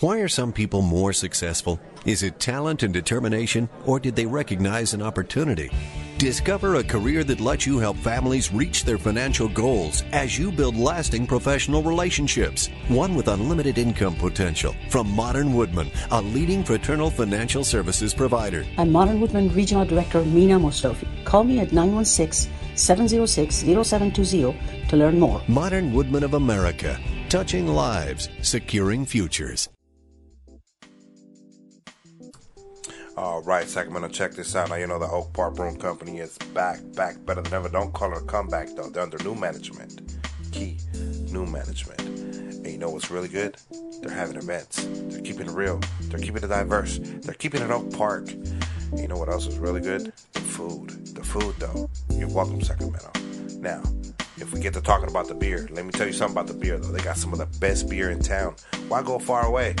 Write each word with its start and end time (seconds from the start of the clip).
Why 0.00 0.18
are 0.18 0.28
some 0.28 0.52
people 0.52 0.80
more 0.80 1.12
successful? 1.12 1.80
Is 2.04 2.22
it 2.22 2.38
talent 2.38 2.84
and 2.84 2.94
determination, 2.94 3.68
or 3.84 3.98
did 3.98 4.14
they 4.14 4.26
recognize 4.26 4.94
an 4.94 5.02
opportunity? 5.02 5.72
Discover 6.18 6.76
a 6.76 6.84
career 6.84 7.24
that 7.24 7.40
lets 7.40 7.66
you 7.66 7.80
help 7.80 7.96
families 7.96 8.52
reach 8.52 8.84
their 8.84 8.96
financial 8.96 9.48
goals 9.48 10.04
as 10.12 10.38
you 10.38 10.52
build 10.52 10.76
lasting 10.76 11.26
professional 11.26 11.82
relationships. 11.82 12.68
One 12.86 13.16
with 13.16 13.26
unlimited 13.26 13.76
income 13.76 14.14
potential. 14.14 14.72
From 14.88 15.10
Modern 15.10 15.52
Woodmen, 15.52 15.90
a 16.12 16.22
leading 16.22 16.62
fraternal 16.62 17.10
financial 17.10 17.64
services 17.64 18.14
provider. 18.14 18.64
I'm 18.76 18.92
Modern 18.92 19.20
Woodmen 19.20 19.52
Regional 19.52 19.84
Director 19.84 20.24
Mina 20.24 20.60
Mostofi. 20.60 21.08
Call 21.24 21.42
me 21.42 21.58
at 21.58 21.72
916 21.72 22.52
706 22.76 23.56
0720 23.56 24.86
to 24.90 24.96
learn 24.96 25.18
more. 25.18 25.42
Modern 25.48 25.92
Woodmen 25.92 26.22
of 26.22 26.34
America, 26.34 27.00
touching 27.28 27.66
lives, 27.66 28.28
securing 28.42 29.04
futures. 29.04 29.68
All 33.18 33.42
right, 33.42 33.68
Sacramento, 33.68 34.06
check 34.06 34.34
this 34.34 34.54
out. 34.54 34.68
Now, 34.68 34.76
you 34.76 34.86
know 34.86 35.00
the 35.00 35.10
Oak 35.10 35.32
Park 35.32 35.56
Broom 35.56 35.76
Company 35.76 36.18
is 36.18 36.38
back, 36.54 36.78
back 36.94 37.16
better 37.26 37.42
than 37.42 37.52
ever. 37.52 37.68
Don't 37.68 37.92
call 37.92 38.12
it 38.12 38.22
a 38.22 38.24
comeback, 38.24 38.68
though. 38.76 38.90
They're 38.90 39.02
under 39.02 39.18
new 39.24 39.34
management. 39.34 40.20
Key, 40.52 40.78
new 41.32 41.44
management. 41.44 42.00
And 42.00 42.68
you 42.68 42.78
know 42.78 42.90
what's 42.90 43.10
really 43.10 43.26
good? 43.26 43.56
They're 44.02 44.14
having 44.14 44.36
events. 44.36 44.86
They're 45.08 45.20
keeping 45.20 45.48
it 45.48 45.52
real. 45.52 45.80
They're 46.02 46.20
keeping 46.20 46.44
it 46.44 46.46
diverse. 46.46 47.00
They're 47.02 47.34
keeping 47.34 47.60
it 47.60 47.72
Oak 47.72 47.92
Park. 47.92 48.30
And 48.30 49.00
you 49.00 49.08
know 49.08 49.16
what 49.16 49.28
else 49.28 49.48
is 49.48 49.58
really 49.58 49.80
good? 49.80 50.12
The 50.34 50.40
food. 50.40 50.90
The 51.16 51.24
food, 51.24 51.56
though. 51.58 51.90
You're 52.10 52.28
welcome, 52.28 52.62
Sacramento. 52.62 53.10
Now, 53.58 53.82
if 54.36 54.52
we 54.52 54.60
get 54.60 54.74
to 54.74 54.80
talking 54.80 55.10
about 55.10 55.26
the 55.26 55.34
beer, 55.34 55.66
let 55.72 55.84
me 55.84 55.90
tell 55.90 56.06
you 56.06 56.12
something 56.12 56.36
about 56.36 56.46
the 56.46 56.54
beer, 56.54 56.78
though. 56.78 56.92
They 56.92 57.02
got 57.02 57.16
some 57.16 57.32
of 57.32 57.40
the 57.40 57.58
best 57.58 57.90
beer 57.90 58.12
in 58.12 58.20
town. 58.20 58.54
Why 58.86 59.02
go 59.02 59.18
far 59.18 59.44
away? 59.44 59.74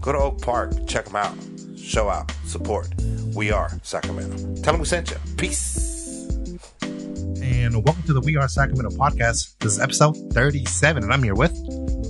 Go 0.00 0.10
to 0.10 0.18
Oak 0.18 0.42
Park. 0.42 0.72
Check 0.88 1.04
them 1.04 1.14
out 1.14 1.36
show 1.80 2.08
out, 2.08 2.30
support. 2.44 2.88
We 3.34 3.50
are 3.50 3.70
Sacramento. 3.82 4.36
Tell 4.62 4.72
them 4.72 4.80
we 4.80 4.86
sent 4.86 5.10
you. 5.10 5.16
Peace. 5.36 6.28
And 6.82 7.84
welcome 7.84 8.02
to 8.04 8.12
the 8.12 8.20
We 8.20 8.36
Are 8.36 8.48
Sacramento 8.48 8.90
podcast. 8.96 9.56
This 9.58 9.72
is 9.72 9.80
episode 9.80 10.16
37, 10.32 11.02
and 11.04 11.12
I'm 11.12 11.22
here 11.22 11.34
with 11.34 11.52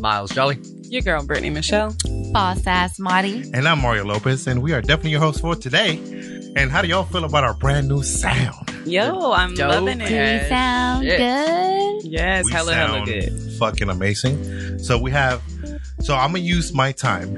Miles 0.01 0.31
Jolly. 0.33 0.59
Your 0.85 1.03
girl, 1.03 1.25
Brittany 1.25 1.51
Michelle. 1.51 1.95
Boss 2.33 2.67
ass 2.67 2.99
Marty. 2.99 3.51
And 3.55 3.67
I'm 3.69 3.81
Mario 3.81 4.05
Lopez, 4.05 4.47
and 4.47 4.63
we 4.63 4.73
are 4.73 4.81
definitely 4.81 5.11
your 5.13 5.21
hosts 5.21 5.41
for 5.41 5.55
today. 5.55 5.99
And 6.57 6.71
how 6.71 6.83
do 6.83 6.89
y'all 6.89 7.05
feel 7.05 7.25
about 7.25 7.45
our 7.45 7.55
brand 7.55 7.89
new 7.89 8.03
sound? 8.03 8.69
Yo, 8.87 9.33
I'm 9.33 9.55
Dope. 9.55 9.69
loving 9.71 9.99
Do 9.99 10.05
it. 10.05 10.43
we 10.43 10.49
sound 10.49 11.05
Shit. 11.05 11.19
good? 11.19 12.11
Yes, 12.11 12.45
We 12.45 12.53
hella, 12.53 12.75
hella 12.75 12.93
sound 12.97 13.07
good. 13.07 13.53
Fucking 13.59 13.89
amazing. 13.89 14.79
So 14.81 14.99
we 14.99 15.11
have, 15.13 15.41
so 16.01 16.15
I'm 16.15 16.33
gonna 16.33 16.39
use 16.41 16.73
my 16.73 16.93
time 16.93 17.37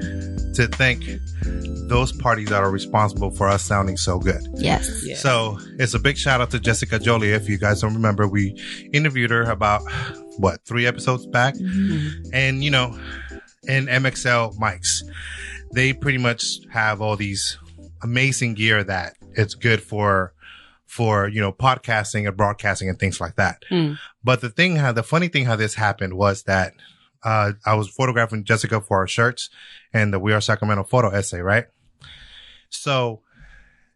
to 0.55 0.67
thank 0.67 1.03
those 1.89 2.11
parties 2.11 2.49
that 2.49 2.63
are 2.63 2.71
responsible 2.71 3.31
for 3.31 3.47
us 3.49 3.63
sounding 3.63 3.97
so 3.97 4.19
good. 4.19 4.41
Yes. 4.55 5.03
Yeah. 5.05 5.15
So 5.15 5.59
it's 5.79 5.93
a 5.93 5.99
big 5.99 6.17
shout 6.17 6.41
out 6.41 6.51
to 6.51 6.59
Jessica 6.59 6.97
Jolie. 6.99 7.31
If 7.31 7.49
you 7.49 7.57
guys 7.57 7.81
don't 7.81 7.93
remember, 7.93 8.27
we 8.27 8.59
interviewed 8.93 9.31
her 9.31 9.43
about 9.43 9.81
what 10.37 10.63
three 10.65 10.85
episodes 10.87 11.25
back, 11.27 11.55
Mm-hmm. 11.55 12.29
and 12.33 12.63
you 12.63 12.71
know, 12.71 12.97
in 13.67 13.85
MXL 13.87 14.57
mics, 14.57 15.03
they 15.73 15.93
pretty 15.93 16.17
much 16.17 16.59
have 16.71 17.01
all 17.01 17.15
these 17.15 17.57
amazing 18.01 18.53
gear 18.55 18.83
that 18.83 19.15
it's 19.35 19.55
good 19.55 19.81
for 19.81 20.33
for 20.85 21.27
you 21.27 21.41
know 21.41 21.51
podcasting 21.51 22.27
and 22.27 22.37
broadcasting 22.37 22.87
and 22.89 22.99
things 22.99 23.19
like 23.19 23.35
that. 23.35 23.63
Hmm. 23.69 23.93
But 24.23 24.41
the 24.41 24.49
thing 24.49 24.75
how 24.77 24.91
the 24.91 25.03
funny 25.03 25.27
thing 25.27 25.45
how 25.45 25.55
this 25.55 25.73
happened 25.75 26.13
was 26.15 26.43
that 26.43 26.73
uh, 27.23 27.53
I 27.65 27.75
was 27.75 27.89
photographing 27.89 28.43
Jessica 28.43 28.81
for 28.81 28.97
our 28.97 29.07
shirts 29.07 29.49
and 29.93 30.13
the 30.13 30.19
We 30.19 30.33
Are 30.33 30.41
Sacramento 30.41 30.83
photo 30.83 31.09
essay, 31.09 31.39
right? 31.39 31.65
So 32.69 33.21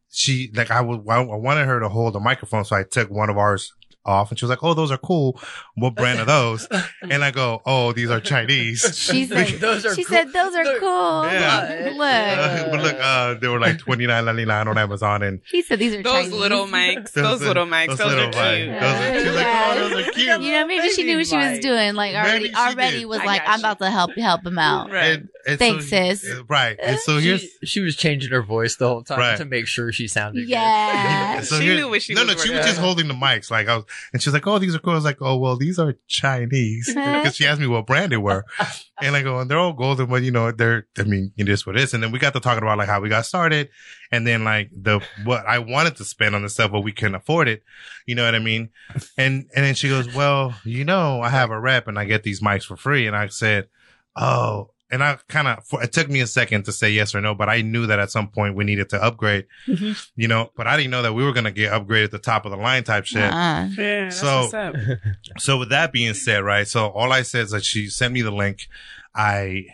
she 0.09 0.51
like 0.53 0.71
I 0.71 0.81
was 0.81 0.99
I 1.07 1.21
wanted 1.21 1.65
her 1.65 1.79
to 1.79 1.89
hold 1.89 2.13
the 2.13 2.19
microphone, 2.19 2.65
so 2.65 2.75
I 2.75 2.83
took 2.83 3.09
one 3.09 3.29
of 3.29 3.37
ours 3.37 3.73
off, 4.05 4.29
and 4.29 4.39
she 4.39 4.45
was 4.45 4.49
like, 4.49 4.63
"Oh, 4.63 4.73
those 4.73 4.91
are 4.91 4.97
cool. 4.97 5.39
What 5.77 5.95
brand 5.95 6.19
are 6.19 6.25
those?" 6.25 6.67
and 7.01 7.23
I 7.23 7.31
go, 7.31 7.61
"Oh, 7.65 7.93
these 7.93 8.09
are 8.09 8.19
Chinese." 8.19 8.81
She 8.97 9.25
said, 9.25 9.47
Those 9.59 9.85
are 9.85 9.95
she 9.95 10.03
cool. 10.03 10.17
said 10.17 10.33
those 10.33 10.55
are 10.55 10.63
Look. 10.63 10.79
cool. 10.79 11.23
Yeah. 11.25 11.91
Look. 11.95 11.99
Uh, 12.01 12.69
but 12.71 12.81
look, 12.83 12.95
uh, 12.99 13.33
they 13.35 13.47
were 13.47 13.59
like 13.59 13.77
twenty 13.77 14.07
nine 14.07 14.25
ninety 14.25 14.45
nine 14.45 14.67
on 14.67 14.77
Amazon, 14.77 15.23
and 15.23 15.39
He 15.45 15.61
said 15.61 15.79
these 15.79 15.93
are 15.93 16.01
Those 16.03 16.13
Chinese. 16.25 16.33
little 16.33 16.65
mics. 16.77 17.11
Those, 17.13 17.41
little 17.41 17.65
mics. 17.65 17.87
Those, 17.97 17.99
little 17.99 18.25
are 18.25 18.31
mics. 18.31 18.57
cute. 18.57 18.79
Those 18.81 18.83
are, 18.83 19.19
she's 19.25 19.35
like, 19.35 19.47
oh, 19.47 19.75
those 19.89 20.07
are 20.07 20.11
cute. 20.11 20.41
You 20.41 20.51
know, 20.51 20.67
maybe 20.67 20.89
she 20.89 21.03
knew 21.03 21.17
what 21.17 21.27
she 21.27 21.37
was 21.37 21.59
doing. 21.59 21.93
Like 21.95 22.15
already, 22.15 22.53
already 22.55 22.99
did. 22.99 23.05
was 23.05 23.19
I 23.19 23.25
like, 23.25 23.45
got 23.45 23.49
I'm 23.53 23.59
you. 23.59 23.61
about 23.65 23.79
to 23.79 23.91
help 23.91 24.11
help 24.17 24.45
him 24.45 24.57
out. 24.59 24.91
Right. 24.91 25.03
And, 25.19 25.29
and 25.47 25.59
Thanks, 25.59 25.89
so, 25.89 25.95
sis. 26.13 26.29
uh, 26.29 26.43
Right, 26.49 26.77
and 26.81 26.99
so 26.99 27.19
here's 27.19 27.41
she, 27.41 27.49
she 27.63 27.79
was 27.79 27.95
changing 27.95 28.31
her 28.31 28.41
voice 28.41 28.75
the 28.75 28.87
whole 28.87 29.03
time 29.03 29.19
Right. 29.19 29.37
to 29.37 29.45
make 29.45 29.65
sure 29.67 29.91
she 29.93 30.07
sounded 30.09 30.47
Yeah. 30.49 31.39
So 31.41 31.59
She 31.59 31.67
knew 31.67 31.87
what 31.89 32.01
she 32.01 32.13
no, 32.15 32.21
was 32.21 32.27
no, 32.29 32.33
no, 32.33 32.39
she 32.39 32.51
was 32.51 32.65
just 32.65 32.79
holding 32.79 33.07
the 33.07 33.13
mics. 33.13 33.49
Like 33.51 33.67
I 33.69 33.77
was, 33.77 33.85
and 34.11 34.21
she 34.21 34.27
was 34.29 34.33
like, 34.33 34.45
"Oh, 34.47 34.59
these 34.59 34.75
are 34.75 34.79
cool." 34.79 34.91
I 34.93 34.95
was 34.95 35.05
like, 35.05 35.21
"Oh, 35.21 35.37
well, 35.37 35.55
these 35.55 35.66
are 35.77 35.95
Chinese." 36.07 36.87
Because 36.93 37.35
she 37.35 37.45
asked 37.45 37.59
me 37.59 37.67
what 37.67 37.85
brand 37.85 38.11
they 38.11 38.17
were, 38.17 38.45
and 39.01 39.15
I 39.15 39.21
go, 39.21 39.39
"And 39.39 39.49
they're 39.49 39.59
all 39.59 39.73
golden, 39.73 40.07
but 40.07 40.23
you 40.23 40.31
know, 40.31 40.51
they're. 40.51 40.87
I 40.97 41.03
mean, 41.03 41.33
it 41.37 41.49
is 41.49 41.65
what 41.65 41.75
it 41.75 41.81
is." 41.83 41.93
And 41.93 42.01
then 42.01 42.11
we 42.11 42.19
got 42.19 42.33
to 42.33 42.39
talking 42.39 42.63
about 42.63 42.77
like 42.77 42.87
how 42.87 43.01
we 43.01 43.09
got 43.09 43.25
started, 43.25 43.69
and 44.11 44.25
then 44.25 44.43
like 44.43 44.69
the 44.71 45.01
what 45.25 45.45
I 45.45 45.59
wanted 45.59 45.97
to 45.97 46.05
spend 46.05 46.35
on 46.35 46.43
the 46.43 46.49
stuff, 46.49 46.71
but 46.71 46.81
we 46.81 46.91
couldn't 46.93 47.15
afford 47.15 47.47
it. 47.47 47.63
You 48.05 48.15
know 48.15 48.25
what 48.25 48.35
I 48.35 48.39
mean? 48.39 48.69
And 49.17 49.49
and 49.55 49.65
then 49.65 49.75
she 49.75 49.89
goes, 49.89 50.13
"Well, 50.13 50.55
you 50.63 50.85
know, 50.85 51.21
I 51.21 51.29
have 51.29 51.51
a 51.51 51.59
rep, 51.59 51.87
and 51.87 51.99
I 51.99 52.05
get 52.05 52.23
these 52.23 52.41
mics 52.41 52.63
for 52.63 52.77
free." 52.77 53.07
And 53.07 53.15
I 53.15 53.27
said, 53.27 53.67
"Oh." 54.15 54.71
And 54.89 55.03
I 55.03 55.17
kind 55.27 55.49
of, 55.49 55.65
it 55.81 55.91
took 55.91 56.09
me 56.09 56.21
a 56.21 56.27
second 56.27 56.63
to 56.63 56.71
say 56.71 56.89
yes 56.89 57.13
or 57.13 57.19
no, 57.19 57.35
but 57.35 57.49
I 57.49 57.61
knew 57.61 57.87
that 57.87 57.99
at 57.99 58.09
some 58.09 58.29
point 58.29 58.55
we 58.55 58.63
needed 58.63 58.87
to 58.91 59.03
upgrade, 59.03 59.45
mm-hmm. 59.67 59.91
you 60.15 60.29
know, 60.29 60.51
but 60.55 60.65
I 60.65 60.77
didn't 60.77 60.91
know 60.91 61.01
that 61.01 61.13
we 61.13 61.25
were 61.25 61.33
going 61.33 61.43
to 61.43 61.51
get 61.51 61.73
upgraded 61.73 62.11
to 62.11 62.19
top 62.19 62.45
of 62.45 62.51
the 62.51 62.57
line 62.57 62.85
type 62.85 63.05
shit. 63.05 63.21
Uh-uh. 63.21 63.67
Yeah, 63.77 64.03
that's 64.05 64.17
So- 64.19 64.41
what's 64.43 64.53
up. 64.53 64.75
So 65.39 65.57
with 65.57 65.69
that 65.69 65.91
being 65.91 66.13
said, 66.13 66.43
right? 66.43 66.65
So 66.65 66.87
all 66.87 67.11
I 67.11 67.23
said 67.23 67.45
is 67.45 67.51
that 67.51 67.65
she 67.65 67.87
sent 67.89 68.13
me 68.13 68.21
the 68.21 68.31
link. 68.31 68.67
I, 69.13 69.65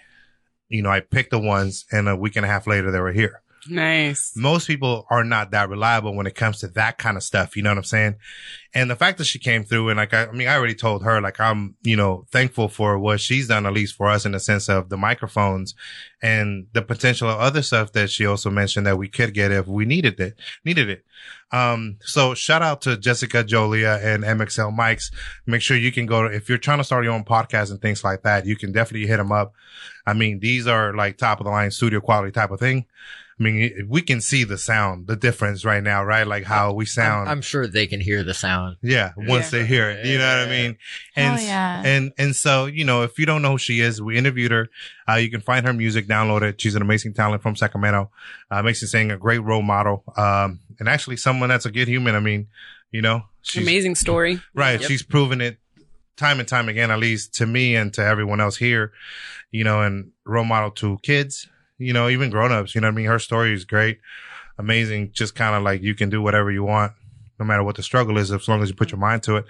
you 0.68 0.82
know, 0.82 0.90
I 0.90 1.02
picked 1.02 1.30
the 1.30 1.40
ones 1.40 1.86
and 1.92 2.10
a 2.10 2.16
week 2.16 2.36
and 2.36 2.46
a 2.46 2.50
half 2.50 2.66
later 2.66 2.90
they 2.90 3.00
were 3.00 3.12
here. 3.12 3.43
Nice. 3.68 4.34
Most 4.36 4.68
people 4.68 5.06
are 5.10 5.24
not 5.24 5.52
that 5.52 5.70
reliable 5.70 6.16
when 6.16 6.28
it 6.28 6.36
comes 6.36 6.60
to 6.60 6.68
that 6.70 6.98
kind 6.98 7.16
of 7.16 7.24
stuff. 7.24 7.56
You 7.56 7.64
know 7.64 7.70
what 7.70 7.78
I'm 7.78 7.84
saying? 7.84 8.16
And 8.74 8.90
the 8.90 8.96
fact 8.96 9.20
that 9.20 9.26
she 9.26 9.40
came 9.40 9.64
through 9.64 9.90
and 9.90 9.98
like, 9.98 10.14
I, 10.14 10.26
I 10.26 10.32
mean, 10.32 10.48
I 10.48 10.56
already 10.56 10.76
told 10.76 11.04
her, 11.04 11.22
like, 11.22 11.40
I'm, 11.40 11.76
you 11.84 11.96
know, 11.96 12.26
thankful 12.32 12.68
for 12.68 12.98
what 12.98 13.22
she's 13.22 13.48
done, 13.48 13.66
at 13.66 13.74
least 13.74 13.96
for 13.96 14.10
us 14.10 14.26
in 14.26 14.32
the 14.32 14.40
sense 14.40 14.68
of 14.68 14.90
the 14.90 14.98
microphones 14.98 15.76
and 16.22 16.68
the 16.74 16.82
potential 16.82 17.30
of 17.30 17.40
other 17.40 17.62
stuff 17.62 17.92
that 17.94 18.10
she 18.10 18.26
also 18.26 18.50
mentioned 18.50 18.86
that 18.88 18.98
we 18.98 19.08
could 19.08 19.34
get 19.34 19.52
if 19.52 19.68
we 19.68 19.86
needed 19.86 20.20
it, 20.20 20.40
needed 20.66 20.90
it. 20.90 21.06
Um, 21.52 21.98
so 22.02 22.34
shout 22.34 22.64
out 22.64 22.82
to 22.82 22.98
Jessica 22.98 23.44
Jolia 23.44 24.04
and 24.04 24.24
MXL 24.24 24.76
Mics. 24.76 25.12
Make 25.46 25.62
sure 25.62 25.78
you 25.78 25.92
can 25.92 26.08
go 26.08 26.26
if 26.26 26.50
you're 26.50 26.58
trying 26.58 26.80
to 26.80 26.84
start 26.84 27.04
your 27.04 27.14
own 27.14 27.24
podcast 27.24 27.70
and 27.70 27.80
things 27.80 28.04
like 28.04 28.24
that, 28.24 28.48
you 28.48 28.56
can 28.56 28.72
definitely 28.72 29.08
hit 29.08 29.18
them 29.18 29.32
up. 29.32 29.54
I 30.06 30.14
mean, 30.14 30.40
these 30.40 30.66
are 30.66 30.96
like 30.96 31.18
top 31.18 31.40
of 31.40 31.46
the 31.46 31.52
line 31.52 31.70
studio 31.72 32.02
quality 32.02 32.32
type 32.32 32.50
of 32.50 32.60
thing. 32.60 32.88
I 33.40 33.44
mean, 33.44 33.88
we 33.90 34.02
can 34.04 34.22
see 34.22 34.44
the 34.44 34.60
sound, 34.60 35.08
the 35.08 35.16
difference 35.16 35.66
right 35.66 35.82
now, 35.82 36.04
right? 36.04 36.26
Like 36.28 36.44
how 36.44 36.72
we 36.74 36.86
sound. 36.86 37.28
I'm, 37.28 37.38
I'm 37.38 37.42
sure 37.42 37.66
they 37.66 37.88
can 37.88 38.00
hear 38.00 38.24
the 38.24 38.34
sound. 38.36 38.78
yeah, 38.84 39.14
once 39.18 39.52
Yeah. 39.52 39.60
they 39.60 39.66
hear 39.66 39.90
it, 39.90 40.06
you 40.06 40.20
know 40.20 40.28
what 40.38 40.48
I 40.48 40.50
mean? 40.50 40.78
And, 41.16 41.40
Hell 41.40 41.48
yeah. 41.48 41.82
and, 41.84 42.12
and 42.20 42.36
so, 42.36 42.68
you 42.68 42.86
know, 42.86 43.02
if 43.02 43.18
you 43.18 43.26
don't 43.26 43.42
know 43.42 43.52
who 43.54 43.58
she 43.58 43.80
is, 43.80 44.00
we 44.02 44.18
interviewed 44.18 44.52
her. 44.52 44.70
Uh, 45.10 45.16
you 45.16 45.32
can 45.32 45.42
find 45.42 45.66
her 45.66 45.74
music, 45.74 46.08
download 46.08 46.44
it. 46.44 46.62
She's 46.62 46.76
an 46.76 46.84
amazing 46.84 47.16
talent 47.16 47.42
from 47.42 47.56
Sacramento. 47.56 48.12
Uh, 48.52 48.62
makes 48.62 48.82
you 48.84 48.88
saying 48.88 49.10
a 49.10 49.18
great 49.18 49.40
role 49.40 49.64
model. 49.64 50.04
Um, 50.16 50.60
and 50.80 50.88
actually 50.88 51.18
someone 51.18 51.50
that's 51.50 51.66
a 51.66 51.72
good 51.72 51.88
human. 51.88 52.14
I 52.16 52.20
mean, 52.20 52.48
you 52.92 53.02
know, 53.02 53.24
she's, 53.42 53.64
Amazing 53.64 53.96
story. 53.96 54.40
Right. 54.54 54.80
Yep. 54.80 54.88
She's 54.90 55.02
proven 55.02 55.42
it 55.42 55.58
time 56.18 56.40
and 56.40 56.48
time 56.48 56.70
again, 56.70 56.92
at 56.92 57.00
least 57.00 57.34
to 57.36 57.48
me 57.48 57.76
and 57.76 57.92
to 57.96 58.06
everyone 58.06 58.40
else 58.40 58.58
here, 58.58 58.92
you 59.50 59.64
know, 59.64 59.82
and 59.82 60.12
role 60.24 60.44
model 60.46 60.70
to 60.70 61.00
kids, 61.02 61.48
you 61.84 61.94
know, 61.94 62.10
even 62.10 62.30
grown-ups, 62.30 62.74
you 62.76 62.82
know 62.82 62.88
what 62.88 62.94
I 62.94 62.96
mean? 62.96 63.06
Her 63.06 63.20
story 63.20 63.54
is 63.54 63.66
great, 63.66 64.00
amazing. 64.58 65.12
Just 65.14 65.36
kind 65.36 65.56
of 65.56 65.64
like 65.64 65.82
you 65.82 65.96
can 65.96 66.10
do 66.10 66.22
whatever 66.22 66.52
you 66.52 66.64
want, 66.64 66.94
no 67.44 67.48
matter 67.48 67.64
what 67.64 67.76
the 67.76 67.84
struggle 67.84 68.18
is, 68.18 68.32
as 68.32 68.48
long 68.48 68.62
as 68.64 68.70
you 68.70 68.76
put 68.76 68.92
your 68.92 69.00
mind 69.00 69.24
to 69.24 69.36
it. 69.38 69.46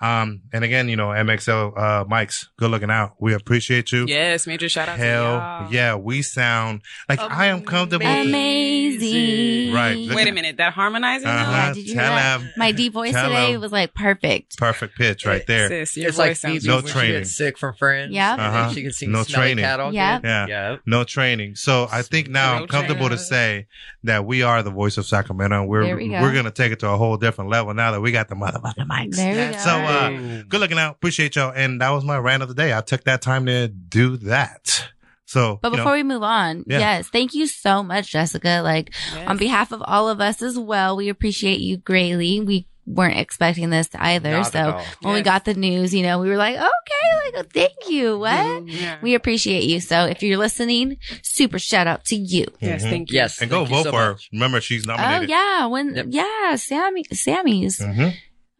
Um, 0.00 0.42
and 0.52 0.64
again, 0.64 0.88
you 0.88 0.96
know, 0.96 1.08
MXL, 1.08 1.72
uh, 1.76 2.04
mics, 2.04 2.46
good 2.58 2.70
looking 2.70 2.90
out. 2.90 3.14
We 3.20 3.34
appreciate 3.34 3.90
you. 3.92 4.06
Yes, 4.06 4.46
major 4.46 4.68
shout 4.68 4.88
out 4.88 4.96
to 4.96 5.02
Hell 5.02 5.68
yeah. 5.70 5.94
We 5.96 6.22
sound 6.22 6.82
like 7.08 7.20
I 7.20 7.46
am 7.46 7.62
comfortable. 7.64 8.06
Amazing. 8.06 9.72
Right. 9.74 9.96
Look 9.96 10.16
Wait 10.16 10.28
a 10.28 10.32
minute, 10.32 10.56
that 10.58 10.72
harmonizing 10.72 11.28
Uh-huh. 11.28 11.50
Yeah, 11.52 11.72
did 11.74 11.86
you 11.88 11.94
hear 11.94 12.02
Tell 12.02 12.14
that? 12.14 12.40
My 12.56 12.72
deep 12.72 12.92
voice 12.92 13.12
Tell 13.12 13.28
today 13.28 13.52
him. 13.54 13.60
was 13.60 13.72
like 13.72 13.94
perfect. 13.94 14.56
Perfect 14.58 14.96
pitch 14.96 15.24
right 15.26 15.46
there. 15.46 15.68
Sis, 15.68 15.96
your 15.96 16.08
it's 16.08 16.16
voice 16.16 16.26
like 16.28 16.36
sounds 16.36 16.64
No 16.66 16.80
training. 16.80 17.20
gets 17.20 17.36
sick 17.36 17.58
from 17.58 17.74
Friends. 17.74 18.12
Yep. 18.12 18.30
And 18.32 18.40
then 18.40 18.46
Uh-huh. 18.62 18.72
she 18.74 18.82
can 18.82 18.92
sing 18.92 19.12
No 19.12 19.24
training. 19.24 19.64
Cat 19.64 19.80
all 19.80 19.92
Yep. 19.92 20.24
Yeah. 20.24 20.46
Yeah. 20.46 20.76
No 20.86 21.04
training. 21.04 21.54
So 21.56 21.88
I 21.90 22.02
think 22.02 22.28
now 22.28 22.56
No 22.56 22.62
I'm 22.62 22.68
comfortable 22.68 23.08
to 23.08 23.18
say 23.18 23.66
that 24.04 24.24
we 24.26 24.42
are 24.42 24.62
the 24.62 24.70
voice 24.70 24.98
of 24.98 25.06
Sacramento. 25.06 25.64
We're 25.64 25.96
we 25.96 26.08
go. 26.08 26.20
we're 26.20 26.34
gonna 26.34 26.50
take 26.50 26.72
it 26.72 26.80
to 26.80 26.88
a 26.90 26.96
whole 26.96 27.16
different 27.16 27.31
level 27.38 27.74
now 27.74 27.92
that 27.92 28.00
we 28.00 28.12
got 28.12 28.28
the 28.28 28.34
motherfucking 28.34 28.86
mics. 28.88 29.16
There 29.16 29.48
we 29.48 29.52
go. 29.54 29.58
So 29.58 29.70
uh 29.70 30.42
good 30.48 30.60
looking 30.60 30.78
out. 30.78 30.96
Appreciate 30.96 31.36
y'all. 31.36 31.52
And 31.54 31.80
that 31.80 31.90
was 31.90 32.04
my 32.04 32.18
rant 32.18 32.42
of 32.42 32.48
the 32.48 32.54
day. 32.54 32.76
I 32.76 32.80
took 32.80 33.04
that 33.04 33.22
time 33.22 33.46
to 33.46 33.68
do 33.68 34.16
that. 34.18 34.88
So, 35.24 35.58
But 35.62 35.70
you 35.72 35.78
know, 35.78 35.84
before 35.84 35.94
we 35.94 36.02
move 36.02 36.22
on, 36.22 36.64
Yeah. 36.66 36.78
yes, 36.80 37.08
thank 37.08 37.32
you 37.32 37.46
so 37.46 37.82
much, 37.82 38.10
Jessica. 38.12 38.60
Like 38.62 38.92
Yes. 39.14 39.28
on 39.28 39.38
behalf 39.38 39.72
of 39.72 39.82
all 39.86 40.08
of 40.10 40.20
us 40.20 40.42
as 40.42 40.58
well, 40.58 40.94
we 40.96 41.08
appreciate 41.08 41.60
you 41.60 41.78
greatly. 41.78 42.40
We 42.40 42.66
weren't 42.86 43.18
expecting 43.18 43.70
this 43.70 43.88
either. 43.94 44.30
Not 44.32 44.52
so 44.52 44.72
all. 44.72 44.84
when 45.02 45.14
we 45.14 45.22
got 45.22 45.44
the 45.44 45.54
news, 45.54 45.94
you 45.94 46.02
know, 46.02 46.18
we 46.18 46.28
were 46.28 46.36
like, 46.36 46.56
okay, 46.56 47.36
like, 47.36 47.52
thank 47.52 47.72
you. 47.88 48.18
What? 48.18 48.66
Yeah. 48.66 48.98
We 49.02 49.14
appreciate 49.14 49.64
you. 49.64 49.80
So 49.80 50.04
if 50.06 50.22
you're 50.22 50.36
listening, 50.38 50.96
super 51.22 51.58
shout 51.58 51.86
out 51.86 52.04
to 52.06 52.16
you. 52.16 52.46
yes, 52.60 52.82
Mhm. 52.84 52.90
thank 52.90 53.10
you. 53.10 53.16
Yes. 53.16 53.40
and 53.40 53.50
go 53.50 53.64
vote 53.64 53.84
so 53.84 53.90
for 53.92 53.98
her. 53.98 54.16
Remember, 54.32 54.60
she's 54.60 54.84
nominated. 54.86 55.30
Oh 55.30 55.32
yeah. 55.32 55.66
When, 55.66 55.94
Yep. 55.94 56.06
yeah, 56.10 56.56
Sammy, 56.56 57.04
Sammy's. 57.12 57.78
Mm-hmm. 57.78 58.08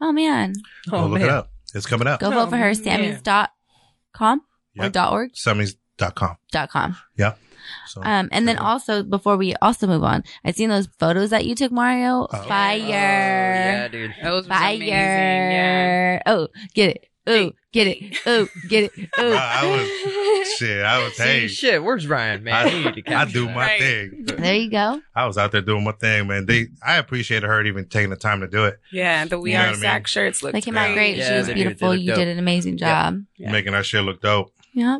Oh 0.01 0.13
man. 0.13 0.55
Go 0.91 0.99
Oh, 0.99 1.07
look 1.07 1.21
man. 1.21 1.29
it 1.29 1.29
up. 1.31 1.51
It's 1.75 1.87
coming 1.87 2.07
up. 2.07 2.21
Go 2.21 2.31
vote 2.31 2.51
for 2.51 2.57
her. 2.57 2.69
Oh, 2.71 2.73
Sammy's 2.75 3.23
dot 3.23 3.51
com 4.13 4.41
or 4.79 4.85
Yep. 4.85 4.93
dot 4.93 5.13
org 5.13 5.33
Sammys.com. 5.35 6.37
dot 6.53 6.69
com. 6.71 6.97
Yep. 7.17 7.39
So, 7.87 8.03
Um, 8.05 8.29
and 8.33 8.47
then 8.49 8.57
Yeah. 8.57 8.63
also 8.63 9.03
before 9.03 9.37
we 9.37 9.55
also 9.63 9.87
move 9.87 10.03
on, 10.05 10.25
I 10.45 10.53
seen 10.53 10.69
those 10.69 10.89
photos 10.99 11.31
that 11.31 11.45
you 11.47 11.55
took, 11.55 11.73
Mario. 11.73 12.27
Oh. 12.33 12.37
Fire. 12.49 12.79
Oh, 12.81 12.87
yeah, 12.89 13.89
dude. 13.89 14.15
Those 14.23 14.47
was 14.49 14.57
amazing. 14.59 14.89
Yeah. 14.89 16.19
Fire. 16.19 16.23
Oh, 16.27 16.49
get 16.75 16.91
it. 16.91 17.07
Oh, 17.27 17.53
get 17.73 17.87
it. 17.87 18.19
Oh, 18.27 18.49
get 18.69 18.85
it. 18.85 18.91
Oh. 19.17 19.33
I 19.33 19.65
was, 19.65 20.49
shit, 20.59 20.85
I 20.85 21.05
was, 21.05 21.17
See, 21.17 21.23
hey, 21.23 21.47
shit, 21.49 21.83
where's 21.83 22.05
Ryan, 22.07 22.43
man? 22.43 22.55
I, 22.55 22.91
to 23.01 23.03
I 23.17 23.25
do 23.27 23.47
that. 23.47 23.55
my 23.55 23.67
Right. 23.67 23.81
thing. 23.81 24.25
there 24.27 24.57
you 24.57 24.69
go. 24.71 25.01
I 25.15 25.27
was 25.27 25.39
out 25.39 25.53
there 25.53 25.61
doing 25.63 25.85
my 25.85 25.93
thing, 25.93 26.27
man. 26.27 26.47
They, 26.47 26.67
I 26.85 26.97
appreciated 26.97 27.47
her 27.47 27.63
even 27.65 27.87
taking 27.89 28.11
the 28.11 28.17
time 28.17 28.41
to 28.41 28.49
do 28.49 28.65
it, 28.65 28.81
Yeah, 28.91 29.25
the 29.27 29.39
We 29.39 29.53
You 29.53 29.59
Are 29.59 29.67
what 29.71 29.85
I 29.87 29.95
mean? 29.99 30.05
Shirts 30.05 30.43
look 30.43 30.53
They 30.53 30.61
came 30.61 30.77
out 30.77 30.95
great. 30.95 31.17
Yeah, 31.17 31.29
she 31.29 31.35
was 31.35 31.47
they 31.47 31.55
did. 31.55 31.63
Beautiful. 31.63 31.95
You 31.95 32.09
dope. 32.09 32.17
did 32.19 32.29
an 32.29 32.39
amazing 32.41 32.77
job. 32.77 33.23
Yeah. 33.37 33.53
making 33.53 33.75
our 33.75 33.85
shit 33.85 34.03
look 34.03 34.21
dope. 34.21 34.53
Yeah. 34.73 34.99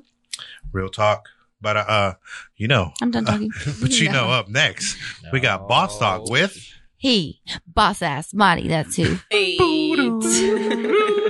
Real 0.73 0.89
talk. 0.91 1.29
But, 1.63 1.77
uh, 1.77 1.85
uh, 1.87 2.15
you 2.57 2.67
know, 2.69 2.93
I'm 3.01 3.11
done 3.13 3.25
talking. 3.25 3.51
but 3.81 3.93
you 3.99 4.11
know, 4.11 4.29
up 4.31 4.49
next, 4.49 4.97
we 5.33 5.39
got 5.41 5.69
Boss 5.69 5.97
Talk 5.99 6.29
with, 6.29 6.59
He, 6.99 7.41
boss 7.67 8.03
ass, 8.03 8.35
Marty, 8.35 8.67
that's 8.69 8.97
who. 8.97 9.17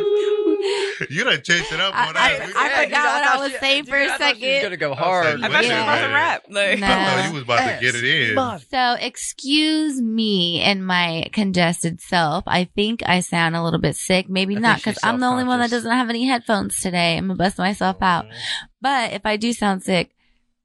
you 1.11 1.25
done 1.25 1.43
changed 1.43 1.73
it 1.73 1.81
up 1.81 1.95
I- 1.95 2.09
on 2.09 2.17
I- 2.17 2.53
I 2.57 2.85
forgot 2.85 3.05
what 3.05 3.25
I 3.27 3.37
was 3.39 3.53
she- 3.53 3.59
saying 3.59 3.85
for 3.85 3.97
a 3.97 4.07
thought 4.09 4.19
she 4.19 4.25
was 4.25 4.41
second. 4.41 4.63
gonna 4.63 4.77
go 4.77 4.95
hard. 4.95 5.35
was 5.41 5.43
I 5.43 5.49
thought 5.49 5.65
you 5.65 5.71
were 5.73 5.77
about 5.81 6.07
to 6.07 6.13
rap. 6.13 6.43
Like, 6.49 6.79
No. 6.79 6.87
I 6.87 6.91
thought 7.05 7.27
you 7.29 7.35
was 7.35 7.43
about 7.43 7.59
to 7.59 7.79
get 7.81 7.95
it 7.97 8.05
in. 8.05 8.61
So 8.71 8.97
excuse 9.01 10.01
me 10.01 10.61
and 10.61 10.87
my 10.87 11.29
congested 11.33 12.01
self. 12.01 12.45
I 12.47 12.65
think 12.77 13.03
I 13.05 13.21
sound 13.21 13.57
a 13.57 13.63
little 13.63 13.81
bit 13.81 13.97
sick. 13.97 14.29
Maybe 14.29 14.57
I 14.57 14.61
not 14.61 14.77
because 14.79 14.99
I'm 15.03 15.19
the 15.21 15.27
only 15.27 15.45
one 15.45 15.59
that 15.61 15.71
doesn't 15.71 15.91
have 15.91 16.09
any 16.09 16.25
headphones 16.27 16.79
today. 16.81 17.17
I'm 17.19 17.27
gonna 17.27 17.37
bust 17.37 17.59
myself 17.59 17.97
out. 18.01 18.27
But 18.81 19.13
if 19.13 19.27
I 19.27 19.37
do 19.37 19.53
sound 19.53 19.83
sick, 19.83 20.11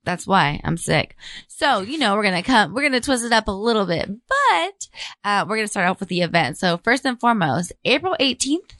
that's 0.07 0.25
why 0.25 0.59
I'm 0.63 0.77
sick. 0.77 1.15
So, 1.50 1.81
you 1.81 1.98
know, 1.98 2.15
we're 2.15 2.24
going 2.24 2.42
to 2.42 2.42
come, 2.42 2.74
we're 2.74 2.81
going 2.81 2.94
to 2.94 3.01
twist 3.01 3.25
it 3.25 3.33
up 3.33 3.48
a 3.48 3.51
little 3.51 3.86
bit, 3.86 4.09
but, 4.09 4.88
uh, 5.24 5.45
we're 5.48 5.57
going 5.57 5.68
to 5.68 5.71
start 5.71 5.88
off 5.89 6.00
with 6.00 6.09
the 6.09 6.21
event. 6.21 6.57
So 6.57 6.77
first 6.83 7.06
and 7.06 7.19
foremost, 7.19 7.74
April 7.83 8.15
18th 8.19 8.71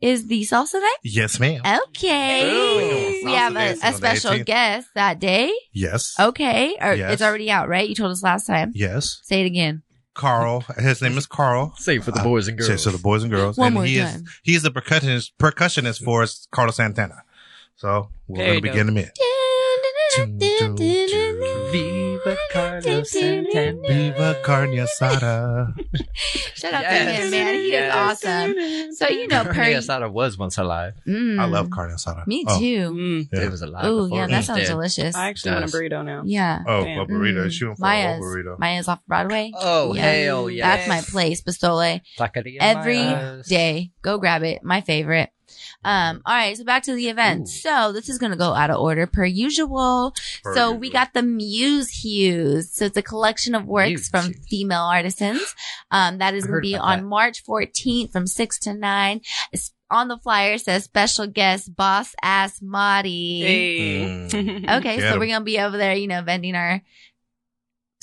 is 0.00 0.26
the 0.28 0.42
salsa 0.42 0.80
day. 0.80 0.86
Yes, 1.02 1.38
ma'am. 1.38 1.60
Okay. 1.88 3.20
Ooh. 3.22 3.26
we 3.26 3.32
have 3.32 3.54
a, 3.56 3.72
a 3.82 3.92
special 3.92 4.42
guest 4.44 4.88
that 4.94 5.18
day. 5.18 5.52
Yes. 5.72 6.14
Okay. 6.18 6.76
Or 6.80 6.94
Yes. 6.94 7.12
it's 7.14 7.22
already 7.22 7.50
out, 7.50 7.68
right? 7.68 7.88
You 7.88 7.94
told 7.94 8.12
us 8.12 8.22
last 8.22 8.46
time. 8.46 8.72
Yes. 8.74 9.20
Say 9.24 9.42
it 9.42 9.46
again. 9.46 9.82
Carl. 10.14 10.64
His 10.78 11.02
name 11.02 11.18
is 11.18 11.26
Carl. 11.26 11.74
Say 11.76 11.98
for 11.98 12.10
the 12.10 12.22
boys 12.22 12.48
and 12.48 12.56
girls. 12.56 12.68
girls. 12.68 12.84
for 12.84 12.90
the 12.90 12.98
boys 12.98 13.22
and 13.22 13.30
girls. 13.30 13.58
One 13.58 13.66
and 13.68 13.74
more 13.74 13.84
he 13.84 13.98
time. 13.98 14.22
is 14.22 14.40
he's 14.42 14.62
the 14.62 14.70
percussionist 14.70 15.32
percussionist 15.38 16.02
for 16.02 16.22
us, 16.22 16.48
Carlos 16.50 16.76
Santana. 16.76 17.22
So 17.76 18.08
we're 18.26 18.38
Very 18.38 18.48
gonna 18.48 18.60
be 18.62 18.68
dope. 18.68 18.74
getting 18.76 18.92
him 18.96 18.96
in. 19.04 19.10
Viva 21.72 22.36
Carlos 22.52 23.10
Santana. 23.10 23.80
Viva 23.86 24.34
carne 24.42 24.76
asada. 24.78 25.72
Shout 26.54 26.72
out 26.74 26.82
to 26.82 26.88
him, 26.88 27.30
man. 27.30 27.54
He 27.54 27.70
Yes. 27.72 27.88
is 27.88 28.24
awesome. 28.24 28.54
So, 28.94 29.08
you 29.08 29.28
know, 29.28 29.44
per, 29.44 29.52
Carne 29.52 29.72
asada 29.74 30.10
was 30.10 30.38
once 30.38 30.56
alive. 30.58 30.94
Mm. 31.06 31.38
I 31.38 31.44
love 31.46 31.68
carne 31.70 31.92
asada. 31.94 32.26
Me 32.26 32.44
Oh, 32.48 32.58
too. 32.58 32.90
Mm, 32.92 33.28
Yeah. 33.32 33.40
It 33.42 33.50
was 33.50 33.62
alive. 33.62 33.84
Oh, 33.84 34.06
yeah, 34.06 34.26
that 34.26 34.44
sounds 34.44 34.60
dead. 34.60 34.68
delicious. 34.68 35.14
I 35.14 35.28
actually 35.28 35.52
want 35.52 35.64
a 35.64 35.68
burrito 35.68 36.04
now. 36.04 36.22
Yeah. 36.24 36.62
Oh, 36.66 36.84
Damn. 36.84 37.00
a 37.00 37.06
burrito. 37.06 37.44
Mm. 37.46 37.50
Shooting 37.52 37.74
for 37.76 37.82
Maya's, 37.82 38.18
a 38.18 38.22
burrito. 38.22 38.58
Maya's 38.58 38.88
off 38.88 39.00
Broadway. 39.06 39.52
Oh, 39.54 39.94
Yeah. 39.94 40.02
hell 40.12 40.48
yeah. 40.50 40.76
That's 40.76 40.88
my 40.88 41.00
place, 41.02 41.42
Pistole. 41.42 42.00
Taqueria 42.18 42.56
Every 42.60 42.98
Maya's. 42.98 43.46
day. 43.48 43.90
Go 44.02 44.18
grab 44.18 44.42
it. 44.42 44.62
My 44.62 44.80
favorite. 44.80 45.30
Um, 45.86 46.20
all 46.26 46.34
right, 46.34 46.56
so 46.56 46.64
back 46.64 46.82
to 46.84 46.94
the 46.94 47.08
event. 47.08 47.42
Ooh. 47.42 47.46
So 47.46 47.92
this 47.92 48.08
is 48.08 48.18
gonna 48.18 48.36
go 48.36 48.52
out 48.52 48.70
of 48.70 48.80
order 48.80 49.06
per 49.06 49.24
usual. 49.24 50.12
Per 50.42 50.54
so 50.54 50.64
usual. 50.68 50.78
we 50.80 50.90
got 50.90 51.14
the 51.14 51.22
Muse 51.22 51.88
Hues. 52.02 52.72
So 52.74 52.86
it's 52.86 52.96
a 52.96 53.02
collection 53.02 53.54
of 53.54 53.64
works 53.66 53.88
Muse 53.88 54.08
from 54.08 54.24
Hues. 54.26 54.46
female 54.50 54.82
artisans. 54.82 55.54
Um, 55.92 56.18
that 56.18 56.34
is 56.34 56.44
gonna 56.44 56.60
be 56.60 56.74
on 56.76 56.98
that. 57.02 57.04
March 57.06 57.44
14th 57.44 58.10
from 58.12 58.26
6 58.26 58.58
to 58.60 58.74
9. 58.74 59.20
It's 59.52 59.72
on 59.88 60.08
the 60.08 60.18
flyer 60.18 60.58
says 60.58 60.82
special 60.82 61.28
guest 61.28 61.76
boss 61.76 62.12
ass 62.20 62.60
Madi. 62.60 63.40
Hey. 63.40 64.28
Mm. 64.28 64.78
Okay, 64.78 64.96
Get 64.96 65.02
so 65.02 65.14
'em. 65.14 65.20
we're 65.20 65.28
gonna 65.28 65.44
be 65.44 65.60
over 65.60 65.76
there, 65.76 65.94
you 65.94 66.08
know, 66.08 66.22
vending 66.22 66.56
our 66.56 66.82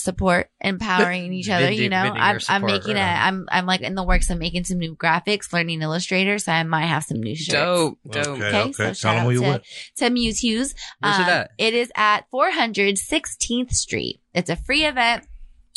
support, 0.03 0.49
empowering 0.61 1.33
each 1.33 1.49
other. 1.49 1.65
Vending- 1.65 1.81
you 1.83 1.89
know, 1.89 1.97
I'm, 1.97 2.33
your 2.35 2.41
I'm 2.49 2.61
making 2.65 2.95
right 2.95 3.01
a, 3.01 3.03
on. 3.03 3.27
I'm, 3.27 3.47
I'm 3.51 3.65
like 3.65 3.81
in 3.81 3.95
the 3.95 4.03
works 4.03 4.29
of 4.29 4.37
making 4.37 4.65
some 4.65 4.77
new 4.79 4.95
graphics, 4.95 5.51
learning 5.53 5.81
Illustrator, 5.81 6.37
so 6.39 6.51
I 6.51 6.63
might 6.63 6.85
have 6.85 7.03
some 7.03 7.21
new 7.21 7.35
shirts. 7.35 7.53
Dope, 7.53 7.99
dope. 8.09 8.27
Okay, 8.27 8.45
Okay, 8.47 8.61
okay. 8.61 8.71
so 8.73 8.83
Tell 8.83 8.93
shout 8.93 9.15
them 9.15 9.21
out 9.21 9.25
who 9.25 9.31
you 9.31 9.41
to, 9.41 9.47
with. 9.49 9.63
to 9.97 10.09
Muse 10.09 10.39
Hues. 10.39 10.75
Where's 10.99 11.17
it 11.19 11.21
Um, 11.23 11.29
at? 11.29 11.51
It 11.57 11.73
is 11.73 11.91
at 11.95 12.25
416th 12.33 13.71
Street. 13.73 14.21
It's 14.33 14.49
a 14.49 14.55
free 14.55 14.85
event. 14.85 15.25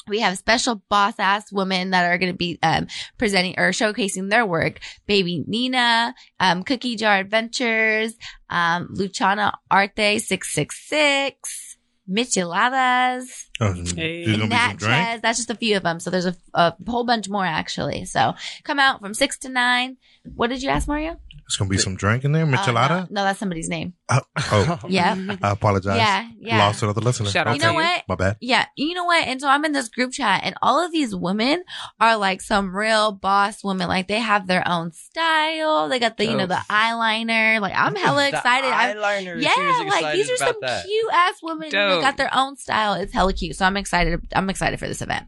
We 0.08 0.20
have 0.20 0.38
special 0.38 0.80
boss 0.88 1.14
ass 1.18 1.50
women 1.50 1.90
that 1.90 2.04
are 2.04 2.16
going 2.16 2.30
to 2.32 2.36
be 2.38 2.60
um, 2.62 2.86
presenting 3.18 3.56
or 3.58 3.70
showcasing 3.70 4.30
their 4.30 4.46
work. 4.46 4.78
Baby 5.06 5.42
Nina, 5.48 6.14
um, 6.38 6.62
Cookie 6.62 6.94
Jar 6.94 7.16
Adventures, 7.18 8.14
um, 8.48 8.86
Luciana 8.92 9.54
Arte 9.68 10.18
666, 10.20 11.65
Micheladas, 12.10 13.46
Oh, 13.60 13.72
Hey. 13.72 14.24
there's 14.24 14.36
gonna 14.38 14.48
be 14.48 14.56
some 14.56 14.76
drink. 14.76 14.80
Natchez. 14.80 15.22
That's 15.22 15.38
just 15.38 15.50
a 15.50 15.54
few 15.54 15.76
of 15.76 15.82
them. 15.82 16.00
So 16.00 16.10
there's 16.10 16.26
a, 16.26 16.36
a 16.54 16.74
whole 16.86 17.04
bunch 17.04 17.28
more 17.28 17.44
actually. 17.46 18.04
So 18.04 18.34
come 18.64 18.78
out 18.78 19.00
from 19.00 19.14
six 19.14 19.38
to 19.38 19.48
nine. 19.48 19.96
What 20.34 20.48
did 20.50 20.62
you 20.62 20.68
ask, 20.70 20.86
Mario? 20.88 21.18
It's 21.46 21.56
gonna 21.56 21.70
be 21.70 21.78
some 21.78 21.94
drink 21.96 22.24
in 22.24 22.32
there. 22.32 22.42
Uh, 22.44 22.50
no, 22.50 22.56
Michelada. 22.56 23.10
no, 23.10 23.22
that's 23.24 23.38
somebody's 23.38 23.68
name. 23.68 23.94
Oh, 24.08 24.20
oh, 24.52 24.78
Yeah. 24.88 25.16
I 25.42 25.50
apologize. 25.50 25.96
Yeah. 25.96 26.28
Yeah. 26.38 26.58
Lost 26.58 26.82
another 26.82 27.00
listener. 27.00 27.28
Shout 27.28 27.48
out 27.48 27.56
You 27.56 27.62
know 27.62 27.74
what? 27.74 28.04
My 28.08 28.14
bad. 28.14 28.36
Yeah, 28.40 28.66
you 28.76 28.94
know 28.94 29.04
what? 29.04 29.26
And 29.26 29.40
so 29.40 29.48
I'm 29.48 29.64
in 29.64 29.72
this 29.72 29.88
group 29.88 30.12
chat 30.12 30.42
and 30.44 30.54
all 30.62 30.84
of 30.84 30.92
these 30.92 31.14
women 31.14 31.64
are 31.98 32.16
like 32.16 32.40
some 32.40 32.74
real 32.74 33.10
boss 33.10 33.64
women. 33.64 33.88
Like 33.88 34.06
they 34.06 34.20
have 34.20 34.46
their 34.46 34.66
own 34.66 34.92
style. 34.92 35.88
They 35.88 35.98
got 35.98 36.16
the, 36.16 36.26
you 36.26 36.36
know, 36.36 36.46
the 36.46 36.60
eyeliner. 36.70 37.60
Like 37.60 37.74
I'm 37.76 37.96
hella 37.96 38.16
The 38.30 38.36
excited. 38.36 38.70
I'm, 38.70 38.96
eyeliner. 38.96 39.38
She 39.38 39.44
yeah, 39.44 39.82
was 39.82 39.92
like 40.02 40.14
these 40.14 40.30
are 40.30 40.36
some 40.36 40.56
that. 40.60 40.84
cute 40.84 41.12
ass 41.12 41.34
women 41.42 41.68
that 41.70 41.88
Dope. 41.88 42.02
got 42.02 42.16
their 42.16 42.30
own 42.32 42.56
style. 42.56 42.94
It's 42.94 43.12
hella 43.12 43.32
cute. 43.32 43.56
So 43.56 43.64
I'm 43.64 43.76
excited. 43.76 44.20
I'm 44.34 44.50
excited 44.50 44.78
for 44.78 44.86
this 44.86 45.02
event. 45.02 45.26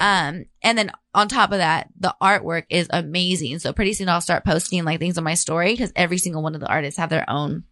Um, 0.00 0.44
and 0.62 0.78
then 0.78 0.92
on 1.14 1.28
top 1.28 1.50
of 1.50 1.58
that, 1.58 1.88
the 1.98 2.14
artwork 2.22 2.64
is 2.70 2.86
amazing. 2.90 3.58
So 3.58 3.72
pretty 3.72 3.94
soon 3.94 4.08
I'll 4.08 4.20
start 4.20 4.44
posting 4.44 4.84
like 4.84 5.00
things 5.00 5.18
on 5.18 5.24
my 5.24 5.34
story 5.34 5.72
because 5.72 5.92
every 5.96 6.18
single 6.18 6.42
one 6.42 6.54
of 6.54 6.60
the 6.60 6.68
artists 6.68 6.98
have 6.98 7.10
their 7.10 7.28
own 7.28 7.64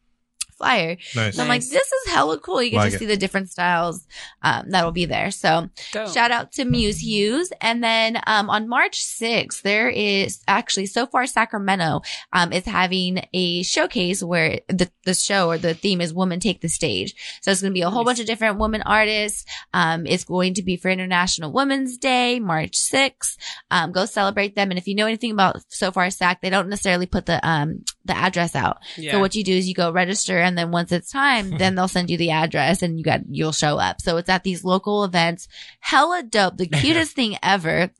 flyer. 0.60 0.96
Nice. 1.16 1.36
So 1.36 1.42
I'm 1.42 1.48
like, 1.48 1.62
this 1.62 1.72
is 1.92 2.12
hella 2.12 2.38
cool. 2.38 2.62
You 2.62 2.70
get 2.70 2.76
Like 2.76 2.90
to 2.90 2.96
it. 2.96 2.98
see 2.98 3.06
the 3.06 3.16
different 3.16 3.48
styles 3.50 4.06
um, 4.42 4.68
that'll 4.68 4.92
be 4.92 5.06
there. 5.06 5.30
So 5.30 5.70
Dope. 5.92 6.12
shout 6.12 6.30
out 6.30 6.52
to 6.52 6.64
Muse 6.66 6.98
Hues. 7.02 7.50
And 7.62 7.82
then 7.82 8.20
um, 8.26 8.50
on 8.50 8.68
March 8.68 9.02
6th, 9.02 9.62
there 9.62 9.88
is 9.88 10.42
actually 10.46 10.86
so 10.86 11.06
far 11.06 11.26
Sacramento 11.26 12.02
um, 12.32 12.52
is 12.52 12.64
having 12.66 13.22
a 13.32 13.62
showcase 13.62 14.22
where 14.22 14.60
the, 14.68 14.90
the 15.04 15.14
show 15.14 15.48
or 15.48 15.56
the 15.58 15.72
theme 15.74 16.00
is 16.02 16.12
Women 16.12 16.40
Take 16.40 16.60
the 16.60 16.68
Stage. 16.68 17.14
So 17.40 17.50
it's 17.50 17.62
going 17.62 17.72
to 17.72 17.74
be 17.74 17.80
a 17.82 17.90
whole 17.90 18.04
Nice. 18.04 18.10
bunch 18.16 18.20
of 18.20 18.26
different 18.26 18.58
women 18.58 18.82
artists. 18.82 19.44
Um, 19.72 20.06
it's 20.06 20.24
going 20.24 20.54
to 20.54 20.62
be 20.62 20.76
for 20.76 20.90
International 20.90 21.52
Women's 21.52 21.96
Day, 21.96 22.38
March 22.40 22.72
6th. 22.72 23.36
Um, 23.70 23.92
go 23.92 24.04
celebrate 24.04 24.54
them. 24.54 24.70
And 24.70 24.78
if 24.78 24.86
you 24.86 24.94
know 24.94 25.06
anything 25.06 25.30
about 25.32 25.56
so 25.68 25.90
far 25.90 26.10
Sac, 26.10 26.42
they 26.42 26.50
don't 26.50 26.68
necessarily 26.68 27.06
put 27.06 27.24
the 27.26 27.40
um, 27.48 27.84
the 28.04 28.16
address 28.16 28.54
out. 28.56 28.78
yeah. 28.96 29.12
So 29.12 29.20
what 29.20 29.34
you 29.34 29.44
do 29.44 29.52
is 29.52 29.68
you 29.68 29.74
go 29.74 29.90
register 29.92 30.38
and 30.50 30.58
then 30.58 30.70
once 30.72 30.90
it's 30.92 31.10
time, 31.10 31.50
then 31.58 31.74
they'll 31.74 31.88
send 31.88 32.10
you 32.10 32.16
the 32.18 32.30
address 32.32 32.82
and 32.82 32.98
you 32.98 33.04
got, 33.04 33.20
you'll 33.30 33.52
show 33.52 33.78
up. 33.78 34.00
So 34.00 34.16
it's 34.18 34.28
at 34.28 34.42
these 34.44 34.64
local 34.64 35.04
events. 35.04 35.46
Hella 35.78 36.22
dope. 36.24 36.56
The 36.56 36.66
cutest 36.82 37.14
thing 37.16 37.36
ever 37.42 37.90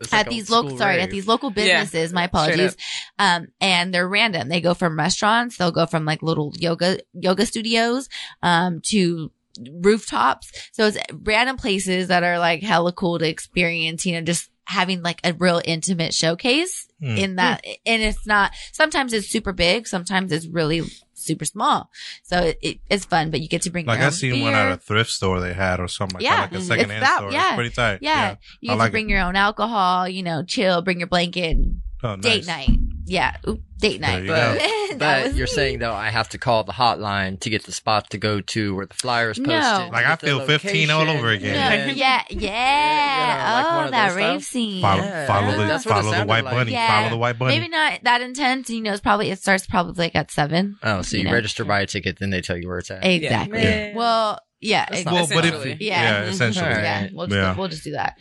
It's 0.00 0.12
at 0.12 0.26
like 0.26 0.30
these 0.30 0.48
local, 0.50 0.70
school 0.70 0.78
sorry, 0.78 1.00
at 1.00 1.10
these 1.10 1.26
local 1.28 1.50
Yeah. 1.54 1.82
businesses. 1.82 2.12
My 2.12 2.24
apologies. 2.24 2.76
Um, 3.18 3.48
and 3.60 3.92
they're 3.92 4.08
random. 4.08 4.48
They 4.48 4.60
go 4.60 4.74
from 4.74 4.98
restaurants. 4.98 5.56
They'll 5.58 5.70
go 5.70 5.86
from 5.86 6.04
like 6.04 6.22
little 6.22 6.52
yoga, 6.56 6.98
yoga 7.12 7.44
studios, 7.46 8.08
um, 8.42 8.80
to 8.86 9.30
rooftops. 9.70 10.50
So 10.72 10.86
it's 10.86 10.98
random 11.12 11.56
places 11.56 12.08
that 12.08 12.22
are 12.22 12.38
like 12.38 12.62
hella 12.62 12.92
cool 12.92 13.18
to 13.18 13.28
experience, 13.28 14.06
you 14.06 14.12
know, 14.14 14.22
just 14.22 14.50
having 14.64 15.02
like 15.02 15.20
a 15.24 15.32
real 15.32 15.60
intimate 15.64 16.14
showcase 16.14 16.86
Hmm. 17.00 17.16
in 17.16 17.36
that. 17.36 17.64
And 17.86 18.02
it's 18.02 18.26
not, 18.26 18.52
sometimes 18.72 19.12
it's 19.12 19.28
super 19.28 19.52
big. 19.52 19.86
Sometimes 19.86 20.32
it's 20.32 20.46
really 20.46 20.82
super 21.28 21.44
small. 21.44 21.90
So 22.24 22.38
it, 22.40 22.58
it, 22.62 22.78
it's 22.90 23.04
fun, 23.04 23.30
but 23.30 23.40
you 23.40 23.48
get 23.48 23.62
to 23.62 23.70
bring 23.70 23.86
Like 23.86 23.98
your 23.98 24.04
I 24.04 24.06
own 24.06 24.12
seen 24.12 24.42
one 24.42 24.54
at 24.54 24.72
a 24.72 24.76
thrift 24.78 25.10
store 25.10 25.40
they 25.40 25.54
had 25.54 25.78
or 25.78 25.86
something 25.88 26.16
like 26.16 26.24
Yeah. 26.24 26.46
that, 26.46 26.52
like 26.52 26.60
a 26.60 26.64
Mhm. 26.64 26.66
second 26.66 26.84
It's 26.86 26.92
hand 26.92 27.02
that- 27.04 27.16
store. 27.18 27.32
yeah. 27.32 27.46
It's 27.48 27.54
pretty 27.54 27.70
tight. 27.70 27.98
Yeah. 28.02 28.36
You 28.60 28.70
I 28.70 28.74
get 28.74 28.78
like 28.78 28.88
to 28.88 28.92
bring 28.92 29.08
it. 29.10 29.12
your 29.12 29.22
own 29.22 29.36
alcohol, 29.36 30.08
you 30.08 30.22
know, 30.24 30.42
chill, 30.42 30.82
bring 30.82 30.98
your 30.98 31.06
blanket, 31.08 31.56
Oh, 32.02 32.16
date 32.16 32.46
nice. 32.46 32.68
night. 32.68 32.78
Yeah. 33.06 33.36
Oop, 33.48 33.60
date 33.78 34.00
night. 34.00 34.22
You 34.24 34.28
but 34.96 34.98
but 34.98 35.34
you're 35.34 35.46
me. 35.46 35.52
saying 35.52 35.78
though 35.80 35.94
I 35.94 36.10
have 36.10 36.28
to 36.30 36.38
call 36.38 36.62
the 36.62 36.72
hotline 36.72 37.40
to 37.40 37.50
get 37.50 37.64
the 37.64 37.72
spot 37.72 38.10
to 38.10 38.18
go 38.18 38.40
to 38.40 38.74
where 38.76 38.86
the 38.86 38.94
flyers 38.94 39.38
No. 39.38 39.46
posted. 39.58 39.92
Like, 39.92 40.04
I 40.04 40.08
get 40.10 40.20
the 40.20 40.26
feel 40.26 40.40
15 40.46 40.90
all 40.90 41.08
over 41.08 41.28
again. 41.30 41.54
No, 41.54 41.60
and 41.60 41.90
then- 41.90 41.96
yeah, 41.96 42.22
yeah. 42.30 42.38
Yeah, 42.50 43.54
like 43.54 43.66
one 43.66 43.82
oh, 43.82 43.84
of 43.86 43.90
that 43.92 44.08
those 44.08 44.16
rave 44.16 44.26
styles. 44.26 44.46
scene. 44.46 44.82
Follow, 44.82 45.02
Yeah. 45.02 45.26
follow 45.26 45.50
the 45.52 45.64
That's 45.64 45.84
follow 45.84 46.12
the 46.14 46.24
white 46.26 46.44
like. 46.44 46.54
bunny. 46.54 46.72
Yeah. 46.72 46.98
Follow 46.98 47.10
the 47.10 47.16
white 47.16 47.38
bunny. 47.38 47.58
Maybe 47.58 47.68
not 47.68 48.00
that 48.04 48.20
intense. 48.20 48.70
You 48.70 48.82
know, 48.82 48.92
it's 48.92 49.00
probably 49.00 49.30
it 49.30 49.38
starts 49.38 49.66
probably 49.66 49.94
like 49.94 50.14
at 50.14 50.30
seven. 50.30 50.76
Oh, 50.82 51.02
so 51.02 51.16
you, 51.16 51.24
know? 51.24 51.32
register, 51.32 51.64
buy 51.64 51.80
a 51.80 51.86
ticket, 51.86 52.18
then 52.20 52.30
they 52.30 52.40
tell 52.42 52.56
you 52.56 52.68
where 52.68 52.78
it's 52.78 52.90
at. 52.90 53.04
Exactly. 53.04 53.60
Yeah. 53.62 53.94
Well, 53.96 54.38
yeah. 54.60 54.86
That's 54.90 55.00
ex- 55.06 55.10
well, 55.10 55.26
but 55.28 55.44
if 55.46 55.80
Yeah. 55.80 56.02
yeah, 56.02 56.22
essentially. 56.24 56.66
Alright. 56.66 56.82
yeah, 56.84 57.08
we'll 57.12 57.26
just 57.26 57.36
Yeah. 57.36 57.56
we'll 57.56 57.68
just 57.68 57.84
do 57.84 57.92
that. 57.92 58.16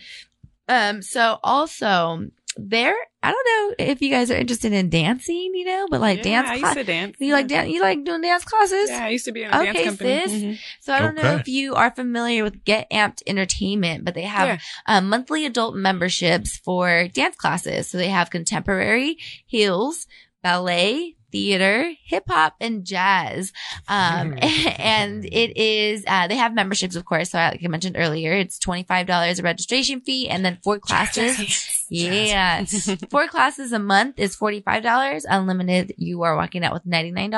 Um. 0.69 1.01
So 1.01 1.39
also 1.43 2.27
there, 2.57 2.95
I 3.23 3.31
don't 3.31 3.47
know 3.79 3.85
if 3.91 4.01
you 4.01 4.09
guys 4.09 4.31
are 4.31 4.35
interested 4.37 4.71
in 4.73 4.89
dancing, 4.89 5.51
you 5.53 5.65
know, 5.65 5.87
but 5.89 5.99
like 6.01 6.17
Yeah, 6.17 6.43
dance. 6.43 6.49
I 6.49 6.53
used 6.55 6.65
cla- 6.65 6.75
to 6.75 6.83
dance. 6.83 7.15
you 7.19 7.33
like 7.33 7.47
dan- 7.47 7.69
You 7.69 7.81
like 7.81 8.03
doing 8.05 8.21
dance 8.21 8.45
classes? 8.45 8.89
Yeah, 8.89 9.05
I 9.05 9.09
used 9.09 9.25
to 9.25 9.31
be 9.31 9.43
in 9.43 9.49
a 9.49 9.51
dance 9.51 9.69
Okay, 9.69 9.83
company. 9.85 10.21
sis. 10.27 10.31
Mhm. 10.43 10.57
So 10.81 10.93
I 10.93 10.99
don't 10.99 11.15
know 11.15 11.35
if 11.35 11.47
you 11.47 11.75
are 11.75 11.91
familiar 11.91 12.43
with 12.43 12.63
Get 12.63 12.89
Amped 12.91 13.21
Entertainment, 13.27 14.05
but 14.05 14.13
they 14.13 14.21
have 14.23 14.47
Yeah. 14.47 14.57
um, 14.85 15.09
monthly 15.09 15.45
adult 15.45 15.75
memberships 15.75 16.57
for 16.57 17.07
dance 17.09 17.35
classes. 17.35 17.89
So 17.89 17.97
they 17.97 18.09
have 18.09 18.29
contemporary, 18.29 19.17
heels, 19.45 20.07
ballet, 20.43 21.15
theater, 21.31 21.91
hip 22.05 22.23
hop, 22.27 22.55
and 22.61 22.85
jazz. 22.85 23.51
Um, 23.87 24.37
and 24.41 25.25
it 25.25 25.57
is, 25.57 26.03
uh, 26.07 26.27
they 26.27 26.35
have 26.35 26.53
memberships, 26.53 26.95
of 26.95 27.05
course. 27.05 27.31
So 27.31 27.37
like 27.37 27.61
I 27.63 27.67
mentioned 27.67 27.95
earlier, 27.97 28.33
it's 28.33 28.59
$25 28.59 29.39
a 29.39 29.43
registration 29.43 30.01
fee 30.01 30.29
and 30.29 30.43
then 30.45 30.59
four 30.63 30.79
classes. 30.79 31.73
Yeah. 31.89 32.65
Four 33.09 33.29
classes 33.29 33.71
a 33.71 33.79
month 33.79 34.19
is 34.19 34.35
$45. 34.35 35.23
Unlimited, 35.29 35.93
you 35.95 36.23
are 36.23 36.35
walking 36.35 36.65
out 36.65 36.73
with 36.73 36.85
$99 36.85 37.33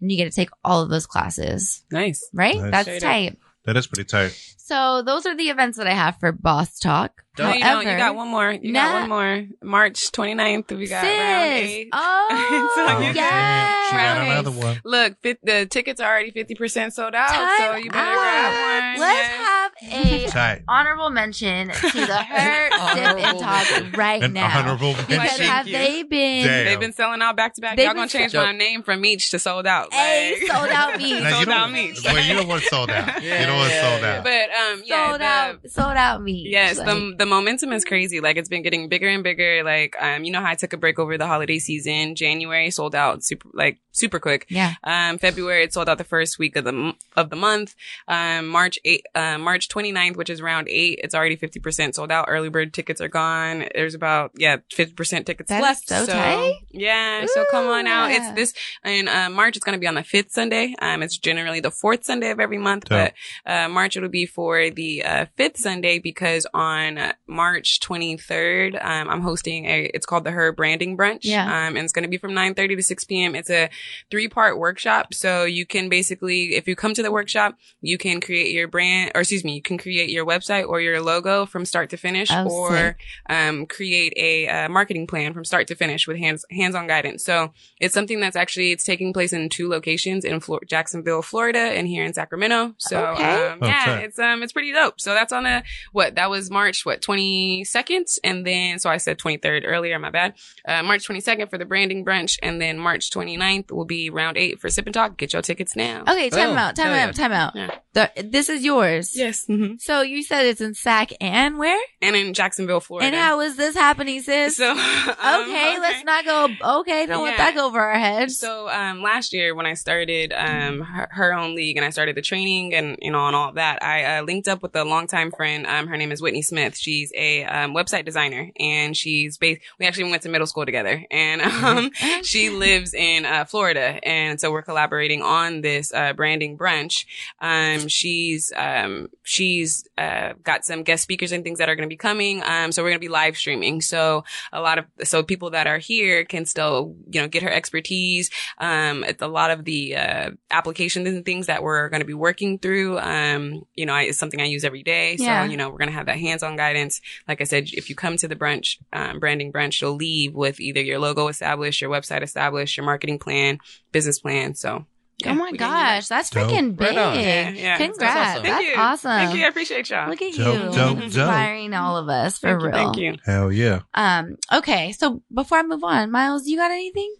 and 0.00 0.08
you 0.08 0.16
get 0.16 0.26
to 0.26 0.30
take 0.30 0.50
all 0.64 0.82
of 0.82 0.88
those 0.88 1.04
classes, 1.04 1.82
Nice. 1.90 2.28
right? 2.32 2.54
Nice. 2.54 2.70
That's 2.70 2.84
Straight 2.84 2.96
up. 2.98 3.02
tight. 3.02 3.38
That 3.64 3.76
is 3.76 3.88
pretty 3.88 4.04
tight. 4.04 4.38
So 4.72 5.02
those 5.02 5.26
are 5.26 5.36
the 5.36 5.50
events 5.50 5.76
that 5.76 5.86
I 5.86 5.92
have 5.92 6.18
for 6.18 6.32
Boss 6.32 6.78
Talk. 6.78 7.24
No, 7.38 7.50
you 7.50 7.60
don't. 7.64 7.80
You 7.86 7.96
got 7.96 8.14
one 8.14 8.28
more. 8.28 8.52
You 8.52 8.72
Nah. 8.72 8.80
got 8.84 9.00
one 9.00 9.08
more. 9.08 9.46
March 9.62 10.12
29th, 10.12 10.76
we 10.76 10.86
got 10.86 11.02
round 11.02 11.52
eight. 11.54 11.88
Oh, 11.92 12.72
So 12.74 12.98
you 13.00 13.12
yes. 13.14 13.88
She 13.90 13.96
got 13.96 14.18
another 14.28 14.50
one. 14.50 14.80
Look, 14.84 15.16
fit, 15.22 15.38
the 15.42 15.64
tickets 15.66 15.98
are 16.00 16.10
already 16.10 16.30
50% 16.30 16.92
sold 16.92 17.14
out, 17.14 17.28
Time 17.28 17.58
so 17.58 17.76
you 17.76 17.90
better 17.90 17.98
out. 18.10 18.14
grab 18.18 18.92
one. 18.92 19.00
Let's 19.00 19.28
Yeah. 19.28 19.44
have 19.44 19.72
a 19.82 20.26
Tight. 20.30 20.62
honorable 20.68 21.08
mention 21.10 21.68
to 21.70 22.06
the 22.06 22.16
Hurt 22.22 22.72
Sip 22.72 22.96
and 22.98 23.18
Honorable 23.18 23.40
Talk 23.40 23.96
right 23.96 24.22
An 24.22 24.32
now. 24.34 24.58
honorable 24.58 24.92
Because 24.92 25.30
Thank 25.30 25.40
have 25.50 25.66
you. 25.66 25.72
they 25.78 26.02
been? 26.02 26.46
Damn. 26.46 26.64
They've 26.66 26.80
been 26.80 26.92
selling 26.92 27.22
out 27.22 27.34
back 27.36 27.54
to 27.54 27.62
back. 27.62 27.76
They've 27.78 27.86
Y'all 27.86 27.94
gonna 27.94 28.08
change 28.08 28.32
sell- 28.32 28.44
my 28.44 28.52
name 28.52 28.82
from 28.82 29.00
Meech 29.00 29.30
to 29.30 29.38
sold 29.38 29.66
out. 29.66 29.90
Hey, 29.94 30.36
like- 30.42 30.52
sold 30.52 30.68
out 30.68 30.98
meat. 30.98 31.18
Now, 31.22 31.28
you 31.30 31.34
sold 31.34 31.46
don't, 31.46 31.54
out 31.56 31.72
Meech. 31.72 31.98
well, 32.04 32.22
you 32.22 32.34
don't 32.34 32.48
want 32.48 32.62
sold 32.64 32.90
out. 32.90 33.22
Yeah, 33.22 33.40
you 33.40 33.46
don't 33.46 33.56
want 33.56 33.70
yeah, 33.70 33.90
sold 33.90 34.04
out. 34.04 34.24
But 34.24 34.48
um, 34.72 34.82
yeah, 34.84 35.08
sold 35.08 35.20
the- 35.20 35.24
out, 35.24 35.70
sold 35.70 35.96
out 35.96 36.22
meat. 36.22 36.48
Yes, 36.50 36.78
Like, 36.78 36.86
the 36.86 37.14
the 37.18 37.26
momentum 37.26 37.72
is 37.72 37.84
crazy. 37.84 38.20
Like 38.20 38.36
it's 38.36 38.48
been 38.48 38.62
getting 38.62 38.88
bigger 38.88 39.08
and 39.08 39.22
bigger. 39.22 39.62
Like 39.64 39.96
um, 40.00 40.24
you 40.24 40.30
know 40.32 40.40
how 40.40 40.50
I 40.50 40.54
took 40.54 40.72
a 40.72 40.76
break 40.76 40.98
over 40.98 41.16
the 41.18 41.26
holiday 41.26 41.58
season. 41.58 42.14
January 42.14 42.70
sold 42.70 42.94
out 42.94 43.22
super 43.24 43.48
like 43.52 43.78
super 43.92 44.18
quick. 44.18 44.46
yeah. 44.48 44.74
Um, 44.84 45.18
February 45.18 45.64
it 45.64 45.72
sold 45.72 45.88
out 45.88 45.98
the 45.98 46.04
first 46.04 46.38
week 46.38 46.56
of 46.56 46.64
the 46.64 46.94
of 47.16 47.30
the 47.30 47.36
month. 47.36 47.74
Um, 48.08 48.48
March 48.48 48.78
eight, 48.84 49.04
uh, 49.14 49.38
March 49.38 49.68
29th, 49.68 50.16
which 50.16 50.30
is 50.30 50.40
round 50.42 50.68
eight, 50.68 51.00
it's 51.02 51.14
already 51.14 51.36
fifty 51.36 51.60
percent 51.60 51.94
sold 51.94 52.10
out. 52.10 52.26
Early 52.28 52.48
bird 52.48 52.72
tickets 52.72 53.00
are 53.00 53.08
gone. 53.08 53.66
There's 53.74 53.94
about 53.94 54.32
yeah 54.36 54.56
fifty 54.70 54.94
percent 54.94 55.26
tickets 55.26 55.48
That 55.48 55.58
is 55.58 55.62
left. 55.62 55.88
so 55.88 56.06
tight. 56.06 56.54
Yeah, 56.70 57.26
so 57.26 57.44
come 57.50 57.66
on 57.66 57.86
out. 57.86 58.10
Ooh. 58.10 58.14
It's 58.14 58.32
this 58.32 58.54
in 58.84 59.08
uh, 59.08 59.28
March. 59.30 59.56
It's 59.56 59.64
going 59.64 59.76
to 59.76 59.80
be 59.80 59.86
on 59.86 59.94
the 59.94 60.02
fifth 60.02 60.32
Sunday. 60.32 60.74
Um, 60.80 61.02
it's 61.02 61.16
generally 61.18 61.60
the 61.60 61.70
fourth 61.70 62.04
Sunday 62.04 62.30
of 62.30 62.40
every 62.40 62.58
month, 62.58 62.84
Dope. 62.86 63.12
but 63.44 63.50
uh, 63.52 63.68
March 63.68 63.96
it'll 63.96 64.08
be 64.08 64.26
for 64.26 64.41
the 64.50 65.04
uh, 65.04 65.26
fifth 65.36 65.58
Sunday 65.58 65.98
because 65.98 66.46
on 66.54 66.98
uh, 66.98 67.12
March 67.26 67.80
23rd, 67.80 68.74
um, 68.84 69.08
I'm 69.08 69.20
hosting 69.22 69.66
a. 69.66 69.90
It's 69.94 70.06
called 70.06 70.24
the 70.24 70.30
Her 70.30 70.52
Branding 70.52 70.96
Brunch. 70.96 71.20
Yeah. 71.22 71.44
Um, 71.44 71.76
and 71.76 71.78
it's 71.78 71.92
going 71.92 72.02
to 72.04 72.08
be 72.08 72.18
from 72.18 72.32
9:30 72.32 72.76
to 72.76 72.82
6 72.82 73.04
p.m. 73.04 73.34
It's 73.34 73.50
a 73.50 73.70
three 74.10 74.28
part 74.28 74.58
workshop, 74.58 75.14
so 75.14 75.44
you 75.44 75.66
can 75.66 75.88
basically, 75.88 76.54
if 76.54 76.66
you 76.68 76.74
come 76.76 76.94
to 76.94 77.02
the 77.02 77.12
workshop, 77.12 77.56
you 77.80 77.98
can 77.98 78.20
create 78.20 78.52
your 78.52 78.68
brand, 78.68 79.12
or 79.14 79.20
excuse 79.22 79.44
me, 79.44 79.54
you 79.54 79.62
can 79.62 79.78
create 79.78 80.10
your 80.10 80.24
website 80.26 80.66
or 80.68 80.80
your 80.80 81.00
logo 81.00 81.46
from 81.46 81.64
start 81.64 81.90
to 81.90 81.96
finish, 81.96 82.28
Oh, 82.32 82.46
or 82.48 82.96
um, 83.28 83.66
create 83.66 84.12
a 84.16 84.48
uh, 84.48 84.68
marketing 84.68 85.06
plan 85.06 85.34
from 85.34 85.44
start 85.44 85.66
to 85.68 85.74
finish 85.74 86.06
with 86.06 86.16
hands 86.18 86.44
hands 86.50 86.74
on 86.74 86.86
guidance. 86.86 87.24
So 87.24 87.52
it's 87.80 87.94
something 87.94 88.20
that's 88.20 88.36
actually 88.36 88.72
it's 88.72 88.84
taking 88.84 89.12
place 89.12 89.32
in 89.32 89.48
two 89.48 89.68
locations 89.68 90.24
in 90.24 90.40
Flor- 90.40 90.62
Jacksonville, 90.66 91.22
Florida, 91.22 91.58
and 91.58 91.86
here 91.86 92.04
in 92.04 92.12
Sacramento. 92.14 92.74
So 92.78 93.02
Okay. 93.12 93.22
um, 93.24 93.58
yeah, 93.62 93.84
Okay. 93.88 94.04
it's 94.04 94.18
um 94.18 94.31
it's 94.40 94.52
pretty 94.52 94.72
dope. 94.72 95.00
So 95.00 95.14
that's 95.14 95.32
on 95.32 95.46
a 95.46 95.64
what 95.90 96.14
that 96.14 96.30
was 96.30 96.48
March 96.50 96.86
what 96.86 97.02
twenty 97.02 97.64
second, 97.64 98.06
and 98.22 98.46
then 98.46 98.78
so 98.78 98.88
I 98.88 98.98
said 98.98 99.18
twenty 99.18 99.38
third 99.38 99.64
earlier. 99.66 99.98
My 99.98 100.10
bad. 100.10 100.34
Uh, 100.66 100.82
March 100.84 101.04
twenty 101.04 101.20
second 101.20 101.48
for 101.48 101.58
the 101.58 101.64
branding 101.64 102.04
brunch, 102.04 102.38
and 102.42 102.62
then 102.62 102.78
March 102.78 103.10
29th 103.10 103.72
will 103.72 103.84
be 103.84 104.10
round 104.10 104.36
eight 104.38 104.60
for 104.60 104.70
Sip 104.70 104.86
and 104.86 104.94
Talk. 104.94 105.16
Get 105.16 105.32
your 105.32 105.42
tickets 105.42 105.74
now. 105.74 106.02
Okay, 106.02 106.30
time 106.30 106.50
Oh, 106.50 106.54
out, 106.54 106.76
time 106.76 106.92
hell 106.92 107.08
out, 107.08 107.14
time 107.16 107.32
out. 107.32 107.56
Yeah. 107.56 107.70
The, 107.94 108.10
this 108.24 108.48
is 108.48 108.64
yours. 108.64 109.16
Yes, 109.16 109.44
hmm 109.46 109.74
So 109.78 110.00
you 110.02 110.22
said 110.22 110.46
it's 110.46 110.60
in 110.60 110.74
Sac 110.74 111.10
and 111.20 111.58
where? 111.58 111.80
and 112.00 112.14
in 112.16 112.32
Jacksonville, 112.34 112.80
Florida. 112.80 113.06
And 113.08 113.16
how 113.16 113.40
is 113.40 113.56
this 113.56 113.74
happening, 113.74 114.22
sis? 114.22 114.56
So 114.56 114.70
um, 114.70 114.78
okay, 114.78 115.78
let's 115.80 116.04
not 116.04 116.24
go. 116.24 116.48
Okay, 116.80 117.06
don't 117.06 117.24
let 117.24 117.36
that 117.38 117.54
go 117.54 117.66
over 117.66 117.80
our 117.80 117.98
heads. 117.98 118.38
So 118.38 118.68
um, 118.68 119.02
last 119.02 119.32
year 119.32 119.54
when 119.54 119.66
I 119.66 119.74
started 119.74 120.32
um, 120.32 120.80
her, 120.80 121.08
her 121.10 121.34
own 121.34 121.54
league 121.54 121.76
and 121.76 121.84
I 121.84 121.90
started 121.90 122.16
the 122.16 122.22
training 122.22 122.74
and 122.74 122.98
you 123.02 123.10
know 123.10 123.26
and 123.26 123.36
all 123.36 123.52
that, 123.52 123.82
I 123.82 124.18
uh, 124.18 124.21
linked 124.22 124.48
up 124.48 124.62
with 124.62 124.74
a 124.76 124.84
longtime 124.84 125.30
friend. 125.32 125.66
Um, 125.66 125.86
her 125.86 125.96
name 125.96 126.12
is 126.12 126.22
Whitney 126.22 126.42
Smith. 126.42 126.76
She's 126.76 127.12
a 127.14 127.44
um, 127.44 127.74
website 127.74 128.04
designer 128.04 128.50
and 128.58 128.96
she's 128.96 129.38
based. 129.38 129.62
We 129.78 129.86
actually 129.86 130.10
went 130.10 130.22
to 130.22 130.28
middle 130.28 130.46
school 130.46 130.64
together, 130.64 131.04
and 131.10 131.42
um, 131.42 131.90
she 132.22 132.50
lives 132.50 132.94
in 132.94 133.24
uh, 133.24 133.44
Florida, 133.44 134.00
and 134.06 134.40
so 134.40 134.50
we're 134.50 134.62
collaborating 134.62 135.22
on 135.22 135.60
this 135.60 135.92
uh, 135.92 136.12
branding 136.12 136.56
brunch. 136.56 137.04
Um, 137.40 137.88
she's 137.88 138.52
um, 138.56 139.08
she's 139.22 139.86
uh, 139.98 140.34
got 140.42 140.64
some 140.64 140.82
guest 140.82 141.02
speakers 141.02 141.32
and 141.32 141.44
things 141.44 141.58
that 141.58 141.68
are 141.68 141.76
going 141.76 141.88
to 141.88 141.92
be 141.92 141.96
coming. 141.96 142.42
Um, 142.42 142.72
so 142.72 142.82
we're 142.82 142.90
going 142.90 143.00
to 143.00 143.06
be 143.06 143.08
live 143.08 143.36
streaming. 143.36 143.80
So 143.80 144.24
a 144.52 144.60
lot 144.60 144.78
of 144.78 144.86
so 145.04 145.22
people 145.22 145.50
that 145.50 145.66
are 145.66 145.78
here 145.78 146.24
can 146.24 146.44
still 146.46 146.96
you 147.10 147.20
know 147.20 147.28
get 147.28 147.42
her 147.42 147.50
expertise. 147.50 148.30
Um, 148.58 149.04
it's 149.04 149.22
a 149.22 149.28
lot 149.28 149.50
of 149.50 149.64
the 149.64 149.96
uh, 149.96 150.30
applications 150.50 151.08
and 151.08 151.24
things 151.24 151.46
that 151.46 151.62
we're 151.62 151.88
going 151.88 152.00
to 152.00 152.06
be 152.06 152.14
working 152.14 152.58
through. 152.58 152.98
Um, 152.98 153.66
you 153.74 153.86
know, 153.86 153.94
I, 153.94 154.11
it's 154.12 154.20
something 154.20 154.40
I 154.40 154.44
use 154.44 154.64
every 154.64 154.82
day. 154.84 155.16
So 155.16 155.24
Yeah. 155.24 155.44
you 155.44 155.56
know, 155.56 155.68
we're 155.68 155.78
going 155.78 155.88
to 155.90 155.94
have 155.94 156.06
that 156.06 156.18
hands-on 156.18 156.56
guidance. 156.56 157.00
Like 157.26 157.40
I 157.40 157.44
said, 157.44 157.68
if 157.72 157.90
you 157.90 157.96
come 157.96 158.16
to 158.18 158.28
the 158.28 158.36
brunch, 158.36 158.78
um, 158.92 159.18
branding 159.18 159.52
brunch, 159.52 159.80
you'll 159.80 159.96
leave 159.96 160.34
with 160.34 160.60
either 160.60 160.80
your 160.80 160.98
logo 161.00 161.28
established, 161.28 161.80
your 161.82 161.90
website 161.90 162.22
established, 162.22 162.76
your 162.76 162.86
marketing 162.86 163.18
plan, 163.18 163.58
business 163.90 164.18
plan. 164.20 164.54
So. 164.54 164.86
oh 165.24 165.34
my 165.34 165.34
we 165.34 165.36
can 165.36 165.52
do 165.52 165.58
that. 165.58 165.94
gosh, 165.96 166.08
that's 166.08 166.30
Dope. 166.30 166.50
freaking 166.50 166.76
big. 166.76 166.96
Right. 166.96 167.20
Yeah, 167.20 167.50
yeah. 167.50 167.76
Congrats. 167.76 167.98
That's 167.98 168.16
awesome. 168.30 168.42
That's 168.42 168.56
Thank 168.64 168.68
you. 168.76 168.82
awesome. 168.82 169.10
Thank 169.10 169.36
you. 169.38 169.44
I 169.44 169.48
appreciate 169.48 169.90
y'all. 169.90 170.08
Look 170.10 170.22
at 170.22 170.34
Dope, 170.34 170.54
you. 170.54 170.62
dope, 170.64 170.74
dope. 170.74 171.02
Inspiring 171.04 171.74
all 171.74 171.96
of 171.96 172.08
us 172.08 172.38
for 172.38 172.48
Thank 172.50 172.62
you, 172.62 172.66
real. 172.68 172.76
Thank 172.76 172.96
you. 172.96 173.14
Hell 173.24 173.52
yeah. 173.52 173.80
Um, 173.94 174.36
okay, 174.52 174.92
so 174.92 175.22
before 175.32 175.58
I 175.58 175.62
move 175.62 175.84
on, 175.84 176.10
Miles, 176.10 176.46
you 176.46 176.56
got 176.56 176.70
anything? 176.70 177.14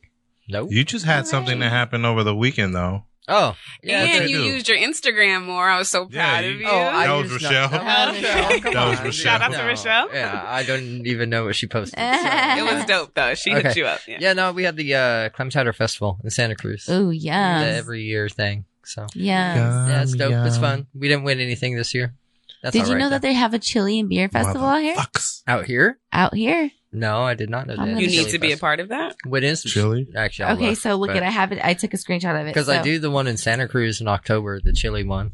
Nope. 0.48 0.68
You 0.72 0.84
just 0.84 1.04
had 1.04 1.20
All 1.20 1.24
something 1.26 1.60
right. 1.60 1.66
that 1.66 1.70
happened 1.70 2.04
over 2.04 2.24
the 2.24 2.34
weekend, 2.34 2.74
though. 2.74 3.04
Oh, 3.28 3.54
yeah. 3.84 4.02
and 4.02 4.28
you 4.28 4.38
do. 4.38 4.44
used 4.44 4.68
your 4.68 4.78
Instagram 4.78 5.44
more. 5.46 5.68
I 5.68 5.78
was 5.78 5.88
so 5.88 6.08
Yeah, 6.10 6.28
proud 6.28 6.44
you- 6.44 6.50
of 6.54 6.60
you. 6.60 6.66
Oh, 6.68 6.76
I 6.80 7.06
That 7.06 7.12
was 7.14 7.30
used 7.30 7.44
Rochelle. 7.44 7.68
That 7.68 8.08
was 8.12 8.16
Rochelle. 8.22 8.42
Rochelle. 8.42 8.60
Come 8.60 8.74
That 8.74 8.88
was 8.88 8.98
on. 8.98 9.04
Rochelle. 9.04 9.12
Shout 9.32 9.40
out 9.42 9.52
to 9.52 9.58
No. 9.58 9.66
Rochelle. 9.66 10.08
Yeah, 10.12 10.44
I 10.46 10.62
don't 10.64 11.06
even 11.06 11.30
know 11.30 11.44
what 11.44 11.54
she 11.56 11.66
posted. 11.68 11.98
so- 11.98 12.04
It 12.04 12.58
it 12.58 12.74
was 12.74 12.84
dope 12.86 13.14
though. 13.14 13.34
She 13.34 13.52
Okay. 13.54 13.62
hooked 13.62 13.76
you 13.76 13.86
up. 13.86 14.00
Yeah. 14.08 14.18
Yeah, 14.20 14.32
no, 14.32 14.52
we 14.52 14.64
had 14.64 14.76
the 14.76 14.94
uh, 14.94 15.28
Clam 15.30 15.50
Chowder 15.50 15.72
Festival 15.72 16.18
in 16.24 16.30
Santa 16.30 16.56
Cruz. 16.56 16.86
Oh, 16.88 17.10
yeah. 17.10 17.60
every 17.60 18.02
year 18.02 18.28
thing. 18.28 18.64
So 18.84 19.06
Yeah. 19.14 19.86
yeah, 19.88 20.02
it's 20.02 20.12
dope. 20.14 20.32
It's 20.46 20.58
fun. 20.58 20.88
We 20.92 21.06
didn't 21.08 21.22
win 21.22 21.38
anything 21.38 21.76
this 21.76 21.94
year. 21.94 22.14
That's 22.62 22.72
Did 22.74 22.80
you 22.80 22.84
all 22.86 22.92
right, 22.94 22.98
know 23.00 23.10
that 23.10 23.22
they 23.22 23.32
have 23.34 23.54
a 23.54 23.58
chili 23.58 23.98
and 24.00 24.08
beer 24.08 24.28
festival 24.28 24.66
out 24.66 24.82
here? 24.82 24.94
Fucks. 24.96 25.42
out 25.48 25.64
here? 25.66 25.98
Out 26.12 26.34
here. 26.34 26.70
No, 26.92 27.22
I 27.22 27.34
did 27.34 27.48
not 27.50 27.66
know 27.66 27.72
I'm 27.74 27.78
that. 27.80 27.86
gonna 27.94 28.00
You 28.00 28.08
need 28.08 28.28
to 28.30 28.38
be 28.38 28.52
a 28.52 28.56
part 28.58 28.78
of 28.80 28.88
that. 28.88 29.16
What 29.24 29.42
is 29.42 29.62
Chili? 29.62 30.08
Actually, 30.14 30.44
I'll 30.46 30.56
okay, 30.56 30.70
look, 30.70 30.78
so 30.78 30.94
look 30.96 31.10
at 31.10 31.22
I 31.22 31.30
have 31.30 31.50
it. 31.52 31.60
I 31.64 31.74
took 31.74 31.94
a 31.94 31.96
screenshot 31.96 32.38
of 32.40 32.46
it. 32.46 32.50
because 32.50 32.66
so, 32.66 32.78
I 32.78 32.82
do 32.82 32.98
the 32.98 33.10
one 33.10 33.26
in 33.26 33.36
Santa 33.38 33.66
Cruz 33.66 34.00
in 34.00 34.08
October, 34.08 34.60
the 34.60 34.72
chili 34.72 35.02
one. 35.04 35.32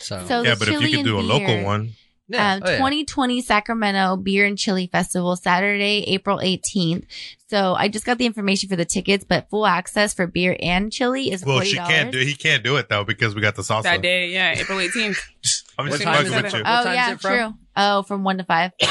So, 0.00 0.24
So 0.28 0.42
Yeah, 0.42 0.54
the 0.54 0.58
but 0.58 0.68
if 0.68 0.74
you 0.74 0.80
chili 0.80 0.92
could 0.98 1.04
do 1.04 1.16
a 1.16 1.20
and 1.20 1.28
local 1.28 1.46
beer- 1.46 1.64
one, 1.64 1.90
Yeah. 2.30 2.52
Um, 2.56 2.62
Oh, 2.62 2.68
yeah. 2.70 2.76
2020 2.76 3.40
Sacramento 3.40 4.16
Beer 4.18 4.44
and 4.44 4.58
Chili 4.58 4.86
Festival, 4.92 5.34
Saturday, 5.34 6.04
April 6.08 6.40
18th. 6.40 7.04
So 7.48 7.74
I 7.74 7.88
just 7.88 8.04
got 8.04 8.18
the 8.18 8.26
information 8.26 8.68
for 8.68 8.76
the 8.76 8.84
tickets, 8.84 9.24
but 9.26 9.48
full 9.48 9.66
access 9.66 10.12
for 10.12 10.26
beer 10.26 10.54
and 10.60 10.92
chili 10.92 11.30
is 11.32 11.42
$40. 11.42 11.46
Well, 11.46 11.60
she 11.62 11.76
can't 11.76 12.12
do. 12.12 12.18
He 12.18 12.34
can't 12.34 12.62
do 12.62 12.76
it 12.76 12.90
though 12.90 13.04
because 13.04 13.34
we 13.34 13.40
got 13.40 13.54
the 13.56 13.62
salsa. 13.62 13.84
That 13.84 14.02
day, 14.02 14.28
yeah, 14.28 14.50
April 14.58 14.78
18th. 14.78 15.16
I'm 15.78 15.86
What 15.86 15.92
just 15.92 16.02
time 16.02 16.14
fucking 16.16 16.32
is 16.32 16.42
with 16.42 16.44
it? 16.52 16.58
you. 16.58 16.64
What 16.64 16.80
Oh, 16.80 16.84
time's 16.84 16.94
yeah, 16.96 17.12
it 17.12 17.20
from? 17.20 17.32
true. 17.32 17.54
Oh, 17.78 18.02
from 18.02 18.24
1 18.24 18.38
to 18.38 18.44
5. 18.44 18.72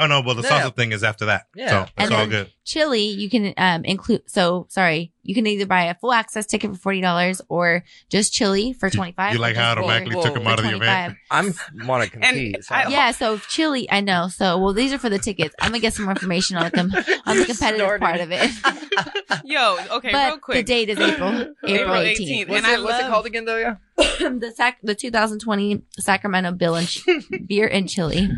Oh 0.00 0.06
no, 0.06 0.20
well 0.20 0.36
the 0.36 0.42
Yeah. 0.42 0.62
salsa 0.62 0.76
thing 0.76 0.92
is 0.92 1.02
after 1.02 1.24
that. 1.24 1.46
Yeah. 1.56 1.68
So 1.70 1.82
it's 1.82 1.92
And 1.96 2.12
all 2.12 2.18
then- 2.20 2.28
good. 2.28 2.52
chili, 2.64 3.02
you 3.02 3.28
can 3.28 3.52
um 3.56 3.84
include. 3.84 4.22
So 4.30 4.66
sorry, 4.70 5.12
you 5.22 5.34
can 5.34 5.46
either 5.46 5.66
buy 5.66 5.84
a 5.84 5.94
full 5.94 6.12
access 6.12 6.46
ticket 6.46 6.70
for 6.72 6.76
forty 6.78 7.00
dollars 7.00 7.40
or 7.48 7.84
just 8.08 8.32
chili 8.32 8.72
for 8.72 8.88
twenty 8.90 9.12
five. 9.12 9.34
You 9.34 9.38
like 9.40 9.56
how 9.56 9.68
I 9.68 9.72
automatically 9.72 10.14
Whoa, 10.16 10.22
took 10.22 10.36
him 10.36 10.44
whoa, 10.44 10.50
out 10.52 10.58
of 10.60 10.64
the 10.64 10.76
event? 10.76 11.16
I'm 11.30 11.54
want 11.86 12.04
to 12.04 12.10
compete. 12.10 12.64
So- 12.64 12.74
Yeah, 12.88 13.10
so 13.10 13.38
chili, 13.38 13.90
I 13.90 14.00
know. 14.00 14.28
So 14.28 14.58
well, 14.58 14.72
these 14.72 14.92
are 14.92 14.98
for 14.98 15.10
the 15.10 15.18
tickets. 15.18 15.54
I'm 15.60 15.70
gonna 15.70 15.80
get 15.80 15.94
some 15.94 16.04
more 16.06 16.12
information 16.12 16.56
on 16.56 16.70
them 16.70 16.92
on 17.26 17.36
the 17.36 17.44
competitive 17.44 17.78
Snorted. 17.86 18.00
part 18.00 18.20
of 18.20 18.28
it. 18.32 18.50
Yo, 19.44 19.76
okay, 19.92 20.10
but 20.12 20.28
real 20.28 20.38
quick. 20.38 20.56
the 20.58 20.62
date 20.62 20.88
is 20.88 20.98
April 20.98 21.30
April 21.30 21.54
April 21.64 21.94
18th. 21.94 22.16
18th. 22.18 22.48
what's, 22.48 22.58
and 22.58 22.66
I 22.66 22.74
it, 22.74 22.82
what's 22.82 22.98
it 23.04 23.08
called 23.08 23.26
again, 23.26 23.44
though? 23.44 23.56
Yeah. 23.56 23.76
the 23.96 24.52
sac- 24.54 24.78
the 24.82 24.94
2020 24.94 25.82
Sacramento 25.98 26.52
Bill 26.52 26.74
and 26.76 26.86
Ch- 26.88 27.04
beer 27.46 27.66
and 27.68 27.88
chili. 27.88 28.28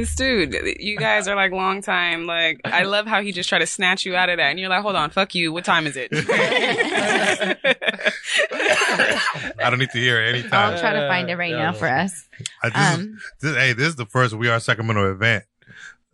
This 0.00 0.14
dude, 0.14 0.56
you 0.80 0.96
guys 0.96 1.28
are 1.28 1.36
like 1.36 1.52
long 1.52 1.82
time. 1.82 2.24
Like, 2.24 2.62
I 2.64 2.84
love 2.84 3.06
how 3.06 3.20
he 3.20 3.32
just 3.32 3.50
tried 3.50 3.58
to 3.58 3.66
snatch 3.66 4.06
you 4.06 4.16
out 4.16 4.30
of 4.30 4.38
that, 4.38 4.48
and 4.48 4.58
you're 4.58 4.70
like, 4.70 4.80
"Hold 4.80 4.96
on, 4.96 5.10
fuck 5.10 5.34
you. 5.34 5.52
What 5.52 5.66
time 5.66 5.86
is 5.86 5.94
it?" 5.94 6.08
I 8.50 9.68
don't 9.68 9.78
need 9.78 9.90
to 9.90 9.98
hear 9.98 10.24
it 10.24 10.36
anytime. 10.36 10.72
I'll 10.72 10.80
try 10.80 10.94
to 10.94 11.06
find 11.06 11.28
it 11.28 11.36
right 11.36 11.52
now 11.52 11.74
for 11.74 11.86
us. 11.86 12.26
I, 12.62 12.70
this, 12.70 12.78
is, 12.78 12.98
Um, 12.98 13.18
this, 13.42 13.56
hey, 13.56 13.72
this 13.74 13.88
is 13.88 13.96
the 13.96 14.06
first 14.06 14.32
We 14.34 14.48
Are 14.48 14.58
Sacramento 14.58 15.12
event. 15.12 15.44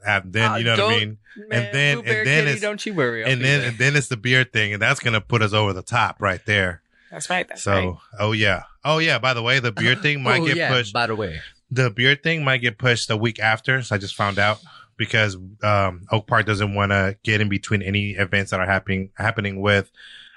And 0.05 0.33
then 0.33 0.51
Ah, 0.51 0.57
you 0.57 0.65
know 0.65 0.73
what 0.73 0.81
I 0.95 0.99
mean. 0.99 1.19
Man, 1.37 1.49
then- 1.49 1.99
and 1.99 2.07
then 2.07 2.25
Kitty, 2.25 2.41
it's- 2.49 2.61
don't 2.61 2.85
you 2.85 2.95
worry. 2.95 3.25
I'll 3.25 3.31
and 3.31 3.41
then 3.41 3.61
there. 3.61 3.69
and 3.69 3.79
then 3.79 3.95
it's 3.95 4.09
the 4.09 4.17
beer 4.17 4.43
thing, 4.43 4.73
and 4.73 4.83
that's 4.83 4.99
gonna 4.99 5.21
put 5.21 5.43
us 5.43 5.53
over 5.53 5.73
the 5.73 5.83
top 5.83 6.17
right 6.21 6.45
there. 6.45 6.83
That's 7.13 7.31
right. 7.31 7.47
That's 7.47 7.63
so, 7.63 7.73
right. 7.73 7.95
oh 8.19 8.33
yeah, 8.33 8.65
oh 8.85 8.99
yeah. 8.99 9.21
By 9.21 9.33
the 9.33 9.43
way, 9.43 9.61
the 9.61 9.71
beer 9.71 9.95
thing 10.03 10.25
might 10.25 10.41
oh, 10.41 10.47
get 10.47 10.57
yeah, 10.57 10.73
pushed. 10.73 10.93
By 10.93 11.07
the 11.07 11.15
way, 11.15 11.41
The 11.71 11.91
beer 11.91 12.15
thing 12.15 12.45
might 12.45 12.59
get 12.59 12.79
pushed 12.79 13.11
a 13.11 13.17
week 13.17 13.39
after. 13.41 13.83
So 13.83 13.95
I 13.95 13.99
just 13.99 14.15
found 14.15 14.39
out 14.39 14.61
because 14.97 15.37
um, 15.63 16.03
Oak 16.13 16.27
Park 16.27 16.47
doesn't 16.47 16.75
want 16.75 16.93
to 16.93 17.17
get 17.25 17.41
in 17.41 17.49
between 17.49 17.83
any 17.83 18.11
events 18.13 18.51
that 18.53 18.61
are 18.61 18.67
happening 18.67 19.11
happening 19.17 19.61
with 19.61 19.91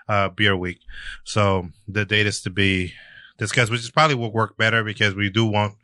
uh, 0.08 0.30
Beer 0.30 0.56
Week. 0.58 0.80
So 1.24 1.70
the 1.88 2.04
date 2.06 2.26
is 2.26 2.42
to 2.42 2.50
be 2.50 2.94
discussed, 3.38 3.72
which 3.72 3.82
is 3.82 3.92
probably 3.92 4.16
will 4.16 4.34
work 4.34 4.58
better 4.58 4.84
because 4.84 5.14
we 5.16 5.30
do 5.30 5.46
want 5.46 5.76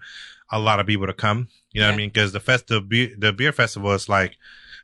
a 0.51 0.59
lot 0.59 0.79
of 0.79 0.87
people 0.87 1.07
to 1.07 1.13
come. 1.13 1.47
You 1.71 1.81
know 1.81 1.87
what 1.87 1.93
I 1.93 1.97
mean? 1.97 2.09
Because 2.09 2.31
the 2.31 2.39
fest, 2.39 2.67
the 2.67 2.81
beer, 2.81 3.11
the 3.17 3.31
beer 3.31 3.51
festival 3.51 3.91
is 3.93 4.09
like 4.09 4.37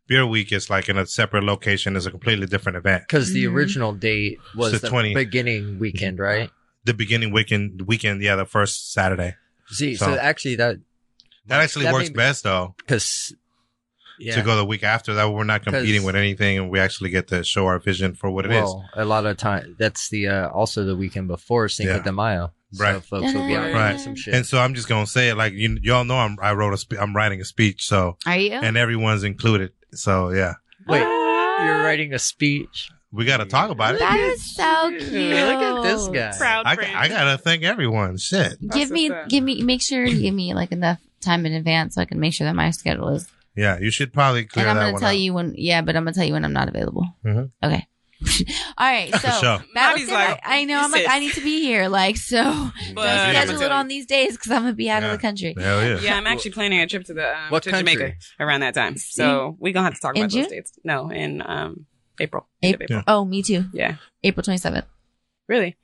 Beer 0.07 0.25
Week 0.25 0.51
is 0.51 0.69
like 0.69 0.89
in 0.89 0.97
a 0.97 1.05
separate 1.05 1.43
location. 1.43 1.95
It's 1.95 2.05
a 2.05 2.11
completely 2.11 2.45
different 2.45 2.77
event. 2.77 3.03
because 3.07 3.33
the 3.33 3.45
Mhm. 3.45 3.53
original 3.53 3.93
date 3.93 4.37
was 4.55 4.73
It's 4.73 4.81
the 4.81 4.87
the 4.87 4.91
20. 4.91 5.13
beginning 5.15 5.79
weekend, 5.79 6.19
right? 6.19 6.49
The 6.83 6.93
beginning 6.93 7.31
weekend, 7.31 7.83
weekend, 7.87 8.21
yeah, 8.21 8.35
the 8.35 8.45
first 8.45 8.91
Saturday. 8.93 9.35
See, 9.71 9.95
so, 9.95 10.05
So- 10.05 10.15
actually 10.19 10.55
that 10.55 10.77
That 11.47 11.61
actually 11.61 11.85
That 11.85 11.93
works 11.93 12.09
be- 12.09 12.15
best 12.15 12.43
though. 12.43 12.75
because 12.77 13.33
yeah, 14.19 14.35
to 14.35 14.43
go 14.43 14.55
the 14.55 14.63
week 14.65 14.83
after 14.83 15.15
that 15.15 15.29
we're 15.31 15.43
not 15.43 15.63
competing 15.63 16.03
with 16.03 16.15
anything 16.15 16.57
and 16.59 16.69
we 16.69 16.79
actually 16.79 17.09
get 17.09 17.27
to 17.29 17.43
show 17.43 17.65
our 17.65 17.79
vision 17.79 18.13
for 18.13 18.29
what 18.29 18.45
it 18.45 18.51
is. 18.51 18.63
well, 18.63 18.87
a 18.93 19.03
lot 19.05 19.25
of 19.25 19.37
time 19.37 19.75
that's 19.79 20.09
the 20.09 20.27
uh, 20.27 20.49
also 20.49 20.85
the 20.85 20.95
weekend 20.95 21.27
before 21.27 21.67
Cinco 21.67 21.95
Yeah. 21.95 22.03
de 22.03 22.11
Mayo, 22.11 22.53
so 22.73 22.83
Right. 22.83 23.03
folks 23.03 23.33
will 23.33 23.47
be 23.47 23.55
out 23.55 23.73
Right. 23.73 23.99
some 23.99 24.15
shit. 24.15 24.35
and 24.35 24.45
so 24.45 24.59
i'm 24.59 24.75
just 24.75 24.87
gonna 24.87 25.07
say 25.07 25.29
it 25.29 25.35
like 25.35 25.53
you 25.53 25.79
y'all 25.81 26.05
know 26.05 26.17
i'm 26.19 26.37
i 26.41 26.53
wrote 26.53 26.73
a 26.73 26.77
spe- 26.77 26.99
i'm 27.01 27.15
writing 27.15 27.41
a 27.41 27.45
speech 27.45 27.85
so 27.87 28.17
Are 28.27 28.37
you? 28.37 28.51
and 28.53 28.77
everyone's 28.77 29.23
included 29.23 29.71
so 29.93 30.29
yeah 30.29 30.53
Wait, 30.87 30.99
you're 31.01 31.83
writing 31.83 32.13
a 32.13 32.19
speech? 32.19 32.89
We 33.11 33.25
gotta 33.25 33.45
talk 33.45 33.69
about 33.69 33.95
it 33.95 33.99
that 33.99 34.19
is 34.19 34.55
so 34.55 34.89
cute. 34.91 35.11
Look 35.11 35.61
at 35.61 35.83
this 35.83 36.07
guy. 36.07 36.33
Proud 36.37 36.65
I. 36.65 36.71
I 36.95 37.07
gotta 37.07 37.37
thank 37.37 37.63
everyone 37.63 38.17
shit 38.17 38.57
Give 38.71 38.89
me, 38.89 39.09
what's 39.09 39.27
give 39.29 39.43
me, 39.43 39.61
make 39.63 39.81
sure 39.81 40.05
you 40.05 40.21
give 40.21 40.33
me 40.33 40.53
like 40.53 40.71
enough 40.71 40.99
time 41.19 41.45
in 41.45 41.53
advance 41.53 41.95
so 41.95 42.01
I 42.01 42.05
can 42.05 42.19
make 42.19 42.33
sure 42.33 42.45
that 42.45 42.55
my 42.55 42.71
schedule 42.71 43.09
is. 43.09 43.27
yeah 43.55 43.77
you 43.79 43.91
should 43.91 44.13
probably 44.13 44.45
clear 44.45 44.65
and 44.67 44.71
I'm 44.71 44.75
that 44.77 44.81
gonna 44.83 44.93
one 44.93 45.01
tell 45.01 45.09
out. 45.09 45.17
you 45.17 45.33
when. 45.33 45.53
Yeah, 45.57 45.81
but 45.81 45.95
I'm 45.95 46.03
gonna 46.03 46.13
tell 46.13 46.25
you 46.25 46.33
when 46.33 46.45
I'm 46.45 46.53
not 46.53 46.67
available. 46.69 47.05
Mhm. 47.25 47.51
Okay. 47.63 47.87
All 48.77 48.87
right. 48.87 49.11
So 49.13 49.17
For 49.17 49.31
sure. 49.31 49.63
that 49.73 49.93
was 49.93 50.01
Maddie's 50.03 50.09
it. 50.09 50.13
like, 50.13 50.39
I 50.45 50.63
know. 50.65 50.79
I'm 50.79 50.91
like, 50.91 51.01
sis." 51.01 51.11
I 51.11 51.19
need 51.19 51.33
to 51.33 51.41
be 51.41 51.61
here. 51.61 51.87
Like, 51.89 52.17
so 52.17 52.43
But- 52.43 52.71
don't 52.95 52.95
Yeah, 53.05 53.31
schedule 53.41 53.55
but- 53.59 53.65
it 53.65 53.71
on 53.71 53.87
these 53.87 54.05
days 54.05 54.33
because 54.37 54.51
I'm 54.51 54.61
gonna 54.61 54.73
be 54.73 54.89
out 54.91 55.01
Yeah. 55.01 55.07
of 55.11 55.17
the 55.17 55.21
country. 55.21 55.55
hell 55.57 55.83
yeah, 55.83 55.99
Yeah, 55.99 56.17
I'm 56.17 56.27
actually 56.27 56.51
planning 56.51 56.79
a 56.81 56.87
trip 56.87 57.03
to 57.05 57.13
the 57.15 57.27
um, 57.35 57.49
What 57.49 57.63
to 57.63 57.71
country? 57.71 57.93
Jamaica 57.95 58.15
around 58.39 58.59
that 58.61 58.75
time. 58.75 58.95
So 58.97 59.57
we 59.59 59.71
gonna 59.71 59.85
have 59.85 59.95
to 59.95 59.99
talk 60.01 60.15
In 60.15 60.21
about 60.23 60.31
June? 60.31 60.43
those 60.43 60.51
dates. 60.51 60.79
No, 60.83 61.09
in 61.09 61.41
um 61.45 61.87
April. 62.21 62.47
End 62.61 62.75
April. 62.75 62.99
April. 62.99 63.03
Oh, 63.07 63.25
me 63.25 63.43
too. 63.43 63.65
Yeah. 63.73 63.95
April 64.23 64.43
27th. 64.43 64.85
Really? 65.47 65.75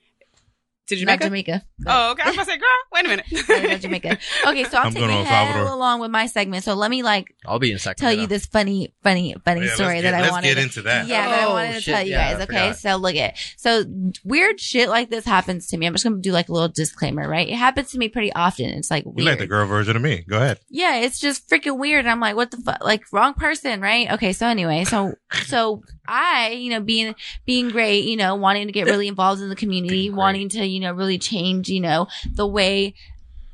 To 0.89 0.95
Not 1.04 1.19
Jamaica? 1.19 1.26
Jamaica. 1.26 1.65
Oh, 1.86 2.12
okay. 2.12 2.23
I 2.23 2.28
was 2.28 2.36
going 2.38 2.45
to 2.45 2.52
say, 2.54 2.58
girl, 2.58 2.67
wait 2.93 3.06
a 3.06 3.10
minute. 3.10 3.26
Sorry, 3.45 3.67
not 3.67 3.82
Jamaica. 3.82 4.17
Okay, 4.47 4.63
so 4.63 4.78
I'm, 4.78 4.86
I'm 4.88 4.93
taking 4.93 5.10
going 5.10 5.26
to 5.26 5.30
El 5.34 5.45
hell 5.47 5.73
along 5.76 6.00
with 6.00 6.12
my 6.12 6.28
segment. 6.28 6.63
So 6.63 6.76
let 6.76 6.89
me 6.89 7.04
like 7.04 7.36
I'll 7.45 7.60
be 7.60 7.73
in 7.73 7.78
second. 7.78 7.97
tell 8.00 8.08
Sacramento. 8.12 8.21
you 8.21 8.28
this 8.30 8.45
funny, 8.45 8.93
funny, 9.04 9.36
funny 9.43 9.60
oh, 9.60 9.63
Yeah, 9.65 9.76
story 9.76 9.95
get- 9.95 10.04
that 10.04 10.13
I 10.13 10.21
let's 10.21 10.32
wanted. 10.32 10.47
get 10.47 10.58
into 10.60 10.82
that. 10.84 11.08
Yeah, 11.08 11.28
that 11.28 11.39
I 11.39 11.43
Oh, 11.45 11.54
wanted 11.56 11.73
to 11.84 11.91
tell 11.91 12.02
you 12.04 12.12
yeah, 12.12 12.34
guys. 12.38 12.43
Okay, 12.47 12.71
so 12.71 12.95
look 12.95 13.15
at 13.17 13.36
so 13.58 13.84
weird 14.23 14.62
shit 14.62 14.88
like 14.88 15.10
this 15.10 15.26
happens 15.26 15.67
to 15.67 15.78
me. 15.78 15.88
I'm 15.88 15.93
just 15.93 16.06
gonna 16.06 16.19
do 16.21 16.32
like 16.32 16.47
a 16.47 16.54
little 16.54 16.69
disclaimer, 16.69 17.28
right? 17.28 17.50
It 17.50 17.56
happens 17.58 17.91
to 17.91 17.97
me 17.97 18.08
pretty 18.08 18.32
often. 18.32 18.67
It's 18.67 18.89
like 18.89 19.04
you 19.04 19.26
like 19.26 19.39
the 19.39 19.45
girl 19.47 19.67
version 19.67 19.97
of 19.97 20.02
me 20.02 20.23
go 20.26 20.38
ahead 20.38 20.58
Yeah, 20.69 20.95
it's 21.00 21.19
just 21.19 21.50
freaking 21.50 21.78
weird. 21.80 22.08
I'm 22.08 22.21
like, 22.21 22.38
what 22.38 22.50
the 22.52 22.58
fuck? 22.58 22.82
Like, 22.82 23.04
wrong 23.12 23.34
person, 23.34 23.82
right? 23.82 24.10
Okay, 24.13 24.32
so 24.32 24.47
anyway, 24.47 24.86
so 24.86 25.15
so 25.47 25.84
I, 26.08 26.50
you 26.52 26.70
know, 26.70 26.80
being 26.80 27.15
being 27.46 27.70
great, 27.70 28.06
you 28.06 28.17
know, 28.17 28.36
wanting 28.36 28.67
to 28.67 28.74
get 28.74 28.86
really 28.86 29.08
involved 29.08 29.41
in 29.41 29.50
the 29.50 29.56
community, 29.56 30.10
wanting 30.10 30.50
to, 30.50 30.65
you 30.65 30.80
know, 30.80 30.93
really 30.93 31.17
change, 31.17 31.70
you 31.70 31.80
know, 31.80 32.08
the 32.36 32.48
way 32.48 32.93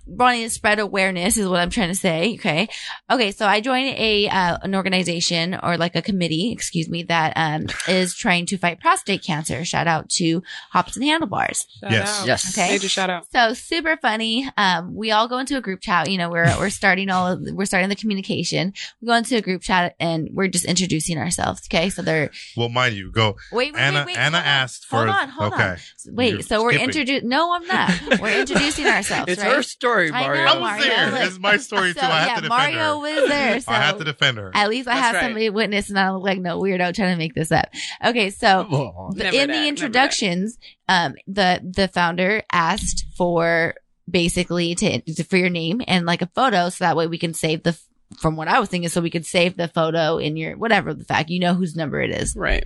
wanting 0.05 0.43
to 0.43 0.49
spread 0.49 0.79
awareness 0.79 1.37
is 1.37 1.47
what 1.47 1.59
I'm 1.59 1.69
trying 1.69 1.89
to 1.89 1.95
say. 1.95 2.33
Okay. 2.35 2.67
Okay. 3.09 3.31
So 3.31 3.45
I 3.45 3.61
joined 3.61 3.95
a, 3.97 4.27
uh, 4.29 4.57
an 4.63 4.75
organization 4.75 5.57
or 5.61 5.77
like 5.77 5.95
a 5.95 6.01
committee, 6.01 6.51
excuse 6.51 6.89
me, 6.89 7.03
that, 7.03 7.33
um, 7.35 7.67
is 7.87 8.13
trying 8.15 8.45
to 8.47 8.57
fight 8.57 8.79
prostate 8.79 9.23
cancer. 9.23 9.63
Shout 9.65 9.87
out 9.87 10.09
to 10.11 10.43
Hops 10.71 10.95
and 10.95 11.05
Handlebars. 11.05 11.65
Shout 11.81 11.91
Yes. 11.91 12.21
out. 12.21 12.27
Yes. 12.27 12.57
Okay. 12.57 12.71
Major 12.71 12.89
shout 12.89 13.09
out. 13.09 13.25
So 13.31 13.53
super 13.53 13.97
funny. 14.01 14.49
Um, 14.57 14.95
we 14.95 15.11
all 15.11 15.27
go 15.27 15.37
into 15.37 15.57
a 15.57 15.61
group 15.61 15.81
chat. 15.81 16.09
You 16.09 16.17
know, 16.17 16.29
we're 16.29 16.53
we're 16.57 16.69
starting 16.69 17.09
all 17.09 17.27
of 17.33 17.41
we're 17.53 17.65
starting 17.65 17.89
the 17.89 17.95
communication. 17.95 18.73
We 19.01 19.07
go 19.07 19.13
into 19.13 19.37
a 19.37 19.41
group 19.41 19.61
chat 19.61 19.95
and 19.99 20.29
we're 20.33 20.47
just 20.47 20.65
introducing 20.65 21.17
ourselves. 21.17 21.61
Okay, 21.67 21.89
so 21.89 22.01
they're 22.01 22.29
well 22.57 22.69
mind 22.69 22.95
you 22.95 23.11
go 23.11 23.35
wait, 23.51 23.73
wait, 23.73 23.79
anna 23.79 23.99
wait, 23.99 24.05
wait. 24.07 24.17
anna 24.17 24.37
hold 24.37 24.47
on. 24.47 24.53
asked 24.53 24.85
for 24.85 24.95
Hold 25.05 25.09
on, 25.09 25.29
hold 25.29 25.53
okay 25.53 25.63
on. 25.63 25.77
Wait, 26.11 26.33
You're 26.33 26.41
so 26.41 26.61
we're 26.63 26.71
skipping. 26.71 26.89
introducing. 26.89 27.29
No, 27.29 27.53
I'm 27.55 27.65
not. 27.67 28.19
We're 28.19 28.39
introducing 28.41 28.85
ourselves. 28.95 29.31
It's 29.31 29.41
right? 29.41 29.53
her 29.55 29.61
story, 29.63 29.92
I 30.01 30.21
know, 30.21 30.27
Mario. 30.27 30.41
i 30.41 30.53
was 30.53 30.59
Mario, 30.61 30.83
there 30.85 31.11
look. 31.11 31.21
it's 31.27 31.39
my 31.39 31.57
story 31.57 31.93
So 31.93 32.01
too 32.01 32.05
i 32.07 32.09
have 32.19 32.27
yeah, 32.27 32.35
to 32.35 32.41
defend 32.41 32.49
Mario 32.49 32.77
her 32.77 32.95
Mario 32.95 33.21
was 33.21 33.29
there. 33.29 33.59
So 33.61 33.71
i 33.73 33.75
have 33.75 33.97
to 33.99 34.03
defend 34.03 34.37
her 34.37 34.51
at 34.53 34.69
least 34.69 34.87
I 34.87 34.93
That's 34.95 35.05
have 35.05 35.15
right. 35.15 35.23
somebody 35.23 35.49
witness, 35.49 35.89
and 35.89 35.99
I 35.99 36.05
don't 36.05 36.15
look 36.15 36.23
like 36.23 36.39
no 36.39 36.59
weirdo 36.59 36.93
trying 36.93 37.13
to 37.13 37.17
make 37.17 37.33
this 37.33 37.51
up. 37.51 37.67
Okay, 38.03 38.29
so 38.29 38.67
Well, 38.69 39.11
the- 39.15 39.27
in 39.27 39.47
that, 39.49 39.53
the 39.53 39.67
introductions, 39.67 40.57
um, 40.87 41.15
the 41.27 41.59
the 41.63 41.87
founder 41.87 42.43
asked 42.51 43.05
for 43.17 43.75
basically 44.09 44.75
to, 44.75 45.01
to 45.01 45.23
for 45.23 45.37
your 45.37 45.49
name 45.49 45.81
and 45.87 46.05
like 46.05 46.21
a 46.21 46.27
photo, 46.35 46.69
so 46.69 46.83
that 46.83 46.95
way 46.97 47.07
we 47.07 47.17
can 47.17 47.33
save 47.33 47.63
the. 47.63 47.77
From 48.19 48.35
what 48.35 48.47
I 48.47 48.59
was 48.59 48.69
thinking, 48.69 48.89
so 48.89 49.01
we 49.01 49.09
could 49.09 49.25
save 49.25 49.57
the 49.57 49.67
photo 49.67 50.17
in 50.19 50.37
your 50.37 50.55
whatever 50.55 50.93
the 50.93 51.03
fact 51.03 51.31
you 51.31 51.39
know 51.39 51.55
whose 51.55 51.75
number 51.75 51.99
it 51.99 52.11
is. 52.11 52.35
Right. 52.35 52.65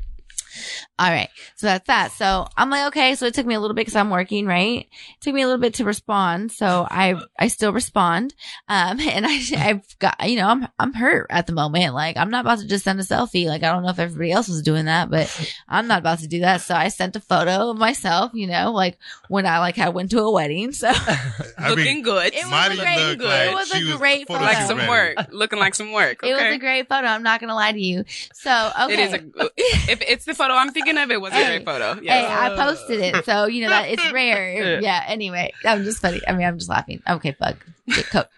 All 0.99 1.09
right, 1.09 1.29
so 1.55 1.67
that's 1.67 1.87
that. 1.87 2.11
So 2.13 2.47
I'm 2.57 2.69
like, 2.69 2.87
okay. 2.87 3.15
So 3.15 3.25
it 3.27 3.33
took 3.33 3.45
me 3.45 3.53
a 3.55 3.59
little 3.59 3.75
bit 3.75 3.81
because 3.81 3.95
I'm 3.95 4.09
working, 4.09 4.45
right? 4.47 4.79
It 4.89 5.21
took 5.21 5.33
me 5.33 5.41
a 5.41 5.45
little 5.45 5.61
bit 5.61 5.75
to 5.75 5.85
respond. 5.85 6.51
So 6.51 6.87
I 6.89 7.15
I 7.37 7.47
still 7.49 7.71
respond, 7.73 8.33
um, 8.67 8.99
and 9.01 9.25
I 9.27 9.39
I've 9.57 9.99
got 9.99 10.17
you 10.29 10.37
know 10.37 10.47
I'm 10.47 10.67
I'm 10.79 10.93
hurt 10.93 11.27
at 11.29 11.45
the 11.47 11.53
moment. 11.53 11.93
Like 11.93 12.17
I'm 12.17 12.29
not 12.31 12.41
about 12.45 12.59
to 12.59 12.67
just 12.67 12.83
send 12.83 12.99
a 12.99 13.03
selfie. 13.03 13.45
Like 13.47 13.63
I 13.63 13.71
don't 13.71 13.83
know 13.83 13.89
if 13.89 13.99
everybody 13.99 14.31
else 14.31 14.47
was 14.47 14.61
doing 14.63 14.85
that, 14.85 15.09
but 15.09 15.27
I'm 15.69 15.87
not 15.87 15.99
about 15.99 16.19
to 16.19 16.27
do 16.27 16.39
that. 16.41 16.61
So 16.61 16.73
I 16.75 16.87
sent 16.87 17.15
a 17.15 17.19
photo 17.21 17.69
of 17.71 17.77
myself. 17.77 18.31
You 18.33 18.47
know, 18.47 18.71
like 18.71 18.97
when 19.29 19.45
I 19.45 19.59
like 19.59 19.77
I 19.77 19.89
went 19.89 20.11
to 20.11 20.19
a 20.21 20.31
wedding. 20.31 20.71
So 20.71 20.89
I 21.57 21.69
Looking 21.69 21.83
mean, 21.85 22.03
good. 22.03 22.33
It 22.33 22.45
was 22.49 22.71
a 22.77 22.81
great- 22.81 22.97
looked 22.97 23.19
good. 23.19 23.27
like 23.27 23.49
It 23.49 23.53
was 23.55 23.71
a 23.73 23.97
great 23.97 24.27
photo 24.27 24.39
photo. 24.39 24.45
like 24.53 24.67
some 24.67 24.87
work. 24.87 25.15
Looking 25.31 25.59
like 25.59 25.75
some 25.75 25.91
work. 25.91 26.19
it 26.23 26.33
was 26.33 26.41
a 26.41 26.57
great 26.57 26.89
photo. 26.89 27.07
I'm 27.07 27.23
not 27.23 27.39
gonna 27.39 27.55
lie 27.55 27.71
to 27.71 27.79
you. 27.79 28.03
So 28.33 28.71
okay. 28.81 28.93
It 28.93 28.99
is 28.99 29.13
a. 29.13 29.49
If 29.91 30.01
it's 30.01 30.25
the 30.25 30.33
photo 30.33 30.46
I'm 30.55 30.71
thinking 30.71 30.97
of, 30.97 31.09
it 31.11 31.19
was 31.19 31.31
a 31.33 31.35
Hey. 31.35 31.45
great 31.57 31.65
photo. 31.65 31.95
Hey, 32.01 32.25
I 32.25 32.49
posted 32.55 32.99
it, 33.01 33.25
so 33.25 33.45
you 33.45 33.63
know 33.63 33.69
that 33.69 33.89
it's 33.89 34.11
rare. 34.13 34.79
Yeah. 34.81 35.03
Anyway, 35.07 35.51
I'm 35.65 35.83
just 35.83 36.01
funny. 36.01 36.21
I 36.27 36.33
mean, 36.33 36.45
I'm 36.47 36.57
just 36.57 36.69
laughing. 36.69 37.01
Okay, 37.09 37.31
fuck. 37.33 37.57
Get 37.87 38.05
coke. 38.09 38.29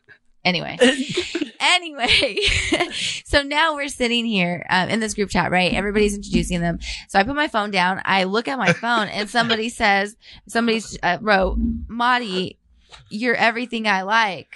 Anyway, 0.45 0.77
anyway, 1.59 2.37
so 3.25 3.41
now 3.41 3.75
we're 3.75 3.89
sitting 3.89 4.25
here 4.25 4.65
um, 4.69 4.87
in 4.89 5.01
this 5.01 5.13
group 5.13 5.29
chat, 5.29 5.51
right? 5.51 5.73
Everybody's 5.73 6.15
introducing 6.15 6.61
them. 6.61 6.79
So 7.09 7.19
I 7.19 7.23
put 7.23 7.35
my 7.35 7.49
phone 7.49 7.71
down. 7.71 8.01
I 8.05 8.23
look 8.23 8.47
at 8.47 8.57
my 8.57 8.71
phone, 8.71 9.07
and 9.09 9.29
somebody 9.29 9.67
says, 9.69 10.15
somebody 10.47 10.81
uh, 11.03 11.17
wrote, 11.21 11.57
"Madi, 11.87 12.57
you're 13.09 13.35
everything 13.35 13.85
I 13.87 14.03
like." 14.03 14.47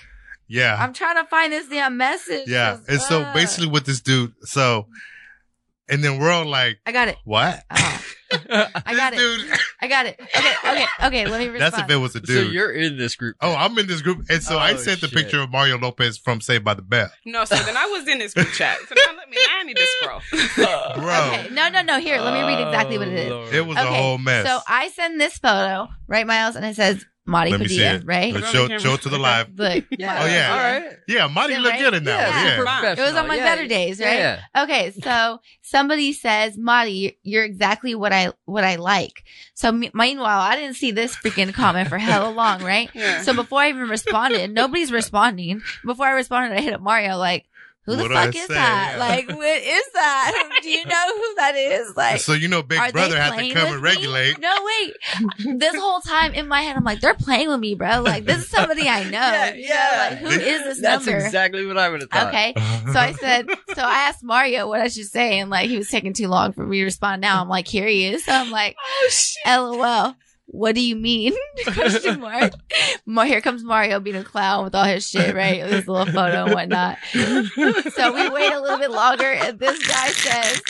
Yeah. 0.47 0.77
I'm 0.79 0.93
trying 0.93 1.15
to 1.15 1.25
find 1.25 1.51
this 1.51 1.67
damn 1.67 1.97
message. 1.97 2.47
yeah. 2.47 2.77
And 2.87 3.01
so 3.01 3.29
basically 3.33 3.67
with 3.67 3.85
this 3.85 4.01
dude, 4.01 4.33
so, 4.43 4.87
and 5.89 6.03
then 6.03 6.19
we're 6.19 6.31
all 6.31 6.45
like, 6.45 6.79
I 6.85 6.91
got 6.91 7.07
it. 7.09 7.17
what? 7.25 7.63
Oh, 7.71 8.01
I 8.49 8.95
got 8.95 9.13
it. 9.13 9.17
Dude, 9.17 9.47
I 9.81 9.87
got 9.87 10.05
it. 10.07 10.19
Okay, 10.19 10.53
okay, 10.65 10.85
okay. 11.03 11.25
Let 11.27 11.39
me 11.39 11.47
respond. 11.49 11.61
that's 11.73 11.77
if 11.83 11.89
it 11.89 11.97
was 11.97 12.15
a 12.15 12.19
dude. 12.19 12.29
So 12.29 12.43
dude. 12.45 12.53
you're 12.53 12.71
in 12.71 12.97
this 12.97 13.15
group. 13.15 13.35
oh, 13.41 13.53
I'm 13.53 13.77
in 13.77 13.85
this 13.87 14.01
group. 14.01 14.25
And 14.29 14.41
so 14.41 14.57
I 14.57 14.73
Oh, 14.73 14.77
sent 14.77 15.01
the 15.01 15.07
picture 15.07 15.39
of 15.39 15.51
Mario 15.51 15.77
Lopez 15.77 16.17
from 16.17 16.41
Saved 16.41 16.63
by 16.65 16.73
the 16.73 16.81
Bell. 16.81 17.09
No, 17.25 17.45
so 17.45 17.55
then 17.55 17.77
I 17.77 17.85
was 17.85 18.07
in 18.07 18.17
this 18.19 18.33
group 18.33 18.47
chat. 18.49 18.77
So 18.87 18.95
now 18.95 19.17
let 19.17 19.29
me. 19.29 19.37
I 19.59 19.63
need 19.63 19.75
to 19.77 19.85
scroll. 20.01 20.21
Bro, 20.95 21.27
Okay, 21.27 21.49
no, 21.51 21.69
no, 21.69 21.81
no. 21.83 21.99
Here, 21.99 22.19
let 22.19 22.33
me 22.33 22.41
read 22.41 22.61
exactly 22.65 22.97
what 22.97 23.07
it 23.07 23.13
is. 23.13 23.31
Oh, 23.31 23.45
it 23.51 23.65
was 23.65 23.77
a 23.77 23.81
Okay, 23.81 23.95
whole 24.01 24.17
mess. 24.17 24.45
So 24.47 24.59
I 24.67 24.89
send 24.89 25.19
this 25.21 25.37
photo, 25.37 25.87
right, 26.07 26.25
Miles, 26.25 26.55
and 26.55 26.65
it 26.65 26.75
says 26.75 27.05
Marty 27.25 27.51
Let 27.51 27.61
me 27.61 27.67
see 27.69 27.77
Padilla, 27.77 27.95
it. 27.99 28.05
right? 28.05 28.33
Let's 28.33 28.49
show, 28.49 28.67
show 28.79 28.93
it 28.95 29.01
to 29.03 29.09
the 29.09 29.17
live. 29.17 29.47
Look. 29.57 29.85
Yeah. 29.97 30.19
Oh, 30.21 30.25
yeah. 30.25 30.51
All 30.51 30.57
right. 30.89 30.97
Yeah, 31.07 31.27
Monty 31.27 31.53
Is 31.53 31.59
it 31.59 31.61
look 31.61 31.71
right? 31.71 31.79
good 31.79 31.93
in 31.93 32.03
that 32.03 32.19
Yeah, 32.19 32.57
one. 32.57 32.83
Yeah. 32.83 32.91
It 32.91 32.99
was 32.99 33.15
on 33.15 33.27
my 33.29 33.35
Yeah, 33.35 33.43
better 33.45 33.67
days, 33.67 33.99
right? 34.01 34.17
Yeah. 34.17 34.41
Okay, 34.63 34.91
so 34.91 35.39
somebody 35.61 36.11
says, 36.11 36.57
"Marty, 36.57 37.17
you're 37.23 37.45
exactly 37.45 37.95
what 37.95 38.11
I 38.11 38.33
what 38.45 38.65
I 38.65 38.75
like." 38.75 39.23
So 39.53 39.71
me- 39.71 39.91
meanwhile, 39.93 40.39
I 40.41 40.55
didn't 40.57 40.75
see 40.75 40.91
this 40.91 41.15
freaking 41.15 41.53
comment 41.53 41.87
for 41.87 41.97
hella 41.97 42.29
long, 42.29 42.61
right? 42.61 42.89
Yeah. 42.93 43.21
So 43.21 43.33
before 43.33 43.61
I 43.61 43.69
even 43.69 43.87
responded, 43.89 44.51
nobody's 44.51 44.91
responding. 44.91 45.61
Before 45.85 46.05
I 46.07 46.11
responded, 46.11 46.57
I 46.57 46.61
hit 46.61 46.73
up 46.73 46.81
Mario 46.81 47.17
like, 47.17 47.45
"Who 47.85 47.95
the 47.95 48.03
What 48.03 48.11
I 48.15 48.25
fuck 48.27 48.35
is 48.35 48.47
say? 48.47 48.53
that? 48.53 48.95
Like, 48.99 49.27
what 49.35 49.61
is 49.61 49.83
that? 49.93 50.59
Do 50.63 50.69
you 50.69 50.85
know 50.85 51.15
who 51.15 51.35
that 51.35 51.55
is? 51.55 51.95
Like." 51.95 52.19
so 52.21 52.33
you 52.33 52.47
know 52.47 52.63
Big 52.63 52.79
Brother 52.93 53.19
had 53.19 53.37
to 53.37 53.49
come 53.53 53.63
with 53.63 53.73
and 53.73 53.81
me? 53.83 53.89
regulate. 53.89 54.39
No, 54.39 54.53
wait. 54.63 55.59
This 55.59 55.75
whole 55.75 55.99
time 56.01 56.33
in 56.33 56.47
my 56.47 56.61
head, 56.61 56.75
I'm 56.75 56.83
like, 56.83 56.99
they're 57.01 57.13
playing 57.13 57.49
with 57.49 57.59
me, 57.59 57.75
bro. 57.75 58.01
Like, 58.01 58.25
this 58.25 58.39
is 58.39 58.49
somebody 58.49 58.87
I 58.87 59.03
know. 59.03 59.09
Yeah, 59.11 59.53
yeah. 59.55 60.07
Like, 60.09 60.17
who 60.19 60.27
is 60.27 60.63
this 60.63 60.81
That's 60.81 61.05
number? 61.05 61.23
exactly 61.25 61.65
what 61.65 61.77
I 61.77 61.89
would 61.89 62.01
have 62.01 62.09
thought. 62.09 62.27
Okay. 62.29 62.53
So 62.91 62.99
I 62.99 63.13
said, 63.13 63.47
so 63.73 63.81
I 63.81 64.07
asked 64.09 64.23
Mario 64.23 64.67
what 64.67 64.81
I 64.81 64.87
should 64.87 65.05
say, 65.07 65.39
and 65.39 65.49
like 65.49 65.69
he 65.69 65.77
was 65.77 65.89
taking 65.89 66.13
too 66.13 66.27
long 66.27 66.53
for 66.53 66.65
me 66.65 66.79
to 66.79 66.83
respond. 66.85 67.21
Now 67.21 67.41
I'm 67.41 67.49
like, 67.49 67.67
here 67.67 67.87
he 67.87 68.05
is. 68.05 68.23
So 68.25 68.31
I'm 68.31 68.51
like, 68.51 68.75
oh 68.79 69.09
shit. 69.11 69.45
LOL. 69.45 70.15
What 70.45 70.75
do 70.75 70.81
you 70.81 70.95
mean? 70.95 71.33
Question 71.65 72.19
mark. 72.19 72.53
Ma- 73.05 73.23
Here 73.23 73.41
comes 73.41 73.63
Mario 73.63 73.99
being 73.99 74.15
a 74.17 74.23
clown 74.23 74.65
with 74.65 74.75
all 74.75 74.83
his 74.83 75.07
shit, 75.09 75.33
right? 75.33 75.63
His 75.65 75.87
little 75.87 76.05
photo 76.05 76.45
and 76.45 76.53
whatnot. 76.53 76.97
So 77.93 78.13
we 78.13 78.29
wait 78.29 78.51
a 78.51 78.59
little 78.59 78.77
bit 78.79 78.91
longer, 78.91 79.31
and 79.31 79.59
this 79.59 79.85
guy 79.87 80.07
says, 80.09 80.61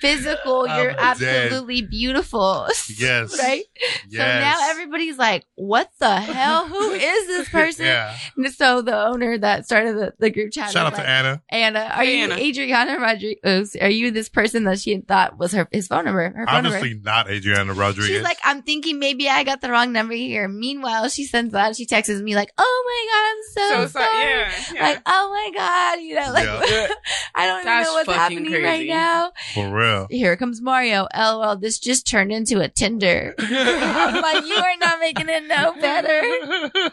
"Physical, 0.00 0.66
you're 0.66 0.90
I'm 0.98 1.16
dead. 1.18 1.46
absolutely 1.46 1.82
beautiful." 1.82 2.66
Yes. 2.98 3.38
right. 3.38 3.64
Yes. 4.08 4.12
So 4.12 4.18
now 4.18 4.70
everybody's 4.70 5.18
like, 5.18 5.46
"What 5.54 5.90
the 5.98 6.20
hell? 6.20 6.66
Who 6.66 6.90
is 6.92 7.26
this 7.26 7.48
person?" 7.48 7.86
Yeah. 7.86 8.16
And 8.36 8.52
so 8.52 8.82
the 8.82 8.96
owner 9.06 9.38
that 9.38 9.64
started 9.66 9.96
the, 9.96 10.14
the 10.18 10.30
group 10.30 10.52
chat, 10.52 10.70
Shout 10.72 10.86
out 10.86 10.92
is 10.92 10.98
to 10.98 11.02
like, 11.04 11.10
Anna. 11.10 11.42
Anna, 11.50 11.80
are 11.80 12.04
Hey, 12.04 12.18
you 12.18 12.24
Anna. 12.24 12.34
Adriana 12.36 12.98
Rodriguez? 12.98 13.76
Are 13.80 13.88
you 13.90 14.10
this 14.10 14.28
person 14.28 14.64
that 14.64 14.80
she 14.80 14.98
thought 15.00 15.38
was 15.38 15.52
her 15.52 15.68
his 15.72 15.86
phone 15.86 16.04
number? 16.04 16.30
Her 16.30 16.46
phone 16.46 16.66
Obviously 16.66 16.94
number. 16.94 17.10
not 17.10 17.30
Adriana 17.30 17.72
Rodriguez. 17.74 18.06
She's 18.08 18.22
like, 18.22 18.38
I'm 18.44 18.62
thinking 18.62 18.97
maybe 18.98 19.28
I 19.28 19.44
got 19.44 19.60
the 19.60 19.70
wrong 19.70 19.92
number 19.92 20.14
here. 20.14 20.48
Meanwhile, 20.48 21.08
she 21.08 21.24
sends 21.24 21.52
that. 21.52 21.76
She 21.76 21.86
texts 21.86 22.20
me 22.20 22.34
like, 22.34 22.52
"Oh 22.58 22.84
my 22.86 23.06
god, 23.10 23.24
I'm 23.30 23.42
so, 23.86 23.86
So 23.92 23.98
sorry." 24.00 24.12
sorry. 24.12 24.38
Yeah. 24.40 24.74
yeah. 24.74 24.82
Like, 24.88 25.02
oh 25.06 25.30
my 25.30 25.58
god, 25.58 26.00
you 26.02 26.14
know, 26.14 26.32
like 26.32 26.44
Yeah. 26.70 26.88
I 27.34 27.46
don't 27.46 27.60
even 27.60 27.82
know 27.82 27.92
what's 27.94 28.06
fucking 28.06 28.38
happening 28.44 28.62
right 28.62 28.86
now. 28.88 29.32
For 29.54 29.68
real. 29.70 30.06
Here 30.10 30.36
comes 30.36 30.60
Mario. 30.60 31.06
LOL, 31.16 31.56
this 31.56 31.78
just 31.78 32.06
turned 32.06 32.32
into 32.32 32.60
a 32.60 32.68
Tinder. 32.68 33.34
I'm 33.38 34.20
like, 34.22 34.44
you 34.46 34.54
are 34.56 34.76
not 34.80 35.00
making 35.00 35.28
it 35.28 35.44
no 35.46 35.74
better. 35.80 36.90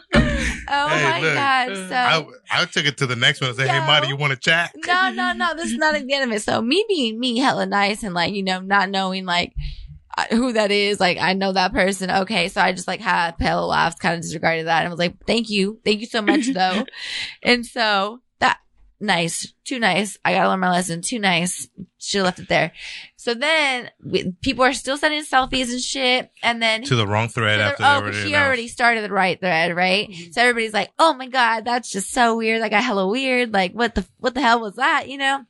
Oh 0.68 0.88
Hey, 0.88 1.04
my 1.04 1.20
look. 1.20 1.34
god. 1.34 1.66
So 1.88 1.94
I, 1.94 2.26
I 2.62 2.64
took 2.64 2.86
it 2.86 2.96
to 2.98 3.06
the 3.06 3.14
next 3.14 3.40
one 3.40 3.50
and 3.50 3.56
said, 3.58 3.68
hey, 3.68 3.78
Yo. 3.78 3.86
Marty, 3.86 4.08
you 4.08 4.16
want 4.16 4.32
to 4.32 4.36
chat? 4.38 4.72
no, 4.84 5.10
no, 5.12 5.32
no. 5.32 5.54
This 5.54 5.66
is 5.70 5.78
not 5.78 5.94
the 5.94 6.12
end 6.12 6.24
of 6.30 6.36
it. 6.36 6.42
So 6.42 6.60
me 6.60 6.84
being 6.88 7.20
me, 7.20 7.38
hella 7.38 7.66
nice, 7.66 8.02
and 8.02 8.14
like 8.14 8.34
you 8.34 8.42
know, 8.42 8.58
not 8.60 8.90
knowing 8.90 9.26
like 9.26 9.52
who 10.30 10.52
that 10.54 10.70
is. 10.70 10.98
Like 11.00 11.18
I 11.18 11.32
know 11.34 11.52
that 11.52 11.72
person. 11.72 12.10
Okay, 12.10 12.48
so 12.48 12.60
I 12.60 12.72
just 12.72 12.88
like 12.88 13.00
had 13.00 13.38
pale 13.38 13.66
laughs, 13.66 13.96
kind 13.96 14.14
of 14.14 14.22
disregarded 14.22 14.66
that, 14.66 14.82
and 14.82 14.90
was 14.90 14.98
like, 14.98 15.24
"Thank 15.26 15.50
you, 15.50 15.80
thank 15.84 16.00
you 16.00 16.06
so 16.06 16.22
much, 16.22 16.46
though." 16.54 16.84
and 17.42 17.64
so 17.66 18.20
that 18.38 18.58
nice, 19.00 19.52
too 19.64 19.78
nice. 19.78 20.18
I 20.24 20.32
gotta 20.32 20.48
learn 20.48 20.60
my 20.60 20.70
lesson. 20.70 21.02
Too 21.02 21.18
nice. 21.18 21.68
Should 21.98 22.18
have 22.18 22.24
left 22.26 22.38
it 22.38 22.48
there. 22.48 22.72
So 23.16 23.34
then 23.34 23.90
we, 24.04 24.30
people 24.40 24.62
are 24.64 24.72
still 24.72 24.96
sending 24.96 25.24
selfies 25.24 25.70
and 25.72 25.80
shit, 25.80 26.30
and 26.42 26.62
then 26.62 26.82
To 26.84 26.94
the 26.94 27.06
wrong 27.06 27.28
thread 27.28 27.60
after 27.60 27.82
oh, 27.82 27.86
already 27.86 28.16
she 28.18 28.28
announced. 28.28 28.46
already 28.46 28.68
started 28.68 29.02
the 29.02 29.10
right 29.12 29.38
thread, 29.40 29.74
right? 29.74 30.08
Mhm. 30.08 30.32
So 30.32 30.40
everybody's 30.40 30.72
like, 30.72 30.90
"Oh 30.98 31.14
my 31.14 31.26
god, 31.26 31.64
that's 31.64 31.90
just 31.90 32.10
so 32.12 32.36
weird. 32.36 32.60
Like, 32.60 32.72
I 32.72 32.80
hella 32.80 33.08
weird. 33.08 33.52
Like, 33.52 33.72
what 33.72 33.94
the 33.96 34.06
what 34.18 34.34
the 34.34 34.40
hell 34.40 34.60
was 34.60 34.76
that?" 34.76 35.08
You 35.08 35.18
know, 35.18 35.44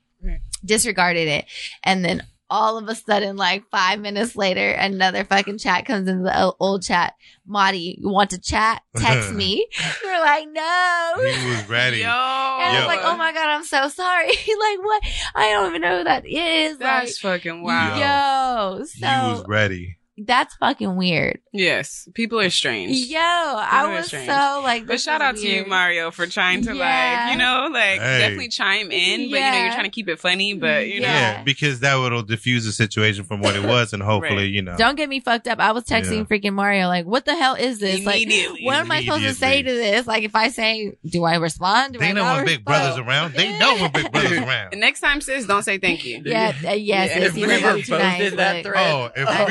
disregarded 0.64 1.28
it, 1.28 1.44
and 1.84 2.04
then 2.04 2.22
all 2.48 2.78
of 2.78 2.88
a 2.88 2.94
sudden, 2.94 3.36
like 3.36 3.64
five 3.70 4.00
minutes 4.00 4.36
later, 4.36 4.70
another 4.70 5.24
fucking 5.24 5.58
chat 5.58 5.84
comes 5.86 6.08
into 6.08 6.22
the 6.24 6.54
old 6.60 6.82
chat. 6.82 7.14
Marty, 7.46 7.98
you 8.00 8.08
want 8.08 8.30
to 8.30 8.40
chat? 8.40 8.82
Text 8.96 9.32
me. 9.32 9.66
We're 10.04 10.20
like, 10.20 10.48
no. 10.50 11.14
He 11.18 11.50
was 11.50 11.68
ready. 11.68 11.98
Yo. 11.98 12.06
And 12.06 12.12
I 12.12 12.78
was 12.78 12.86
like, 12.86 13.00
oh 13.04 13.16
my 13.16 13.32
god, 13.32 13.48
I'm 13.48 13.64
so 13.64 13.88
sorry. 13.88 14.28
like, 14.28 14.78
what? 14.78 15.02
I 15.34 15.50
don't 15.50 15.68
even 15.68 15.82
know 15.82 15.98
who 15.98 16.04
that 16.04 16.26
is. 16.26 16.78
That's 16.78 17.18
fucking 17.18 17.62
wild. 17.62 18.00
like, 18.00 18.00
yo. 18.00 18.84
he 18.84 19.30
was 19.32 19.44
ready. 19.46 19.96
That's 20.18 20.54
fucking 20.56 20.96
weird. 20.96 21.40
Yes. 21.52 22.08
People 22.14 22.40
are 22.40 22.50
strange. 22.50 22.96
Yo, 23.06 23.18
I 23.18 23.94
was 23.96 24.06
strange. 24.06 24.26
so 24.28 24.60
like. 24.62 24.86
But 24.86 25.00
shout 25.00 25.20
is 25.20 25.26
out 25.26 25.36
to 25.36 25.46
you. 25.48 25.66
Mario, 25.66 26.10
for 26.10 26.26
trying 26.26 26.62
to 26.64 26.74
Yeah. 26.74 27.24
like, 27.26 27.32
you 27.32 27.38
know, 27.38 27.68
like 27.72 28.00
Hey. 28.00 28.18
definitely 28.20 28.48
chime 28.48 28.90
in. 28.90 29.30
But 29.30 29.36
you 29.38 29.42
know, 29.50 29.58
you're 29.62 29.72
trying 29.72 29.84
to 29.84 29.90
keep 29.90 30.08
it 30.08 30.18
funny. 30.18 30.54
But 30.54 30.86
you 30.88 31.00
know, 31.00 31.06
Yeah. 31.08 31.32
Yeah. 31.38 31.42
because 31.42 31.80
that 31.80 31.94
will 31.96 32.22
diffuse 32.22 32.64
the 32.64 32.72
situation 32.72 33.24
from 33.24 33.40
what 33.40 33.56
it 33.56 33.62
was, 33.64 33.92
and 33.92 34.02
hopefully, 34.02 34.36
Right. 34.44 34.50
you 34.50 34.62
know. 34.62 34.76
Don't 34.76 34.96
get 34.96 35.08
me 35.08 35.20
fucked 35.20 35.48
up. 35.48 35.58
I 35.60 35.72
was 35.72 35.84
texting 35.84 36.18
Yeah. 36.18 36.22
freaking 36.24 36.52
Mario 36.54 36.88
like, 36.88 37.06
"What 37.06 37.24
the 37.24 37.34
hell 37.34 37.54
is 37.54 37.78
this? 37.78 38.04
Like, 38.04 38.28
what 38.62 38.76
am 38.76 38.90
I 38.90 39.00
supposed 39.02 39.24
to 39.24 39.34
say 39.34 39.62
to 39.62 39.70
this? 39.72 40.06
Like, 40.06 40.22
if 40.24 40.34
I 40.34 40.48
say, 40.48 40.92
do 41.08 41.24
I 41.24 41.36
respond? 41.36 41.94
Do 41.94 42.00
I 42.00 42.06
They 42.08 42.12
know 42.12 42.22
not 42.24 42.36
when 42.38 42.46
Big? 42.46 42.64
Brother's 42.64 42.98
around. 42.98 43.34
They 43.34 43.58
know 43.58 43.74
when 43.76 43.92
Big 43.92 44.10
Brother's 44.12 44.32
around. 44.38 44.72
And 44.72 44.80
next 44.80 45.00
time, 45.00 45.20
sis, 45.20 45.46
don't 45.46 45.62
say 45.62 45.78
thank 45.78 46.04
you. 46.04 46.22
Yeah, 46.24 46.48
uh, 46.64 46.72
yes, 46.72 46.78
Yeah, 46.80 47.04
yes, 47.04 47.16
if 47.30 47.36
you 47.36 47.46
we 47.46 47.60
were 47.62 47.72
were 47.74 47.82
too 47.82 47.90
both 47.92 48.00
nice. 48.02 48.20
in 48.32 48.36
that 48.36 48.62
thread. 48.64 48.76
Oh, 48.90 49.10
if 49.14 49.28
I 49.28 49.44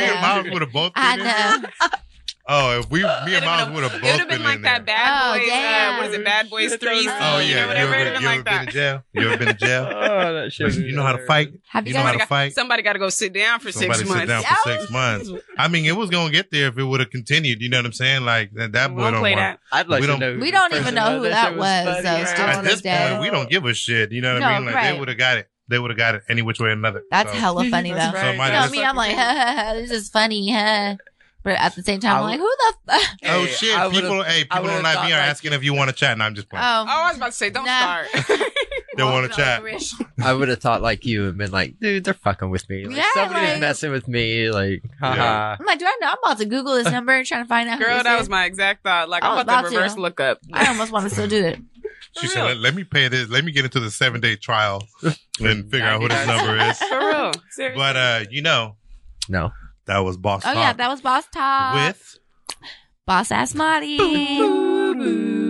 me 0.62 0.68
and 0.68 0.74
know. 0.74 0.80
Miles 0.80 0.94
would 0.94 0.94
have 0.94 0.94
both 0.94 0.94
been 0.94 1.04
I 1.04 1.56
in 1.56 1.62
know. 1.62 1.70
Oh, 2.48 2.78
if 2.80 2.92
we, 2.92 3.02
me 3.02 3.08
and 3.36 3.44
Miles 3.44 3.72
would 3.72 3.84
have 3.84 3.94
It 3.96 4.02
both 4.04 4.12
would 4.12 4.20
have 4.20 4.30
been 4.30 4.38
been 4.38 4.44
like 4.44 4.56
in 4.58 4.62
that 4.62 4.86
there. 4.86 4.96
bad 4.96 5.36
Oh, 5.36 5.40
boys. 5.40 5.50
Uh, 5.50 5.98
what 5.98 6.10
is 6.12 6.16
it? 6.16 6.26
Bad 6.26 6.50
boys 6.52 6.76
three. 6.76 7.08
Oh 7.10 7.40
you 7.40 7.56
know, 7.56 7.68
whatever. 7.68 7.90
you 7.90 8.04
ever, 8.06 8.12
would 8.14 8.22
you 8.22 8.28
have 8.28 8.38
ever 8.38 8.44
been 8.44 8.44
been 8.44 8.46
like 8.46 8.60
in 8.60 8.66
that. 8.66 8.70
jail? 8.70 9.04
You 9.14 9.28
ever 9.30 9.38
been 9.38 9.48
in 9.50 9.58
jail? 9.58 9.86
Oh, 9.96 10.34
that 10.36 10.54
shit. 10.54 10.76
you 10.76 10.92
know 10.96 11.02
how 11.02 11.14
to 11.14 11.26
fight. 11.26 11.54
Have 11.70 11.88
you, 11.88 11.94
You 11.94 11.98
know 11.98 12.04
how 12.06 12.12
guys? 12.12 12.22
to 12.22 12.28
fight. 12.28 12.54
Somebody 12.54 12.84
got 12.84 12.94
to 12.94 13.00
go 13.00 13.10
sit 13.10 13.34
down 13.34 13.60
for 13.62 13.72
Somebody 13.72 13.98
six 13.98 14.10
sit 14.10 14.16
months. 14.16 14.28
down 14.28 14.44
for 14.44 14.70
six 14.70 14.92
months. 14.92 15.32
I 15.58 15.68
mean, 15.70 15.86
it 15.86 15.96
was 15.98 16.12
gonna 16.12 16.32
get 16.32 16.52
there 16.52 16.68
if 16.68 16.78
it 16.78 16.84
would 16.84 17.00
have 17.00 17.10
continued. 17.10 17.62
You 17.64 17.70
know 17.70 17.80
what 17.80 17.88
I'm 17.88 17.94
saying? 17.94 18.26
Like 18.26 18.52
that, 18.54 18.74
that 18.74 18.90
boy 18.94 19.02
don't 19.02 19.14
don't 19.14 19.22
play 19.22 19.32
want. 19.36 19.40
that. 19.40 19.60
I'd 19.72 19.88
like 19.88 20.02
We 20.02 20.06
to 20.08 20.14
don't- 20.14 20.20
know. 20.20 20.38
We 20.40 20.52
don't 20.52 20.74
even 20.76 20.94
know 20.94 21.06
Oh, 21.08 21.18
who 21.24 21.30
that 21.30 21.58
was, 21.58 21.86
so 21.98 22.02
still 22.26 22.46
At 22.46 22.64
this 22.64 22.82
point, 22.84 23.22
we 23.22 23.32
don't 23.32 23.50
give 23.50 23.66
a 23.66 23.74
shit. 23.74 24.12
You 24.12 24.22
know 24.22 24.36
what 24.36 24.44
I 24.44 24.60
mean? 24.60 24.72
Like 24.72 24.84
they 24.94 25.00
would 25.00 25.08
have 25.08 25.18
got 25.18 25.40
it. 25.40 25.50
They 25.68 25.80
would 25.80 25.92
have 25.92 25.98
got 25.98 26.16
it 26.16 26.24
any 26.30 26.42
which 26.42 26.60
way 26.60 26.70
or 26.70 26.72
another. 26.74 27.04
That's 27.12 27.32
So- 27.32 27.38
hella 27.38 27.66
funny 27.70 27.90
though. 27.92 27.96
That's 27.98 28.14
right. 28.16 28.22
Somebody 28.28 28.54
You 28.54 28.58
know 28.60 28.64
just- 28.64 28.72
me, 28.74 28.84
I'm 28.84 28.96
like, 28.96 29.16
ha, 29.16 29.34
ha, 29.36 29.56
ha, 29.64 29.74
this 29.74 29.92
is 29.92 30.10
funny, 30.10 30.52
huh? 30.52 30.96
But 31.44 31.60
at 31.60 31.76
the 31.76 31.84
same 31.84 32.00
time, 32.00 32.18
I'm 32.18 32.24
like, 32.24 32.40
who 32.40 32.50
the 32.58 32.74
fuck? 32.92 33.02
Oh 33.26 33.46
shit! 33.46 33.78
I 33.78 33.88
People, 33.92 34.24
hey, 34.24 34.46
people 34.46 34.62
would've 34.64 34.78
on 34.78 34.84
live 34.84 34.96
thought 34.96 35.06
me 35.06 35.14
are 35.14 35.20
like- 35.20 35.30
asking 35.30 35.54
if 35.54 35.64
you 35.64 35.76
want 35.76 35.92
to 35.92 35.96
chat, 35.96 36.14
and 36.14 36.24
I'm 36.24 36.34
just 36.34 36.50
playing. 36.50 36.66
Oh, 36.66 36.86
Oh, 36.88 36.92
I 37.04 37.08
was 37.10 37.18
about 37.18 37.28
to 37.28 37.32
say, 37.34 37.50
don't 37.52 37.66
Nah. 37.66 38.04
start. 38.06 38.42
They 38.98 39.04
want 39.04 39.30
to 39.30 39.36
chat. 39.36 39.62
I 40.24 40.32
would 40.34 40.48
have 40.48 40.60
thought 40.62 40.82
like 40.82 41.06
you 41.06 41.28
and 41.28 41.38
been 41.38 41.52
like, 41.52 41.78
dude, 41.82 42.06
they're 42.06 42.14
fucking 42.14 42.50
with 42.50 42.68
me. 42.70 42.86
Like, 42.86 42.96
Yeah, 42.96 43.04
somebody's 43.14 43.50
like- 43.50 43.60
messing 43.60 43.92
with 43.92 44.08
me. 44.08 44.50
Like, 44.50 44.84
haha. 45.02 45.58
I'm 45.60 45.66
like, 45.66 45.80
do 45.80 45.86
I 45.86 45.98
know? 46.00 46.08
I'm 46.12 46.18
about 46.24 46.38
to 46.38 46.46
Google 46.46 46.76
this 46.76 46.90
number 46.90 47.12
and 47.12 47.28
trying 47.28 47.44
to 47.44 47.48
find 47.50 47.68
out. 47.68 47.78
who 47.78 47.84
Girl, 47.84 47.96
this 47.96 48.04
that 48.06 48.14
is. 48.16 48.20
was 48.22 48.30
my 48.30 48.46
exact 48.46 48.84
thought. 48.84 49.10
Like, 49.10 49.22
I 49.24 49.28
I'm 49.28 49.40
about 49.40 49.64
to 49.64 49.68
about 49.68 49.70
to. 49.72 49.78
reverse 49.78 49.98
look 49.98 50.22
up. 50.22 50.40
I 50.54 50.68
almost 50.68 50.94
want 50.94 51.04
to 51.04 51.10
still 51.10 51.28
do 51.28 51.44
it. 51.44 51.60
She 52.20 52.28
For 52.28 52.34
said, 52.34 52.44
let, 52.44 52.58
"Let 52.58 52.76
me 52.76 52.84
pay 52.84 53.08
this. 53.10 53.30
Let 53.30 53.44
me 53.44 53.52
get 53.52 53.66
into 53.66 53.80
the 53.80 53.92
seven 53.92 54.22
day 54.22 54.36
trial 54.38 54.84
and 55.40 55.70
figure 55.70 55.86
out 55.86 56.02
who 56.02 56.08
this 56.08 56.28
number 56.28 56.58
is." 56.58 56.78
For 56.90 56.98
real. 57.00 57.32
Seriously. 57.52 57.78
But 57.78 57.96
uh, 57.98 58.26
you 58.32 58.42
know, 58.42 58.78
No. 59.30 59.52
that 59.86 60.00
was 60.00 60.16
boss. 60.18 60.44
Oh 60.46 60.54
Talk 60.54 60.56
yeah, 60.56 60.74
that 60.74 60.88
was 60.90 61.02
Boss 61.02 61.26
Talk 61.32 61.76
with 61.76 62.18
Boss 63.06 63.32
Ass 63.32 63.54
Marty. 63.56 63.98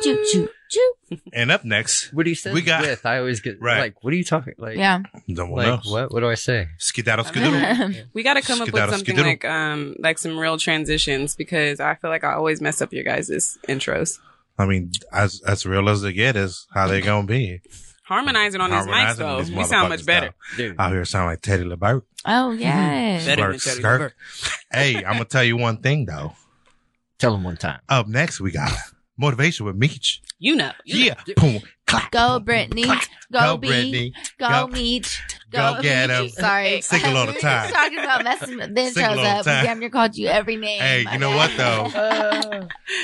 Choo 0.00 0.24
choo 0.30 0.48
choo. 0.70 1.18
and 1.32 1.50
up 1.50 1.64
next, 1.64 2.12
What 2.12 2.22
do 2.24 2.30
you 2.30 2.36
say 2.36 2.52
We 2.52 2.62
got- 2.62 2.82
with? 2.82 3.04
I 3.04 3.18
always 3.18 3.40
get 3.40 3.60
Right. 3.60 3.80
like, 3.80 4.04
what 4.04 4.12
are 4.12 4.16
you 4.16 4.22
talking? 4.24 4.54
Like, 4.58 4.76
Yeah. 4.76 5.00
no 5.26 5.46
one 5.46 5.56
like 5.64 5.66
else. 5.66 5.90
what? 5.90 6.12
What 6.12 6.20
do 6.20 6.28
I 6.28 6.34
say? 6.34 6.68
Skedaddle, 6.78 7.24
skedaddle. 7.24 7.94
we 8.14 8.22
got 8.22 8.34
to 8.34 8.42
come 8.42 8.60
up 8.62 8.70
with 8.70 8.80
something 8.90 9.00
skedaddle. 9.16 9.24
like 9.32 9.44
um 9.44 9.96
like 9.98 10.18
some 10.18 10.38
real 10.38 10.56
transitions 10.56 11.34
because 11.34 11.80
I 11.80 11.94
feel 11.96 12.10
like 12.10 12.22
I 12.24 12.34
always 12.34 12.60
mess 12.60 12.80
up 12.80 12.92
your 12.92 13.02
guys' 13.04 13.58
intros. 13.68 14.18
I 14.58 14.66
mean, 14.66 14.90
as 15.12 15.40
as 15.46 15.64
real 15.64 15.88
as 15.88 16.02
they 16.02 16.12
get 16.12 16.36
is 16.36 16.66
how 16.72 16.88
they 16.88 17.00
gonna 17.00 17.26
be. 17.26 17.60
Harmonizing 18.04 18.60
on 18.60 18.70
these 18.70 18.86
mics 18.86 19.16
though, 19.16 19.42
these 19.42 19.54
we 19.54 19.64
sound 19.64 19.90
much 19.90 20.04
better. 20.04 20.34
Dude. 20.56 20.76
Out 20.78 20.92
here 20.92 21.04
sound 21.04 21.26
like 21.26 21.42
Teddy 21.42 21.64
LeBert. 21.64 22.02
oh 22.24 22.52
hmm. 22.54 22.58
yeah, 22.58 23.24
Better 23.24 23.50
than 23.50 23.60
Teddy 23.60 23.80
skirk. 23.80 24.14
hey, 24.72 24.96
I'm 24.96 25.12
gonna 25.14 25.24
tell 25.26 25.44
you 25.44 25.56
one 25.56 25.78
thing 25.82 26.06
though. 26.06 26.32
Tell 27.18 27.34
him 27.34 27.44
one 27.44 27.56
time. 27.56 27.80
Up 27.88 28.08
next, 28.08 28.40
we 28.40 28.50
got 28.50 28.72
motivation 29.18 29.66
with 29.66 29.76
Meech. 29.76 30.22
You 30.38 30.56
know. 30.56 30.72
You 30.84 31.04
Yeah. 31.04 31.14
Boom. 31.36 31.60
Clap. 31.86 32.10
Go 32.10 32.38
Brittany. 32.38 32.84
Go, 32.84 32.94
Go, 33.32 33.56
Brittany. 33.58 34.12
Go, 34.38 34.48
Go- 34.48 34.66
Meech. 34.68 35.20
Go 35.50 35.74
Go, 35.76 35.82
get. 35.82 36.10
'em. 36.10 36.28
Sorry. 36.28 36.82
The 36.90 37.32
We 37.34 37.40
time. 37.40 37.72
talking 37.72 37.98
about 37.98 38.24
messing 38.24 38.56
with 38.58 38.94
shows 38.94 39.18
up. 39.18 39.44
Time. 39.44 39.64
damn 39.64 39.78
near 39.80 39.88
called 39.90 40.16
you 40.16 40.26
every 40.28 40.56
name. 40.56 40.80
Hey, 40.80 41.06
you 41.12 41.18
know 41.18 41.30
what, 41.34 41.50
though? 41.56 41.90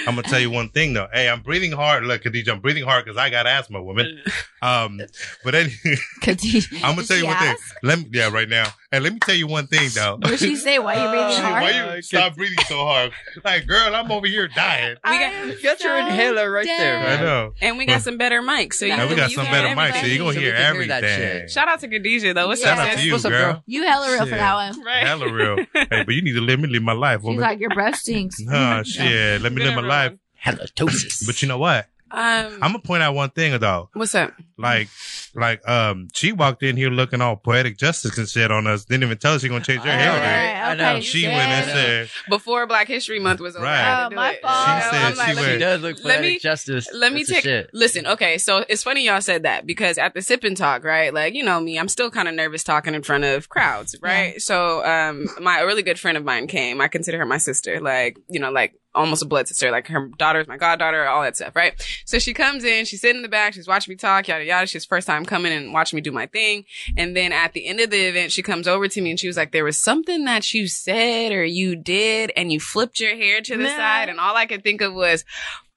I'm 0.07 0.15
gonna 0.15 0.23
tell 0.23 0.41
you 0.41 0.51
one 0.51 0.69
thing 0.69 0.93
though. 0.93 1.09
Hey, 1.13 1.29
I'm 1.29 1.41
breathing 1.43 1.73
hard. 1.73 2.05
Look, 2.05 2.23
Khadija, 2.25 2.49
I'm 2.51 2.61
breathing 2.61 2.85
hard 2.85 3.05
because 3.05 3.17
I 3.17 3.31
got 3.31 3.47
asthma, 3.47 3.83
woman. 3.83 4.21
Um, 4.63 5.01
but 5.43 5.55
anyway, 5.55 5.75
Khadijah. 6.23 6.77
I'm 6.85 6.95
gonna 6.97 7.07
tell 7.07 7.17
you 7.17 7.27
one 7.27 7.37
thing. 7.39 7.57
Let 7.83 7.99
me, 7.99 8.07
yeah, 8.13 8.31
right 8.31 8.49
now. 8.49 8.73
And 8.95 9.03
let 9.03 9.13
me 9.13 9.19
tell 9.19 9.35
you 9.35 9.47
one 9.49 9.67
thing 9.67 9.91
though. 9.95 10.19
What 10.23 10.39
she 10.39 10.55
say? 10.55 10.79
Why 10.79 10.95
you 10.95 11.09
breathing 11.11 11.43
hard? 11.45 11.63
Why 11.63 11.95
you 11.97 12.03
stop 12.03 12.37
breathing 12.37 12.59
so 12.69 12.77
hard? 12.85 13.11
Like, 13.45 13.67
girl, 13.67 13.95
I'm 13.95 14.11
over 14.13 14.27
here 14.27 14.47
dying. 14.49 14.97
We 15.05 15.19
got- 15.19 15.33
I'm 15.35 15.63
Got 15.63 15.81
your 15.83 15.97
inhaler 15.99 16.51
right 16.51 16.65
there, 16.65 17.01
dead. 17.03 17.21
I 17.21 17.23
know. 17.23 17.53
And 17.61 17.77
we 17.79 17.87
got 17.87 18.03
some 18.03 18.19
better 18.19 18.41
mics. 18.41 18.75
So 18.75 18.87
you, 18.87 18.93
And 18.93 19.11
we 19.11 19.17
got 19.17 19.31
you 19.31 19.37
some 19.37 19.47
better 19.47 19.69
mics, 19.75 20.01
so 20.01 20.07
you're 20.07 20.19
gonna 20.19 20.33
So 20.35 20.41
hear 20.41 20.53
can 20.55 20.75
hear 20.75 20.87
everything. 20.89 21.49
Shout 21.49 21.69
out 21.69 21.81
to 21.81 21.89
Khadijah 21.89 22.35
though. 22.35 22.47
What's 22.49 22.63
Yeah. 22.63 22.71
up, 22.73 22.77
Shout 22.79 22.87
out 22.87 22.91
to 22.93 22.97
sis? 22.99 23.07
you, 23.07 23.13
What's 23.13 23.25
up, 23.25 23.31
girl. 23.33 23.53
girl? 23.55 23.63
You 23.67 23.83
hella 23.85 24.09
real 24.13 24.19
for 24.21 24.27
Shit. 24.27 24.39
that 24.39 24.55
one. 24.55 24.85
Right. 24.85 25.07
Hella 25.07 25.33
real. 25.33 25.57
hey, 25.75 26.05
but 26.05 26.15
you 26.15 26.23
need 26.23 26.35
to 26.35 26.41
let 26.41 26.61
me 26.61 26.69
live 26.69 26.83
my 26.83 26.93
life, 26.93 27.23
She's 27.25 27.37
like, 27.39 27.59
your 27.61 27.71
breath 27.71 27.97
stinks. 27.97 28.39
Nah, 28.41 28.83
shit. 28.85 29.41
Let 29.43 29.53
me 29.53 29.63
live 29.65 29.75
my 29.75 29.81
Good 29.83 29.89
life. 29.89 30.13
Halitosis. 30.45 31.27
But 31.27 31.43
you 31.43 31.49
know 31.49 31.59
what? 31.59 31.87
Um, 32.11 32.21
I'm 32.55 32.61
gonna 32.61 32.79
point 32.79 33.03
out 33.03 33.15
one 33.15 33.31
thing 33.31 33.59
though. 33.59 33.89
what's 33.95 34.15
up? 34.15 34.33
Like, 34.57 34.89
like, 35.35 35.67
um, 35.69 36.09
she 36.15 36.33
walked 36.33 36.63
in 36.63 36.77
here 36.77 36.91
looking 36.91 37.21
all 37.21 37.37
poetic 37.37 37.77
justice 37.77 38.17
and 38.19 38.29
shit 38.29 38.51
on 38.53 38.67
us. 38.67 38.85
Didn't 38.85 39.03
even 39.03 39.19
tell 39.19 39.35
us 39.35 39.43
she 39.43 39.49
gonna 39.49 39.65
change 39.65 39.83
her 39.83 39.91
hair. 39.91 40.07
know, 40.13 40.15
today. 40.15 40.53
right? 40.55 40.71
I 40.71 40.75
know. 40.75 41.01
She 41.01 41.23
sis. 41.23 41.25
went 41.25 41.35
and 41.49 41.67
said, 41.67 42.11
Before 42.29 42.67
Black 42.67 42.87
History 42.87 43.19
Month 43.19 43.41
was 43.41 43.57
over, 43.57 43.65
Right. 43.65 43.75
I 43.81 43.85
had 43.85 44.09
to 44.11 44.15
Oh, 44.15 44.17
my 44.17 44.39
fault. 44.41 44.65
She 44.67 44.71
You 44.73 44.79
know, 44.79 44.91
said 44.91 45.03
I'm 45.05 45.17
like, 45.17 45.29
she 45.29 45.35
let 45.35 45.37
went- 45.37 45.47
me- 45.49 45.53
She 45.55 45.59
does 45.59 45.81
look 45.83 45.97
Let 46.05 46.17
poetic 46.19 46.31
me- 46.35 46.39
justice. 46.39 46.89
Let 46.93 47.13
me 47.13 47.21
That's 47.25 47.31
take 47.31 47.43
shit. 47.45 47.71
listen. 47.73 48.07
Okay, 48.07 48.39
so 48.39 48.65
it's 48.69 48.83
funny 48.85 49.05
y'all 49.07 49.21
said 49.21 49.43
that 49.43 49.67
because 49.67 49.99
at 49.99 50.15
the 50.15 50.23
sip 50.23 50.45
and 50.45 50.57
talk, 50.57 50.85
right? 50.85 51.13
Like 51.13 51.35
you 51.35 51.43
know 51.43 51.61
me, 51.61 51.79
I'm 51.79 51.89
still 51.89 52.11
kind 52.11 52.29
of 52.29 52.35
nervous 52.35 52.63
talking 52.63 52.95
in 52.95 53.03
front 53.03 53.25
of 53.25 53.49
crowds, 53.49 53.97
right? 54.01 54.41
So, 54.41 54.85
um, 54.87 55.27
my 55.41 55.59
a 55.61 55.67
really 55.67 55.83
good 55.83 55.99
friend 55.99 56.17
of 56.17 56.25
mine 56.25 56.47
came. 56.47 56.81
I 56.81 56.89
consider 56.89 57.19
her 57.19 57.27
my 57.27 57.39
sister, 57.39 57.81
like 57.81 58.19
you 58.29 58.39
know, 58.41 58.51
like 58.53 58.75
almost 58.97 59.23
a 59.23 59.27
blood 59.27 59.49
sister. 59.49 59.73
Like 59.73 59.89
her 59.89 60.09
daughter's 60.19 60.47
my 60.47 60.57
goddaughter, 60.57 61.05
all 61.07 61.23
that 61.23 61.35
stuff, 61.35 61.57
right? 61.57 61.75
So 62.07 62.21
she 62.21 62.33
comes 62.33 62.63
in, 62.63 62.85
she's 62.85 63.01
sitting 63.01 63.17
in 63.17 63.23
the 63.23 63.29
back, 63.29 63.53
she's 63.55 63.67
watching 63.67 63.91
me 63.91 63.97
talk, 63.97 64.29
yada 64.29 64.44
yada. 64.45 64.67
She's 64.67 64.85
first 64.85 65.07
time 65.07 65.25
coming 65.25 65.53
and 65.53 65.73
watching 65.73 65.97
me 65.97 66.01
do 66.01 66.13
my 66.13 66.27
thing, 66.27 66.65
and 66.97 67.17
then 67.17 67.33
at 67.33 67.53
the 67.53 67.67
end 67.67 67.81
of 67.81 67.91
the 67.91 68.07
event, 68.07 68.33
she 68.33 68.43
comes 68.43 68.69
over 68.69 68.89
to 68.89 69.01
me 69.01 69.11
and 69.11 69.21
she 69.21 69.27
was 69.27 69.37
like, 69.37 69.53
"There 69.53 69.65
was 69.65 69.79
something 69.79 70.25
that 70.25 70.53
you 70.55 70.69
said 70.69 71.33
or 71.33 71.45
you 71.45 71.77
did, 71.77 72.33
and 72.37 72.53
you 72.53 72.61
flipped 72.61 73.01
your 73.01 73.17
hair 73.17 73.41
to 73.41 73.57
the 73.57 73.65
Nah. 73.65 73.77
side," 73.77 74.09
and 74.09 74.21
all 74.21 74.37
I 74.37 74.47
could 74.47 74.63
think 74.63 74.81
of 74.81 74.95
was, 74.95 75.25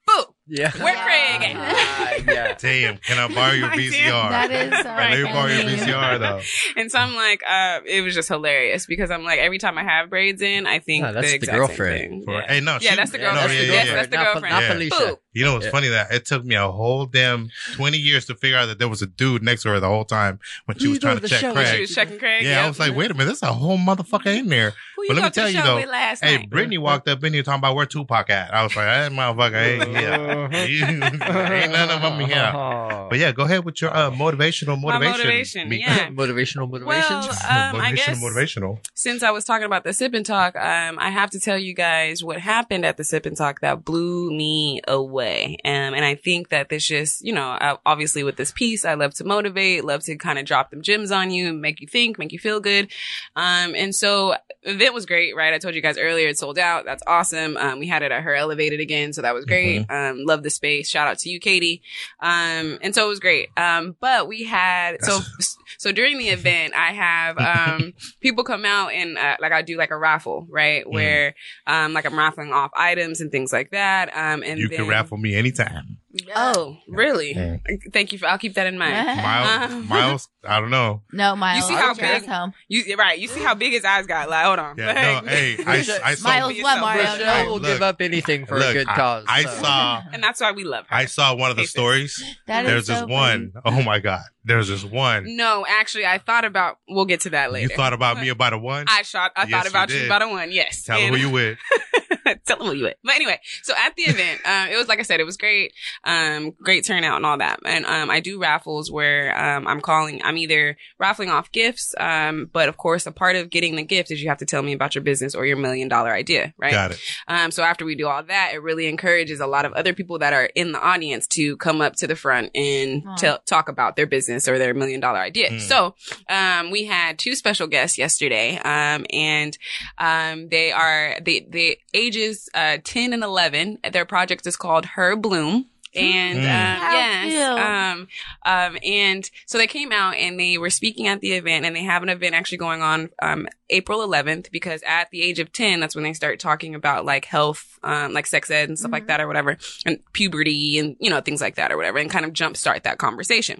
"Boo." 0.05 0.35
Yeah. 0.49 0.71
Where 0.81 0.95
Craig 0.95 1.55
at? 1.55 1.55
Ah, 1.57 2.13
yeah. 2.31 2.53
"Damn, 2.59 2.97
can 2.97 3.17
I 3.19 3.33
borrow 3.33 3.51
your 3.53 3.67
I 3.71 3.75
did. 3.75 3.91
VCR? 3.93 4.29
That 4.29 4.51
is 4.51 4.79
so 4.79 4.89
Let 4.89 5.19
me 5.19 5.23
borrow 5.25 5.47
your 5.47 5.63
funny. 5.63 5.75
VCR 5.77 6.19
though." 6.19 6.41
And 6.77 6.91
so 6.91 6.99
I'm 6.99 7.15
like, 7.15 7.41
uh, 7.49 7.79
it 7.85 8.01
was 8.01 8.13
just 8.13 8.29
hilarious 8.29 8.85
because 8.85 9.09
I'm 9.11 9.23
like, 9.23 9.39
every 9.39 9.57
time 9.57 9.77
I 9.77 9.83
have 9.83 10.09
braids 10.09 10.41
in, 10.41 10.65
I 10.67 10.79
think 10.79 11.03
No, 11.03 11.11
that's 11.13 11.31
the, 11.31 11.37
the 11.39 11.47
girlfriend. 11.47 11.99
Same 11.99 12.09
thing. 12.11 12.23
For- 12.25 12.33
Yeah. 12.33 12.47
Hey, 12.47 12.59
no, 12.61 12.71
yeah, 12.73 12.89
she- 12.91 12.95
that's 12.95 13.11
the 13.11 13.17
girlfriend. 13.17 13.47
no, 13.49 13.53
yeah, 13.53 13.61
yes, 13.73 13.87
yeah. 13.87 13.95
that's 13.95 14.07
the 14.09 14.15
Not, 14.17 14.25
girlfriend. 14.33 14.53
not 14.53 14.61
Yeah. 14.63 14.71
Felicia. 14.73 14.95
Boop. 14.95 15.17
You 15.33 15.45
know 15.45 15.53
what's 15.53 15.65
Yeah. 15.65 15.71
funny 15.71 15.87
that 15.89 16.11
it 16.11 16.25
took 16.25 16.45
me 16.45 16.55
a 16.55 16.67
whole 16.71 17.05
damn 17.05 17.49
20 17.73 17.97
years 17.97 18.25
to 18.25 18.35
figure 18.35 18.57
out 18.57 18.67
that 18.67 18.79
there 18.79 18.87
was 18.89 19.01
a 19.01 19.07
dude 19.07 19.43
next 19.43 19.63
to 19.63 19.69
her 19.69 19.79
the 19.79 19.87
whole 19.87 20.05
time 20.05 20.39
when 20.65 20.77
she 20.79 20.85
Who 20.85 20.91
was 20.91 20.99
trying 20.99 21.19
to 21.19 21.27
check 21.27 21.41
show 21.41 21.53
When 21.53 21.65
she 21.75 21.81
was 21.81 21.93
checking 21.93 22.17
Craig. 22.19 22.43
Yeah, 22.43 22.63
I 22.65 22.67
was 22.67 22.79
like, 22.79 22.95
wait 22.95 23.11
a 23.11 23.13
minute, 23.13 23.25
there's 23.25 23.43
a 23.43 23.53
whole 23.53 23.77
motherfucker 23.77 24.35
in 24.35 24.47
there. 24.47 24.73
Who 24.95 25.03
you 25.03 25.09
but 25.09 25.15
let 25.17 25.23
me 25.23 25.29
to 25.29 25.33
tell 25.35 25.45
the 25.45 25.53
you 25.53 25.61
though, 25.85 26.15
Hey. 26.21 26.45
Brittany 26.47 26.77
walked 26.77 27.07
up 27.07 27.23
in 27.23 27.33
here 27.33 27.43
talking 27.43 27.59
about 27.59 27.75
where 27.75 27.85
Tupac 27.85 28.29
at. 28.29 28.53
I 28.53 28.63
was 28.63 28.75
like, 28.75 28.85
that 28.85 29.11
motherfucker 29.11 29.81
ain't 29.81 29.97
here. 29.97 30.36
ain't 30.51 31.71
none 31.71 31.89
of 31.89 32.01
them 32.01 32.19
here. 32.19 32.53
But 33.07 33.19
yeah, 33.19 33.31
go 33.31 33.43
ahead 33.43 33.63
with 33.63 33.81
your 33.81 33.95
uh, 33.95 34.11
motivational 34.11 34.77
My 34.81 34.99
motivation. 34.99 35.17
motivation, 35.17 35.69
Me- 35.69 35.79
yeah. 35.79 36.09
motivational 36.09 36.69
motivations. 36.69 37.27
Well, 37.27 37.29
um, 37.29 37.79
I 37.79 37.93
motivational, 37.93 37.95
guess 37.95 38.21
motivational. 38.23 38.79
since 38.95 39.23
I 39.23 39.31
was 39.31 39.45
talking 39.45 39.63
about 39.65 39.85
the 39.85 39.93
sip 39.93 40.13
and 40.13 40.25
talk, 40.25 40.57
um, 40.57 40.99
I 40.99 41.09
have 41.09 41.29
to 41.29 41.39
tell 41.39 41.57
you 41.57 41.73
guys 41.73 42.21
what 42.21 42.37
happened 42.41 42.85
at 42.85 42.97
the 42.97 43.05
sip 43.05 43.25
and 43.25 43.37
talk 43.37 43.61
that 43.61 43.85
blew 43.85 44.29
me 44.31 44.81
away. 44.89 45.55
Um, 45.63 45.93
and 45.93 46.03
I 46.03 46.15
think 46.15 46.49
that 46.49 46.67
this 46.67 46.85
just, 46.85 47.23
you 47.23 47.31
know, 47.31 47.51
uh, 47.51 47.77
obviously 47.85 48.23
with 48.23 48.35
this 48.35 48.51
piece, 48.51 48.83
I 48.83 48.95
love 48.95 49.13
to 49.15 49.23
motivate, 49.23 49.85
love 49.85 50.03
to 50.03 50.17
kind 50.17 50.37
of 50.37 50.43
drop 50.45 50.69
them 50.71 50.81
gems 50.81 51.09
on 51.09 51.31
you, 51.31 51.53
make 51.53 51.79
you 51.79 51.87
think, 51.87 52.19
make 52.19 52.33
you 52.33 52.39
feel 52.39 52.59
good. 52.59 52.91
Um, 53.37 53.73
and 53.73 53.95
so 53.95 54.35
event 54.63 54.93
was 54.93 55.05
great, 55.05 55.33
right? 55.33 55.53
I 55.53 55.59
told 55.59 55.75
you 55.75 55.81
guys 55.81 55.97
earlier 55.97 56.27
it 56.27 56.37
sold 56.37 56.59
out. 56.59 56.83
That's 56.83 57.03
awesome. 57.07 57.55
Um, 57.55 57.79
we 57.79 57.87
had 57.87 58.01
it 58.03 58.11
at 58.11 58.23
her 58.23 58.35
elevated 58.35 58.81
again. 58.81 59.13
So 59.13 59.21
that 59.21 59.33
was 59.33 59.45
great. 59.45 59.85
Um, 59.89 60.25
love 60.27 60.43
the 60.43 60.49
space. 60.49 60.89
Shout 60.89 61.07
out 61.07 61.17
to 61.19 61.29
you, 61.29 61.39
Katie. 61.39 61.81
Um, 62.19 62.77
and 62.81 62.93
so 62.93 63.05
it 63.05 63.09
was 63.09 63.19
great. 63.19 63.49
Um, 63.57 63.95
but 63.99 64.27
we 64.27 64.43
had, 64.43 64.97
so, 65.03 65.19
so 65.77 65.91
during 65.91 66.17
the 66.17 66.29
event, 66.29 66.73
I 66.75 66.93
have, 66.93 67.37
um, 67.39 67.93
people 68.21 68.43
come 68.43 68.65
out 68.65 68.89
and, 68.93 69.17
uh, 69.17 69.37
like 69.39 69.51
I 69.51 69.61
do 69.61 69.77
like 69.77 69.91
a 69.91 69.97
raffle, 69.97 70.45
right? 70.49 70.87
Where, 70.89 71.33
um, 71.65 71.93
like 71.93 72.05
I'm 72.05 72.17
raffling 72.17 72.53
off 72.53 72.71
items 72.75 73.21
and 73.21 73.31
things 73.31 73.51
like 73.51 73.71
that. 73.71 74.09
Um, 74.15 74.43
and 74.43 74.59
You 74.59 74.67
then, 74.67 74.79
can 74.79 74.87
raffle 74.87 75.17
me 75.17 75.35
anytime. 75.35 75.96
Oh, 76.35 76.77
really? 76.87 77.33
Yeah. 77.33 77.57
Thank 77.93 78.11
you. 78.13 78.19
For, 78.19 78.25
I'll 78.27 78.37
keep 78.37 78.53
that 78.55 78.67
in 78.67 78.77
mind. 78.77 78.93
Miles, 79.17 79.71
Um, 79.71 79.87
Miles, 79.89 80.29
I 80.43 80.59
don't 80.59 80.69
know. 80.69 81.01
No, 81.11 81.35
Miles. 81.35 81.69
You 81.69 81.75
see 81.75 81.81
how 81.81 81.93
get 81.93 82.01
your 82.01 82.11
ass 82.15 82.21
big- 82.21 82.29
home. 82.29 82.53
You 82.67 82.95
right? 82.95 83.17
You 83.19 83.27
see 83.27 83.41
how 83.41 83.55
big 83.55 83.73
his 83.73 83.85
eyes 83.85 84.05
got? 84.07 84.29
Like, 84.29 84.45
hold 84.45 84.59
on. 84.59 84.77
Yeah, 84.77 85.21
no, 85.21 85.27
hey, 85.27 85.57
I, 85.65 85.77
I 86.03 86.15
saw, 86.15 86.27
Miles, 86.29 86.53
what, 86.61 86.79
Mario? 86.79 87.03
Michelle 87.03 87.45
will 87.45 87.53
Look, 87.55 87.63
give 87.63 87.81
up 87.81 88.01
anything 88.01 88.45
for 88.45 88.57
look, 88.59 88.69
a 88.69 88.73
good 88.73 88.87
I- 88.89 88.95
cause. 88.95 89.25
I, 89.27 89.43
so. 89.43 89.49
saw, 89.61 90.01
and 90.13 90.23
that's 90.23 90.41
why 90.41 90.51
we 90.51 90.63
love 90.63 90.85
her. 90.87 90.95
I 90.95 91.05
saw 91.05 91.35
one 91.35 91.49
of 91.51 91.57
the 91.57 91.61
Hey, 91.63 91.65
sis. 91.65 91.71
stories. 91.71 92.23
That 92.47 92.65
is 92.65 92.71
There's 92.71 92.87
so 92.87 92.93
this 93.05 93.11
one. 93.13 93.53
Oh 93.65 93.81
my 93.83 93.99
God. 93.99 94.23
There's 94.47 94.69
this 94.69 94.83
one. 94.83 95.35
No, 95.35 95.65
actually, 95.67 96.05
I 96.05 96.17
thought 96.17 96.45
about. 96.45 96.77
We'll 96.87 97.05
get 97.05 97.21
to 97.21 97.29
that 97.31 97.51
later. 97.51 97.69
You 97.69 97.75
thought 97.75 97.93
about 97.93 98.19
me 98.19 98.29
about 98.29 98.53
a 98.53 98.57
one? 98.57 98.85
I 98.87 99.01
shot. 99.01 99.31
I 99.35 99.41
Yes, 99.43 99.51
thought 99.51 99.69
about 99.69 99.89
you, 99.89 99.97
did. 99.99 100.05
about 100.07 100.21
a 100.21 100.27
one. 100.29 100.51
Yes. 100.51 100.83
Tell 100.83 100.97
them 100.97 101.07
And- 101.13 101.15
who 101.15 101.21
you 101.27 101.29
with. 101.33 101.57
Tell 102.45 102.57
them 102.57 102.67
who 102.67 102.73
you 102.73 102.83
with. 102.85 102.95
But 103.05 103.15
anyway, 103.15 103.39
so 103.63 103.73
at 103.77 103.95
the 103.95 104.03
event, 104.03 104.41
uh, 104.45 104.67
it 104.71 104.75
was 104.77 104.87
like 104.89 104.99
I 104.99 105.03
said, 105.03 105.21
it 105.21 105.25
was 105.25 105.37
great, 105.37 105.71
um, 106.03 106.51
great 106.61 106.83
turnout 106.85 107.15
and 107.17 107.25
all 107.25 107.37
that. 107.37 107.59
And 107.65 107.85
um, 107.85 108.09
I 108.09 108.19
do 108.19 108.37
raffles 108.41 108.91
where 108.91 109.37
um, 109.37 109.65
I'm 109.65 109.79
calling, 109.79 110.21
I'm 110.23 110.37
either 110.37 110.75
raffling 110.99 111.29
off 111.29 111.51
gifts, 111.53 111.95
um, 111.97 112.49
but 112.51 112.67
of 112.67 112.75
course, 112.75 113.05
a 113.05 113.11
part 113.13 113.37
of 113.37 113.49
getting 113.49 113.77
the 113.77 113.83
gift 113.83 114.11
is 114.11 114.21
you 114.21 114.27
have 114.27 114.39
to 114.39 114.45
tell 114.45 114.61
me 114.61 114.73
about 114.73 114.93
your 114.93 115.03
business 115.05 115.35
or 115.35 115.45
your 115.45 115.55
million 115.55 115.87
dollar 115.87 116.11
idea, 116.11 116.53
right? 116.57 116.71
Got 116.73 116.91
it. 116.91 116.99
Um, 117.29 117.49
so 117.51 117.63
after 117.63 117.85
we 117.85 117.95
do 117.95 118.07
all 118.07 118.23
that, 118.23 118.51
it 118.53 118.61
really 118.61 118.87
encourages 118.87 119.39
a 119.39 119.47
lot 119.47 119.63
of 119.63 119.71
other 119.73 119.93
people 119.93 120.19
that 120.19 120.33
are 120.33 120.49
in 120.53 120.73
the 120.73 120.81
audience 120.81 121.27
to 121.27 121.55
come 121.57 121.79
up 121.79 121.95
to 121.97 122.07
the 122.07 122.15
front 122.17 122.51
and 122.55 123.03
Aw. 123.07 123.15
tell, 123.15 123.39
talk 123.45 123.69
about 123.69 123.95
their 123.95 124.05
business 124.07 124.36
or 124.45 124.57
their 124.57 124.73
million 124.73 124.99
dollar 124.99 125.19
idea. 125.19 125.51
Mm. 125.51 125.61
So, 125.61 125.95
um, 126.27 126.69
we 126.69 126.83
had 126.83 127.17
two 127.17 127.33
special 127.33 127.67
guests 127.67 127.97
yesterday, 127.97 128.57
um, 128.57 129.05
and, 129.13 129.57
um, 129.97 130.49
they 130.49 130.73
are, 130.73 131.15
the, 131.21 131.45
the 131.49 131.77
ages, 131.93 132.49
uh, 132.53 132.79
10 132.83 133.13
and 133.13 133.23
11. 133.23 133.77
Their 133.93 134.03
project 134.03 134.45
is 134.45 134.57
called 134.57 134.85
Her 134.85 135.15
Bloom. 135.15 135.67
And, 135.95 136.39
Mm. 136.39 136.41
um, 136.41 136.91
yes, 136.91 137.59
um, 137.59 138.07
um, 138.45 138.77
and 138.83 139.31
so 139.47 139.57
they 139.57 139.65
came 139.65 139.91
out 139.91 140.15
and 140.15 140.39
they 140.39 140.59
were 140.59 140.69
speaking 140.69 141.07
at 141.07 141.21
the 141.21 141.31
event 141.31 141.65
and 141.65 141.75
they 141.75 141.83
have 141.83 142.03
an 142.03 142.09
event 142.09 142.35
actually 142.35 142.59
going 142.59 142.83
on, 142.83 143.09
um, 143.21 143.47
April 143.71 144.01
11th 144.07 144.51
because 144.51 144.83
at 144.85 145.09
the 145.09 145.23
age 145.23 145.39
of 145.39 145.51
10, 145.51 145.79
that's 145.79 145.95
when 145.95 146.03
they 146.03 146.13
start 146.13 146.39
talking 146.39 146.75
about 146.75 147.03
like 147.05 147.25
health, 147.25 147.79
um, 147.83 148.13
like 148.13 148.27
sex 148.27 148.51
ed 148.51 148.69
and 148.69 148.77
stuff 148.77 148.91
like 148.91 149.07
that 149.07 149.19
or 149.21 149.27
whatever 149.27 149.57
and 149.87 149.99
puberty 150.13 150.77
and, 150.77 150.97
you 150.99 151.09
know, 151.09 151.19
things 151.21 151.41
like 151.41 151.55
that 151.55 151.71
or 151.71 151.77
whatever 151.77 151.97
and 151.97 152.11
kind 152.11 152.25
of 152.25 152.33
jumpstart 152.33 152.83
that 152.83 152.99
conversation. 152.99 153.59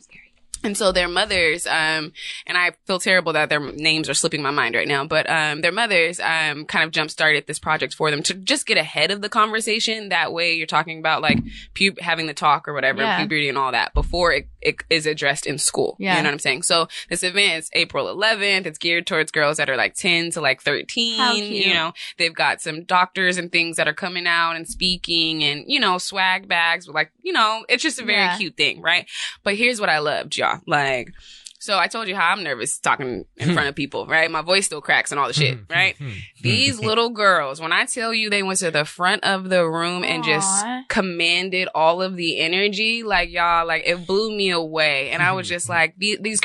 And 0.63 0.75
so 0.77 0.91
their 0.91 1.07
mothers, 1.07 1.65
um, 1.67 2.13
and 2.45 2.57
I 2.57 2.71
feel 2.87 2.99
terrible 2.99 3.33
that 3.33 3.49
their 3.49 3.59
names 3.59 4.09
are 4.09 4.13
slipping 4.13 4.41
my 4.41 4.51
mind 4.51 4.75
right 4.75 4.87
now, 4.87 5.05
but, 5.05 5.29
um, 5.29 5.61
their 5.61 5.71
mothers, 5.71 6.19
um, 6.19 6.65
kind 6.65 6.83
of 6.83 6.91
jump 6.91 7.11
started 7.11 7.45
this 7.47 7.59
project 7.59 7.93
for 7.93 8.09
them 8.11 8.23
to 8.23 8.33
just 8.33 8.65
get 8.65 8.77
ahead 8.77 9.11
of 9.11 9.21
the 9.21 9.29
conversation. 9.29 10.09
That 10.09 10.33
way 10.33 10.53
you're 10.55 10.65
talking 10.67 10.99
about 10.99 11.21
like 11.21 11.39
pu- 11.75 11.95
having 11.99 12.25
the 12.27 12.33
talk 12.33 12.67
or 12.67 12.73
whatever, 12.73 13.01
Yeah. 13.01 13.17
puberty 13.19 13.49
and 13.49 13.57
all 13.57 13.71
that 13.71 13.93
before 13.93 14.33
it, 14.33 14.47
it 14.61 14.83
is 14.89 15.05
addressed 15.05 15.45
in 15.45 15.57
school. 15.57 15.95
Yeah. 15.99 16.17
You 16.17 16.23
know 16.23 16.29
what 16.29 16.33
I'm 16.33 16.39
saying? 16.39 16.63
So 16.63 16.87
this 17.09 17.23
event 17.23 17.63
is 17.63 17.69
April 17.73 18.05
11th. 18.07 18.65
It's 18.65 18.77
geared 18.77 19.05
towards 19.07 19.31
girls 19.31 19.57
that 19.57 19.69
are 19.69 19.77
like 19.77 19.93
10 19.95 20.31
to 20.31 20.41
like 20.41 20.61
13. 20.61 21.19
How 21.19 21.33
cute. 21.33 21.65
You 21.67 21.73
know, 21.73 21.93
they've 22.17 22.33
got 22.33 22.61
some 22.61 22.83
doctors 22.83 23.37
and 23.37 23.51
things 23.51 23.77
that 23.77 23.87
are 23.87 23.93
coming 23.93 24.27
out 24.27 24.55
and 24.55 24.67
speaking 24.67 25.43
and, 25.43 25.63
you 25.67 25.79
know, 25.79 25.97
swag 25.97 26.47
bags 26.47 26.87
with 26.87 26.95
like, 26.95 27.11
you 27.21 27.33
know, 27.33 27.65
it's 27.69 27.83
just 27.83 27.99
a 27.99 28.03
very 28.05 28.17
Yeah. 28.19 28.37
cute 28.37 28.57
thing, 28.57 28.81
right? 28.81 29.07
But 29.43 29.55
here's 29.55 29.79
what 29.79 29.89
I 29.89 29.99
loved, 29.99 30.37
y'all. 30.37 30.61
Like, 30.65 31.13
So 31.59 31.77
I 31.77 31.87
told 31.87 32.07
you 32.07 32.15
how 32.15 32.31
I'm 32.31 32.43
nervous 32.43 32.77
talking 32.77 33.25
in 33.35 33.53
front 33.53 33.67
of 33.67 33.75
people, 33.81 34.05
right? 34.05 34.29
My 34.29 34.41
voice 34.41 34.67
still 34.67 34.81
cracks 34.81 35.11
and 35.11 35.19
all 35.19 35.27
the 35.27 35.33
shit, 35.33 35.57
right? 35.69 35.95
These 36.41 36.79
little 36.79 37.09
girls, 37.09 37.59
when 37.59 37.73
I 37.73 37.85
tell 37.85 38.13
you 38.13 38.29
they 38.29 38.43
went 38.43 38.59
to 38.59 38.69
the 38.69 38.85
front 38.85 39.23
of 39.23 39.49
the 39.49 39.67
room 39.67 40.03
and 40.03 40.23
just 40.23 40.63
commanded 40.87 41.67
all 41.73 42.01
of 42.01 42.15
the 42.15 42.39
energy, 42.39 43.01
like 43.03 43.31
y'all, 43.31 43.65
like 43.65 43.83
it 43.87 44.05
blew 44.05 44.35
me 44.35 44.51
away. 44.51 45.09
And 45.09 45.23
I 45.23 45.31
was 45.31 45.47
just 45.49 45.67
like, 45.67 45.95
these, 45.97 46.19
these 46.19 46.39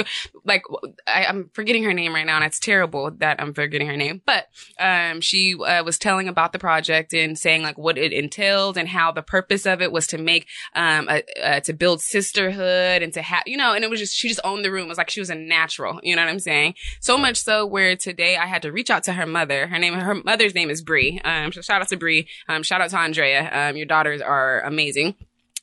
like, 0.44 0.62
I, 1.06 1.26
I'm 1.26 1.50
forgetting 1.52 1.84
her 1.84 1.92
name 1.92 2.14
right 2.14 2.26
now 2.26 2.36
and 2.36 2.44
it's 2.44 2.58
terrible 2.58 3.10
that 3.18 3.40
I'm 3.40 3.52
forgetting 3.52 3.88
her 3.88 3.96
name, 3.96 4.22
but, 4.24 4.46
um, 4.80 5.20
she 5.20 5.54
uh, 5.54 5.84
was 5.84 5.98
telling 5.98 6.26
about 6.26 6.52
the 6.52 6.58
project 6.58 7.12
and 7.12 7.38
saying 7.38 7.62
like 7.62 7.76
what 7.76 7.98
it 7.98 8.12
entailed 8.12 8.78
and 8.78 8.88
how 8.88 9.12
the 9.12 9.22
purpose 9.22 9.66
of 9.66 9.82
it 9.82 9.92
was 9.92 10.06
to 10.08 10.18
make, 10.18 10.46
um, 10.74 11.08
a, 11.10 11.22
uh, 11.42 11.60
to 11.60 11.72
build 11.74 12.00
sisterhood 12.00 13.02
and 13.02 13.12
to 13.12 13.20
have, 13.22 13.42
you 13.46 13.56
know, 13.58 13.74
and 13.74 13.84
it 13.84 13.90
was 13.90 14.00
just, 14.00 14.14
she 14.14 14.28
just 14.28 14.40
owned 14.42 14.64
the 14.64 14.72
room. 14.72 14.86
It 14.86 14.88
was 14.88 14.98
like 14.98 15.01
she 15.10 15.20
was 15.20 15.30
a 15.30 15.34
natural, 15.34 16.00
you 16.02 16.16
know 16.16 16.22
what 16.22 16.30
I'm 16.30 16.40
saying? 16.40 16.74
So 17.00 17.16
much 17.16 17.36
so 17.36 17.66
where 17.66 17.96
today 17.96 18.36
I 18.36 18.46
had 18.46 18.62
to 18.62 18.72
reach 18.72 18.90
out 18.90 19.04
to 19.04 19.12
her 19.12 19.26
mother. 19.26 19.66
Her 19.66 19.78
name, 19.78 19.94
her 19.94 20.14
mother's 20.14 20.54
name 20.54 20.70
is 20.70 20.82
Bree. 20.82 21.20
Um, 21.24 21.52
so 21.52 21.60
shout 21.60 21.80
out 21.80 21.88
to 21.88 21.96
Bree. 21.96 22.28
Um, 22.48 22.62
shout 22.62 22.80
out 22.80 22.90
to 22.90 22.98
Andrea. 22.98 23.50
Um, 23.52 23.76
your 23.76 23.86
daughters 23.86 24.20
are 24.20 24.60
amazing. 24.62 25.14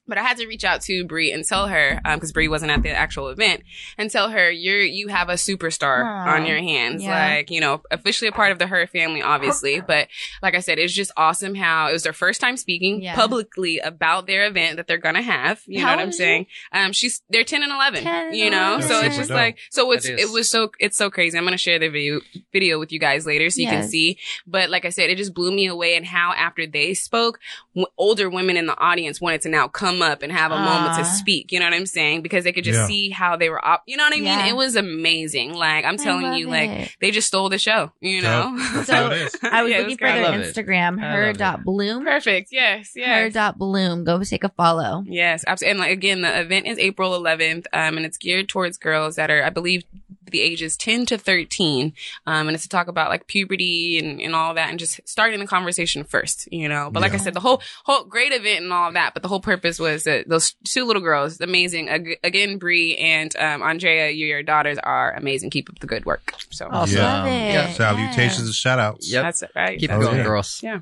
But 0.10 0.18
I 0.18 0.24
had 0.24 0.38
to 0.38 0.48
reach 0.48 0.64
out 0.66 0.82
to 0.82 1.06
Brie 1.06 1.32
and 1.32 1.46
tell 1.46 1.68
her, 1.68 2.02
um, 2.04 2.20
cause 2.20 2.32
Bree 2.34 2.48
wasn't 2.50 2.72
at 2.72 2.84
the 2.84 2.90
actual 2.92 3.30
event 3.30 3.62
and 3.98 4.10
tell 4.12 4.30
her 4.30 4.50
you're, 4.52 4.82
you 4.82 5.08
have 5.08 5.30
a 5.30 5.34
superstar 5.34 6.04
Aw. 6.04 6.36
on 6.36 6.46
your 6.46 6.58
hands. 6.58 7.04
Yeah. 7.04 7.36
Like, 7.36 7.52
you 7.52 7.62
know, 7.62 7.82
officially 7.92 8.28
a 8.28 8.32
part 8.32 8.52
of 8.52 8.60
the 8.60 8.68
Her 8.68 8.88
family, 8.88 9.22
obviously. 9.22 9.82
But 9.88 10.08
like 10.42 10.56
I 10.56 10.60
said, 10.60 10.80
it's 10.80 10.94
just 10.94 11.12
awesome 11.16 11.56
how 11.56 11.88
it 11.90 11.94
was 11.94 12.04
their 12.04 12.14
first 12.14 12.42
time 12.42 12.58
speaking 12.58 13.02
Yeah. 13.02 13.16
publicly 13.16 13.80
about 13.80 14.28
their 14.28 14.46
event 14.48 14.78
that 14.78 14.88
they're 14.88 14.98
gonna 14.98 15.22
have. 15.22 15.62
You 15.68 15.82
How 15.82 15.92
know 15.92 15.96
what 15.98 16.02
I'm 16.04 16.10
is 16.10 16.18
saying? 16.18 16.46
Um, 16.72 16.92
she's, 16.92 17.22
they're 17.30 17.44
10 17.44 17.64
and 17.64 17.72
11, 17.72 18.04
10 18.04 18.34
you 18.34 18.50
know? 18.50 18.76
and 18.76 18.84
So 18.84 19.00
it's 19.02 19.16
just 19.16 19.28
Super 19.30 19.40
like, 19.40 19.58
so 19.70 19.92
it's, 19.92 20.06
That 20.06 20.14
it 20.14 20.20
is. 20.22 20.32
was 20.32 20.50
so, 20.50 20.72
it's 20.80 20.98
so 20.98 21.10
crazy. 21.10 21.38
I'm 21.38 21.44
gonna 21.44 21.58
share 21.58 21.78
the 21.80 21.90
video, 21.90 22.22
video 22.52 22.80
with 22.80 22.92
you 22.92 23.00
guys 23.00 23.26
later 23.26 23.50
so 23.50 23.62
you 23.62 23.68
can 23.68 23.88
see. 23.88 24.18
But 24.48 24.70
like 24.70 24.86
I 24.86 24.90
said, 24.90 25.10
it 25.10 25.18
just 25.18 25.34
blew 25.34 25.52
me 25.52 25.68
away 25.68 25.96
and 25.96 26.06
how 26.06 26.34
after 26.34 26.66
they 26.66 26.94
spoke, 26.94 27.40
w- 27.76 27.88
older 27.98 28.30
women 28.30 28.58
in 28.58 28.66
the 28.66 28.78
audience 28.80 29.20
wanted 29.22 29.42
to 29.42 29.50
now 29.50 29.68
come 29.68 29.99
up 30.02 30.22
and 30.24 30.32
have 30.32 30.52
a 30.52 30.58
moment 30.60 30.98
to 30.98 31.06
speak. 31.06 31.52
You 31.52 31.60
know 31.60 31.66
what 31.66 31.74
I'm 31.74 31.86
saying? 31.86 32.22
Because 32.22 32.44
they 32.44 32.52
could 32.52 32.64
just 32.64 32.80
Yeah. 32.80 32.88
see 32.88 33.10
how 33.10 33.36
they 33.36 33.50
were 33.50 33.64
op- 33.64 33.84
you 33.86 33.98
know 33.98 34.04
what 34.04 34.14
I 34.14 34.18
mean? 34.18 34.26
Yeah. 34.26 34.48
It 34.48 34.56
was 34.56 34.76
amazing. 34.76 35.54
Like 35.54 35.86
I'm 35.86 35.98
telling 35.98 36.24
love 36.24 36.38
you, 36.38 36.48
like 36.48 36.96
they 37.00 37.12
just 37.12 37.28
stole 37.28 37.50
the 37.50 37.58
show, 37.58 37.92
you 38.02 38.22
know? 38.22 38.56
That's 38.74 38.88
So, 38.88 38.94
how 38.94 39.12
it 39.12 39.22
is. 39.22 39.36
I 39.44 39.64
was 39.64 39.72
Yeah, 39.72 39.78
it 39.78 39.82
looking 39.82 39.98
for 39.98 40.08
their 40.08 40.18
I 40.18 40.22
love 40.30 40.36
it. 40.36 40.56
Instagram, 40.56 41.00
her 41.00 41.34
dot 41.34 41.64
bloom. 41.64 42.04
Perfect. 42.06 42.50
Yes. 42.52 42.92
Yes. 42.96 43.08
Her 43.20 43.30
dot 43.30 43.58
bloom. 43.58 44.04
Go 44.04 44.24
take 44.24 44.44
a 44.44 44.50
follow. 44.50 45.04
Yes, 45.08 45.44
absolutely. 45.48 45.72
And 45.72 45.80
like, 45.80 45.92
again, 45.92 46.22
the 46.22 46.40
event 46.42 46.66
is 46.68 46.78
April 46.80 47.12
11th, 47.20 47.66
um, 47.74 47.98
and 47.98 48.06
it's 48.06 48.18
geared 48.18 48.50
towards 48.50 48.78
girls 48.78 49.16
that 49.16 49.30
are, 49.32 49.44
I 49.44 49.50
believe, 49.50 49.84
the 50.32 50.42
ages 50.42 50.76
10 50.78 51.06
to 51.08 51.18
13. 51.18 51.94
Um, 52.26 52.48
and 52.48 52.56
it's 52.56 52.64
to 52.64 52.70
talk 52.70 52.88
about 52.88 53.10
like 53.10 53.28
puberty 53.28 54.00
and, 54.00 54.20
and 54.22 54.36
all 54.36 54.54
that 54.54 54.70
and 54.70 54.80
just 54.80 55.00
starting 55.06 55.40
the 55.40 55.48
conversation 55.48 56.04
first, 56.04 56.48
you 56.52 56.68
know. 56.70 56.90
But 56.92 57.02
like 57.02 57.14
I 57.14 57.18
said, 57.18 57.34
the 57.34 57.40
whole, 57.40 57.62
whole 57.86 58.04
great 58.06 58.32
event 58.32 58.64
and 58.64 58.74
all 58.74 58.88
of 58.90 58.94
that, 58.96 59.14
but 59.14 59.24
the 59.24 59.30
whole 59.30 59.40
purpose 59.40 59.80
was 59.80 60.04
that 60.04 60.28
those 60.30 60.56
two 60.66 60.86
little 60.86 61.02
girls, 61.02 61.40
amazing. 61.42 61.90
Ag- 61.90 62.20
Again, 62.24 62.58
Bree 62.58 62.96
and, 62.98 63.36
um, 63.38 63.62
Andrea, 63.62 64.10
you, 64.10 64.28
your 64.28 64.44
daughters 64.44 64.78
are 64.84 65.14
amazing. 65.14 65.50
Keep 65.50 65.70
up 65.70 65.80
the 65.80 65.88
good 65.88 66.06
work. 66.06 66.34
So 66.52 66.68
Awesome. 66.70 66.98
Yeah. 66.98 67.04
Love 67.24 67.28
it. 67.28 67.32
Yeah. 67.54 67.72
Salutations 67.74 68.46
and 68.48 68.54
shout 68.54 68.80
outs. 68.80 69.12
Yep. 69.12 69.24
that's 69.24 69.42
it, 69.44 69.52
right? 69.56 69.80
Keep 69.80 69.92
it 69.92 70.00
going, 70.00 70.18
yeah. 70.18 70.24
girls. 70.24 70.62
Yeah. 70.64 70.80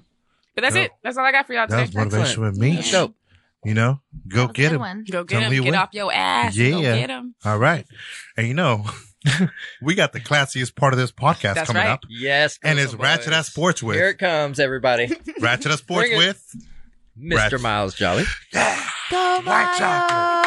But 0.56 0.62
that's 0.62 0.76
Yeah. 0.76 0.84
it. 0.84 0.92
That's 1.04 1.18
all 1.18 1.26
I 1.26 1.32
got 1.32 1.46
for 1.48 1.54
y'all 1.54 1.68
That 1.68 1.88
today. 1.88 2.00
was 2.04 2.12
motivation 2.14 2.44
with 2.44 2.58
me. 2.58 2.76
That's 2.78 2.92
dope. 2.92 3.14
You 3.64 3.74
know, 3.74 4.00
go 4.28 4.38
That 4.38 4.42
was 4.48 4.50
a 4.50 4.54
get 4.54 4.62
good 4.70 4.72
him. 4.76 4.80
one. 4.82 5.06
Go 5.10 5.24
get 5.24 5.50
me 5.50 5.58
him. 5.58 5.64
Get 5.64 5.72
win. 5.72 5.76
off 5.80 5.90
your 5.94 6.14
ass. 6.14 6.56
Go 6.58 6.64
Yeah. 6.64 6.98
get 6.98 7.10
him. 7.10 7.36
All 7.44 7.58
right. 7.58 7.86
And 8.38 8.48
you 8.48 8.54
know, 8.54 8.86
we 9.82 9.96
got 9.96 10.14
the 10.14 10.20
classiest 10.20 10.76
part 10.76 10.94
of 10.94 11.00
this 11.00 11.12
podcast 11.12 11.56
That's 11.56 11.68
coming 11.68 11.84
right. 11.84 11.92
up. 11.92 12.04
Yes. 12.10 12.60
And 12.64 12.78
Crystal 12.78 12.96
it's 12.96 13.04
Ratchet 13.04 13.26
Boys. 13.28 13.34
Ass 13.34 13.48
Sports 13.48 13.84
with 13.84 13.96
Here 13.98 14.10
it 14.10 14.18
comes, 14.18 14.60
everybody. 14.60 15.12
Ratchet 15.40 15.72
Ass 15.72 15.80
Sports 15.80 16.10
with 16.16 16.56
Mr. 17.20 17.36
Ratchet. 17.36 17.62
Miles 17.62 17.94
Jolly. 17.96 18.26
Go 18.54 19.42
White 19.44 20.44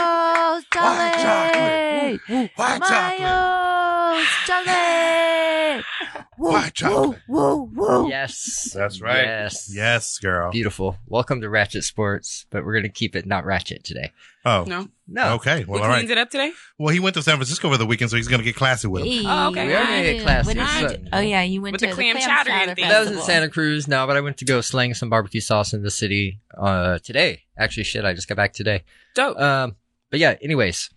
Miles! 0.75 0.75
White 0.75 1.17
Jolly! 1.23 2.19
chocolate. 2.27 2.51
White 2.57 2.83
chocolate. 2.83 3.21
Miles! 3.21 4.27
Jolly! 4.47 5.85
Woo, 6.39 6.51
White 6.53 6.75
chocolate. 6.75 7.19
Woo, 7.29 7.63
woo, 7.65 7.71
woo. 7.75 8.09
Yes. 8.09 8.73
That's 8.75 9.01
right. 9.01 9.25
Yes. 9.25 9.71
Yes, 9.75 10.19
girl. 10.19 10.51
Beautiful. 10.51 10.97
Welcome 11.07 11.41
to 11.43 11.49
Ratchet 11.51 11.85
Sports, 11.85 12.47
but 12.51 12.65
we're 12.65 12.73
going 12.73 12.85
to 12.85 12.89
keep 12.89 13.15
it 13.15 13.27
not 13.27 13.45
ratchet 13.45 13.85
today. 13.85 14.13
Oh, 14.45 14.65
No. 14.67 14.89
No. 15.07 15.35
okay. 15.35 15.65
Well, 15.67 15.81
we 15.81 15.83
all 15.83 15.89
right. 15.89 15.99
cleaned 15.99 16.11
it 16.13 16.19
up 16.19 16.31
today? 16.31 16.53
Well, 16.79 16.95
he 16.95 17.01
went 17.01 17.15
to 17.17 17.23
San 17.23 17.37
Francisco 17.37 17.69
for 17.71 17.77
the 17.77 17.85
weekend, 17.85 18.11
so 18.11 18.17
he's 18.17 18.29
going 18.29 18.39
to 18.41 18.45
get 18.45 18.57
classy 18.57 18.89
with 18.89 19.05
him. 19.05 19.27
Oh, 19.27 19.49
okay. 19.51 19.67
We 19.67 19.75
are 19.75 19.83
gonna 19.85 20.03
get 20.03 20.23
classy. 20.23 20.47
What 20.47 20.57
did 20.57 20.83
you 20.83 20.89
So- 20.89 21.09
Oh 21.13 21.21
yeah, 21.21 21.43
you 21.43 21.61
went 21.61 21.73
With 21.75 21.81
to 21.83 21.87
the 21.89 21.93
clam 21.93 22.17
chowder 22.17 22.51
and 22.51 22.75
things. 22.77 22.89
That 22.89 23.01
was 23.01 23.11
in 23.11 23.19
Santa 23.21 23.49
Cruz 23.51 23.87
now, 23.89 24.07
but 24.07 24.17
I 24.17 24.21
went 24.23 24.39
to 24.39 24.45
go 24.47 24.61
slang 24.63 24.95
some 24.95 25.11
barbecue 25.11 25.41
sauce 25.43 25.73
in 25.75 25.83
the 25.83 25.91
city 25.91 26.41
uh, 26.57 26.99
today. 27.01 27.43
Actually, 27.59 27.85
shit, 27.85 28.05
I 28.05 28.15
just 28.15 28.29
got 28.29 28.37
back 28.37 28.53
today. 28.55 28.85
Dope. 29.15 29.39
Um, 29.39 29.77
but 30.11 30.21
yeah, 30.21 30.37
anyways, 30.43 30.91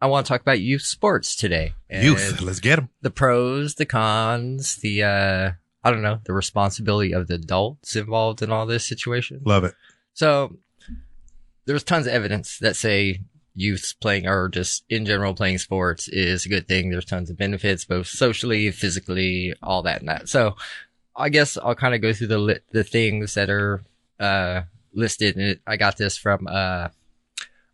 I 0.00 0.06
want 0.06 0.26
to 0.26 0.28
talk 0.28 0.40
about 0.40 0.60
youth 0.60 0.82
sports 0.82 1.34
today. 1.34 1.74
And 1.90 2.04
Youth. 2.04 2.40
Let's 2.40 2.60
get 2.60 2.76
them. 2.76 2.90
the 3.02 3.10
pros, 3.10 3.74
the 3.74 3.86
cons, 3.86 4.76
the 4.76 5.02
uh, 5.02 5.50
I 5.82 5.90
don't 5.90 6.02
know, 6.02 6.20
the 6.24 6.32
responsibility 6.32 7.12
of 7.12 7.26
the 7.26 7.34
adults 7.34 7.96
involved 7.96 8.42
in 8.42 8.52
all 8.52 8.66
this 8.66 8.86
situation. 8.86 9.40
Love 9.44 9.64
it. 9.64 9.74
So 10.14 10.56
there's 11.64 11.84
tons 11.84 12.06
of 12.06 12.12
evidence 12.12 12.58
that 12.58 12.76
say 12.76 13.20
youth 13.54 13.94
playing 14.00 14.26
or 14.26 14.48
just 14.48 14.84
in 14.88 15.04
general 15.04 15.34
playing 15.34 15.58
sports 15.58 16.06
is 16.08 16.46
a 16.46 16.48
good 16.48 16.68
thing. 16.68 16.90
There's 16.90 17.04
tons 17.04 17.28
of 17.28 17.36
benefits, 17.36 17.84
both 17.84 18.06
socially, 18.06 18.70
physically, 18.70 19.54
all 19.62 19.82
that 19.82 20.00
and 20.00 20.08
that. 20.08 20.28
So 20.28 20.54
I 21.16 21.28
guess 21.28 21.58
I'll 21.58 21.74
kind 21.74 21.94
of 21.94 22.00
go 22.00 22.12
through 22.12 22.28
the 22.28 22.38
li- 22.38 22.60
the 22.72 22.84
things 22.84 23.34
that 23.34 23.50
are 23.50 23.82
uh, 24.20 24.62
listed. 24.92 25.36
And 25.36 25.44
it, 25.44 25.60
I 25.66 25.76
got 25.76 25.96
this 25.96 26.16
from 26.16 26.46
uh, 26.48 26.88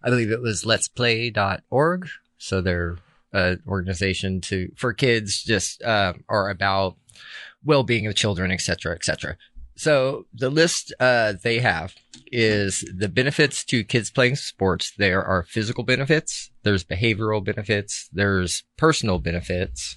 I 0.05 0.11
believe 0.11 0.31
it 0.31 0.43
was 0.43 0.67
Let's 0.67 0.87
Play.org. 0.87 2.09
So 2.39 2.61
they're 2.61 2.99
an 3.33 3.63
organization 3.67 4.41
to 4.43 4.71
for 4.77 4.93
kids 4.93 5.43
just 5.43 5.83
uh, 5.83 6.13
or 6.29 6.51
about 6.51 6.97
well-being 7.65 8.07
of 8.07 8.15
children, 8.15 8.51
et 8.53 8.61
cetera, 8.61 8.95
et 8.95 9.05
cetera. 9.05 9.37
So 9.77 10.27
the 10.33 10.51
list 10.51 10.93
uh, 11.01 11.35
they 11.43 11.59
have 11.59 11.95
is 12.31 12.85
the 12.97 13.09
benefits 13.09 13.65
to 13.65 13.83
kids 13.83 14.11
playing 14.11 14.37
sports. 14.37 14.93
There 14.97 15.25
are 15.25 15.43
physical 15.43 15.83
benefits, 15.83 16.51
there's 16.63 16.85
behavioral 16.85 17.43
benefits, 17.43 18.09
there's 18.13 18.63
personal 18.77 19.19
benefits, 19.19 19.97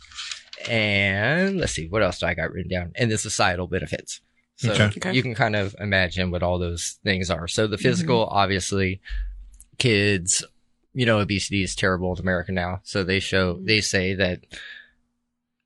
and 0.68 1.60
let's 1.60 1.74
see 1.74 1.88
what 1.88 2.02
else 2.02 2.20
do 2.20 2.26
I 2.26 2.34
got 2.34 2.52
written 2.52 2.72
down, 2.72 2.92
and 2.96 3.12
the 3.12 3.18
societal 3.18 3.68
benefits. 3.68 4.22
So 4.56 4.72
Okay. 4.72 4.86
Okay. 4.86 5.14
you 5.14 5.22
can 5.22 5.36
kind 5.36 5.56
of 5.56 5.76
imagine 5.80 6.32
what 6.32 6.42
all 6.42 6.58
those 6.58 6.98
things 7.04 7.30
are. 7.30 7.48
So 7.48 7.68
the 7.68 7.78
physical, 7.78 8.26
obviously, 8.26 9.02
kids, 9.78 10.44
you 10.94 11.06
know, 11.06 11.20
obesity 11.20 11.64
is 11.64 11.76
terrible 11.76 12.14
in 12.14 12.20
America 12.20 12.52
now. 12.52 12.82
So 12.84 13.04
they 13.04 13.20
show, 13.20 13.56
mm-hmm. 13.56 13.66
they 13.66 13.82
say 13.82 14.14
that 14.16 14.46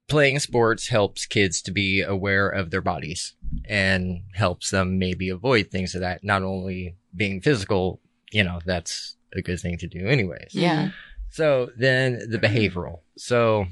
playing 0.08 0.40
sports 0.40 0.90
helps 0.90 1.26
kids 1.26 1.62
to 1.62 1.72
be 1.72 2.02
aware 2.02 2.50
of 2.50 2.70
their 2.70 2.82
bodies 2.82 3.34
and 3.66 4.24
helps 4.34 4.70
them 4.70 5.00
maybe 5.00 5.30
avoid 5.30 5.72
things 5.72 5.96
of 5.96 6.02
that. 6.02 6.24
Not 6.24 6.44
only 6.44 6.98
being 7.16 7.42
physical, 7.42 8.02
you 8.32 8.44
know, 8.44 8.60
that's 8.66 9.16
a 9.34 9.42
good 9.42 9.60
thing 9.60 9.78
to 9.78 9.88
do 9.88 10.08
anyways. 10.08 10.50
Yeah. 10.52 10.84
Mm-hmm. 10.84 10.90
So 11.30 11.70
then 11.78 12.20
the 12.30 12.38
mm-hmm. 12.38 12.46
behavioral. 12.46 13.00
So, 13.18 13.68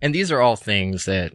and 0.00 0.14
these 0.14 0.30
are 0.30 0.40
all 0.40 0.56
things 0.56 1.06
that, 1.06 1.32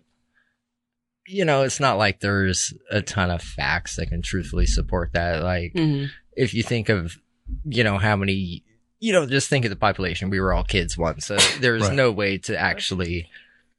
you 1.26 1.44
know, 1.44 1.64
it's 1.64 1.82
not 1.82 1.98
like 1.98 2.22
there's 2.22 2.74
a 2.90 3.02
ton 3.02 3.30
of 3.30 3.42
facts 3.42 3.98
that 3.98 4.08
can 4.08 4.22
truthfully 4.22 4.66
support 4.66 5.12
that. 5.12 5.44
Like, 5.44 5.74
Mm-hmm. 5.74 6.06
if 6.38 6.54
you 6.54 6.64
think 6.64 6.88
of, 6.88 7.18
you 7.66 7.84
know, 7.84 7.98
how 7.98 8.16
many, 8.16 8.64
you 9.00 9.14
know, 9.14 9.26
just 9.26 9.50
think 9.50 9.66
of 9.66 9.70
the 9.70 9.76
population. 9.76 10.30
We 10.30 10.40
were 10.40 10.54
all 10.54 10.64
kids 10.64 10.98
once. 10.98 11.26
So 11.28 11.38
there's 11.62 11.84
Right. 11.84 11.94
no 11.94 12.12
way 12.12 12.38
to 12.40 12.58
actually, 12.58 13.30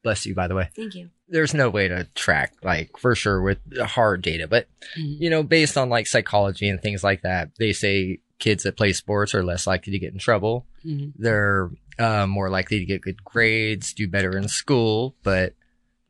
bless 0.04 0.24
you, 0.26 0.34
by 0.34 0.46
the 0.46 0.54
way 0.54 0.68
Thank 0.76 0.94
you. 0.94 1.10
there's 1.28 1.52
no 1.54 1.68
way 1.68 1.88
to 1.88 2.04
track 2.14 2.54
like 2.62 2.96
for 2.96 3.14
sure 3.16 3.42
with 3.42 3.58
hard 3.80 4.22
data 4.22 4.46
but 4.46 4.68
Mhm. 4.96 5.20
you 5.20 5.28
know 5.28 5.42
based 5.42 5.76
on 5.76 5.88
like 5.90 6.06
psychology 6.06 6.68
and 6.68 6.80
things 6.80 7.02
like 7.02 7.22
that 7.22 7.50
they 7.58 7.72
say 7.72 8.20
kids 8.38 8.62
that 8.62 8.76
play 8.76 8.92
sports 8.92 9.34
are 9.34 9.42
less 9.44 9.66
likely 9.66 9.92
to 9.92 9.98
get 9.98 10.12
in 10.12 10.18
trouble 10.20 10.66
Mhm. 10.86 11.12
they're 11.16 11.70
uh, 11.98 12.26
more 12.28 12.48
likely 12.48 12.78
to 12.78 12.84
get 12.86 13.02
good 13.02 13.22
grades 13.24 13.92
do 13.92 14.06
better 14.06 14.36
in 14.38 14.46
school 14.46 15.16
but 15.24 15.54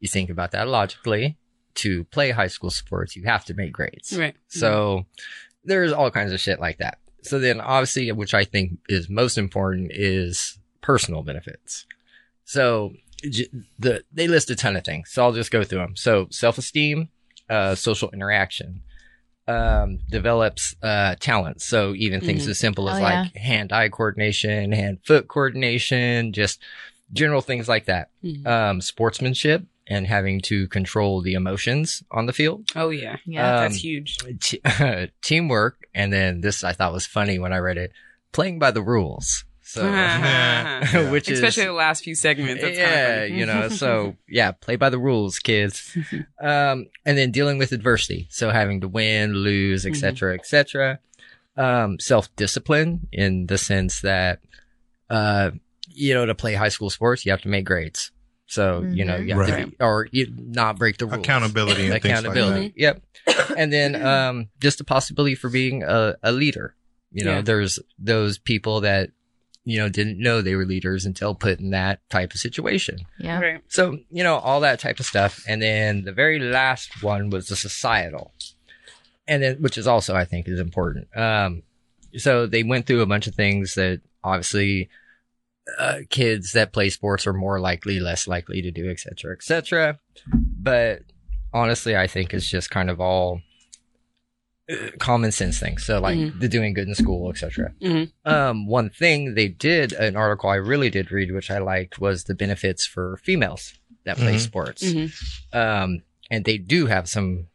you 0.00 0.06
think 0.06 0.28
about 0.28 0.50
that 0.50 0.68
logically 0.68 1.38
to 1.74 2.04
play 2.04 2.30
high 2.30 2.46
school 2.46 2.70
sports 2.70 3.16
you 3.16 3.24
have 3.24 3.44
to 3.46 3.54
make 3.54 3.72
grades 3.72 4.16
Right. 4.16 4.36
so 4.48 5.06
there's 5.64 5.92
all 5.92 6.10
kinds 6.10 6.32
of 6.32 6.40
shit 6.40 6.60
like 6.60 6.76
that. 6.78 6.98
So 7.22 7.38
then 7.38 7.60
obviously, 7.60 8.10
which 8.12 8.34
I 8.34 8.44
think 8.44 8.78
is 8.88 9.08
most 9.08 9.38
important 9.38 9.90
is 9.92 10.58
personal 10.80 11.22
benefits. 11.22 11.86
So 12.44 12.94
the, 13.22 14.04
they 14.12 14.28
list 14.28 14.50
a 14.50 14.56
ton 14.56 14.76
of 14.76 14.84
things. 14.84 15.10
So 15.10 15.22
I'll 15.22 15.32
just 15.32 15.50
go 15.50 15.64
through 15.64 15.80
them. 15.80 15.96
So 15.96 16.28
self-esteem, 16.30 17.08
uh, 17.50 17.74
social 17.74 18.10
interaction, 18.10 18.82
um, 19.46 19.98
develops, 20.10 20.76
uh, 20.82 21.16
talents. 21.18 21.64
So 21.64 21.94
even 21.94 22.20
things 22.20 22.44
Mhm. 22.44 22.50
as 22.50 22.58
simple 22.58 22.88
as 22.88 22.98
Oh, 22.98 23.02
like 23.02 23.34
hand-eye 23.36 23.88
coordination, 23.88 24.72
hand-foot 24.72 25.26
coordination, 25.28 26.32
just 26.32 26.60
general 27.12 27.40
things 27.40 27.68
like 27.68 27.86
that. 27.86 28.10
Mhm. 28.22 28.46
Um, 28.46 28.80
sportsmanship 28.80 29.64
and 29.88 30.06
having 30.06 30.40
to 30.42 30.68
control 30.68 31.22
the 31.22 31.34
emotions 31.34 32.02
on 32.10 32.26
the 32.26 32.32
field. 32.32 32.68
Oh 32.76 32.90
yeah, 32.90 33.16
Yeah. 33.26 33.60
that's 33.62 33.74
Um, 33.74 33.78
huge. 33.78 34.18
Te- 34.40 34.60
teamwork. 35.22 35.86
And 35.94 36.12
then 36.12 36.40
this 36.42 36.62
I 36.62 36.72
thought 36.72 36.92
was 36.92 37.06
funny 37.06 37.38
when 37.38 37.52
I 37.52 37.58
read 37.58 37.78
it, 37.78 37.92
playing 38.32 38.58
by 38.58 38.70
the 38.70 38.82
rules. 38.82 39.44
So, 39.62 39.82
which 41.10 41.28
is, 41.28 41.38
Especially 41.40 41.64
the 41.66 41.72
last 41.72 42.02
few 42.04 42.14
segments. 42.14 42.62
That's 42.62 42.78
yeah, 42.78 43.24
you 43.24 43.44
know, 43.44 43.68
so 43.68 44.16
yeah, 44.28 44.52
play 44.52 44.76
by 44.76 44.88
the 44.90 44.98
rules, 44.98 45.38
kids. 45.38 45.94
Um, 46.40 46.86
and 47.04 47.18
then 47.18 47.30
dealing 47.32 47.58
with 47.58 47.72
adversity. 47.72 48.28
So 48.30 48.50
having 48.50 48.80
to 48.82 48.88
win, 48.88 49.34
lose, 49.34 49.84
Mm-hmm. 49.84 49.94
et 49.94 49.98
cetera, 49.98 50.34
et 50.34 50.46
cetera. 50.46 50.98
Um, 51.56 51.98
self-discipline 51.98 53.08
in 53.12 53.46
the 53.46 53.58
sense 53.58 54.00
that, 54.02 54.40
uh, 55.10 55.50
you 55.90 56.14
know, 56.14 56.24
to 56.24 56.34
play 56.34 56.54
high 56.54 56.68
school 56.68 56.88
sports, 56.88 57.26
you 57.26 57.32
have 57.32 57.42
to 57.42 57.48
make 57.48 57.64
grades. 57.66 58.10
So, 58.50 58.80
you 58.82 59.04
know, 59.04 59.16
you 59.16 59.34
have 59.38 59.46
to, 59.46 59.66
be, 59.66 59.76
or 59.78 60.08
you 60.10 60.32
not 60.36 60.78
break 60.78 60.96
the 60.96 61.06
rules. 61.06 61.18
Accountability 61.20 61.82
and 61.90 61.92
things 61.92 62.04
like 62.04 62.18
Accountability. 62.24 62.72
Yep. 62.76 63.02
And 63.56 63.70
then, 63.72 63.94
um, 64.04 64.48
just 64.58 64.80
a 64.80 64.84
possibility 64.84 65.34
for 65.34 65.50
being 65.50 65.82
a, 65.82 66.16
a 66.22 66.32
leader. 66.32 66.74
You 67.12 67.24
know, 67.26 67.34
Yeah. 67.36 67.42
there's 67.42 67.78
those 67.98 68.38
people 68.38 68.80
that, 68.80 69.10
you 69.64 69.76
know, 69.78 69.90
didn't 69.90 70.18
know 70.18 70.40
they 70.40 70.54
were 70.54 70.64
leaders 70.64 71.04
until 71.04 71.34
put 71.34 71.60
in 71.60 71.70
that 71.70 72.00
type 72.08 72.32
of 72.32 72.40
situation. 72.40 73.00
Yeah. 73.18 73.38
Right. 73.38 73.60
So, 73.68 73.98
you 74.10 74.24
know, 74.24 74.36
all 74.38 74.60
that 74.60 74.80
type 74.80 74.98
of 74.98 75.04
stuff. 75.04 75.44
And 75.46 75.60
then 75.60 76.04
the 76.04 76.12
very 76.12 76.38
last 76.38 77.02
one 77.02 77.28
was 77.28 77.48
the 77.48 77.56
societal. 77.56 78.32
And 79.26 79.42
then, 79.42 79.56
which 79.56 79.76
is 79.76 79.86
also, 79.86 80.14
I 80.16 80.24
think, 80.24 80.48
is 80.48 80.58
important. 80.58 81.14
Um, 81.14 81.64
so 82.16 82.46
they 82.46 82.62
went 82.62 82.86
through 82.86 83.02
a 83.02 83.06
bunch 83.06 83.26
of 83.26 83.34
things 83.34 83.74
that 83.74 84.00
obviously, 84.24 84.88
uh, 85.78 85.98
kids 86.08 86.52
that 86.52 86.72
play 86.72 86.88
sports 86.90 87.26
are 87.26 87.32
more 87.32 87.60
likely, 87.60 88.00
less 88.00 88.26
likely 88.26 88.62
to 88.62 88.70
do, 88.70 88.88
et 88.90 89.00
cetera, 89.00 89.34
et 89.34 89.42
cetera. 89.42 89.98
But 90.32 91.02
honestly, 91.52 91.96
I 91.96 92.06
think 92.06 92.32
it's 92.32 92.48
just 92.48 92.70
kind 92.70 92.90
of 92.90 93.00
all 93.00 93.40
uh, 94.70 94.90
common 94.98 95.32
sense 95.32 95.58
things. 95.58 95.84
So 95.84 95.98
like 96.00 96.18
Mhm. 96.18 96.40
the 96.40 96.48
doing 96.48 96.74
good 96.74 96.88
in 96.88 96.94
school, 96.94 97.30
et 97.30 97.38
cetera. 97.38 97.72
Mhm. 97.80 98.12
Um, 98.26 98.66
one 98.66 98.90
thing 98.90 99.34
they 99.34 99.48
did, 99.48 99.92
an 99.94 100.14
article 100.14 100.50
I 100.50 100.56
really 100.56 100.90
did 100.90 101.10
read, 101.10 101.32
which 101.32 101.50
I 101.50 101.58
liked, 101.58 101.98
was 101.98 102.24
the 102.24 102.34
benefits 102.34 102.84
for 102.86 103.16
females 103.22 103.72
that 104.04 104.18
play 104.18 104.34
Mhm. 104.34 104.40
sports. 104.40 104.82
Mhm. 104.84 105.10
Um, 105.54 106.02
and 106.30 106.44
they 106.44 106.58
do 106.58 106.84
have 106.86 107.08
some, 107.08 107.46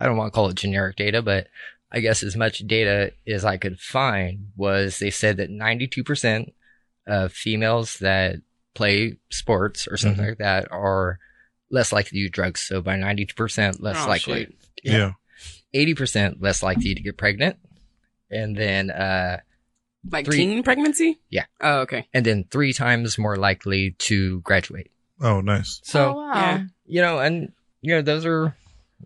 I 0.00 0.06
don't 0.06 0.16
want 0.16 0.32
to 0.32 0.34
call 0.34 0.48
it 0.48 0.56
generic 0.56 0.96
data, 0.96 1.20
but 1.20 1.48
I 1.92 2.00
guess 2.00 2.22
as 2.22 2.36
much 2.36 2.66
data 2.66 3.12
as 3.26 3.44
I 3.44 3.56
could 3.58 3.78
find 3.78 4.48
was 4.56 4.98
they 4.98 5.10
said 5.10 5.36
that 5.38 5.50
92% 5.50 6.52
of 7.08 7.32
females 7.32 7.98
that 7.98 8.36
play 8.74 9.16
sports 9.30 9.88
or 9.88 9.96
something 9.96 10.24
Mhm. 10.24 10.28
like 10.28 10.38
that 10.38 10.68
are 10.70 11.18
less 11.70 11.92
likely 11.92 12.10
to 12.10 12.18
use 12.18 12.30
drugs. 12.30 12.60
So 12.62 12.80
by 12.80 12.96
90% 12.96 13.80
less 13.82 13.96
Oh, 14.04 14.08
likely. 14.08 14.44
shit. 14.44 14.54
Yeah. 14.84 15.12
80% 15.74 16.40
less 16.40 16.62
likely 16.62 16.94
to 16.94 17.02
get 17.02 17.16
pregnant. 17.16 17.56
And 18.30 18.56
then, 18.56 18.90
uh, 18.90 19.38
Like 20.10 20.26
Three- 20.26 20.36
teen 20.36 20.62
pregnancy? 20.62 21.18
Yeah. 21.28 21.46
Oh, 21.60 21.80
okay. 21.80 22.06
and 22.14 22.24
then 22.24 22.44
three 22.50 22.72
times 22.72 23.18
more 23.18 23.36
likely 23.36 23.96
to 23.98 24.40
graduate. 24.42 24.90
Oh, 25.20 25.40
nice. 25.40 25.80
So, 25.82 26.10
oh, 26.12 26.16
wow. 26.18 26.32
yeah. 26.34 26.64
you 26.86 27.02
know, 27.02 27.18
and, 27.18 27.52
you 27.82 27.94
know, 27.94 28.00
those 28.02 28.24
are, 28.24 28.54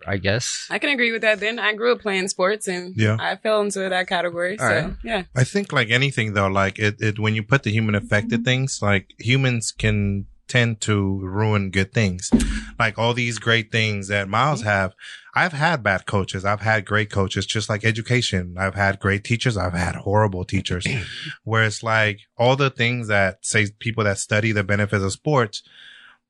I 0.06 0.16
guess, 0.16 0.66
I 0.70 0.78
can 0.78 0.90
agree 0.90 1.12
with 1.12 1.22
that. 1.22 1.40
Then 1.40 1.58
I 1.58 1.74
grew 1.74 1.92
up 1.92 2.00
playing 2.00 2.28
sports, 2.28 2.68
and 2.68 2.96
Yeah. 2.96 3.16
I 3.20 3.36
fell 3.36 3.60
into 3.60 3.80
that 3.80 4.06
category. 4.08 4.58
All 4.58 4.68
so 4.68 4.74
right. 4.74 4.92
yeah, 5.04 5.22
I 5.34 5.44
think 5.44 5.72
like 5.72 5.90
anything 5.90 6.34
though, 6.34 6.48
like 6.48 6.78
it, 6.78 7.00
it 7.00 7.18
when 7.18 7.34
you 7.34 7.42
put 7.42 7.62
the 7.62 7.70
human 7.70 7.94
effect 7.94 8.30
to 8.30 8.36
mm-hmm. 8.36 8.44
things, 8.44 8.80
like 8.82 9.12
humans 9.18 9.72
can 9.72 10.26
tend 10.52 10.80
to 10.82 11.18
ruin 11.20 11.70
good 11.70 11.92
things. 11.92 12.30
Like 12.78 12.98
all 12.98 13.14
these 13.14 13.38
great 13.38 13.72
things 13.72 14.08
that 14.08 14.28
Miles 14.28 14.60
mm-hmm. 14.60 14.68
have. 14.68 14.94
I've 15.34 15.54
had 15.54 15.82
bad 15.82 16.04
coaches. 16.04 16.44
I've 16.44 16.60
had 16.60 16.84
great 16.84 17.10
coaches, 17.10 17.46
just 17.46 17.70
like 17.70 17.86
education. 17.86 18.56
I've 18.58 18.74
had 18.74 19.00
great 19.00 19.24
teachers. 19.24 19.56
I've 19.56 19.72
had 19.72 19.94
horrible 19.94 20.44
teachers 20.44 20.86
where 21.44 21.64
it's 21.64 21.82
like 21.82 22.20
all 22.36 22.54
the 22.54 22.68
things 22.68 23.08
that 23.08 23.38
say 23.46 23.68
people 23.78 24.04
that 24.04 24.18
study 24.18 24.52
the 24.52 24.62
benefits 24.62 25.02
of 25.02 25.12
sports, 25.12 25.62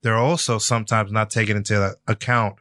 they're 0.03 0.17
also 0.17 0.59
sometimes 0.59 1.11
not 1.11 1.31
taken 1.31 1.57
into 1.57 1.97
account 2.07 2.57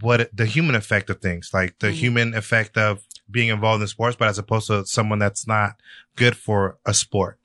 what 0.00 0.28
the 0.36 0.46
human 0.46 0.74
effect 0.74 1.08
of 1.10 1.20
things, 1.20 1.50
like 1.52 1.78
the 1.78 1.88
Mhm. 1.88 1.92
human 1.92 2.34
effect 2.34 2.76
of 2.76 3.02
being 3.30 3.48
involved 3.48 3.82
in 3.82 3.88
sports, 3.88 4.16
but 4.18 4.28
as 4.28 4.38
opposed 4.38 4.66
to 4.68 4.84
someone 4.86 5.18
that's 5.18 5.46
not 5.46 5.76
good 6.16 6.36
for 6.36 6.78
a 6.86 6.92
sport. 6.94 7.38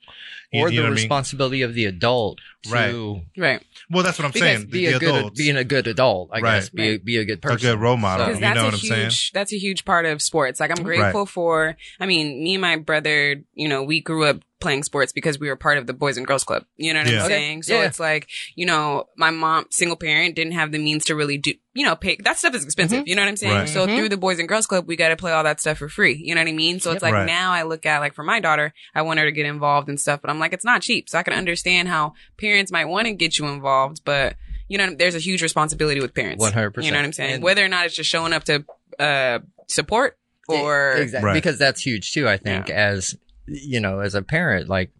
You- 0.52 0.60
or 0.62 0.68
you 0.68 0.76
the 0.76 0.76
know 0.76 0.82
what 0.82 0.86
I 0.86 0.90
mean? 0.90 0.94
responsibility 1.04 1.62
of 1.62 1.74
the 1.74 1.84
adult 1.86 2.38
to 2.64 2.70
Right. 2.70 3.22
right. 3.36 3.62
Well, 3.90 4.04
that's 4.04 4.18
what 4.18 4.24
I'm 4.26 4.30
because 4.30 4.58
saying. 4.58 4.66
be 4.70 4.86
the 4.86 4.96
a 4.96 4.98
good, 5.00 5.34
being 5.34 5.56
a 5.56 5.64
good 5.64 5.86
adult, 5.88 6.30
I 6.32 6.40
Right. 6.40 6.54
guess, 6.60 6.68
be, 6.70 6.88
a, 6.90 6.96
be 6.98 7.16
a 7.16 7.24
good 7.24 7.42
person 7.42 7.54
a 7.54 7.58
person. 7.58 7.70
good 7.72 7.80
role 7.82 7.96
model. 7.96 8.26
So- 8.26 8.32
you 8.34 8.40
that's 8.40 8.54
know 8.54 8.62
a 8.62 8.64
what 8.66 8.74
I'm 8.74 8.80
saying? 8.80 9.00
huge 9.06 9.32
that's 9.32 9.52
a 9.52 9.58
huge 9.58 9.84
part 9.84 10.06
of 10.06 10.22
sports. 10.22 10.60
Like 10.60 10.70
I'm 10.70 10.84
Right. 10.84 10.98
grateful 10.98 11.26
for. 11.26 11.76
I 11.98 12.06
mean, 12.06 12.44
me 12.44 12.54
and 12.54 12.62
my 12.62 12.76
brother, 12.76 13.42
you 13.54 13.68
know, 13.68 13.82
we 13.82 14.00
grew 14.00 14.24
up 14.26 14.42
playing 14.64 14.82
sports 14.82 15.12
because 15.12 15.38
we 15.38 15.48
were 15.48 15.56
part 15.56 15.78
of 15.78 15.86
the 15.86 15.92
Boys 15.92 16.16
and 16.16 16.26
Girls 16.26 16.42
Club. 16.42 16.64
You 16.76 16.92
know 16.92 17.00
what 17.00 17.10
Yeah. 17.12 17.22
I'm 17.22 17.28
saying? 17.28 17.62
So 17.62 17.74
Yeah. 17.74 17.86
it's 17.86 18.00
like, 18.00 18.28
you 18.56 18.66
know, 18.66 19.08
my 19.16 19.30
mom, 19.30 19.66
single 19.70 19.96
parent, 19.96 20.34
didn't 20.34 20.54
have 20.54 20.72
the 20.72 20.78
means 20.78 21.04
to 21.04 21.14
really 21.14 21.38
do, 21.38 21.52
you 21.74 21.84
know, 21.84 21.94
pay. 21.94 22.16
That 22.24 22.38
stuff 22.38 22.54
is 22.54 22.64
expensive. 22.64 23.00
Mm-hmm. 23.00 23.08
You 23.08 23.14
know 23.16 23.22
what 23.22 23.28
I'm 23.28 23.36
saying? 23.36 23.54
Right. 23.54 23.68
So 23.68 23.86
Mhm. 23.86 23.96
through 23.96 24.08
the 24.08 24.16
Boys 24.16 24.38
and 24.40 24.48
Girls 24.48 24.66
Club, 24.66 24.86
we 24.88 24.96
got 24.96 25.10
to 25.10 25.16
play 25.16 25.32
all 25.32 25.44
that 25.44 25.60
stuff 25.60 25.78
for 25.78 25.88
free. 25.88 26.14
You 26.14 26.34
know 26.34 26.40
what 26.40 26.48
I 26.48 26.52
mean? 26.52 26.80
So 26.80 26.90
Yep. 26.90 26.96
it's 26.96 27.02
like 27.02 27.14
Right. 27.14 27.26
now 27.26 27.52
I 27.52 27.62
look 27.62 27.86
at 27.86 27.98
like 28.00 28.14
for 28.14 28.24
my 28.24 28.40
daughter, 28.40 28.72
I 28.94 29.02
want 29.02 29.20
her 29.20 29.26
to 29.26 29.32
get 29.32 29.46
involved 29.46 29.88
and 29.88 30.00
stuff, 30.00 30.20
but 30.20 30.30
I'm 30.30 30.38
like, 30.40 30.52
it's 30.52 30.64
not 30.64 30.82
cheap. 30.82 31.08
So 31.08 31.18
I 31.18 31.22
can 31.22 31.34
understand 31.34 31.88
how 31.88 32.14
parents 32.38 32.72
might 32.72 32.86
want 32.86 33.06
to 33.06 33.12
get 33.12 33.38
you 33.38 33.46
involved, 33.46 34.00
but 34.04 34.34
you 34.66 34.78
know, 34.78 34.94
there's 34.94 35.14
a 35.14 35.18
huge 35.18 35.42
responsibility 35.42 36.00
with 36.00 36.14
parents. 36.14 36.42
100%. 36.42 36.86
You 36.86 36.90
know 36.90 36.96
what 36.98 37.04
I'm 37.04 37.12
saying? 37.12 37.34
And- 37.34 37.42
Whether 37.42 37.62
or 37.62 37.68
not 37.68 37.84
it's 37.84 37.94
just 37.94 38.08
showing 38.08 38.32
up 38.32 38.44
to 38.44 38.64
uh 38.98 39.40
support 39.68 40.16
or 40.48 40.92
exactly 40.92 41.26
Right. 41.26 41.34
because 41.34 41.58
that's 41.58 41.80
huge 41.84 42.12
too. 42.12 42.28
I 42.28 42.36
think 42.38 42.70
as 42.70 43.14
you 43.46 43.80
know, 43.80 44.00
as 44.00 44.14
a 44.14 44.22
parent, 44.22 44.68
like 44.68 44.90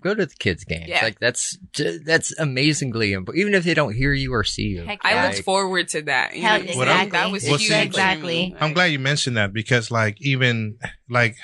go 0.00 0.14
to 0.14 0.24
the 0.26 0.34
kids' 0.34 0.64
games. 0.64 0.88
Yeah. 0.88 1.00
Like 1.02 1.18
that's 1.20 1.58
that's 2.04 2.36
amazingly 2.38 3.12
important. 3.12 3.40
Even 3.40 3.54
if 3.54 3.64
they 3.64 3.74
don't 3.74 3.94
hear 3.94 4.12
you 4.12 4.32
or 4.32 4.44
see 4.44 4.62
you. 4.68 4.84
Heck 4.84 5.00
I 5.04 5.14
yeah. 5.14 5.26
looked 5.28 5.42
forward 5.44 5.88
to 5.88 6.02
that. 6.02 6.34
You 6.36 6.42
Hell, 6.42 6.62
know, 6.62 6.72
What 6.76 6.88
I'm- 6.88 7.06
exactly. 7.06 7.10
that 7.18 7.30
was 7.32 7.44
Well, 7.44 7.56
huge. 7.58 7.68
see- 7.70 7.82
exactly. 7.82 8.56
I'm 8.60 8.72
glad 8.72 8.86
you 8.86 8.98
mentioned 8.98 9.36
that 9.36 9.52
because 9.52 9.90
like 9.90 10.16
even 10.22 10.78
like 11.08 11.36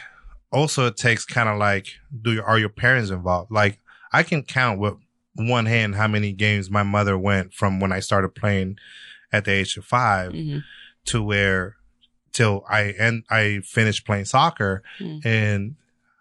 also 0.53 0.87
it 0.87 0.97
takes 0.97 1.25
kind 1.27 1.49
of 1.49 1.59
like 1.59 1.87
do 2.23 2.33
your, 2.33 2.45
are 2.45 2.59
your 2.59 2.69
parents 2.71 3.11
involved? 3.11 3.51
Like 3.51 3.79
I 4.13 4.23
can 4.23 4.43
count 4.43 4.81
with 4.81 4.95
one 5.35 5.67
hand 5.67 5.95
how 5.97 6.09
many 6.09 6.33
games 6.33 6.71
my 6.71 6.83
mother 6.83 7.19
went 7.19 7.53
from 7.53 7.79
when 7.79 7.93
I 7.93 8.01
started 8.01 8.31
playing 8.35 8.79
at 9.33 9.45
the 9.45 9.53
age 9.53 9.77
of 9.77 9.85
5 9.85 10.33
Mhm. 10.33 10.63
to 11.07 11.23
where 11.23 11.77
till 12.33 12.65
I 12.71 12.95
and 12.99 13.25
I 13.29 13.61
finished 13.65 14.07
playing 14.07 14.25
soccer 14.25 14.83
Mm. 14.99 15.27
and 15.27 15.75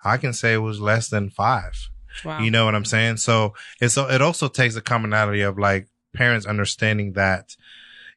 I 0.06 0.18
can 0.18 0.34
say 0.34 0.54
it 0.54 0.58
was 0.60 0.80
less 0.80 1.10
than 1.10 1.30
five. 1.30 1.90
Wow. 2.24 2.40
You 2.40 2.52
know 2.52 2.64
what 2.66 2.76
I'm 2.76 2.86
saying? 2.86 3.18
So 3.18 3.54
it's 3.82 3.98
it 3.98 4.22
also 4.22 4.48
takes 4.48 4.76
a 4.76 4.82
commonality 4.82 5.42
of 5.42 5.58
like 5.58 5.88
parents 6.16 6.46
understanding 6.46 7.14
that, 7.14 7.56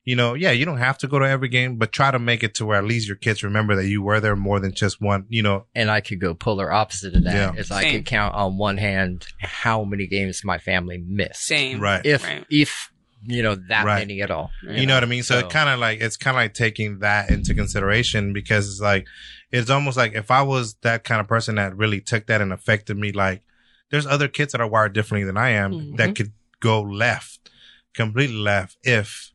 you 0.04 0.14
know, 0.14 0.34
yeah, 0.34 0.52
you 0.52 0.64
don't 0.64 0.78
have 0.78 0.98
to 0.98 1.08
go 1.08 1.18
to 1.18 1.28
every 1.28 1.48
game, 1.48 1.76
but 1.76 1.90
try 1.90 2.10
to 2.12 2.18
make 2.18 2.44
it 2.44 2.54
to 2.56 2.64
where 2.66 2.78
at 2.78 2.84
least 2.84 3.08
your 3.08 3.16
kids 3.16 3.42
remember 3.42 3.74
that 3.74 3.88
you 3.88 4.00
were 4.00 4.20
there 4.20 4.36
more 4.36 4.60
than 4.60 4.72
just 4.72 5.00
one, 5.00 5.26
you 5.28 5.42
know. 5.42 5.66
and 5.74 5.90
I 5.90 6.00
could 6.00 6.20
go 6.20 6.32
polar 6.34 6.70
opposite 6.70 7.14
of 7.16 7.24
that. 7.24 7.34
Yeah. 7.34 7.60
Is 7.60 7.70
I 7.72 7.82
Same. 7.82 7.92
could 7.96 8.06
count 8.06 8.34
on 8.36 8.56
one 8.56 8.76
hand 8.76 9.26
how 9.40 9.82
many 9.82 10.06
games 10.06 10.42
my 10.44 10.58
family 10.58 10.98
missed. 10.98 11.44
Same. 11.44 11.80
Right. 11.80 12.04
If 12.06 12.22
Right. 12.24 12.44
if 12.50 12.92
you 13.24 13.42
know 13.42 13.56
that 13.68 13.84
Right. 13.84 13.98
many 13.98 14.22
at 14.22 14.30
all. 14.30 14.52
You 14.62 14.86
know 14.86 14.94
what 14.94 15.02
I 15.02 15.06
mean? 15.06 15.24
So, 15.24 15.38
it 15.40 15.50
kind 15.50 15.68
of 15.68 15.80
like, 15.80 16.00
it's 16.00 16.16
kind 16.16 16.36
of 16.36 16.40
like 16.40 16.54
taking 16.54 17.00
that 17.00 17.30
into 17.30 17.52
consideration 17.52 18.32
because 18.32 18.68
it's 18.70 18.80
like, 18.80 19.08
it's 19.50 19.70
almost 19.70 19.96
like 19.96 20.14
if 20.14 20.30
I 20.30 20.42
was 20.42 20.74
that 20.82 21.04
kind 21.04 21.20
of 21.20 21.26
person 21.28 21.54
that 21.56 21.76
really 21.76 22.00
took 22.00 22.26
that 22.26 22.40
and 22.40 22.52
affected 22.52 22.96
me, 22.98 23.12
like 23.12 23.42
there's 23.90 24.06
other 24.06 24.28
kids 24.28 24.52
that 24.52 24.60
are 24.60 24.68
wired 24.68 24.92
differently 24.92 25.24
than 25.24 25.36
I 25.36 25.50
am 25.50 25.72
Mhm. 25.72 25.96
that 25.96 26.14
could 26.14 26.32
go 26.60 26.82
left, 26.82 27.50
completely 27.94 28.36
left 28.36 28.76
if 28.82 29.32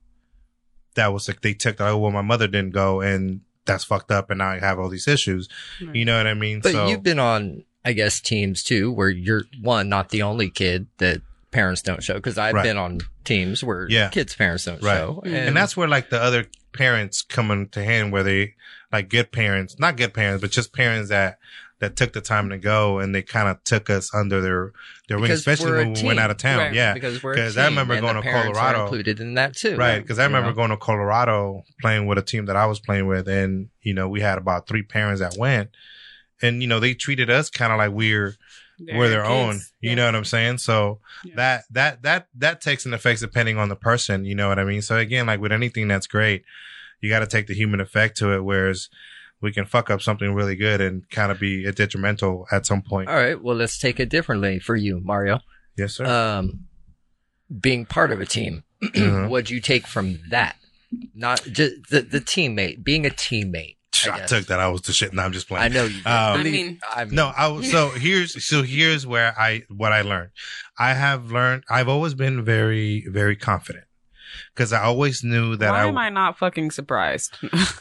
that 0.95 1.11
was 1.11 1.27
like 1.27 1.41
they 1.41 1.53
took 1.53 1.77
that, 1.77 1.87
oh, 1.89 1.97
well, 1.97 2.11
my 2.11 2.21
mother 2.21 2.47
didn't 2.47 2.73
go 2.73 3.01
and 3.01 3.41
that's 3.65 3.83
fucked 3.83 4.11
up 4.11 4.29
and 4.29 4.37
now 4.39 4.49
I 4.49 4.59
have 4.59 4.77
all 4.79 4.89
these 4.89 5.07
issues. 5.07 5.47
Right. 5.81 5.95
You 5.95 6.05
know 6.05 6.17
what 6.17 6.27
I 6.27 6.33
mean? 6.35 6.59
But 6.61 6.73
so, 6.73 6.87
you've 6.87 7.01
been 7.03 7.17
on, 7.19 7.63
I 7.83 7.93
guess, 7.93 8.19
teams 8.19 8.61
too, 8.63 8.91
where 8.91 9.09
you're 9.09 9.45
one, 9.61 9.89
not 9.89 10.09
the 10.09 10.21
only 10.21 10.49
kid 10.49 10.87
that 10.99 11.21
parents 11.51 11.81
don't 11.81 12.03
show. 12.03 12.19
Cause 12.19 12.37
I've 12.37 12.53
Right. 12.53 12.63
been 12.63 12.77
on 12.77 12.99
teams 13.23 13.63
where 13.63 13.87
Yeah. 13.89 14.09
kids' 14.09 14.35
parents 14.35 14.65
don't 14.65 14.81
Right. 14.83 14.97
show. 14.97 15.23
Mhm. 15.25 15.33
and 15.47 15.55
that's 15.57 15.75
where 15.77 15.87
like 15.87 16.09
the 16.09 16.21
other 16.21 16.45
parents 16.73 17.21
come 17.21 17.49
into 17.51 17.83
hand 17.83 18.11
where 18.11 18.23
they 18.23 18.53
like 18.93 19.09
good 19.09 19.31
parents, 19.31 19.77
not 19.79 19.97
good 19.97 20.13
parents, 20.13 20.39
but 20.41 20.51
just 20.51 20.71
parents 20.73 21.09
that 21.09 21.39
that 21.79 21.97
took 21.97 22.13
the 22.13 22.21
time 22.21 22.49
to 22.49 22.57
go 22.57 22.99
and 22.99 23.13
they 23.13 23.21
kind 23.21 23.49
of 23.49 23.61
took 23.65 23.89
us 23.89 24.13
under 24.15 24.39
their 24.39 24.71
their 25.09 25.19
wing, 25.19 25.31
especially 25.31 25.71
when 25.73 25.93
we 25.93 26.03
went 26.05 26.19
out 26.19 26.31
of 26.31 26.37
town. 26.37 26.59
Right. 26.59 26.73
Yeah, 26.73 26.93
because 26.93 27.21
we're 27.21 27.33
a 27.33 27.35
'Cause 27.35 27.57
I 27.57 27.63
team, 27.67 27.77
remember 27.77 27.99
going 27.99 28.15
to 28.15 28.31
Colorado. 28.31 28.83
included 28.83 29.19
in 29.19 29.33
that 29.33 29.55
too. 29.55 29.75
right. 29.75 29.99
Because 29.99 30.17
I 30.19 30.23
You 30.23 30.27
remember 30.27 30.51
know? 30.51 30.55
going 30.55 30.69
to 30.69 30.77
Colorado 30.77 31.65
playing 31.81 32.05
with 32.05 32.17
a 32.17 32.21
team 32.21 32.45
that 32.45 32.55
I 32.55 32.67
was 32.67 32.79
playing 32.79 33.07
with, 33.07 33.27
and 33.27 33.67
you 33.81 33.93
know 33.93 34.07
we 34.07 34.21
had 34.21 34.37
about 34.37 34.67
three 34.67 34.83
parents 34.83 35.19
that 35.19 35.35
went, 35.37 35.71
and 36.41 36.61
you 36.61 36.67
know 36.69 36.79
they 36.79 36.93
treated 36.93 37.29
us 37.29 37.49
kind 37.49 37.73
of 37.73 37.79
like 37.79 37.91
we're 37.91 38.35
were 38.93 39.07
their 39.09 39.25
own. 39.25 39.55
You 39.81 39.89
Yeah. 39.91 39.95
know 39.95 40.05
what 40.07 40.15
I'm 40.15 40.25
saying? 40.25 40.57
So 40.59 40.99
Yeah. 41.25 41.33
that 41.35 41.63
that 41.71 42.01
that 42.03 42.27
that 42.37 42.61
takes 42.61 42.85
an 42.85 42.93
effect 42.93 43.19
depending 43.19 43.57
on 43.57 43.67
the 43.69 43.75
person. 43.75 44.23
You 44.25 44.35
know 44.35 44.47
what 44.47 44.59
I 44.59 44.63
mean? 44.63 44.81
So 44.81 44.97
again, 44.97 45.25
like 45.25 45.39
with 45.41 45.51
anything 45.51 45.87
that's 45.89 46.07
great, 46.07 46.43
you 47.03 47.09
got 47.09 47.19
to 47.19 47.27
take 47.27 47.47
the 47.47 47.53
human 47.53 47.79
effect 47.81 48.17
to 48.17 48.33
it. 48.33 48.43
Whereas 48.43 48.89
we 49.41 49.51
can 49.51 49.65
fuck 49.65 49.89
up 49.89 50.01
something 50.01 50.33
really 50.33 50.55
good 50.55 50.79
and 50.81 51.07
kind 51.09 51.31
of 51.31 51.39
be 51.39 51.69
detrimental 51.71 52.47
at 52.51 52.65
some 52.65 52.81
point. 52.81 53.09
All 53.09 53.15
right. 53.15 53.41
Well, 53.41 53.55
let's 53.57 53.77
take 53.77 53.99
it 53.99 54.09
differently 54.09 54.57
for 54.59 54.75
you, 54.75 55.01
Mario. 55.03 55.39
Yes, 55.77 55.95
sir. 55.95 56.05
Um, 56.05 56.65
being 57.59 57.85
part 57.85 58.11
of 58.11 58.21
a 58.21 58.25
team, 58.25 58.63
Mhm. 58.81 59.27
what'd 59.29 59.49
you 59.49 59.59
take 59.59 59.85
from 59.85 60.19
that? 60.29 60.55
Not 61.13 61.43
just 61.43 61.89
the, 61.89 62.01
the 62.01 62.21
teammate, 62.21 62.83
being 62.83 63.05
a 63.05 63.09
teammate. 63.09 63.75
I 64.05 64.23
I, 64.23 64.25
took 64.25 64.47
that. 64.47 64.59
I 64.59 64.67
was 64.69 64.81
the 64.81 64.91
shit. 64.91 65.13
No, 65.13 65.21
I'm 65.23 65.31
just 65.33 65.47
playing. 65.47 65.63
I 65.63 65.67
know 65.67 65.85
you. 65.85 65.97
Um, 65.99 66.03
I 66.05 66.43
mean- 66.43 66.79
I 66.95 67.05
mean, 67.05 67.15
No, 67.15 67.31
I 67.35 67.47
was- 67.47 67.69
so 67.69 67.89
here's 67.89 68.43
so 68.45 68.63
here's 68.63 69.05
where 69.05 69.37
I 69.39 69.63
what 69.69 69.91
I 69.91 70.01
learned. 70.01 70.31
I 70.79 70.93
have 70.93 71.31
learned. 71.31 71.63
I've 71.69 71.87
always 71.89 72.13
been 72.13 72.43
very 72.43 73.05
very 73.09 73.35
confident 73.35 73.85
because 74.55 74.71
I 74.73 74.83
always 74.83 75.23
knew 75.23 75.55
that 75.57 75.71
Why 75.71 75.83
I 75.83 75.85
am 75.87 75.97
I 75.97 76.09
not 76.09 76.37
fucking 76.37 76.71
surprised? 76.71 77.37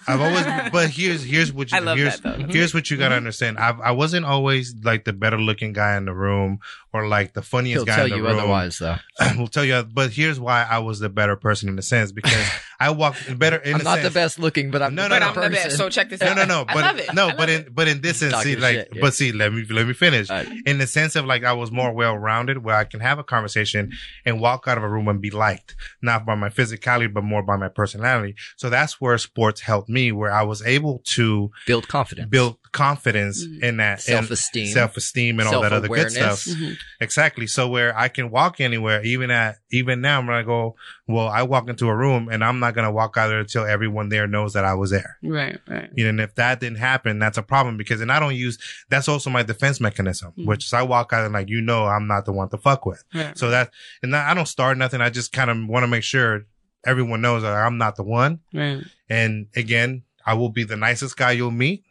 I've 0.08 0.20
always, 0.20 0.44
but 0.72 0.90
here's 0.90 1.22
here's 1.24 1.52
what 1.52 1.70
you 1.70 1.76
I 1.78 1.80
love 1.80 1.98
here's, 1.98 2.20
that, 2.20 2.38
though. 2.38 2.46
here's 2.46 2.72
what 2.74 2.90
you 2.90 2.96
gotta 2.96 3.14
understand. 3.16 3.58
I 3.58 3.70
I 3.70 3.90
wasn't 3.92 4.26
always 4.26 4.74
like 4.82 5.04
the 5.04 5.12
better 5.12 5.38
looking 5.38 5.72
guy 5.72 5.96
in 5.96 6.04
the 6.06 6.14
room 6.14 6.60
or 6.94 7.06
like 7.08 7.32
the 7.34 7.42
funniest 7.42 7.78
he'll 7.78 7.84
guy 7.86 7.96
tell 7.96 8.04
in 8.06 8.10
the 8.10 8.16
you 8.16 8.26
room. 8.26 8.38
otherwise, 8.38 8.78
though. 8.78 8.96
we'll 9.36 9.48
tell 9.48 9.64
you, 9.64 9.82
but 9.82 10.10
here's 10.12 10.38
why 10.40 10.62
I 10.68 10.78
was 10.80 10.98
the 11.00 11.08
better 11.08 11.36
person 11.36 11.68
in 11.68 11.78
a 11.78 11.82
sense 11.82 12.12
because 12.12 12.46
I 12.80 12.90
walked 12.90 13.38
better 13.38 13.56
in 13.56 13.74
I'm 13.76 13.80
a 13.80 13.84
not 13.84 13.94
sense. 14.00 14.08
the 14.08 14.14
best 14.14 14.38
looking, 14.38 14.70
but 14.70 14.82
I'm 14.82 14.94
No, 14.94 15.04
the 15.04 15.08
no, 15.08 15.14
but 15.14 15.20
better 15.20 15.24
I'm 15.28 15.34
the 15.52 15.56
person. 15.56 15.68
best. 15.70 15.76
So 15.78 15.88
check 15.88 16.10
this 16.10 16.20
No, 16.20 16.28
out. 16.28 16.36
no, 16.36 16.44
no, 16.44 16.60
I 16.68 16.74
but 16.74 16.82
love 16.84 16.98
it. 16.98 17.14
no, 17.14 17.28
I 17.28 17.34
but 17.36 17.48
in 17.48 17.68
but 17.72 17.88
in 17.88 18.00
this 18.00 18.18
sense, 18.18 18.36
see, 18.42 18.56
like, 18.56 18.74
shit, 18.74 18.88
yeah. 18.94 19.00
but 19.00 19.14
see, 19.14 19.32
let 19.32 19.52
me 19.52 19.64
let 19.70 19.86
me 19.86 19.92
finish. 19.94 20.30
Uh, 20.30 20.44
in 20.66 20.78
the 20.78 20.86
sense 20.86 21.16
of 21.16 21.24
like 21.24 21.44
I 21.44 21.52
was 21.52 21.70
more 21.70 21.92
well 21.92 22.16
rounded, 22.16 22.58
where 22.64 22.74
I 22.76 22.84
can 22.84 23.00
have 23.00 23.18
a 23.18 23.24
conversation 23.24 23.92
and 24.24 24.40
walk 24.40 24.64
out 24.66 24.76
of 24.78 24.84
a 24.84 24.88
room 24.88 25.08
and 25.08 25.20
be 25.20 25.30
liked, 25.30 25.74
not 26.02 26.26
by 26.26 26.34
my 26.34 26.50
physicality, 26.62 27.12
but 27.12 27.24
more 27.24 27.42
by 27.42 27.56
my 27.56 27.68
personality. 27.68 28.34
So 28.56 28.70
that's 28.70 29.00
where 29.00 29.18
sports 29.18 29.60
helped 29.60 29.88
me, 29.88 30.12
where 30.12 30.32
I 30.32 30.42
was 30.42 30.62
able 30.62 31.00
to 31.06 31.50
build 31.66 31.88
confidence, 31.88 32.28
build 32.30 32.58
confidence 32.72 33.44
Mhm. 33.46 33.62
in 33.62 33.76
that 33.78 34.00
self-esteem, 34.00 34.72
self 34.72 34.96
esteem, 34.96 35.40
and 35.40 35.48
all 35.48 35.62
that 35.62 35.72
other 35.72 35.88
good 35.88 36.10
self-awareness. 36.10 36.40
stuff. 36.42 36.56
Mhm. 36.58 36.76
Exactly. 37.00 37.46
So 37.46 37.68
where 37.68 37.96
I 37.98 38.08
can 38.08 38.30
walk 38.30 38.60
anywhere, 38.60 39.02
even 39.04 39.30
at 39.30 39.56
even 39.70 40.00
now, 40.00 40.20
when 40.20 40.28
I'm 40.30 40.44
gonna 40.44 40.44
go. 40.44 40.76
Well, 41.08 41.28
I 41.28 41.42
walk 41.42 41.68
into 41.68 41.88
a 41.88 41.96
room 41.96 42.28
and 42.30 42.42
I'm 42.44 42.58
not 42.60 42.74
gonna 42.74 42.92
walk 42.92 43.16
out 43.16 43.28
there 43.28 43.40
until 43.40 43.64
everyone 43.64 44.08
there 44.08 44.26
knows 44.26 44.52
that 44.54 44.64
I 44.64 44.74
was 44.74 44.90
there. 44.90 45.16
Right, 45.22 45.58
right. 45.68 45.90
You 45.94 46.04
know, 46.04 46.10
and 46.10 46.20
if 46.20 46.34
that 46.36 46.60
didn't 46.60 46.78
happen, 46.78 47.18
that's 47.18 47.36
a 47.38 47.42
problem 47.42 47.76
because, 47.76 48.00
and 48.00 48.10
I 48.12 48.20
don't 48.20 48.34
use, 48.34 48.56
that's 48.88 49.08
also 49.08 49.28
my 49.30 49.42
defense 49.42 49.80
mechanism, 49.80 50.32
Mhm. 50.38 50.46
which 50.46 50.64
is 50.64 50.72
I 50.72 50.82
walk 50.82 51.12
out 51.12 51.24
and 51.24 51.34
like, 51.34 51.48
you 51.48 51.60
know, 51.60 51.86
I'm 51.86 52.06
not 52.06 52.24
the 52.24 52.32
one 52.32 52.48
to 52.50 52.58
fuck 52.58 52.86
with. 52.86 53.02
right. 53.14 53.36
So 53.36 53.50
that, 53.50 53.70
and 54.02 54.14
I 54.16 54.32
don't 54.34 54.46
start 54.46 54.78
nothing. 54.78 55.00
I 55.00 55.10
just 55.10 55.32
kind 55.32 55.50
of 55.50 55.56
want 55.66 55.82
to 55.82 55.88
make 55.88 56.02
sure 56.04 56.44
everyone 56.84 57.20
knows 57.20 57.42
that 57.42 57.52
I'm 57.54 57.78
not 57.78 57.96
the 57.96 58.02
one. 58.02 58.40
right. 58.52 58.82
And 59.08 59.46
again, 59.56 60.02
I 60.24 60.34
will 60.34 60.48
be 60.48 60.64
the 60.64 60.76
nicest 60.76 61.16
guy 61.16 61.32
you'll 61.32 61.50
meet, 61.50 61.84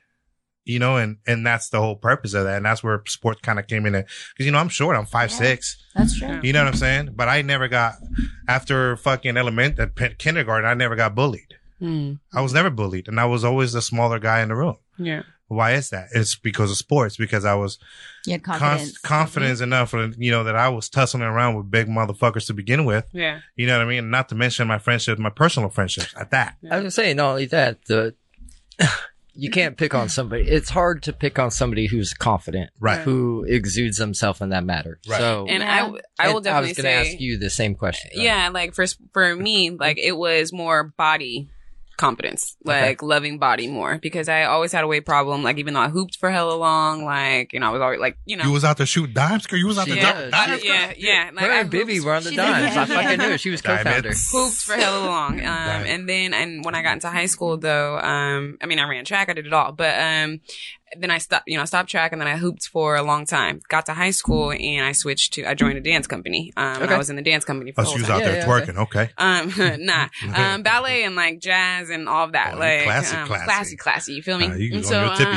you 0.66 0.80
know, 0.80 0.98
and, 0.98 1.18
and 1.28 1.46
that's 1.46 1.70
the 1.70 1.80
whole 1.80 1.96
purpose 1.96 2.34
of 2.34 2.46
that. 2.46 2.58
And 2.58 2.66
that's 2.66 2.84
where 2.84 3.02
sports 3.08 3.42
kind 3.42 3.60
of 3.60 3.68
came 3.68 3.86
in. 3.86 3.94
Cause, 3.94 4.06
you 4.40 4.52
know, 4.52 4.58
I'm 4.58 4.70
short. 4.70 4.96
I'm 4.96 5.06
five, 5.06 5.30
Yeah. 5.32 5.38
six. 5.38 5.78
That's 5.96 6.18
true. 6.18 6.40
You 6.42 6.54
know 6.54 6.60
what 6.64 6.70
I'm 6.74 6.80
saying? 6.80 7.10
But 7.16 7.28
I 7.30 7.42
never 7.42 7.68
got, 7.68 7.96
after 8.48 8.96
fucking 8.98 9.38
element 9.38 9.80
at 9.80 10.18
kindergarten, 10.18 10.70
I 10.70 10.74
never 10.74 10.96
got 10.96 11.14
bullied. 11.16 11.56
Mm. 11.82 12.20
I 12.34 12.42
was 12.42 12.54
never 12.54 12.70
bullied 12.70 13.08
and 13.08 13.20
I 13.20 13.26
was 13.26 13.44
always 13.44 13.74
the 13.74 13.82
smaller 13.82 14.20
guy 14.20 14.42
in 14.42 14.50
the 14.50 14.56
room. 14.56 14.78
Yeah. 14.98 15.24
Why 15.48 15.74
is 15.74 15.90
that? 15.90 16.08
It's 16.14 16.36
because 16.36 16.72
of 16.72 16.78
sports, 16.78 17.18
because 17.18 17.44
I 17.44 17.56
was 17.56 17.78
You 18.26 18.34
had 18.34 18.44
con- 18.44 18.60
confidence. 18.60 18.98
Mm-hmm. 18.98 19.08
confidence 19.08 19.62
enough, 19.62 19.90
for, 19.90 20.06
you 20.18 20.32
know, 20.32 20.44
that 20.44 20.56
I 20.56 20.70
was 20.70 20.90
tussling 20.90 21.24
around 21.24 21.56
with 21.56 21.72
big 21.72 21.88
motherfuckers 21.88 22.46
to 22.48 22.54
begin 22.54 22.86
with. 22.86 23.06
Yeah. 23.12 23.40
You 23.56 23.68
know 23.68 23.78
what 23.78 23.86
I 23.86 23.90
mean? 23.90 24.10
Not 24.10 24.30
to 24.30 24.36
mention 24.36 24.68
my 24.68 24.78
friendships, 24.78 25.20
my 25.20 25.30
personal 25.30 25.70
friendships 25.70 26.14
at 26.16 26.32
that. 26.32 26.58
I 26.70 26.80
was 26.80 26.94
saying, 26.96 27.18
not 27.18 27.32
only 27.32 27.46
that, 27.48 27.84
the 27.86 28.14
you 29.34 29.50
can't 29.50 29.78
pick 29.78 29.96
on 29.96 30.10
somebody. 30.10 30.44
It's 30.44 30.70
hard 30.70 31.04
to 31.04 31.14
pick 31.14 31.40
on 31.40 31.52
somebody 31.52 31.88
who's 31.88 32.14
confident, 32.14 32.70
Right. 32.80 33.00
Who 33.00 33.44
exudes 33.48 33.98
themselves 33.98 34.42
in 34.42 34.50
that 34.50 34.64
matter. 34.66 35.00
Right. 35.08 35.20
So, 35.20 35.46
And 35.48 35.64
I, 35.64 35.92
I 36.20 36.34
will 36.34 36.42
definitely 36.42 36.50
I 36.52 36.60
was 36.72 36.78
going 36.78 36.84
to 37.06 37.10
ask 37.12 37.20
you 37.20 37.38
the 37.38 37.50
same 37.50 37.76
question. 37.76 38.12
yeah, 38.14 38.50
like 38.50 38.76
for 38.76 38.86
for 39.14 39.36
me, 39.36 39.72
like 39.72 39.98
it 39.98 40.18
was 40.18 40.52
more 40.54 40.84
body 40.84 41.50
confidence, 42.02 42.58
Okay. 42.68 42.82
like 42.88 43.02
loving 43.02 43.38
body 43.38 43.68
more 43.68 44.00
because 44.02 44.28
I 44.28 44.44
always 44.44 44.72
had 44.74 44.84
a 44.84 44.88
weight 44.88 45.06
problem. 45.06 45.44
Like 45.44 45.58
even 45.60 45.74
though 45.76 45.80
I 45.80 45.90
hooped 45.90 46.18
for 46.18 46.30
hella 46.30 46.56
long, 46.56 47.06
like 47.06 47.54
you 47.54 47.60
know 47.62 47.68
I 47.68 47.72
was 47.72 47.82
always 47.82 48.00
like 48.02 48.18
you 48.26 48.36
know. 48.36 48.44
You 48.44 48.52
was 48.52 48.66
out 48.66 48.76
there 48.78 48.86
shoot 48.86 49.14
dimes, 49.14 49.48
girl. 49.48 49.60
You 49.60 49.68
was 49.68 49.78
out 49.78 49.88
there 49.88 49.96
Yeah, 49.96 50.14
shooting 50.14 50.34
I- 50.34 50.48
dimes. 50.48 50.64
yeah, 50.66 50.94
yeah. 50.98 51.30
Like 51.34 51.46
Her 51.46 51.52
I 51.52 51.60
and 51.62 51.70
Bibby 51.70 52.00
were 52.02 52.14
on 52.14 52.24
the 52.24 52.30
She's 52.32 52.38
dimes. 52.38 52.76
I 52.76 52.86
fucking 52.86 53.20
knew 53.20 53.34
it. 53.36 53.40
She 53.40 53.50
was 53.52 53.62
Diamonds. 53.62 53.86
co-founder. 53.86 54.14
hooped 54.32 54.58
for 54.58 54.74
hella 54.76 55.06
long. 55.06 55.40
Um, 55.40 55.46
and 55.86 56.10
then, 56.10 56.34
and 56.34 56.66
when 56.66 56.76
I 56.76 56.82
got 56.82 56.94
into 56.94 57.10
high 57.10 57.28
school 57.28 57.58
though, 57.58 57.98
um, 58.00 58.58
I 58.62 58.66
mean, 58.66 58.80
I 58.80 58.90
ran 58.90 59.06
track, 59.06 59.30
I 59.30 59.34
did 59.34 59.46
it 59.48 59.54
all, 59.54 59.72
but, 59.72 59.98
um, 60.00 60.42
then 61.00 61.12
I 61.12 61.18
stopped, 61.20 61.44
you 61.48 61.56
know, 61.58 61.62
I 61.62 61.66
stopped 61.66 61.90
track 61.90 62.12
and 62.12 62.20
then 62.22 62.28
I 62.28 62.38
hooped 62.38 62.68
for 62.68 62.96
a 62.96 63.04
long 63.04 63.26
time. 63.26 63.62
Got 63.70 63.86
to 63.88 63.94
high 63.94 64.12
school 64.12 64.52
and 64.52 64.86
I 64.86 64.92
switched 64.92 65.34
to, 65.34 65.46
I 65.46 65.54
joined 65.54 65.78
a 65.78 65.82
dance 65.82 66.08
company. 66.08 66.52
Um, 66.58 66.84
Okay. 66.84 66.94
I 66.94 66.98
was 66.98 67.10
in 67.10 67.16
the 67.16 67.22
dance 67.22 67.46
company 67.46 67.72
for 67.72 67.82
Oh, 67.82 67.84
the 67.86 67.90
she 67.92 67.98
was 68.00 68.08
time. 68.08 68.16
out 68.18 68.22
Yeah, 68.22 68.32
there 68.32 68.38
yeah, 68.38 68.46
twerking. 68.48 68.78
Okay. 68.78 69.10
Um, 69.18 69.86
nah, 69.86 70.08
um, 70.36 70.64
ballet 70.64 71.04
and 71.04 71.16
like 71.16 71.40
jazz 71.40 71.90
and 71.90 72.10
all 72.10 72.26
of 72.26 72.32
that, 72.34 72.56
Oh, 72.56 72.60
like 72.60 72.84
classy, 72.84 73.16
um, 73.16 73.28
classy. 73.28 73.46
classy, 73.46 73.78
classy. 73.78 74.14
You 74.14 74.24
feel 74.24 74.38
me? 74.38 74.48
Uh, 74.48 74.54
you 74.56 74.68
and 74.74 74.78
was 74.78 74.92
on 74.92 75.06
your 75.08 75.16
tippy 75.16 75.32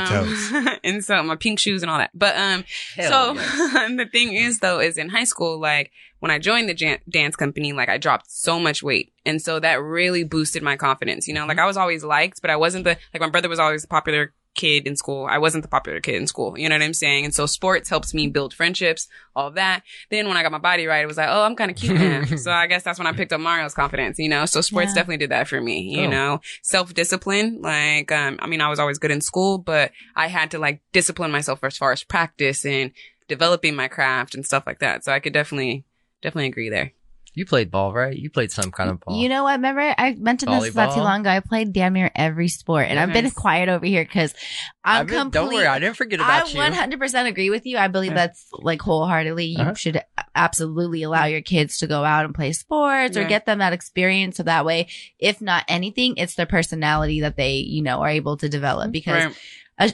um, 0.69 0.79
and 0.85 1.05
so 1.05 1.23
my 1.23 1.37
pink 1.37 1.59
shoes 1.59 1.83
and 1.83 1.91
all 1.91 1.99
that. 1.99 2.11
But 2.15 2.37
um, 2.37 2.65
Hell 2.97 3.35
so 3.35 3.35
yes. 3.41 3.97
the 3.97 4.07
thing 4.11 4.33
is 4.35 4.59
though, 4.61 4.81
is 4.81 4.99
in 4.99 5.09
high 5.09 5.25
school, 5.25 5.59
like 5.61 5.91
when 6.21 6.31
I 6.31 6.39
joined 6.39 6.69
the 6.69 6.75
jan- 6.75 7.01
dance 7.09 7.37
company, 7.37 7.73
like 7.73 7.89
I 7.89 7.99
dropped 7.99 8.31
so 8.31 8.59
much 8.59 8.83
weight. 8.83 9.13
And 9.27 9.43
so 9.43 9.61
that 9.61 9.83
really 9.83 10.25
boosted 10.25 10.63
my 10.63 10.77
confidence. 10.77 11.29
You 11.29 11.35
know, 11.35 11.47
like 11.47 11.59
I 11.59 11.67
was 11.67 11.77
always 11.77 12.03
liked, 12.03 12.41
but 12.41 12.51
I 12.51 12.57
wasn't 12.57 12.85
the, 12.85 12.97
like 13.13 13.21
my 13.21 13.29
brother 13.29 13.49
was 13.49 13.59
always 13.59 13.83
the 13.83 13.89
popular 13.89 14.33
kid 14.55 14.87
in 14.87 14.97
school. 14.97 15.27
I 15.29 15.39
wasn't 15.39 15.63
the 15.63 15.69
popular 15.69 16.01
kid 16.01 16.15
in 16.15 16.27
school. 16.27 16.59
You 16.59 16.69
know 16.69 16.75
what 16.77 16.83
I'm 16.83 16.95
saying? 16.95 17.25
And 17.25 17.35
so 17.35 17.47
sports 17.47 17.89
helps 17.89 18.15
me 18.15 18.27
build 18.29 18.55
friendships, 18.55 19.09
all 19.35 19.51
that. 19.53 19.83
Then 20.11 20.29
when 20.29 20.37
I 20.37 20.43
got 20.43 20.53
my 20.53 20.59
body 20.59 20.87
right, 20.87 21.03
it 21.03 21.07
was 21.07 21.17
like, 21.17 21.29
oh, 21.31 21.43
I'm 21.43 21.57
kind 21.57 21.71
of 21.71 21.77
cute 21.77 21.99
now. 21.99 22.25
so 22.37 22.51
I 22.53 22.67
guess 22.67 22.83
that's 22.83 22.99
when 22.99 23.07
I 23.07 23.13
picked 23.13 23.33
up 23.33 23.41
Mario's 23.41 23.75
confidence, 23.75 24.19
you 24.19 24.29
know? 24.29 24.47
So 24.47 24.61
sports 24.61 24.91
Yeah. 24.93 24.95
definitely 25.01 25.19
did 25.19 25.31
that 25.31 25.49
for 25.49 25.61
me, 25.61 25.81
you 25.81 26.07
Oh. 26.07 26.11
know? 26.11 26.41
Self-discipline. 26.63 27.61
Like, 27.63 28.11
um, 28.13 28.39
I 28.41 28.47
mean, 28.47 28.61
I 28.61 28.69
was 28.69 28.79
always 28.79 28.99
good 28.99 29.11
in 29.11 29.21
school, 29.21 29.59
but 29.59 29.93
I 30.15 30.29
had 30.29 30.51
to 30.53 30.59
like 30.59 30.81
discipline 30.93 31.31
myself 31.31 31.63
as 31.65 31.77
far 31.77 31.93
as 31.93 32.05
practice 32.05 32.65
and 32.65 32.93
developing 33.29 33.75
my 33.75 33.89
craft 33.89 34.35
and 34.35 34.45
stuff 34.45 34.65
like 34.67 34.81
that. 34.81 35.05
So 35.05 35.13
I 35.13 35.21
could 35.21 35.33
definitely, 35.33 35.85
definitely 36.23 36.49
agree 36.49 36.69
there. 36.69 36.93
You 37.37 37.45
played 37.45 37.71
ball, 37.71 37.93
right? 37.93 38.17
You 38.17 38.31
played 38.31 38.53
some 38.53 38.71
kind 38.71 38.91
of 38.91 39.01
ball. 39.01 39.17
You 39.21 39.29
know 39.29 39.43
what? 39.43 39.53
Remember, 39.57 39.81
I 39.99 40.15
mentioned 40.15 40.53
this 40.53 40.75
not 40.75 40.95
too 40.95 41.01
long 41.01 41.23
ago. 41.23 41.31
I 41.31 41.41
played 41.41 41.73
damn 41.73 41.93
near 41.93 42.11
every 42.15 42.47
sport, 42.49 42.87
and 42.89 42.99
I've 42.99 43.13
been 43.13 43.31
quiet 43.33 43.69
over 43.69 43.85
here 43.85 44.05
because 44.05 44.35
I'm 44.85 45.01
I've 45.03 45.07
been- 45.09 45.19
completely. 45.31 45.49
don't 45.49 45.55
worry, 45.55 45.67
I 45.67 45.79
didn't 45.81 45.97
forget 45.97 46.21
I 46.21 46.39
about 46.39 46.55
you. 46.55 46.61
100% 46.61 47.27
agree 47.27 47.51
with 47.51 47.67
you. 47.67 47.77
I 47.77 47.89
believe 47.89 48.13
Yeah. 48.13 48.27
that's 48.27 48.47
like 48.53 48.81
wholeheartedly. 48.83 49.47
You 49.47 49.59
Uh-huh. 49.63 49.75
should 49.75 50.01
absolutely 50.37 51.03
allow 51.03 51.25
your 51.25 51.41
kids 51.43 51.79
to 51.79 51.87
go 51.87 52.05
out 52.05 52.25
and 52.25 52.35
play 52.35 52.53
sports 52.53 53.17
or 53.17 53.25
get 53.25 53.47
them 53.47 53.59
that 53.59 53.73
experience. 53.73 54.37
So 54.37 54.43
that 54.45 54.65
way, 54.65 54.89
if 55.19 55.41
not 55.41 55.65
anything, 55.69 56.15
it's 56.17 56.35
their 56.37 56.47
personality 56.47 57.21
that 57.23 57.37
they, 57.37 57.57
you 57.57 57.83
know, 57.83 58.01
are 58.01 58.09
able 58.11 58.37
to 58.39 58.49
develop 58.49 58.93
because 58.93 59.25
Right. 59.25 59.37
a 59.79 59.93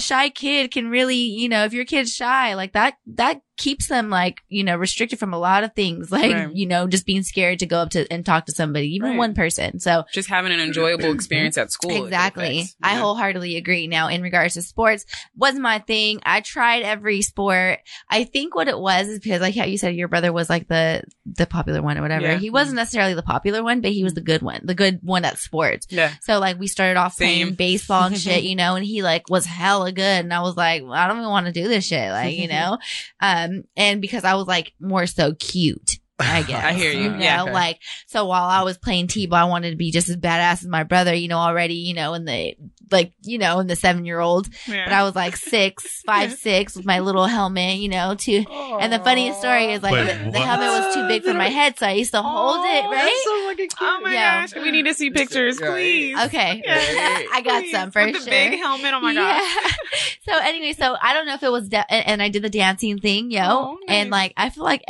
shy 0.00 0.28
kid 0.30 0.70
can 0.70 0.88
really, 0.88 1.16
you 1.16 1.48
know, 1.48 1.64
if 1.64 1.72
your 1.72 1.84
kid's 1.84 2.12
shy, 2.14 2.54
like 2.54 2.72
that, 2.72 2.94
that 3.14 3.40
keeps 3.58 3.86
them 3.88 4.10
like, 4.10 4.40
you 4.48 4.64
know, 4.64 4.76
restricted 4.76 5.18
from 5.18 5.32
a 5.32 5.38
lot 5.38 5.62
of 5.62 5.74
things, 5.74 6.10
like, 6.12 6.32
Right. 6.32 6.54
you 6.54 6.66
know, 6.66 6.86
just 6.88 7.06
being 7.06 7.22
scared 7.22 7.58
to 7.60 7.66
go 7.66 7.78
up 7.78 7.90
to 7.90 8.10
and 8.12 8.24
talk 8.24 8.46
to 8.46 8.52
somebody, 8.52 8.94
even 8.94 9.10
Right. 9.10 9.18
one 9.18 9.34
person. 9.34 9.78
So 9.78 10.04
Just 10.12 10.28
having 10.28 10.52
an 10.52 10.58
enjoyable 10.60 11.04
mm-hmm. 11.04 11.14
experience 11.14 11.58
at 11.58 11.70
school. 11.70 12.04
exactly. 12.04 12.60
affects. 12.60 12.76
I 12.82 12.94
wholeheartedly 12.96 13.56
agree. 13.56 13.86
Now, 13.86 14.08
in 14.08 14.22
regards 14.22 14.54
to 14.54 14.62
sports, 14.62 15.04
was 15.36 15.54
my 15.56 15.78
thing. 15.80 16.20
I 16.24 16.40
tried 16.40 16.82
every 16.82 17.22
sport. 17.22 17.78
I 18.08 18.24
think 18.24 18.54
what 18.54 18.68
it 18.68 18.78
was 18.78 19.08
is 19.08 19.20
because 19.20 19.40
like 19.40 19.54
how 19.54 19.64
you 19.64 19.78
said 19.78 19.94
your 19.94 20.08
brother 20.08 20.32
was 20.32 20.48
like 20.50 20.66
the, 20.68 21.04
the 21.26 21.46
popular 21.46 21.82
one 21.82 21.98
or 21.98 22.02
whatever. 22.02 22.26
Yeah. 22.32 22.38
He 22.38 22.50
wasn't 22.50 22.76
necessarily 22.76 23.14
the 23.14 23.22
popular 23.22 23.62
one, 23.62 23.80
but 23.80 23.92
he 23.92 24.02
was 24.02 24.14
the 24.14 24.20
good 24.22 24.42
one, 24.42 24.62
the 24.64 24.74
good 24.74 25.00
one 25.02 25.24
at 25.24 25.38
sports. 25.38 25.86
Yeah. 25.90 26.12
So 26.22 26.38
like 26.38 26.58
we 26.58 26.66
started 26.66 26.98
off 26.98 27.14
Same. 27.14 27.26
playing 27.26 27.54
baseball 27.54 28.04
and 28.04 28.18
shit, 28.18 28.42
you 28.44 28.56
know, 28.56 28.74
and 28.76 28.84
he 28.84 29.02
like 29.02 29.28
was 29.28 29.44
hella 29.82 29.92
good. 29.92 30.24
And 30.24 30.32
I 30.32 30.40
was 30.42 30.56
like, 30.56 30.82
well, 30.82 30.92
I 30.92 31.06
don't 31.06 31.18
even 31.18 31.30
want 31.30 31.46
to 31.46 31.52
do 31.52 31.68
this 31.68 31.84
shit. 31.84 32.10
Like, 32.10 32.36
you 32.36 32.48
know, 32.48 32.78
um, 33.20 33.64
and 33.76 34.00
because 34.00 34.24
I 34.24 34.34
was 34.34 34.46
like 34.46 34.72
more 34.80 35.06
so 35.06 35.34
cute. 35.34 35.98
I 36.22 36.42
guess. 36.42 36.64
I 36.64 36.72
hear 36.72 36.92
you. 36.92 37.12
You 37.12 37.18
Yeah. 37.18 37.44
know, 37.44 37.52
like, 37.52 37.78
so 38.06 38.24
while 38.26 38.44
I 38.48 38.62
was 38.62 38.78
playing 38.78 39.06
T-ball, 39.08 39.38
I 39.38 39.44
wanted 39.48 39.70
to 39.70 39.76
be 39.76 39.90
just 39.90 40.08
as 40.08 40.16
badass 40.16 40.62
as 40.62 40.66
my 40.66 40.82
brother, 40.84 41.14
you 41.14 41.28
know, 41.28 41.38
already, 41.38 41.74
you 41.74 41.94
know, 41.94 42.14
in 42.14 42.24
the, 42.24 42.54
like, 42.90 43.12
you 43.22 43.38
know, 43.38 43.58
in 43.60 43.66
the 43.66 43.76
seven 43.76 44.04
year 44.04 44.20
old. 44.20 44.48
Yeah. 44.68 44.84
But 44.86 44.92
I 44.92 45.02
was 45.04 45.14
like 45.14 45.36
six, 45.36 46.02
five, 46.06 46.32
six 46.34 46.76
with 46.76 46.84
my 46.86 47.00
little 47.00 47.26
helmet, 47.26 47.78
you 47.78 47.88
know, 47.88 48.14
too. 48.14 48.44
And 48.50 48.92
the 48.92 48.98
funniest 48.98 49.40
story 49.40 49.72
is 49.72 49.82
like 49.82 49.92
Wait, 49.92 50.06
the, 50.24 50.30
the 50.30 50.38
helmet 50.40 50.68
was 50.68 50.94
too 50.94 51.08
big 51.08 51.22
for 51.24 51.34
my 51.34 51.48
head, 51.58 51.78
so 51.78 51.86
I 51.86 51.92
used 51.92 52.12
to 52.12 52.22
hold 52.22 52.64
it, 52.66 52.84
oh, 52.84 52.90
right? 52.90 53.64
oh 53.80 54.00
my 54.02 54.12
Yeah. 54.12 54.40
gosh, 54.46 54.54
we 54.54 54.70
need 54.70 54.84
to 54.86 54.94
see 54.94 55.10
pictures, 55.10 55.60
Right. 55.60 55.70
please. 55.70 56.18
Okay. 56.26 56.62
Yeah. 56.64 57.20
I 57.32 57.42
got 57.44 57.62
Please. 57.62 57.72
some 57.72 57.90
for 57.90 58.04
With 58.04 58.16
sure. 58.16 58.24
the 58.24 58.30
big 58.30 58.58
helmet. 58.58 58.92
Oh 58.94 59.00
my 59.00 59.14
gosh. 59.14 59.78
So 60.24 60.32
anyway, 60.38 60.72
so 60.72 60.96
I 61.00 61.14
don't 61.14 61.26
know 61.26 61.34
if 61.34 61.42
it 61.42 61.50
was, 61.50 61.68
da- 61.68 61.84
and 61.88 62.06
and 62.06 62.22
I 62.22 62.28
did 62.28 62.42
the 62.42 62.50
dancing 62.50 62.98
thing, 62.98 63.30
yo, 63.30 63.42
Oh, 63.44 63.78
and 63.88 64.10
like 64.10 64.32
I 64.36 64.50
feel 64.50 64.64
like 64.64 64.82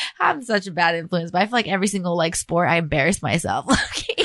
I'm 0.20 0.42
such 0.42 0.66
a 0.66 0.70
bad 0.70 0.94
influence, 0.94 1.30
but 1.30 1.42
I 1.42 1.46
feel 1.46 1.52
like 1.52 1.68
every 1.68 1.86
single 1.88 2.16
like 2.16 2.36
sport 2.36 2.68
I 2.68 2.76
embarrass 2.76 3.22
myself. 3.22 3.66
Okay. 3.90 4.24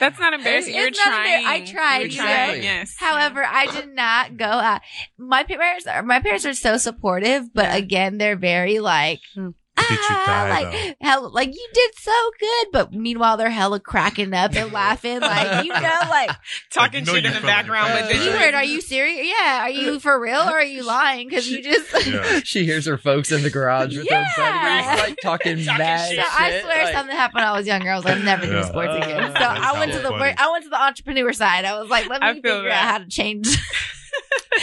That's 0.00 0.18
not 0.18 0.32
embarrassing. 0.32 0.74
You're 0.74 0.90
not 0.90 0.94
embar- 0.96 1.02
trying. 1.04 1.46
I 1.46 1.64
tried, 1.66 1.98
You're 1.98 2.08
you 2.08 2.16
trying. 2.16 2.48
know? 2.60 2.64
Yes. 2.64 2.96
However, 2.98 3.44
I 3.44 3.66
did 3.66 3.94
not 3.94 4.38
go 4.38 4.46
out. 4.46 4.80
My 5.18 5.44
parents 5.44 5.86
are 5.86 6.02
my 6.02 6.20
parents 6.20 6.46
are 6.46 6.54
so 6.54 6.78
supportive, 6.78 7.52
but 7.52 7.64
Yeah. 7.66 7.76
again, 7.76 8.16
they're 8.16 8.36
very 8.36 8.78
like. 8.78 9.20
Hmm. 9.34 9.50
Did 9.88 9.98
you 9.98 10.04
ah, 10.10 10.24
die, 10.26 10.50
like 10.62 10.96
hell, 11.00 11.30
like 11.30 11.48
you 11.54 11.68
did 11.72 11.90
so 11.98 12.30
good, 12.38 12.66
but 12.72 12.92
meanwhile 12.92 13.36
they're 13.36 13.50
hella 13.50 13.80
cracking 13.80 14.32
up 14.34 14.54
and 14.54 14.72
laughing, 14.72 15.20
like 15.20 15.64
you 15.64 15.72
know, 15.72 15.80
like 16.10 16.30
talking 16.70 17.04
know 17.04 17.14
shit 17.14 17.24
in 17.24 17.32
the 17.32 17.38
feel 17.38 17.46
like 17.48 17.56
background, 17.56 17.90
that. 17.90 18.06
but 18.10 18.16
you 18.16 18.30
heard, 18.32 18.54
are 18.54 18.64
you 18.64 18.80
serious? 18.80 19.26
Yeah, 19.26 19.62
are 19.62 19.70
you 19.70 19.98
for 20.00 20.18
real 20.20 20.40
or 20.40 20.52
are 20.58 20.62
you 20.64 20.82
lying? 20.84 21.28
Because 21.28 21.48
you 21.50 21.62
just 21.62 22.06
Yeah. 22.06 22.40
She 22.44 22.64
hears 22.64 22.86
her 22.86 22.98
folks 22.98 23.30
in 23.32 23.42
the 23.42 23.50
garage 23.50 23.96
with 23.96 24.06
Yeah. 24.10 24.24
their 24.36 24.52
buddies, 24.52 25.02
like 25.08 25.18
talking 25.22 25.56
Talking 25.64 25.78
mad 25.78 26.08
shit. 26.08 26.18
So 26.18 26.24
I 26.30 26.60
swear 26.62 26.84
like- 26.84 26.94
something 26.94 27.16
happened 27.16 27.36
when 27.36 27.44
I 27.44 27.52
was 27.52 27.66
younger. 27.66 27.90
I 27.90 27.96
was 27.96 28.04
like, 28.04 28.22
never 28.22 28.44
doing 28.46 28.56
Yeah. 28.58 28.64
sports 28.68 28.94
again. 28.96 29.32
So 29.36 29.42
Uh, 29.42 29.58
I 29.60 29.78
went 29.78 29.92
to 29.92 29.98
the 29.98 30.08
so 30.08 30.12
work, 30.18 30.34
I 30.38 30.50
went 30.50 30.64
to 30.64 30.70
the 30.70 30.80
entrepreneur 30.82 31.32
side. 31.32 31.64
I 31.64 31.78
was 31.80 31.88
like, 31.90 32.08
let 32.08 32.20
me 32.22 32.34
figure 32.34 32.62
that. 32.68 32.72
out 32.72 32.90
how 32.92 32.98
to 32.98 33.06
change. 33.08 33.48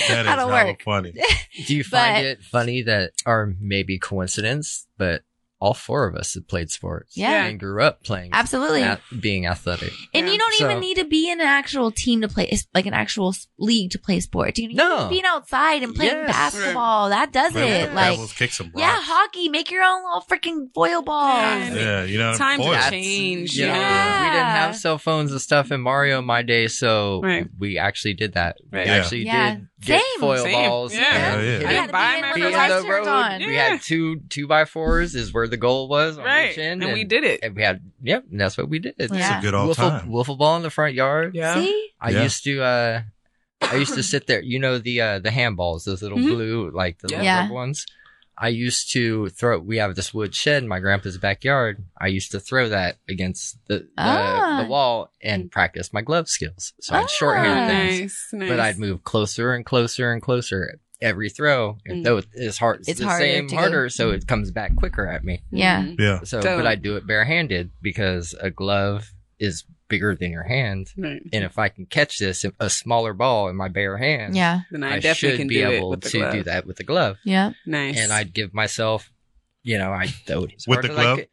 That 0.10 0.22
is 0.22 0.28
How 0.28 0.36
to 0.36 0.42
hella 0.42 0.66
work. 0.68 0.82
funny. 0.84 1.14
Do 1.66 1.76
you 1.76 1.84
find 1.84 2.16
But- 2.18 2.26
it 2.26 2.44
funny 2.44 2.82
that, 2.84 3.12
or 3.26 3.56
maybe 3.60 3.98
coincidence, 3.98 4.86
but 4.98 5.24
all 5.60 5.74
four 5.74 6.08
of 6.08 6.16
us 6.16 6.36
have 6.36 6.48
played 6.48 6.70
sports 6.70 7.18
Yeah. 7.18 7.46
and 7.46 7.60
grew 7.60 7.82
up 7.82 8.04
playing, 8.04 8.30
Absolutely. 8.32 8.84
ath- 8.84 9.02
being 9.20 9.48
athletic. 9.48 9.92
And 10.14 10.28
Yeah. 10.28 10.34
you 10.34 10.38
don't 10.40 10.54
So- 10.56 10.66
even 10.66 10.80
need 10.80 10.98
to 10.98 11.06
be 11.06 11.32
in 11.32 11.42
an 11.42 11.48
actual 11.48 11.90
team 11.92 12.22
to 12.22 12.28
play, 12.28 12.48
it's 12.48 12.68
like 12.76 12.86
an 12.86 12.94
actual 12.94 13.34
league 13.58 13.90
to 13.92 14.00
play 14.00 14.20
sport. 14.20 14.58
You 14.60 14.74
know, 14.74 14.84
No. 14.88 14.98
just 14.98 15.10
being 15.10 15.26
outside 15.26 15.82
and 15.82 15.96
playing 15.96 16.12
Yes. 16.12 16.28
basketball, 16.32 17.10
that 17.10 17.32
does 17.34 17.54
Play 17.54 17.82
it. 17.82 17.86
with 17.88 17.96
Like, 17.96 18.12
Devils, 18.12 18.34
kick 18.34 18.52
some 18.54 18.72
yeah, 18.76 19.00
hockey, 19.02 19.50
make 19.50 19.72
your 19.72 19.84
own 19.84 20.04
little 20.04 20.26
freaking 20.30 20.68
foil 20.76 21.02
balls. 21.02 21.42
Yeah. 21.42 21.74
Yeah, 21.74 22.04
you 22.04 22.20
know, 22.20 22.36
Times 22.36 22.64
foil. 22.64 22.74
have 22.76 22.92
changed. 22.92 23.56
You 23.56 23.66
know, 23.68 23.74
Yeah. 23.74 24.24
we 24.26 24.30
didn't 24.36 24.46
have 24.48 24.76
cell 24.76 24.98
phones 25.00 25.32
and 25.32 25.42
stuff 25.42 25.72
in 25.72 25.82
Mario 25.82 26.20
in 26.20 26.26
my 26.26 26.44
day, 26.44 26.68
so 26.68 27.22
Right. 27.24 27.48
we 27.58 27.78
actually 27.80 28.14
did 28.14 28.34
that. 28.34 28.58
Right. 28.72 28.86
We 28.86 28.92
Yeah. 28.92 28.98
actually 28.98 29.26
Yeah. 29.26 29.56
did 29.56 29.68
get 29.82 30.02
Same. 30.02 30.20
foil 30.20 30.44
Same. 30.44 30.54
balls. 30.70 30.94
Yeah. 30.94 31.00
and 31.00 31.18
Hell 31.18 31.44
yeah. 31.44 31.52
hit 31.60 31.66
I 31.68 31.72
didn't 31.74 31.92
buy 31.92 32.22
my 32.22 32.28
when 32.32 32.36
Be 32.36 32.42
the 32.42 32.48
in 32.48 32.54
lights 32.54 32.74
the 32.76 32.82
turned 32.82 33.06
road. 33.06 33.08
on. 33.08 33.40
We 33.40 33.56
had 33.56 33.82
two 33.82 34.20
two 34.30 34.48
by 34.48 34.66
fours 34.66 35.16
is 35.16 35.34
where 35.34 35.48
the 35.48 35.58
goal 35.58 35.88
was 35.88 36.18
on 36.18 36.24
Right. 36.26 36.52
each 36.52 36.58
end, 36.58 36.84
And 36.84 36.94
we 36.94 37.04
did 37.04 37.24
it. 37.24 37.42
And 37.44 37.56
we 37.56 37.62
had 37.62 37.82
yep, 38.02 38.24
and 38.32 38.40
that's 38.42 38.58
what 38.58 38.70
we 38.70 38.80
did. 38.80 38.96
Yeah. 39.00 39.06
It's 39.06 39.14
a 39.14 39.40
good 39.42 39.54
old 39.54 39.70
Wiffle, 39.72 39.90
time. 40.02 40.10
wiffle 40.10 40.38
ball 40.38 40.58
in 40.58 40.64
the 40.64 40.70
front 40.70 40.96
yard. 40.96 41.36
Yeah. 41.36 41.56
See? 41.56 41.90
I 42.02 42.10
Yeah. 42.12 42.24
used 42.24 42.44
to 42.46 42.62
uh 42.64 43.02
I 43.62 43.76
used 43.76 43.96
to 43.96 44.04
sit 44.04 44.28
there. 44.28 44.42
You 44.42 44.60
know 44.60 44.78
the 44.78 45.02
uh 45.02 45.20
the 45.20 45.30
handballs, 45.30 45.84
those 45.86 46.02
little 46.02 46.18
Mhm. 46.18 46.28
blue 46.30 46.72
like 46.72 47.00
the 47.00 47.08
little 47.10 47.24
Yeah. 47.24 47.50
ones. 47.50 47.86
I 48.40 48.50
used 48.50 48.92
to 48.94 49.30
throw. 49.30 49.60
We 49.60 49.78
have 49.78 49.96
this 49.96 50.14
wood 50.14 50.36
shed 50.36 50.62
in 50.64 50.70
my 50.70 50.80
grandpa's 50.80 51.18
backyard. 51.18 51.84
I 52.00 52.08
used 52.08 52.32
to 52.32 52.40
throw 52.40 52.70
that 52.70 52.98
against 53.10 53.58
the 53.68 53.80
the, 53.80 53.88
Ah. 53.98 54.62
the 54.64 54.70
wall 54.70 55.12
and 55.24 55.52
practice 55.52 55.92
my 55.92 56.02
glove 56.02 56.30
skills. 56.30 56.74
So 56.80 56.96
I'd 56.96 57.10
shorthand 57.10 57.60
Ah. 57.60 57.68
things, 57.68 58.02
Nice, 58.02 58.30
nice. 58.34 58.50
but 58.50 58.60
I'd 58.60 58.78
move 58.78 59.04
closer 59.04 59.54
and 59.54 59.66
closer 59.66 60.12
and 60.12 60.22
closer 60.22 60.80
every 61.02 61.30
throw. 61.30 61.78
And 61.86 62.02
Mm. 62.02 62.04
though 62.04 62.22
it's 62.34 62.58
hard, 62.58 62.80
it's, 62.82 62.90
It's 62.90 63.00
the 63.00 63.06
harder 63.08 63.26
same 63.26 63.48
to 63.48 63.56
go- 63.56 63.60
harder, 63.62 63.90
so 63.90 64.12
it 64.12 64.28
comes 64.28 64.52
back 64.52 64.76
quicker 64.76 65.08
at 65.08 65.24
me. 65.24 65.42
Yeah. 65.52 65.92
Yeah. 65.98 66.20
So, 66.24 66.42
So- 66.42 66.58
but 66.58 66.68
I 66.68 66.76
do 66.76 66.96
it 66.96 67.06
barehanded 67.08 67.72
because 67.82 68.36
a 68.40 68.50
glove 68.52 69.12
is 69.40 69.64
bigger 69.88 70.16
than 70.16 70.32
your 70.32 70.44
hand. 70.44 70.92
Right. 70.98 71.22
And 71.34 71.44
if 71.44 71.58
I 71.60 71.70
can 71.70 71.86
catch 71.86 72.18
this, 72.20 72.46
a 72.60 72.70
smaller 72.70 73.14
ball 73.14 73.50
in 73.50 73.56
my 73.56 73.68
bare 73.68 73.98
hand, 73.98 74.36
Yeah. 74.36 74.62
Then 74.72 74.84
I, 74.84 74.96
I, 74.96 75.00
definitely 75.00 75.14
should 75.14 75.38
can 75.40 75.48
be 75.48 75.56
do 75.56 75.68
able 75.70 75.98
to 75.98 76.10
glove. 76.20 76.34
do 76.34 76.44
that 76.44 76.66
with 76.66 76.78
the 76.78 76.84
glove. 76.84 77.18
Yeah. 77.24 77.52
Nice. 77.66 77.98
And 78.00 78.12
I'd 78.12 78.34
give 78.34 78.54
myself, 78.54 79.12
you 79.64 79.78
know, 79.78 79.92
I 79.92 80.08
throw 80.28 80.44
it 80.46 80.54
as 80.56 80.68
With 80.68 80.78
hard 80.78 80.86
the 80.86 80.92
as 80.92 80.98
I 80.98 81.02
glove? 81.04 81.18
could. 81.20 81.28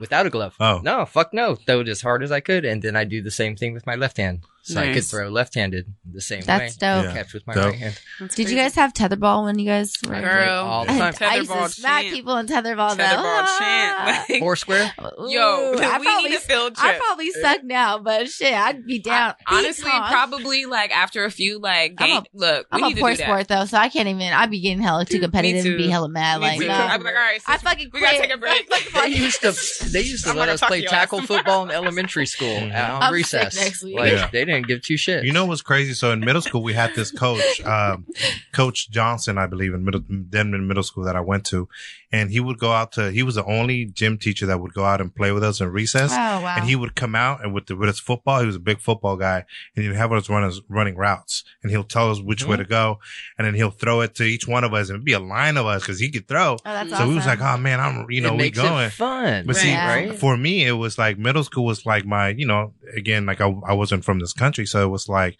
Without 0.00 0.26
a 0.26 0.30
glove. 0.30 0.54
Oh. 0.58 0.80
No, 0.82 1.04
fuck 1.04 1.34
no. 1.34 1.54
Throw 1.56 1.80
it 1.80 1.88
as 1.88 2.00
hard 2.00 2.22
as 2.22 2.32
I 2.32 2.40
could. 2.40 2.64
And 2.64 2.80
then 2.82 2.96
I 2.96 3.04
do 3.04 3.20
the 3.22 3.30
same 3.30 3.54
thing 3.56 3.74
with 3.74 3.86
my 3.86 3.96
left 3.96 4.16
hand. 4.16 4.44
So 4.62 4.78
I 4.80 4.92
could 4.92 5.04
throw 5.04 5.28
left 5.30 5.54
handed 5.54 5.86
the 6.04 6.20
same 6.20 6.42
That's 6.42 6.74
way. 6.74 6.78
dope. 6.80 7.04
Yeah. 7.06 7.12
Catch 7.14 7.32
with 7.34 7.46
my 7.46 7.54
Dope. 7.54 7.64
right 7.66 7.74
hand. 7.78 7.98
That's 8.20 8.34
Did 8.34 8.50
you 8.50 8.56
guys 8.56 8.74
have 8.74 8.92
tetherball 8.92 9.44
when 9.44 9.58
you 9.58 9.64
guys 9.66 9.94
were 10.06 10.20
Girl. 10.20 10.64
All 10.64 10.84
the 10.84 10.92
I, 10.92 11.10
time. 11.12 11.14
I 11.30 11.36
used 11.36 11.50
to 11.50 11.56
Tetherball 11.56 11.68
smack 11.70 12.02
chant. 12.02 12.14
people 12.14 12.36
in 12.36 12.46
tetherball 12.46 12.96
though. 12.96 13.02
Tetherball 13.04 13.58
chant. 13.58 13.96
Ah. 13.98 14.24
Like, 14.28 14.40
Foursquare? 14.40 14.92
yo, 14.98 15.06
Ooh, 15.18 15.76
we 15.78 15.84
I 15.84 15.98
need 15.98 16.04
probably, 16.04 16.34
a 16.34 16.40
field 16.40 16.74
I 16.78 16.98
probably 16.98 17.30
suck 17.32 17.64
now, 17.64 17.98
but 17.98 18.28
shit, 18.28 18.52
I'd 18.52 18.84
be 18.86 18.98
down. 18.98 19.34
I- 19.46 19.58
honestly, 19.58 19.84
Peacock. 19.84 20.10
probably 20.10 20.66
like 20.66 20.90
after 20.94 21.24
a 21.24 21.30
few 21.30 21.58
like 21.58 21.94
I'm 21.98 22.08
game. 22.08 22.22
look, 22.34 22.66
I'm 22.70 22.82
a 22.84 22.88
need 22.88 22.94
to 22.94 23.00
poor 23.00 23.10
do 23.12 23.16
that. 23.16 23.24
sport 23.24 23.48
though, 23.48 23.64
so 23.64 23.78
I 23.78 23.88
can't 23.88 24.08
even. 24.08 24.20
I'd 24.32 24.50
be 24.50 24.60
getting 24.60 24.80
hella 24.82 25.04
too 25.06 25.20
competitive 25.20 25.64
and 25.64 25.76
be 25.78 25.84
too. 25.84 25.90
hella 25.90 26.08
mad. 26.08 26.40
Me 26.40 26.46
like, 26.46 26.60
too. 26.60 26.66
no. 26.68 26.74
I'd 26.74 26.98
be 26.98 27.04
like, 27.04 27.14
all 27.14 27.20
right, 27.20 27.40
I 27.46 27.54
sis, 27.54 27.62
fucking 27.62 27.90
we 27.94 28.00
gotta 28.00 28.18
take 28.18 28.34
a 28.34 28.36
break. 28.36 28.70
They 29.00 29.08
used 29.08 29.40
to 29.40 29.90
they 29.90 30.02
used 30.02 30.24
to 30.26 30.34
let 30.34 30.48
us 30.50 30.60
play 30.60 30.82
tackle 30.82 31.22
football 31.22 31.64
in 31.64 31.70
elementary 31.70 32.26
school 32.26 32.56
on 32.56 33.12
recess. 33.12 33.56
next 33.56 33.82
week. 33.82 33.96
Like 33.98 34.30
they 34.30 34.44
didn't 34.52 34.66
give 34.68 34.82
two 34.82 34.94
shits. 34.94 35.24
You 35.24 35.32
know 35.32 35.46
what's 35.46 35.62
crazy? 35.62 35.94
So 35.94 36.10
in 36.12 36.20
middle 36.20 36.42
school, 36.42 36.62
we 36.62 36.72
had 36.74 36.94
this 36.94 37.10
coach, 37.10 37.60
um, 37.64 38.06
Coach 38.52 38.90
Johnson, 38.90 39.38
I 39.38 39.46
believe, 39.46 39.74
in 39.74 39.84
middle 39.84 40.00
Denman 40.00 40.66
Middle 40.66 40.82
School 40.82 41.04
that 41.04 41.16
I 41.16 41.20
went 41.20 41.44
to, 41.46 41.68
and 42.12 42.30
he 42.30 42.40
would 42.40 42.58
go 42.58 42.72
out 42.72 42.92
to. 42.92 43.10
He 43.10 43.22
was 43.22 43.34
the 43.36 43.44
only 43.44 43.86
gym 43.86 44.18
teacher 44.18 44.46
that 44.46 44.60
would 44.60 44.74
go 44.74 44.84
out 44.84 45.00
and 45.00 45.14
play 45.14 45.32
with 45.32 45.44
us 45.44 45.60
in 45.60 45.68
recess. 45.70 46.12
Oh 46.12 46.16
wow. 46.16 46.54
And 46.58 46.64
he 46.68 46.76
would 46.76 46.94
come 46.94 47.14
out 47.14 47.42
and 47.44 47.54
with 47.54 47.66
the, 47.66 47.76
with 47.76 47.88
his 47.88 48.00
football, 48.00 48.40
he 48.40 48.46
was 48.46 48.56
a 48.56 48.60
big 48.60 48.80
football 48.80 49.16
guy, 49.16 49.44
and 49.76 49.84
he'd 49.84 49.94
have 49.94 50.12
us 50.12 50.28
run 50.28 50.44
us 50.44 50.60
running 50.68 50.96
routes, 50.96 51.44
and 51.62 51.70
he'll 51.70 51.84
tell 51.84 52.10
us 52.10 52.20
which 52.20 52.46
way 52.46 52.56
to 52.56 52.64
go, 52.64 52.98
and 53.38 53.46
then 53.46 53.54
he'll 53.54 53.70
throw 53.70 54.00
it 54.00 54.14
to 54.16 54.24
each 54.24 54.46
one 54.48 54.64
of 54.64 54.74
us, 54.74 54.88
and 54.88 54.96
it'd 54.96 55.04
be 55.04 55.12
a 55.12 55.20
line 55.20 55.56
of 55.56 55.66
us 55.66 55.82
because 55.82 56.00
he 56.00 56.10
could 56.10 56.26
throw. 56.28 56.54
oh, 56.54 56.58
that's 56.64 56.90
so 56.90 56.96
awesome. 56.96 57.08
we 57.08 57.14
was 57.14 57.26
like, 57.26 57.40
oh 57.40 57.56
man, 57.56 57.80
I'm 57.80 58.06
you 58.10 58.20
know 58.20 58.34
we 58.34 58.50
going. 58.50 58.86
it 58.86 58.92
fun. 58.92 59.46
But 59.46 59.56
see, 59.56 59.70
Right. 59.74 60.10
right? 60.10 60.18
for 60.18 60.36
me, 60.36 60.64
it 60.66 60.72
was 60.72 60.98
like 60.98 61.18
middle 61.18 61.44
school 61.44 61.64
was 61.64 61.86
like 61.86 62.04
my, 62.04 62.28
you 62.30 62.46
know, 62.46 62.74
again, 62.94 63.24
like 63.26 63.40
I, 63.40 63.46
I 63.66 63.72
wasn't 63.74 64.04
from 64.04 64.18
this 64.18 64.32
country. 64.40 64.66
So 64.66 64.82
it 64.82 64.88
was 64.88 65.08
like 65.08 65.36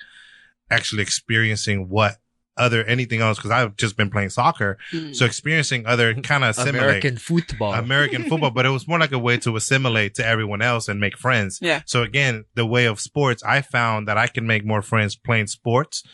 actually 0.70 1.02
experiencing 1.02 1.88
what 1.88 2.16
other, 2.56 2.84
anything 2.84 3.20
else. 3.20 3.38
Cause 3.38 3.50
I've 3.50 3.76
just 3.76 3.96
been 3.96 4.10
playing 4.10 4.30
soccer. 4.30 4.78
Mm. 4.92 5.16
So 5.16 5.24
experiencing 5.24 5.86
other 5.86 6.14
kind 6.14 6.44
of 6.44 6.50
assimilate 6.50 6.82
American 6.82 7.16
football. 7.16 7.72
American 7.72 8.28
football, 8.28 8.50
but 8.50 8.66
it 8.66 8.70
was 8.70 8.86
more 8.86 8.98
like 8.98 9.12
a 9.12 9.18
way 9.18 9.38
to 9.38 9.56
assimilate 9.56 10.14
to 10.16 10.26
everyone 10.26 10.62
else 10.62 10.88
and 10.88 11.00
make 11.00 11.16
friends. 11.16 11.58
Yeah. 11.60 11.80
So 11.86 12.02
again, 12.02 12.44
the 12.54 12.66
way 12.66 12.84
of 12.86 13.00
sports, 13.00 13.42
I 13.42 13.62
found 13.62 14.08
that 14.08 14.18
I 14.18 14.26
can 14.26 14.46
make 14.46 14.64
more 14.64 14.82
friends 14.82 15.16
playing 15.16 15.48
sports. 15.48 16.04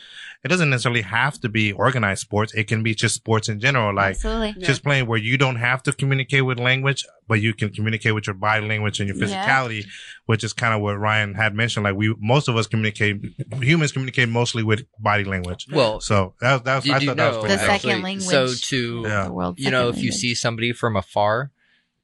It 0.43 0.49
doesn't 0.49 0.69
necessarily 0.69 1.01
have 1.01 1.39
to 1.41 1.49
be 1.49 1.71
organized 1.71 2.21
sports. 2.21 2.53
It 2.53 2.65
can 2.67 2.83
be 2.83 2.93
just 2.95 3.15
sports 3.15 3.49
in 3.49 3.59
general. 3.59 3.93
Like, 3.93 4.11
Absolutely. 4.15 4.53
Yeah. 4.61 4.67
just 4.67 4.83
playing 4.83 5.07
where 5.07 5.17
you 5.17 5.37
don't 5.37 5.55
have 5.57 5.83
to 5.83 5.93
communicate 5.93 6.45
with 6.45 6.59
language, 6.59 7.05
but 7.27 7.41
you 7.41 7.53
can 7.53 7.69
communicate 7.69 8.13
with 8.15 8.27
your 8.27 8.35
body 8.35 8.65
language 8.65 8.99
and 8.99 9.09
your 9.09 9.17
Yeah. 9.17 9.45
physicality, 9.45 9.85
which 10.25 10.43
is 10.43 10.53
kind 10.53 10.73
of 10.73 10.81
what 10.81 10.97
Ryan 10.99 11.33
had 11.33 11.55
mentioned. 11.55 11.83
Like 11.83 11.95
we, 11.95 12.13
most 12.19 12.47
of 12.47 12.55
us 12.55 12.67
communicate, 12.67 13.17
humans 13.61 13.91
communicate 13.91 14.29
mostly 14.29 14.63
with 14.63 14.83
body 14.99 15.23
language. 15.23 15.65
well, 15.71 15.99
So 15.99 16.33
that, 16.39 16.63
that 16.65 16.75
was, 16.77 16.89
I 16.89 16.93
did 16.93 17.01
you 17.03 17.07
thought 17.09 17.17
that 17.17 17.23
know 17.23 17.27
was 17.29 17.35
The 17.35 17.41
pretty 17.41 17.55
dope. 17.55 17.65
second 17.65 17.89
actually, 17.89 18.03
language. 18.03 18.23
So 18.27 18.67
to 18.69 19.01
Yeah. 19.05 19.23
The 19.25 19.33
world's 19.33 19.59
you 19.59 19.71
know, 19.71 19.87
second 19.89 19.97
if 19.99 20.03
you 20.05 20.11
see 20.11 20.35
somebody 20.35 20.71
from 20.71 20.95
afar, 20.95 21.51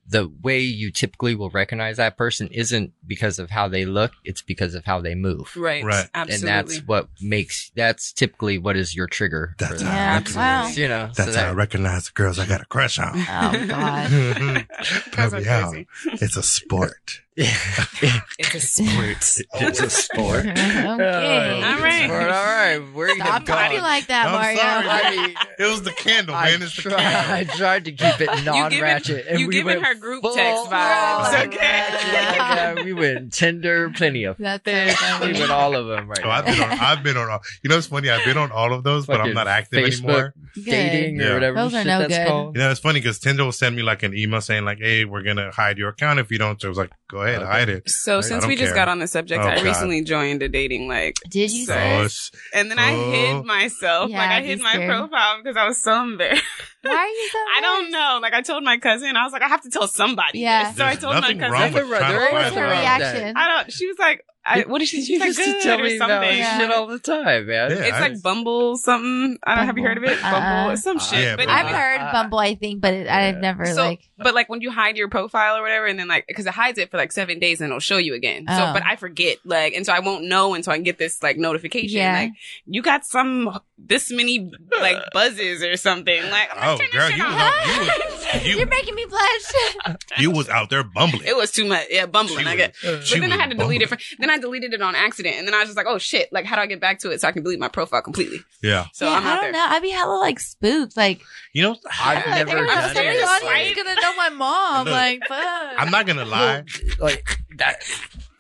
the 0.05 0.29
way 0.41 0.59
you 0.59 0.91
typically 0.91 1.33
will 1.33 1.49
recognize 1.49 1.97
that 1.97 2.17
person 2.17 2.47
isn't 2.49 2.91
because 3.07 3.39
of 3.39 3.49
how 3.49 3.67
they 3.67 3.85
look; 3.85 4.11
it's 4.25 4.41
because 4.41 4.75
of 4.75 4.83
how 4.85 4.99
they 5.01 5.15
move. 5.15 5.55
right, 5.55 5.83
Right. 5.83 6.09
absolutely. 6.13 6.33
And 6.35 6.67
that's 6.69 6.77
what 6.85 7.07
makes 7.21 7.71
that's 7.75 8.11
typically 8.11 8.57
what 8.57 8.75
is 8.75 8.95
your 8.95 9.07
trigger. 9.07 9.55
That's 9.59 9.81
how 9.81 9.89
Yeah, 9.89 10.19
that. 10.19 10.35
wow. 10.35 10.67
You 10.67 10.87
know, 10.87 11.09
so 11.13 11.23
That's 11.25 11.37
how 11.37 11.49
I 11.49 11.53
recognize 11.53 12.05
the 12.05 12.11
girls 12.13 12.37
I 12.39 12.45
got 12.45 12.61
a 12.61 12.65
crush 12.65 12.99
on. 12.99 13.11
Oh 13.15 13.65
god. 13.67 14.09
That's 14.77 15.09
Put 15.09 15.29
so 15.31 15.39
me 15.39 15.47
out. 15.47 15.71
crazy. 15.71 15.87
It's 16.23 16.35
a 16.37 16.43
sport. 16.43 17.21
It's 17.36 18.53
a 18.55 18.59
sport. 18.59 19.39
it's 19.55 19.79
a 19.81 19.89
sport. 19.89 20.39
okay. 20.45 20.84
Oh, 20.86 20.91
all 20.91 20.97
right. 20.97 22.09
All 22.09 22.19
right. 22.19 22.77
Where 22.93 23.09
you 23.09 23.15
Stop 23.15 23.27
have 23.27 23.45
gone? 23.45 23.57
talking 23.57 23.81
like 23.81 24.07
that, 24.07 24.27
I'm 24.27 24.34
Mario. 24.34 24.57
sorry, 24.59 25.36
I 25.36 25.36
It 25.59 25.71
was 25.71 25.81
the 25.84 25.91
candle, 25.91 26.36
I 26.36 26.51
man. 26.51 26.61
It's 26.61 26.75
the 26.75 26.81
tried, 26.84 26.99
candle. 26.99 27.34
I 27.34 27.43
tried 27.57 27.86
to 27.86 27.91
keep 27.91 28.21
it 28.21 28.29
non-ratchet. 28.45 29.25
and 29.27 29.39
you 29.39 29.47
we 29.47 29.53
giving 29.55 29.81
her 29.81 29.95
group 29.95 30.21
full 30.21 30.36
text 30.36 30.65
vibes, 30.69 31.45
okay? 31.47 31.86
Yeah, 32.13 32.84
we 32.84 32.93
went 32.93 33.34
Tinder, 33.34 33.89
plenty 33.89 34.25
of 34.25 34.38
That's 34.38 34.63
so 34.65 34.71
fish. 34.71 34.95
funny. 34.97 35.34
We 35.34 35.39
went 35.39 35.51
all 35.51 35.75
of 35.75 35.88
them 35.88 36.07
right 36.09 36.19
Oh, 36.23 36.29
I've 36.29 36.45
been 36.45 36.59
on. 36.61 36.71
I've 36.71 37.03
been 37.03 37.17
on. 37.17 37.29
All, 37.29 37.39
you 37.63 37.69
know, 37.69 37.77
it's 37.77 37.88
funny. 37.88 38.09
I've 38.09 38.25
been 38.25 38.38
on 38.38 38.51
all 38.51 38.73
of 38.73 38.84
those, 38.84 39.05
but 39.05 39.21
I'm 39.21 39.34
not 39.34 39.47
active 39.47 39.84
Facebook. 39.84 40.03
anymore. 40.03 40.34
Good. 40.55 40.65
dating 40.65 41.19
Yeah. 41.19 41.29
or 41.29 41.34
whatever 41.36 41.55
Those 41.57 41.73
are 41.73 41.84
no 41.84 41.99
that's 41.99 42.15
good. 42.15 42.27
called. 42.27 42.55
You 42.55 42.61
know, 42.61 42.69
it's 42.71 42.79
funny 42.79 42.99
because 42.99 43.17
Tinder 43.19 43.43
will 43.43 43.51
send 43.51 43.75
me 43.75 43.81
like 43.81 44.03
an 44.03 44.15
email 44.15 44.39
saying 44.41 44.65
like, 44.65 44.77
"Hey, 44.79 45.03
we're 45.05 45.23
gonna 45.23 45.51
hide 45.51 45.77
your 45.79 45.89
account 45.89 46.19
if 46.19 46.31
you 46.31 46.38
don't." 46.38 46.61
So 46.61 46.67
I 46.67 46.69
was 46.69 46.77
like, 46.77 46.91
"Go 47.09 47.22
ahead, 47.24 47.41
Okay. 47.41 47.51
hide 47.51 47.69
it." 47.69 47.89
So 47.89 48.17
I 48.19 48.21
since 48.21 48.41
don't 48.43 48.49
we 48.49 48.55
just 48.55 48.67
care. 48.69 48.76
got 48.76 48.88
on 48.89 48.99
the 48.99 49.07
subject, 49.07 49.41
Oh, 49.43 49.47
I 49.47 49.55
God. 49.55 49.63
recently 49.65 50.01
joined 50.03 50.41
a 50.43 50.49
dating 50.49 50.88
like, 50.88 51.15
Did 51.30 51.51
you 51.51 51.65
So- 51.65 51.74
say? 52.07 52.38
And 52.53 52.69
then 52.69 52.80
I 52.80 52.93
Oh. 52.93 53.11
hid 53.11 53.45
myself. 53.45 54.09
Yeah, 54.11 54.17
like 54.19 54.30
I 54.30 54.41
hid 54.41 54.59
my 54.61 54.74
scared. 54.74 54.89
profile 54.89 55.38
because 55.41 55.57
I 55.57 55.67
was 55.67 55.82
so 55.82 56.01
embarrassed. 56.03 56.43
Why 56.82 56.91
are 56.95 57.07
you 57.07 57.30
so? 57.32 57.38
I 57.57 57.61
don't 57.61 57.91
know. 57.91 58.19
Like 58.21 58.34
I 58.34 58.41
told 58.41 58.63
my 58.63 58.78
cousin, 58.78 59.15
I 59.15 59.24
was 59.24 59.34
like, 59.34 59.41
I 59.41 59.47
have 59.47 59.61
to 59.63 59.69
tell 59.69 59.88
somebody. 59.88 60.39
Yeah. 60.39 60.67
this. 60.69 60.78
So 60.78 60.86
I 60.86 60.95
told 60.95 61.15
my 61.15 61.34
cousin. 61.34 61.51
wrong 61.51 61.74
with 61.74 61.74
There 61.74 61.86
trying 61.99 62.13
to 62.13 62.19
What 62.19 62.34
was 62.34 62.43
find 62.43 62.55
her 62.55 62.65
a 62.65 62.69
wrong 62.69 62.84
love. 62.84 62.99
with 62.99 63.01
that. 63.01 63.13
reaction? 63.13 63.38
I 63.38 63.47
don't. 63.47 63.71
She 63.74 63.88
was 63.88 63.97
like, 63.99 64.24
I, 64.45 64.63
what 64.63 64.79
did 64.79 64.89
she? 64.89 64.97
You 64.97 65.05
She's 65.05 65.19
like, 65.21 65.27
used 65.29 65.39
to 65.39 65.45
good 65.45 65.61
tell 65.63 65.79
or 65.79 65.83
me 65.83 65.95
about 65.95 66.09
something. 66.09 66.37
Yeah. 66.37 66.57
shit 66.57 66.71
all 66.71 66.87
the 66.87 66.99
time, 66.99 67.45
man. 67.47 67.71
Yeah. 67.71 67.77
It's 67.77 67.93
I- 67.97 67.99
like 68.01 68.21
Bumble 68.21 68.75
something. 68.75 69.39
I 69.43 69.55
don't 69.55 69.65
have 69.67 69.77
you 69.77 69.83
heard 69.85 69.97
of 69.97 70.03
it? 70.03 70.21
Uh-uh. 70.21 70.31
Bumble, 70.31 70.73
it's 70.73 70.83
some 70.83 70.97
Uh, 70.97 70.99
shit. 70.99 71.19
yeah, 71.19 71.35
but 71.37 71.45
but- 71.45 71.51
I've 71.53 71.65
anyway. 71.67 71.79
heard 71.79 72.01
Uh, 72.01 72.11
Bumble, 72.11 72.39
I 72.39 72.55
think, 72.55 72.81
but 72.81 72.93
it, 72.93 73.07
I've 73.07 73.37
never 73.37 73.65
So, 73.67 73.75
like. 73.81 74.01
but 74.17 74.33
like 74.35 74.49
when 74.49 74.59
you 74.59 74.69
hide 74.69 74.97
your 74.97 75.07
profile 75.07 75.55
or 75.57 75.61
whatever, 75.61 75.85
and 75.85 75.97
then 75.97 76.09
like 76.09 76.27
because 76.27 76.45
it 76.45 76.53
hides 76.53 76.77
it 76.77 76.91
for 76.91 76.97
like 76.97 77.13
seven 77.13 77.39
days 77.39 77.61
and 77.61 77.69
it'll 77.69 77.79
show 77.79 77.97
you 77.97 78.13
again. 78.15 78.45
So, 78.47 78.53
Oh. 78.53 78.73
but 78.73 78.83
I 78.85 78.97
forget 78.97 79.37
like, 79.45 79.75
and 79.75 79.85
so 79.85 79.93
I 79.93 79.99
won't 79.99 80.25
know 80.25 80.53
until 80.55 80.73
I 80.73 80.77
get 80.79 80.97
this 80.97 81.23
like 81.23 81.37
notification. 81.37 81.97
Yeah. 81.99 82.13
Like 82.13 82.31
you 82.65 82.81
got 82.81 83.05
some 83.05 83.59
this 83.86 84.11
many 84.11 84.49
like 84.79 84.97
buzzes 85.13 85.61
or 85.63 85.75
something. 85.77 86.21
Like 86.29 86.49
I'm 86.55 86.75
Oh, 86.75 86.77
girl, 86.91 87.09
you 87.11 87.23
was, 87.23 87.67
you 87.67 87.81
was, 87.81 88.45
you, 88.45 88.57
you're 88.57 88.67
making 88.67 88.95
me 88.95 89.05
blush. 89.05 89.95
You 90.19 90.29
was 90.29 90.47
out 90.47 90.69
there 90.69 90.84
bumbling. 90.84 91.23
It 91.25 91.36
was 91.36 91.51
too 91.51 91.65
much. 91.65 91.88
Yeah, 91.89 92.05
bumbling. 92.05 92.45
She 92.45 92.45
I 92.45 92.51
was- 92.51 92.57
get. 92.57 92.75
Uh, 92.86 92.97
but 93.11 93.19
then 93.21 93.31
I 93.31 93.38
had 93.38 93.49
to 93.49 93.55
delete 93.57 93.81
it. 93.81 93.89
bumbling. 93.89 94.05
For, 94.07 94.15
then 94.21 94.29
I 94.29 94.38
deleted 94.38 94.73
it 94.73 94.81
on 94.81 94.93
accident, 94.95 95.36
and 95.38 95.47
then 95.47 95.55
I 95.55 95.59
was 95.59 95.67
just 95.69 95.77
like, 95.77 95.88
"Oh 95.89 95.97
shit! 95.97 96.31
Like, 96.31 96.45
how 96.45 96.55
do 96.55 96.61
I 96.61 96.67
get 96.67 96.79
back 96.79 96.99
to 96.99 97.09
it 97.09 97.19
so 97.21 97.27
I 97.27 97.31
can 97.31 97.41
delete 97.43 97.59
my 97.59 97.67
profile 97.67 98.01
completely?" 98.03 98.39
Yeah, 98.61 98.86
So 98.93 99.05
yeah, 99.05 99.13
I'm 99.17 99.23
I 99.25 99.31
out 99.31 99.36
don't 99.41 99.43
there. 99.43 99.51
know. 99.53 99.65
I'd 99.69 99.81
be 99.81 99.89
hella 99.89 100.19
like 100.19 100.39
spooked. 100.39 100.95
Like, 100.95 101.21
you 101.53 101.63
know, 101.63 101.75
I've 101.99 102.25
like, 102.27 102.47
never 102.47 102.59
I'm 102.59 102.67
done 102.67 102.89
it. 102.89 102.93
the 102.93 102.99
audience 103.25 103.43
Right? 103.43 103.75
gonna 103.75 103.95
know 104.01 104.15
my 104.15 104.29
mom. 104.29 104.86
Look, 104.86 104.91
like, 104.93 105.19
fuck. 105.27 105.73
I'm 105.77 105.89
not 105.91 106.05
gonna 106.05 106.25
lie. 106.25 106.63
Like 106.99 107.39
that. 107.57 107.81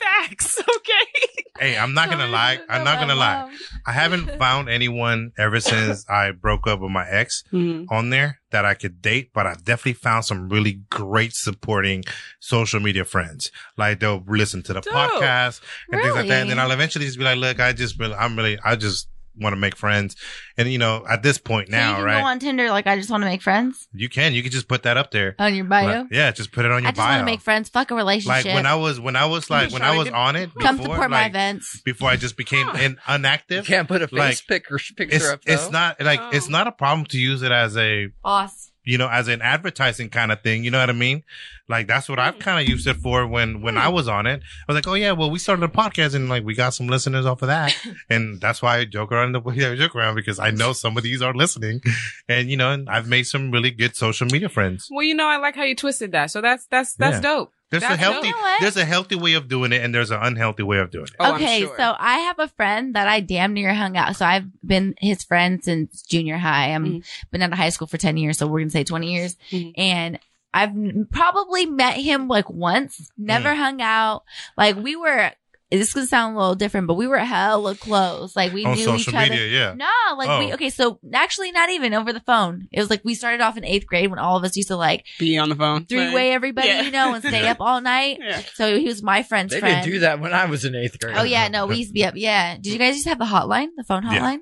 Facts. 0.03 0.61
Okay. 0.83 1.43
Hey, 1.59 1.77
I'm 1.77 1.93
not 1.93 2.09
gonna 2.09 2.27
lie. 2.27 2.59
I'm 2.67 2.83
not 2.83 2.99
gonna 2.99 3.15
lie. 3.15 3.49
I 3.85 3.91
haven't 3.91 4.27
found 4.39 4.69
anyone 4.69 5.31
ever 5.37 5.59
since 5.59 6.03
I 6.09 6.31
broke 6.31 6.67
up 6.67 6.81
with 6.81 6.91
my 6.91 7.07
ex 7.07 7.43
mm-hmm. 7.53 7.85
on 7.93 8.09
there 8.09 8.39
that 8.51 8.65
I 8.65 8.73
could 8.73 9.01
date, 9.01 9.31
but 9.33 9.45
I 9.45 9.53
definitely 9.53 9.93
found 9.93 10.25
some 10.25 10.49
really 10.49 10.81
great 10.89 11.33
supporting 11.33 12.03
social 12.39 12.79
media 12.79 13.05
friends. 13.05 13.51
Like 13.77 13.99
they'll 13.99 14.23
listen 14.27 14.61
to 14.63 14.73
the 14.73 14.81
Dope. 14.81 14.93
podcast 14.93 15.61
and 15.91 16.01
things 16.01 16.15
like 16.15 16.27
that. 16.27 16.41
And 16.41 16.49
then 16.49 16.57
Really? 16.57 16.59
I'll 16.59 16.71
eventually 16.71 17.05
just 17.05 17.17
be 17.17 17.23
like, 17.23 17.37
look, 17.37 17.59
I 17.59 17.71
just 17.71 17.99
really, 17.99 18.15
I'm 18.15 18.35
really, 18.35 18.57
I 18.63 18.75
just 18.75 19.07
want 19.37 19.53
to 19.53 19.57
make 19.57 19.75
friends. 19.75 20.15
And 20.57 20.71
you 20.71 20.77
know, 20.77 21.05
at 21.09 21.23
this 21.23 21.37
point 21.37 21.69
So 21.69 21.75
you 21.75 21.81
now, 21.81 21.95
can 21.95 22.03
right? 22.05 22.21
go 22.21 22.27
on 22.27 22.39
Tinder. 22.39 22.69
Like, 22.69 22.87
I 22.87 22.97
just 22.97 23.09
want 23.09 23.21
to 23.23 23.25
make 23.29 23.41
friends 23.41 23.87
you 23.93 24.09
can, 24.09 24.33
you 24.33 24.41
can 24.43 24.51
just 24.51 24.67
put 24.67 24.83
that 24.83 24.97
up 24.97 25.11
there. 25.11 25.35
on 25.39 25.53
your 25.55 25.65
bio. 25.65 26.01
Like, 26.01 26.07
yeah, 26.11 26.31
just 26.31 26.51
put 26.51 26.65
it 26.65 26.71
on 26.71 26.83
your 26.83 26.89
I 26.89 26.91
just 26.91 26.99
want 26.99 27.09
bio. 27.11 27.19
to 27.19 27.25
make 27.25 27.41
friends. 27.41 27.69
Fuck 27.69 27.91
a 27.91 27.95
relationship. 27.95 28.45
like 28.45 28.53
when 28.55 28.65
I 28.65 28.75
was, 28.75 28.99
when 28.99 29.15
I 29.15 29.25
was 29.25 29.49
like, 29.49 29.71
when 29.71 29.81
I 29.81 29.85
trying 29.95 30.05
to 30.05 30.11
was 30.11 30.13
on 30.13 30.35
it, 30.35 30.49
Come 30.59 30.77
before, 30.77 30.95
support 30.95 31.09
my 31.09 31.23
like, 31.23 31.31
events. 31.31 31.81
before 31.81 32.09
I 32.09 32.15
just 32.15 32.37
became 32.37 32.67
in, 32.75 32.97
You 33.07 33.15
inactive. 33.15 33.65
can't 33.65 33.87
put 33.87 34.01
a 34.01 34.07
face 34.07 34.17
Like, 34.19 34.39
pic 34.47 34.71
or 34.71 34.77
picture 34.77 35.15
It's, 35.15 35.27
up. 35.29 35.43
Though. 35.45 35.53
it's 35.53 35.71
not 35.71 35.99
like, 36.01 36.19
Oh. 36.21 36.29
it's 36.33 36.49
not 36.49 36.67
a 36.67 36.71
problem 36.71 37.05
to 37.07 37.17
use 37.19 37.41
it 37.41 37.51
as 37.51 37.75
a, 37.77 38.07
Boss. 38.23 38.71
You 38.85 38.97
know, 38.97 39.09
as 39.09 39.27
an 39.27 39.41
advertising 39.41 40.09
kind 40.09 40.31
of 40.31 40.41
thing. 40.41 40.63
You 40.63 40.71
know 40.71 40.79
what 40.79 40.89
I 40.89 40.93
mean? 40.93 41.23
Like 41.69 41.87
that's 41.87 42.09
what 42.09 42.19
I've 42.19 42.35
hmm. 42.35 42.41
kind 42.41 42.61
of 42.61 42.69
used 42.69 42.87
it 42.87 42.97
for 42.97 43.25
when 43.25 43.61
when 43.61 43.77
I 43.77 43.87
hmm. 43.87 43.95
was 43.95 44.07
on 44.07 44.27
it. 44.27 44.41
I 44.41 44.71
was 44.71 44.75
like, 44.75 44.87
oh 44.87 44.95
yeah, 44.95 45.13
well 45.13 45.31
we 45.31 45.39
started 45.39 45.63
a 45.63 45.67
podcast 45.67 46.15
and 46.15 46.29
like 46.29 46.43
we 46.43 46.55
got 46.55 46.73
some 46.73 46.87
listeners 46.87 47.25
off 47.25 47.41
of 47.41 47.47
that, 47.47 47.75
and 48.09 48.41
that's 48.41 48.61
why 48.61 48.77
I 48.77 48.85
joke 48.85 49.11
around 49.11 49.31
the 49.31 49.39
way 49.39 49.65
I 49.65 49.75
joke 49.75 49.95
around 49.95 50.15
because 50.15 50.39
I 50.39 50.51
know 50.51 50.73
some 50.73 50.97
of 50.97 51.03
these 51.03 51.21
are 51.21 51.33
listening, 51.33 51.81
and 52.27 52.49
you 52.49 52.57
know, 52.57 52.71
and 52.71 52.89
I've 52.89 53.07
made 53.07 53.23
some 53.23 53.51
really 53.51 53.71
good 53.71 53.95
social 53.95 54.27
media 54.27 54.49
friends. 54.49 54.89
Well, 54.91 55.03
you 55.03 55.15
know, 55.15 55.27
I 55.27 55.37
like 55.37 55.55
how 55.55 55.63
you 55.63 55.75
twisted 55.75 56.11
that. 56.11 56.31
So 56.31 56.41
that's 56.41 56.65
that's 56.67 56.95
that's 56.95 57.15
Yeah. 57.15 57.21
dope. 57.21 57.53
There's 57.79 57.91
a 57.91 57.97
healthy 57.97 58.27
You 58.27 58.33
know 58.33 58.55
there's 58.61 58.77
a 58.77 58.85
healthy 58.85 59.15
way 59.15 59.33
of 59.33 59.47
doing 59.47 59.71
it, 59.73 59.83
and 59.83 59.93
there's 59.93 60.11
an 60.11 60.19
unhealthy 60.21 60.63
way 60.63 60.77
of 60.77 60.91
doing 60.91 61.05
it. 61.05 61.15
Oh, 61.19 61.35
okay, 61.35 61.61
sure. 61.61 61.75
so 61.77 61.95
I 61.97 62.19
have 62.19 62.39
a 62.39 62.47
friend 62.47 62.95
that 62.95 63.07
I 63.07 63.19
damn 63.19 63.53
near 63.53 63.73
hung 63.73 63.97
out. 63.97 64.15
So 64.15 64.25
I've 64.25 64.45
been 64.65 64.95
his 64.99 65.23
friend 65.23 65.63
since 65.63 66.01
junior 66.03 66.37
high. 66.37 66.67
I'm 66.73 66.85
Mhm. 66.85 67.05
been 67.31 67.41
out 67.41 67.51
of 67.51 67.57
high 67.57 67.69
school 67.69 67.87
for 67.87 67.97
10 67.97 68.17
years. 68.17 68.37
So 68.37 68.47
we're 68.47 68.59
going 68.59 68.67
to 68.69 68.71
say 68.71 68.83
20 68.83 69.13
years. 69.13 69.35
Mhm. 69.51 69.73
And 69.77 70.19
I've 70.53 70.71
probably 71.11 71.65
met 71.65 71.97
him 71.97 72.27
like 72.27 72.49
once, 72.49 73.09
never 73.17 73.49
Mm. 73.49 73.57
hung 73.57 73.81
out. 73.81 74.23
Like 74.55 74.75
we 74.75 74.95
were, 74.95 75.31
this 75.79 75.89
is 75.89 75.93
going 75.93 76.05
to 76.05 76.09
sound 76.09 76.35
a 76.35 76.39
little 76.39 76.55
different, 76.55 76.87
but 76.87 76.95
we 76.95 77.07
were 77.07 77.17
hella 77.17 77.75
close. 77.75 78.35
Like 78.35 78.53
we 78.53 78.65
on 78.65 78.75
knew 78.75 78.83
social 78.83 79.13
each 79.13 79.31
other. 79.31 79.47
Yeah, 79.47 79.73
No, 79.75 79.89
like 80.17 80.39
we, 80.39 80.51
Oh. 80.51 80.53
okay, 80.55 80.69
so 80.69 80.99
actually 81.13 81.51
not 81.51 81.69
even 81.69 81.93
over 81.93 82.11
the 82.13 82.19
phone. 82.21 82.67
It 82.71 82.79
was 82.79 82.89
like 82.89 83.01
we 83.03 83.15
started 83.15 83.41
off 83.41 83.57
in 83.57 83.65
eighth 83.65 83.85
grade 83.87 84.09
when 84.09 84.19
all 84.19 84.37
of 84.37 84.43
us 84.43 84.55
used 84.55 84.67
to 84.69 84.75
like 84.75 85.05
Be 85.19 85.37
on 85.37 85.49
the 85.49 85.55
phone. 85.55 85.85
three 85.85 86.13
way 86.13 86.31
everybody, 86.33 86.67
Yeah. 86.67 86.81
you 86.81 86.91
know, 86.91 87.13
and 87.13 87.23
stay 87.23 87.47
up 87.49 87.57
all 87.59 87.81
night. 87.81 88.17
Yeah. 88.21 88.41
So 88.55 88.77
he 88.77 88.85
was 88.85 89.01
my 89.03 89.23
friend's 89.23 89.53
They 89.53 89.59
friend. 89.59 89.83
didn't 89.83 89.93
do 89.93 89.99
that 89.99 90.19
when 90.19 90.33
I 90.33 90.45
was 90.45 90.65
in 90.65 90.75
eighth 90.75 90.99
grade. 90.99 91.15
Oh 91.17 91.23
yeah, 91.23 91.47
no, 91.47 91.65
we 91.67 91.77
used 91.77 91.89
to 91.89 91.93
be 91.93 92.05
up. 92.05 92.13
Yeah. 92.15 92.55
Did 92.55 92.67
you 92.67 92.79
guys 92.79 92.95
just 92.95 93.07
have 93.07 93.19
the 93.19 93.25
hotline, 93.25 93.67
the 93.77 93.83
phone 93.83 94.03
Yeah. 94.03 94.19
hotline? 94.19 94.39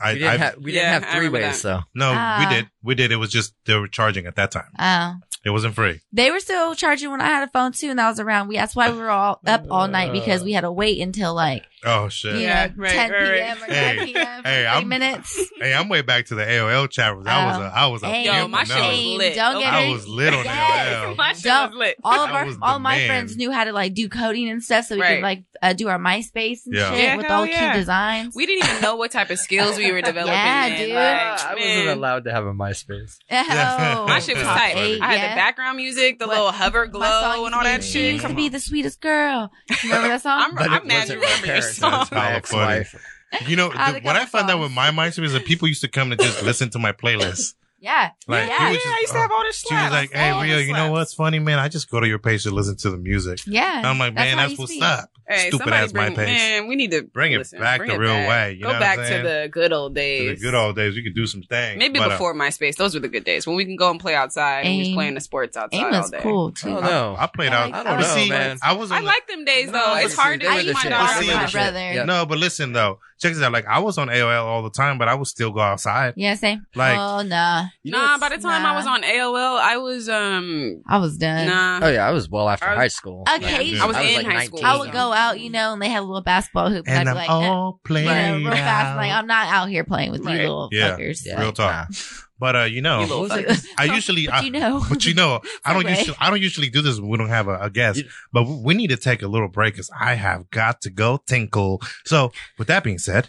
I, 0.00 0.12
We 0.14 0.18
didn't 0.18 0.30
I 0.30 0.36
have 0.36 0.56
we 0.58 0.72
Yeah, 0.72 0.80
didn't 0.94 1.04
I 1.04 1.06
have 1.10 1.18
three 1.18 1.28
ways 1.28 1.62
that. 1.62 1.68
though. 1.68 1.80
no, 1.94 2.12
Ah. 2.16 2.38
we 2.48 2.54
did, 2.54 2.68
we 2.82 2.94
did. 2.94 3.12
It 3.12 3.16
was 3.16 3.30
just 3.30 3.54
they 3.66 3.74
were 3.76 3.88
charging 3.88 4.26
at 4.26 4.36
that 4.36 4.50
time. 4.50 4.64
Oh, 4.78 5.14
It 5.44 5.50
wasn't 5.50 5.74
free. 5.74 6.00
they 6.12 6.30
were 6.30 6.40
still 6.40 6.74
charging 6.74 7.10
when 7.10 7.20
I 7.20 7.26
had 7.26 7.42
a 7.46 7.50
phone 7.50 7.72
too, 7.72 7.90
and 7.90 7.98
that 7.98 8.08
was 8.08 8.18
around. 8.20 8.48
We 8.48 8.56
that's 8.56 8.74
why 8.74 8.90
we 8.90 8.98
were 8.98 9.10
all 9.10 9.40
up 9.46 9.64
all 9.70 9.86
night 9.88 10.12
because 10.12 10.42
we 10.42 10.52
had 10.52 10.62
to 10.62 10.72
wait 10.72 11.00
until 11.00 11.34
like 11.34 11.64
Oh 11.84 12.08
shit. 12.08 12.36
you 12.36 12.42
Yeah, 12.42 12.66
know 12.68 12.72
right, 12.76 12.90
10 12.92 13.10
right, 13.10 13.34
p.m. 13.34 13.56
or 13.56 13.66
9 13.66 13.68
Hey, 13.76 14.04
p.m. 14.12 14.42
for 14.42 14.48
hey, 14.48 14.66
I'm- 14.66 14.88
minutes. 14.88 15.48
Hey, 15.62 15.74
I'm 15.74 15.88
way 15.88 16.02
back 16.02 16.26
to 16.26 16.34
the 16.34 16.42
AOL 16.42 16.90
chat 16.90 17.14
rooms. 17.14 17.26
I 17.28 17.46
was 17.46 17.56
a, 17.56 17.60
I 17.72 17.86
was 17.86 18.02
a 18.02 18.08
Hey, 18.08 18.24
Yo, 18.24 18.48
my 18.48 18.60
on 18.60 18.64
shit 18.66 18.76
those. 18.76 18.86
was 18.88 18.96
Hey, 18.98 19.16
lit. 19.16 19.34
don't 19.36 19.60
get 19.60 19.72
I 19.74 19.88
was 19.90 20.08
lit 20.08 20.34
on 20.34 20.44
Yes. 20.44 20.96
AOL. 21.06 21.16
My 21.22 21.32
shit 21.34 21.44
was 21.52 21.70
lit. 21.74 21.96
all 22.02 22.20
of 22.20 22.30
our 22.32 22.46
was 22.46 22.58
the 22.58 22.64
all 22.64 22.78
my 22.80 22.96
man. 22.96 23.06
friends 23.08 23.36
knew 23.36 23.52
how 23.52 23.62
to 23.64 23.72
like 23.72 23.94
do 23.94 24.08
coding 24.08 24.48
and 24.48 24.62
stuff, 24.62 24.86
so 24.86 24.96
we 24.96 25.00
Right. 25.02 25.14
could 25.16 25.22
like 25.22 25.44
uh, 25.60 25.72
do 25.72 25.88
our 25.88 25.98
MySpace 25.98 26.66
and 26.66 26.74
Yeah. 26.74 26.90
shit 26.90 26.98
Yeah, 27.04 27.16
with 27.16 27.30
all 27.30 27.46
yeah. 27.46 27.70
cute 27.72 27.80
designs. 27.80 28.34
We 28.34 28.46
didn't 28.46 28.68
even 28.68 28.82
know 28.82 28.96
what 28.96 29.12
type 29.12 29.30
of 29.30 29.38
skills 29.46 29.76
we 29.82 29.92
were 29.92 30.02
developing. 30.02 30.32
Yeah, 30.32 30.68
then. 30.68 30.78
dude. 30.78 30.94
Like, 30.94 31.40
I 31.46 31.54
wasn't 31.54 31.88
allowed 31.98 32.24
to 32.24 32.32
have 32.32 32.44
a 32.46 32.52
MySpace. 32.52 33.18
Oh, 33.30 34.06
My 34.08 34.18
shit 34.20 34.36
was 34.36 34.44
tight. 34.46 34.74
eight, 34.76 35.00
I 35.00 35.12
had 35.12 35.16
yeah. 35.22 35.30
the 35.34 35.36
background 35.38 35.76
music, 35.76 36.18
the 36.18 36.26
What- 36.26 36.36
little 36.36 36.52
hover 36.52 36.86
glow, 36.86 37.44
and 37.46 37.54
all 37.54 37.60
be, 37.62 37.66
that 37.68 37.82
She 37.84 37.92
shit. 37.92 38.12
used 38.14 38.26
to 38.26 38.34
be 38.34 38.48
the 38.48 38.60
sweetest 38.60 39.00
girl. 39.00 39.50
Remember 39.84 40.08
that 40.08 40.22
song? 40.22 40.40
I'm, 40.42 40.54
But 40.54 40.70
I'm 40.70 40.82
it 40.82 40.86
mad 40.86 40.98
wasn't 41.00 41.20
you 41.20 41.26
my 41.26 41.30
remember 41.32 41.46
your 41.46 41.62
song. 41.62 42.06
my 42.12 42.32
ex-wife. 42.32 42.94
You 43.46 43.56
know, 43.56 43.68
the, 43.70 43.76
what 44.02 44.14
I 44.16 44.20
couple 44.24 44.26
found 44.40 44.50
out 44.50 44.60
with 44.60 44.72
my 44.72 44.90
MySpace 44.90 45.24
is 45.24 45.32
that 45.32 45.44
people 45.46 45.66
used 45.68 45.80
to 45.82 45.88
come 45.88 46.10
to 46.10 46.16
just 46.16 46.42
listen 46.42 46.68
to 46.70 46.78
my 46.78 46.92
playlist. 46.92 47.54
yeah. 47.80 48.10
Like, 48.28 48.46
yeah. 48.48 48.68
Yeah, 48.68 48.74
just, 48.74 48.86
I 48.86 49.00
used 49.00 49.12
to 49.14 49.18
have 49.18 49.30
all 49.32 49.42
this 49.42 49.56
stuff. 49.56 49.78
She 49.78 49.82
was 49.84 49.90
like, 49.92 50.12
"Hey, 50.12 50.28
all 50.30 50.42
Rio, 50.42 50.56
the 50.56 50.64
you 50.64 50.72
know 50.74 50.90
what's 50.92 51.14
funny, 51.14 51.38
man? 51.38 51.58
I 51.58 51.68
just 51.68 51.90
go 51.90 51.98
to 51.98 52.06
your 52.06 52.18
page 52.18 52.42
to 52.42 52.50
listen 52.50 52.76
to 52.76 52.90
the 52.90 52.98
music." 52.98 53.40
Yeah. 53.46 53.78
And 53.78 53.86
I'm 53.86 53.98
like, 53.98 54.14
That's 54.14 54.28
"Man, 54.28 54.38
how 54.38 54.48
that's 54.48 54.58
what's 54.58 54.80
up." 54.82 55.10
Hey, 55.28 55.48
Stupid 55.48 55.58
somebody 55.58 55.76
ass 55.84 55.92
bring, 55.92 56.12
MySpace. 56.14 56.26
Man, 56.26 56.66
we 56.68 56.74
need 56.76 56.90
to 56.90 57.02
Bring 57.02 57.32
it 57.32 57.38
listen, 57.38 57.60
back 57.60 57.78
bring 57.78 57.88
the 57.90 57.94
it 57.94 57.98
real 57.98 58.12
back. 58.12 58.28
way, 58.28 58.52
you 58.54 58.62
Go 58.62 58.68
know 58.68 58.72
what 58.74 58.80
back 58.80 58.98
I'm 58.98 59.04
to 59.06 59.22
the 59.28 59.48
good 59.50 59.72
old 59.72 59.94
To 59.94 60.00
days. 60.00 60.40
the 60.40 60.44
good 60.44 60.54
old 60.54 60.76
days, 60.76 60.94
we 60.96 61.02
could 61.02 61.14
do 61.14 61.26
some 61.26 61.42
things. 61.42 61.78
Maybe 61.78 61.98
but, 62.00 62.06
uh, 62.08 62.14
before 62.14 62.34
MySpace, 62.34 62.74
those 62.76 62.94
were 62.94 63.00
the 63.00 63.08
good 63.08 63.24
days 63.24 63.46
when 63.46 63.54
we 63.56 63.64
can 63.64 63.76
go 63.76 63.90
and 63.90 64.00
play 64.00 64.14
outside 64.14 64.66
and 64.66 64.78
we 64.78 64.92
playing 64.94 65.14
the 65.14 65.20
sports 65.20 65.56
outside 65.56 65.78
AIM 65.86 65.94
all 65.94 66.08
day. 66.08 66.18
cool 66.22 66.50
too. 66.52 66.76
Oh 66.76 66.80
no. 66.80 67.16
I 67.18 67.26
played 67.28 67.52
I 67.52 67.62
out. 67.62 67.70
like- 67.70 67.86
I 67.86 67.90
don't 67.90 68.00
know, 68.00 68.06
see, 68.14 68.28
man. 68.30 68.58
I 68.62 68.72
was 68.72 68.90
I 68.90 68.98
on. 68.98 69.04
like 69.04 69.26
them 69.28 69.44
days 69.44 69.66
though. 69.70 69.78
No, 69.78 69.94
it's 69.96 70.14
hard 70.16 70.40
to 70.40 70.46
were 70.46 70.52
keep 70.56 70.66
the 70.66 70.72
my 70.74 70.80
shit. 70.80 70.90
daughter. 70.90 71.20
They 71.20 71.26
were 71.26 71.32
the 71.32 71.38
around. 71.38 71.46
shit. 71.48 71.52
brother. 71.52 72.04
No, 72.06 72.26
but 72.26 72.38
listen 72.38 72.72
though, 72.72 72.98
check 73.22 73.32
this 73.34 73.42
out. 73.42 73.52
Like 73.52 73.66
I 73.66 73.78
was 73.78 73.96
on 73.98 74.08
AOL 74.08 74.44
all 74.44 74.62
the 74.62 74.70
time, 74.70 74.98
but 74.98 75.08
I 75.08 75.14
would 75.14 75.26
still 75.28 75.50
go 75.52 75.60
outside. 75.60 76.14
Yeah, 76.16 76.34
same. 76.34 76.66
Like- 76.74 76.98
oh 76.98 77.22
nah, 77.22 77.66
Nah, 77.84 78.18
by 78.18 78.28
the 78.30 78.38
time 78.38 78.62
Nah. 78.62 78.72
I 78.72 78.76
was 78.76 78.86
on 78.86 79.02
AOL, 79.02 79.58
I 79.60 79.76
was 79.78 80.08
um 80.08 80.82
I 80.86 80.98
was 80.98 81.16
done. 81.16 81.46
nah. 81.46 81.80
Oh 81.82 81.88
yeah, 81.90 82.06
I 82.06 82.10
was 82.10 82.28
well 82.28 82.48
after 82.48 82.68
was- 82.68 82.76
high 82.78 82.88
school. 82.88 83.24
Okay. 83.36 83.78
I 83.78 83.86
was 83.86 83.96
I 83.96 84.02
was 84.02 84.10
in 84.10 84.16
like 84.16 84.26
high 84.26 84.32
19. 84.32 84.46
school. 84.48 84.60
I 84.64 84.78
would 84.78 84.92
go 84.92 85.12
out, 85.12 85.40
you 85.40 85.50
know, 85.50 85.72
and 85.72 85.80
they 85.80 85.88
had 85.88 86.00
a 86.00 86.06
little 86.06 86.20
basketball 86.22 86.68
hoop, 86.70 86.84
and, 86.88 86.98
And 86.98 87.08
I'd 87.08 87.16
I'm 87.16 87.16
be 87.16 87.32
like, 87.32 87.48
eh, 87.48 87.70
playing 87.84 88.34
you 88.40 88.44
know, 88.44 88.50
real 88.50 88.56
fast. 88.58 88.96
Like 88.96 89.10
I'm 89.12 89.26
not 89.26 89.46
out 89.48 89.68
here 89.68 89.84
playing 89.84 90.10
with 90.12 90.22
Right. 90.24 90.34
you 90.34 90.40
little 90.42 90.68
Yeah. 90.72 90.96
fuckers. 90.96 91.20
Yeah. 91.24 91.40
Real 91.40 91.52
talk. 91.52 91.88
But 92.42 92.56
uh, 92.56 92.62
you 92.64 92.82
know, 92.82 93.02
You 93.02 93.06
little 93.06 93.28
fuckers. 93.28 93.64
I 93.78 93.84
usually, 93.84 94.26
but 94.26 94.34
I, 94.34 94.40
you 94.42 94.50
know, 94.50 94.82
but 94.88 95.06
you 95.06 95.14
know, 95.14 95.40
I 95.64 95.72
don't 95.72 95.84
Segue. 95.84 95.96
usually, 95.96 96.16
I 96.18 96.28
don't 96.28 96.42
usually 96.42 96.70
do 96.70 96.82
this 96.82 96.98
when 96.98 97.08
we 97.08 97.16
don't 97.16 97.28
have 97.28 97.46
a, 97.46 97.56
a 97.60 97.70
guest. 97.70 98.02
But 98.32 98.48
we 98.48 98.54
we 98.64 98.74
need 98.74 98.88
to 98.90 98.96
take 98.96 99.22
a 99.22 99.28
little 99.28 99.46
break 99.46 99.74
because 99.74 99.90
I 99.98 100.14
have 100.14 100.50
got 100.50 100.80
to 100.82 100.90
go 100.90 101.20
tinkle. 101.24 101.80
So, 102.04 102.32
with 102.58 102.66
that 102.66 102.82
being 102.82 102.98
said, 102.98 103.28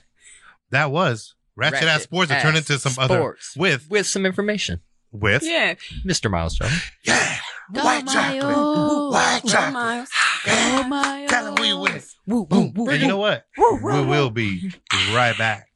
that 0.72 0.89
was 0.89 1.36
Ratchet, 1.55 1.84
Ass 1.84 2.01
Sports 2.01 2.32
to 2.32 2.41
turn 2.41 2.55
Ass 2.55 2.61
into 2.68 2.80
some 2.80 2.93
other 2.97 3.18
Sports. 3.20 3.53
with 3.55 3.88
with 3.88 4.07
some 4.07 4.26
information. 4.26 4.82
with 5.11 5.43
Yeah. 5.43 5.76
Mr. 6.03 6.32
Miles 6.32 6.55
Jones. 6.55 6.74
yeah. 7.05 7.38
Go 7.72 7.84
White 7.84 8.07
chocolate. 8.07 8.41
Miles. 8.43 9.14
White 9.14 9.41
Go 9.43 9.49
chocolate. 9.49 9.74
Miles. 9.74 10.09
Go 10.43 10.84
Miles. 10.88 11.30
Tell 11.30 11.47
him 11.49 11.55
who 11.57 11.64
you 11.64 11.78
with. 11.78 12.16
Woo, 12.26 12.47
woo, 12.49 12.72
woo, 12.76 12.89
And 12.89 12.99
you 12.99 13.07
know 13.07 13.18
what? 13.18 13.45
woo, 13.59 13.80
we 13.84 14.05
will 14.05 14.32
be 14.32 14.72
right 15.14 15.38
back. 15.38 15.68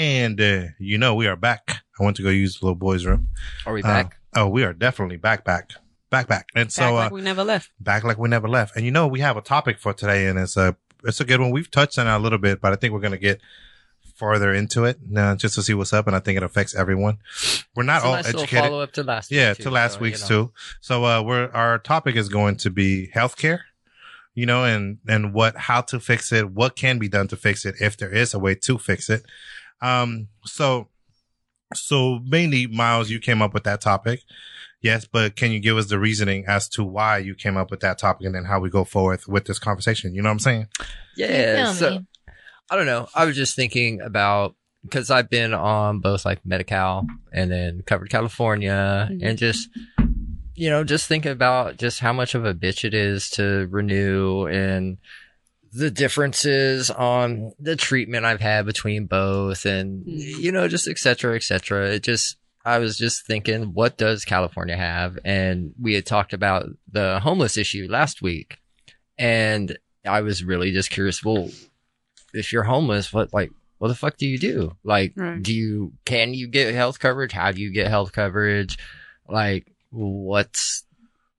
And 0.00 0.40
uh, 0.40 0.62
you 0.78 0.96
know 0.96 1.14
we 1.14 1.26
are 1.26 1.36
back. 1.36 1.82
I 2.00 2.02
went 2.04 2.16
to 2.16 2.22
go 2.22 2.30
use 2.30 2.58
the 2.58 2.64
little 2.64 2.74
boy's 2.74 3.04
room. 3.04 3.28
Are 3.66 3.74
we 3.74 3.82
Uh, 3.82 3.86
back? 3.86 4.16
oh, 4.34 4.48
we 4.48 4.64
are 4.64 4.72
definitely 4.72 5.18
back, 5.18 5.44
back, 5.44 5.72
back, 6.08 6.26
back. 6.26 6.46
And 6.54 6.72
so 6.72 6.80
Back 6.80 6.90
uh, 6.90 6.94
like 6.94 7.12
we 7.12 7.20
never 7.20 7.44
left. 7.44 7.70
back 7.78 8.02
like 8.02 8.16
we 8.16 8.26
never 8.30 8.48
left. 8.48 8.76
And 8.76 8.86
you 8.86 8.90
know 8.92 9.06
we 9.06 9.20
have 9.20 9.36
a 9.36 9.42
topic 9.42 9.78
for 9.78 9.92
today, 9.92 10.26
and 10.26 10.38
it's 10.38 10.56
a 10.56 10.74
it's 11.04 11.20
a 11.20 11.26
good 11.26 11.38
one. 11.38 11.50
We've 11.50 11.70
touched 11.70 11.98
on 11.98 12.06
it 12.06 12.10
a 12.14 12.18
little 12.18 12.38
bit, 12.38 12.62
but 12.62 12.72
I 12.72 12.76
think 12.76 12.94
we're 12.94 13.00
gonna 13.00 13.18
get 13.18 13.42
farther 14.14 14.54
into 14.54 14.84
it 14.84 15.00
now 15.06 15.34
just 15.34 15.54
to 15.56 15.62
see 15.62 15.74
what's 15.74 15.92
up. 15.92 16.06
And 16.06 16.16
I 16.16 16.20
think 16.20 16.38
it 16.38 16.42
affects 16.42 16.74
everyone. 16.74 17.18
We're 17.76 17.82
not 17.82 17.96
It's 17.96 18.04
a 18.04 18.08
all 18.08 18.14
nice 18.14 18.28
educated. 18.28 18.58
follow 18.70 18.80
up 18.80 18.92
to 18.92 19.02
last 19.02 19.30
Yeah, 19.30 19.50
week, 19.50 19.58
to 19.58 19.70
last 19.70 19.94
so, 19.96 20.00
week's 20.00 20.30
you 20.30 20.34
know. 20.36 20.44
too. 20.46 20.52
So 20.80 21.04
uh 21.04 21.22
we're 21.22 21.50
our 21.52 21.78
topic 21.78 22.16
is 22.16 22.30
going 22.30 22.56
to 22.56 22.70
be 22.70 23.10
healthcare, 23.14 23.60
you 24.34 24.46
know, 24.46 24.64
and 24.64 24.96
and 25.06 25.34
what 25.34 25.56
how 25.58 25.82
to 25.82 26.00
fix 26.00 26.32
it, 26.32 26.50
what 26.50 26.74
can 26.74 26.98
be 26.98 27.08
done 27.08 27.28
to 27.28 27.36
fix 27.36 27.66
it 27.66 27.74
if 27.82 27.98
there 27.98 28.10
is 28.14 28.32
a 28.32 28.38
way 28.38 28.54
to 28.54 28.78
fix 28.78 29.10
it. 29.10 29.24
Um 29.82 30.28
so 30.44 30.88
so 31.74 32.18
mainly 32.24 32.66
Miles, 32.66 33.10
you 33.10 33.20
came 33.20 33.40
up 33.42 33.54
with 33.54 33.64
that 33.64 33.80
topic. 33.80 34.20
Yes, 34.82 35.04
but 35.04 35.36
can 35.36 35.50
you 35.52 35.60
give 35.60 35.76
us 35.76 35.86
the 35.88 35.98
reasoning 35.98 36.44
as 36.48 36.66
to 36.70 36.82
why 36.82 37.18
you 37.18 37.34
came 37.34 37.56
up 37.58 37.70
with 37.70 37.80
that 37.80 37.98
topic 37.98 38.24
and 38.26 38.34
then 38.34 38.44
how 38.44 38.58
we 38.60 38.70
go 38.70 38.84
forth 38.84 39.28
with 39.28 39.44
this 39.44 39.58
conversation? 39.58 40.14
You 40.14 40.22
know 40.22 40.30
what 40.30 40.34
I'm 40.34 40.38
saying? 40.38 40.66
Yeah. 41.16 41.72
So 41.72 41.90
me? 41.90 42.06
I 42.70 42.76
don't 42.76 42.86
know. 42.86 43.08
I 43.14 43.26
was 43.26 43.36
just 43.36 43.54
thinking 43.56 44.00
about 44.00 44.54
because 44.82 45.10
I've 45.10 45.28
been 45.28 45.52
on 45.52 46.00
both 46.00 46.24
like 46.24 46.40
Medi-Cal 46.46 47.06
and 47.32 47.50
then 47.52 47.82
covered 47.82 48.08
California 48.08 49.08
Mhm. 49.12 49.18
and 49.22 49.38
just 49.38 49.68
you 50.54 50.70
know 50.70 50.82
just 50.84 51.06
thinking 51.06 51.32
about 51.32 51.76
just 51.76 52.00
how 52.00 52.12
much 52.14 52.34
of 52.34 52.44
a 52.46 52.54
bitch 52.54 52.82
it 52.84 52.94
is 52.94 53.28
to 53.30 53.66
renew 53.70 54.46
and 54.46 54.96
the 55.72 55.90
differences 55.90 56.90
on 56.90 57.52
the 57.60 57.76
treatment 57.76 58.24
I've 58.26 58.40
had 58.40 58.66
between 58.66 59.06
both 59.06 59.64
and 59.66 60.04
Mhm. 60.04 60.38
you 60.40 60.52
know 60.52 60.66
just 60.68 60.88
et 60.88 60.98
cetera, 60.98 61.36
et 61.36 61.42
cetera. 61.42 61.90
It 61.94 62.02
just 62.02 62.36
I 62.64 62.78
was 62.78 62.98
just 62.98 63.24
thinking, 63.26 63.72
what 63.72 63.96
does 63.96 64.24
California 64.24 64.76
have? 64.76 65.18
And 65.24 65.72
we 65.80 65.94
had 65.94 66.04
talked 66.04 66.32
about 66.34 66.66
the 66.90 67.18
homeless 67.20 67.56
issue 67.56 67.86
last 67.88 68.20
week. 68.20 68.58
And 69.16 69.78
I 70.06 70.20
was 70.20 70.44
really 70.44 70.70
just 70.72 70.90
curious, 70.90 71.24
well, 71.24 71.48
if 72.34 72.52
you're 72.52 72.64
homeless, 72.64 73.12
what 73.12 73.32
like 73.32 73.50
what 73.78 73.88
the 73.88 73.94
fuck 73.94 74.18
do 74.18 74.26
you 74.26 74.38
do? 74.38 74.76
Like 74.84 75.12
Right. 75.16 75.42
do 75.42 75.54
you 75.54 75.94
can 76.04 76.34
you 76.34 76.48
get 76.48 76.74
health 76.74 76.98
coverage? 76.98 77.32
How 77.32 77.50
do 77.52 77.62
you 77.62 77.70
get 77.72 77.88
health 77.88 78.12
coverage? 78.12 78.76
Like 79.28 79.72
what's 79.90 80.84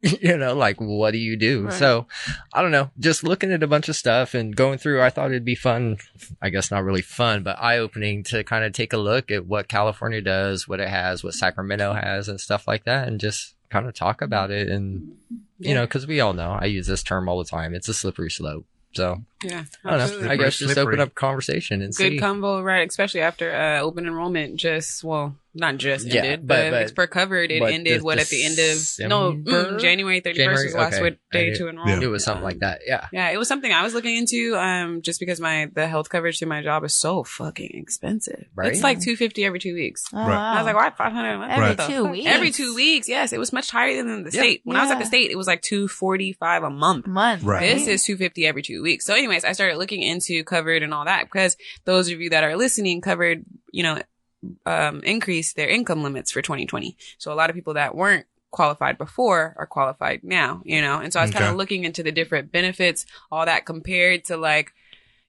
you 0.22 0.36
know, 0.38 0.56
like 0.56 0.78
what 0.82 1.12
do 1.12 1.18
you 1.20 1.38
do? 1.38 1.66
Right. 1.66 1.74
So 1.74 2.08
I 2.54 2.62
don't 2.62 2.72
know. 2.72 2.89
Just 2.99 3.24
looking 3.24 3.52
at 3.52 3.62
a 3.64 3.68
bunch 3.68 3.88
of 3.89 3.95
stuff 3.95 4.34
and 4.34 4.56
going 4.56 4.78
through, 4.80 5.02
I 5.02 5.10
thought 5.12 5.30
it'd 5.32 5.45
be 5.45 5.56
fun. 5.56 5.97
I 6.41 6.49
guess 6.49 6.72
not 6.72 6.84
really 6.84 7.02
fun, 7.04 7.43
but 7.43 7.62
eye 7.62 7.78
opening 7.78 8.24
to 8.26 8.43
kind 8.43 8.64
of 8.66 8.74
take 8.74 8.93
a 8.93 8.97
look 8.97 9.30
at 9.30 9.45
what 9.45 9.68
California 9.68 10.22
does, 10.22 10.68
what 10.68 10.80
it 10.80 10.89
has, 10.89 11.24
what 11.24 11.34
Sacramento 11.36 11.93
has, 11.93 12.28
and 12.30 12.39
stuff 12.41 12.68
like 12.68 12.86
that, 12.86 13.08
and 13.08 13.20
just 13.20 13.56
kind 13.70 13.88
of 13.88 13.93
talk 13.93 14.22
about 14.22 14.49
it. 14.52 14.68
And 14.70 15.18
you 15.60 15.76
know, 15.76 15.84
because 15.86 16.08
we 16.08 16.20
all 16.20 16.34
know 16.34 16.58
I 16.60 16.66
use 16.66 16.88
this 16.88 17.04
term 17.04 17.30
all 17.30 17.38
the 17.38 17.45
time. 17.49 17.76
It's 17.76 17.88
a 17.88 17.93
slippery 17.93 18.32
slope. 18.32 18.66
So 18.93 19.24
Yeah. 19.43 19.64
I 19.86 19.89
don't 19.89 19.97
know. 19.99 20.04
absolutely. 20.04 20.30
I 20.30 20.36
guess 20.36 20.58
just 20.58 20.74
Slippery. 20.74 20.95
open 20.95 20.99
up 20.99 21.16
conversation 21.16 21.82
and 21.82 21.95
Good 21.95 22.14
see. 22.14 22.18
combo, 22.20 22.62
right? 22.62 22.89
Especially 22.89 23.22
after 23.22 23.49
uh, 23.56 23.80
open 23.80 24.06
enrollment 24.06 24.58
just 24.58 25.04
well, 25.04 25.36
not 25.54 25.78
just 25.78 26.06
Yeah, 26.08 26.22
ended, 26.24 26.47
but- 26.47 26.56
but, 26.56 26.72
but- 26.72 26.82
it's 26.84 26.91
per 26.91 27.08
covered. 27.08 27.52
It 27.52 27.62
ended 27.62 27.99
the- 27.99 28.04
what 28.04 28.18
at 28.20 28.28
the 28.28 28.43
end 28.45 28.58
of 28.60 29.10
no 29.10 29.34
mm, 29.34 29.80
January 29.80 30.20
thirty 30.20 30.43
first 30.43 30.66
was 30.66 30.74
last 30.76 30.99
Okay. 30.99 31.18
day 31.32 31.49
did- 31.49 31.58
to 31.58 31.68
enroll. 31.68 31.88
Yeah. 31.88 31.99
it 32.02 32.08
was 32.08 32.24
something 32.24 32.43
like 32.43 32.60
that. 32.60 32.82
Yeah. 32.86 33.08
Yeah, 33.12 33.30
it 33.32 33.38
was 33.38 33.47
something 33.47 33.72
I 33.72 33.84
was 33.84 33.93
looking 33.93 34.16
into. 34.16 34.56
Um, 34.58 35.02
just 35.02 35.20
because 35.20 35.39
my 35.39 35.70
the 35.74 35.88
health 35.88 36.10
coverage 36.10 36.39
through 36.39 36.47
my 36.49 36.62
job 36.62 36.84
is 36.84 36.93
so 36.93 37.24
fucking 37.24 37.72
expensive. 37.74 38.45
Right. 38.56 38.72
It's 38.72 38.84
like 38.84 39.02
two 39.02 39.16
fifty 39.16 39.43
every 39.45 39.60
two 39.60 39.74
weeks. 39.74 40.06
Oh, 40.14 40.18
Right. 40.18 40.30
I 40.54 40.56
was 40.58 40.66
like, 40.66 40.76
why 40.76 40.89
five 40.91 41.12
hundred 41.12 41.43
Every 41.43 41.76
Right. 41.76 41.80
two 41.89 42.06
weeks. 42.06 42.28
Every 42.28 42.52
two 42.52 42.74
weeks, 42.76 43.10
yes, 43.10 43.34
it 43.34 43.39
was 43.39 43.52
much 43.52 43.70
higher 43.72 43.95
than 43.97 44.24
the 44.24 44.32
Yeah. 44.32 44.41
state. 44.41 44.62
When 44.64 44.78
I 44.78 44.82
was 44.84 44.91
at 44.91 44.99
the 44.99 45.06
state, 45.06 45.32
it 45.32 45.36
was 45.38 45.47
like 45.47 45.62
two 45.62 45.88
forty 45.88 46.34
five 46.34 46.64
a 46.64 46.70
month. 46.70 47.08
month. 47.08 47.43
Right. 47.43 47.76
This 47.76 47.88
is 47.88 48.04
250 48.06 48.45
every 48.45 48.62
two 48.62 48.82
weeks. 48.82 49.06
So 49.06 49.14
anyways, 49.14 49.43
I 49.45 49.52
started 49.54 49.78
looking 49.78 50.02
into 50.02 50.43
covered 50.43 50.84
and 50.84 50.93
all 50.93 51.06
that 51.06 51.26
because 51.26 51.58
those 51.86 52.10
of 52.10 52.20
you 52.22 52.30
that 52.32 52.43
are 52.43 52.56
listening 52.56 53.02
covered, 53.02 53.43
you 53.72 53.84
know, 53.84 54.02
um, 54.66 55.02
increased 55.04 55.56
their 55.56 55.70
income 55.70 56.04
limits 56.04 56.32
for 56.32 56.42
2020. 56.42 56.98
So 57.18 57.32
a 57.32 57.36
lot 57.36 57.50
of 57.50 57.56
people 57.56 57.74
that 57.76 57.96
weren't 57.96 58.26
qualified 58.52 58.98
before 58.98 59.56
are 59.58 59.66
qualified 59.66 60.24
now, 60.24 60.62
you 60.66 60.82
know? 60.82 61.00
And 61.00 61.12
so 61.14 61.20
I 61.20 61.24
was 61.24 61.32
kind 61.32 61.46
of 61.52 61.56
looking 61.58 61.84
into 61.86 62.04
the 62.04 62.12
different 62.12 62.52
benefits, 62.52 63.06
all 63.32 63.46
that 63.46 63.66
compared 63.66 64.26
to 64.26 64.38
like, 64.38 64.74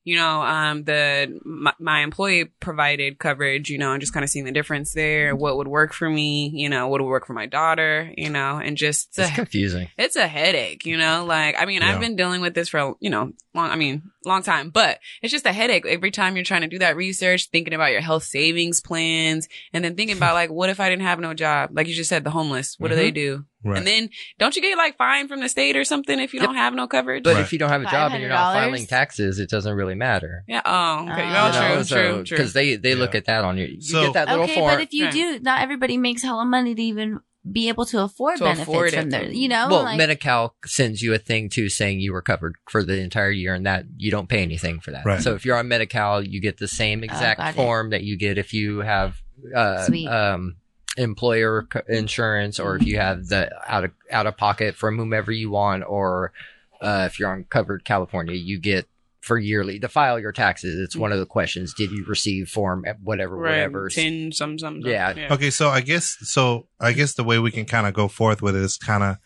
you 0.05 0.16
know, 0.16 0.42
um, 0.42 0.84
the, 0.84 1.38
my, 1.44 1.72
my 1.78 2.00
employee 2.00 2.46
provided 2.61 3.18
coverage, 3.18 3.70
you 3.70 3.78
know, 3.78 3.92
and 3.92 4.00
just 4.00 4.12
kind 4.12 4.24
of 4.24 4.30
seeing 4.30 4.44
the 4.44 4.53
difference 4.53 4.92
there, 4.94 5.36
what 5.36 5.57
would 5.57 5.68
work 5.68 5.92
for 5.92 6.11
me, 6.11 6.50
you 6.55 6.68
know, 6.68 6.88
what 6.88 7.00
would 7.00 7.07
work 7.07 7.26
for 7.26 7.34
my 7.34 7.46
daughter, 7.46 8.12
you 8.16 8.28
know, 8.30 8.59
and 8.59 8.76
just 8.76 9.18
It's 9.18 9.30
confusing. 9.30 9.88
it's 9.96 10.16
a 10.16 10.26
headache, 10.26 10.84
you 10.84 10.96
know, 10.96 11.24
like, 11.24 11.55
I 11.59 11.66
mean, 11.66 11.82
Yeah. 11.82 11.90
I've 11.92 12.00
been 12.00 12.16
dealing 12.16 12.40
with 12.40 12.55
this 12.55 12.68
for, 12.68 12.94
you 13.00 13.11
know, 13.11 13.32
long, 13.55 13.70
I 13.70 13.76
mean, 13.76 14.03
long 14.24 14.42
time, 14.42 14.70
but 14.70 14.98
it's 15.22 15.32
just 15.32 15.46
a 15.46 15.53
headache 15.53 15.86
every 15.86 16.11
time 16.11 16.36
you're 16.36 16.44
trying 16.44 16.62
to 16.62 16.68
do 16.68 16.78
that 16.80 16.96
research, 16.96 17.48
thinking 17.50 17.74
about 17.74 17.92
your 17.92 18.00
health 18.00 18.24
savings 18.24 18.80
plans 18.80 19.48
and 19.72 19.84
then 19.84 19.94
thinking 19.94 20.16
about 20.16 20.34
like, 20.34 20.50
what 20.50 20.70
if 20.70 20.80
I 20.80 20.88
didn't 20.88 21.03
have 21.03 21.20
no 21.20 21.34
job? 21.34 21.70
Like 21.72 21.86
you 21.86 21.94
just 21.94 22.09
said, 22.09 22.24
the 22.24 22.30
homeless, 22.30 22.76
what 22.78 22.88
do 22.88 22.96
they 22.96 23.11
do? 23.11 23.44
Right. 23.64 23.78
And 23.78 23.86
then 23.86 24.10
don't 24.38 24.54
you 24.56 24.62
get 24.62 24.76
like 24.76 24.96
fined 24.96 25.28
from 25.28 25.40
the 25.40 25.48
state 25.48 25.76
or 25.76 25.84
something 25.84 26.18
if 26.18 26.34
you 26.34 26.40
Yep. 26.40 26.48
don't 26.48 26.56
have 26.56 26.74
no 26.74 26.86
coverage? 26.86 27.24
But 27.24 27.34
Right. 27.34 27.42
if 27.42 27.52
you 27.52 27.58
don't 27.58 27.70
have 27.70 27.82
a 27.82 27.90
job 27.90 28.12
and 28.12 28.20
you're 28.20 28.28
not 28.30 28.54
filing 28.54 28.86
taxes, 28.86 29.38
it 29.38 29.48
doesn't 29.50 29.74
really 29.74 29.94
matter. 29.94 30.44
yeah. 30.48 30.62
Oh, 30.64 31.08
okay. 31.10 31.22
Uh, 31.22 31.42
Oh, 31.42 31.78
You 31.78 31.84
true, 31.84 31.96
true, 32.14 32.24
true. 32.24 32.36
Because 32.36 32.52
they, 32.52 32.76
they 32.76 32.94
look 32.94 33.14
at 33.14 33.26
that 33.26 33.44
on 33.44 33.58
you. 33.58 33.66
You 33.66 33.80
So- 33.80 34.04
get 34.04 34.14
that 34.14 34.28
little 34.28 34.44
Okay, 34.44 34.54
form. 34.54 34.74
but 34.74 34.80
if 34.82 34.92
you 34.92 35.04
Right. 35.04 35.12
do, 35.12 35.38
not 35.40 35.60
everybody 35.62 35.96
makes 35.96 36.22
hella 36.22 36.44
money 36.44 36.74
to 36.74 36.82
even 36.82 37.20
be 37.50 37.68
able 37.68 37.84
to 37.86 38.00
afford 38.00 38.38
To 38.38 38.44
benefits 38.44 38.68
afford 38.68 38.90
from 38.92 39.08
it. 39.08 39.10
there. 39.10 39.24
You 39.30 39.48
know, 39.48 39.66
well, 39.68 39.82
like, 39.82 39.98
Medi-Cal 39.98 40.54
sends 40.64 41.02
you 41.02 41.12
a 41.12 41.18
thing 41.18 41.48
too 41.48 41.68
saying 41.68 41.98
you 41.98 42.12
were 42.12 42.22
covered 42.22 42.54
for 42.68 42.84
the 42.84 43.00
entire 43.00 43.32
year 43.32 43.52
and 43.54 43.66
that 43.66 43.84
you 43.96 44.12
don't 44.12 44.28
pay 44.28 44.42
anything 44.42 44.78
for 44.78 44.92
that. 44.92 45.04
Right. 45.04 45.20
So 45.20 45.34
if 45.34 45.44
you're 45.44 45.56
on 45.56 45.66
Medi-Cal, 45.66 46.22
you 46.22 46.40
get 46.40 46.58
the 46.58 46.68
same 46.68 47.02
exact 47.02 47.38
got 47.40 47.50
it. 47.50 47.56
form 47.56 47.90
that 47.90 48.04
you 48.04 48.16
get 48.16 48.38
if 48.38 48.52
you 48.54 48.78
have, 48.80 49.16
uh, 49.56 49.84
Sweet. 49.86 50.06
um, 50.06 50.54
employer 50.97 51.66
insurance 51.88 52.61
or 52.61 52.76
if 52.76 52.86
you 52.86 52.99
have 52.99 53.26
the 53.28 53.51
out 53.66 53.84
of, 53.84 53.90
out 54.11 54.26
of 54.26 54.36
pocket 54.36 54.74
from 54.74 54.99
whomever 54.99 55.32
you 55.32 55.51
want 55.51 55.84
or, 55.86 56.32
uh, 56.80 57.09
if 57.11 57.18
you're 57.18 57.30
on 57.30 57.45
covered 57.45 57.84
California, 57.84 58.34
you 58.34 58.59
get 58.59 58.86
for 59.20 59.38
yearly 59.38 59.78
to 59.78 59.88
file 59.88 60.18
your 60.18 60.32
taxes. 60.32 60.80
It's 60.80 60.97
one 60.97 61.12
of 61.12 61.18
the 61.20 61.26
questions. 61.26 61.72
Did 61.74 61.93
you 61.93 62.05
receive 62.07 62.49
form 62.49 62.84
whatever, 63.03 63.36
right. 63.36 63.51
whatever? 63.51 63.88
10, 63.88 64.32
some, 64.32 64.59
some. 64.59 64.82
some. 64.82 64.90
Yeah. 64.90 65.28
Okay, 65.30 65.51
so 65.51 65.68
I 65.68 65.80
guess 65.80 66.16
so. 66.22 66.66
I 66.80 66.93
guess 66.93 67.14
the 67.14 67.22
way 67.22 67.38
we 67.38 67.53
can 67.53 67.64
kind 67.64 67.86
of 67.86 67.95
go 67.95 68.09
forth 68.09 68.43
with 68.43 68.57
it 68.57 68.62
is 68.62 68.76
kind 68.76 69.05
of 69.05 69.16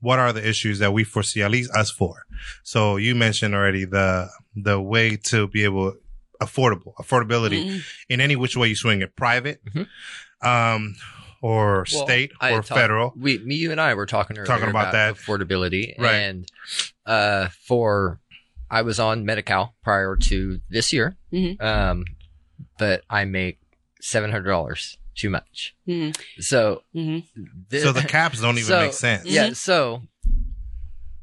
what 0.00 0.18
are 0.18 0.32
the 0.32 0.46
issues 0.46 0.80
that 0.80 0.92
we 0.92 1.04
foresee, 1.04 1.40
at 1.42 1.52
least 1.52 1.70
us 1.70 1.90
for. 1.90 2.26
So 2.64 2.96
you 2.96 3.14
mentioned 3.14 3.54
already 3.54 3.84
the 3.84 4.28
the 4.56 4.80
way 4.80 5.16
to 5.16 5.46
be 5.46 5.62
able 5.62 5.94
affordable 6.42 6.94
affordability 6.96 7.64
Mhm. 7.64 7.82
in 8.08 8.20
any 8.20 8.34
which 8.34 8.56
way 8.56 8.66
you 8.68 8.74
swing 8.76 9.02
it, 9.02 9.14
private, 9.14 9.60
Mhm. 9.66 9.86
um, 10.42 10.96
or 11.44 11.84
Well, 11.92 12.06
state 12.06 12.32
I 12.40 12.52
or 12.52 12.54
had 12.56 12.64
talked- 12.64 12.80
federal. 12.80 13.12
We, 13.16 13.36
me, 13.38 13.56
you 13.56 13.70
and 13.70 13.78
I 13.80 13.92
were 13.94 14.06
talking 14.06 14.38
earlier 14.38 14.46
Talking 14.46 14.70
about 14.70 14.92
that. 14.92 15.14
affordability, 15.16 15.92
Right. 15.98 16.14
And 16.14 16.48
uh, 17.04 17.48
for 17.66 18.18
I 18.70 18.80
was 18.80 18.98
on 18.98 19.26
Medi-Cal 19.26 19.74
prior 19.82 20.16
to 20.16 20.60
this 20.70 20.90
year, 20.92 21.16
Mhm. 21.32 21.60
um, 21.62 22.04
but 22.78 23.02
I 23.10 23.26
make 23.26 23.58
seven 24.00 24.30
hundred 24.30 24.48
dollars 24.48 24.96
too 25.14 25.28
much. 25.28 25.74
Mhm. 25.86 26.16
So, 26.40 26.82
Mhm. 26.96 27.24
thi- 27.68 27.80
So 27.80 27.92
the 27.92 28.00
caps 28.02 28.40
don't 28.40 28.56
even 28.56 28.64
So- 28.68 28.80
make 28.80 28.94
sense. 28.94 29.26
yeah. 29.26 29.52
So 29.52 30.02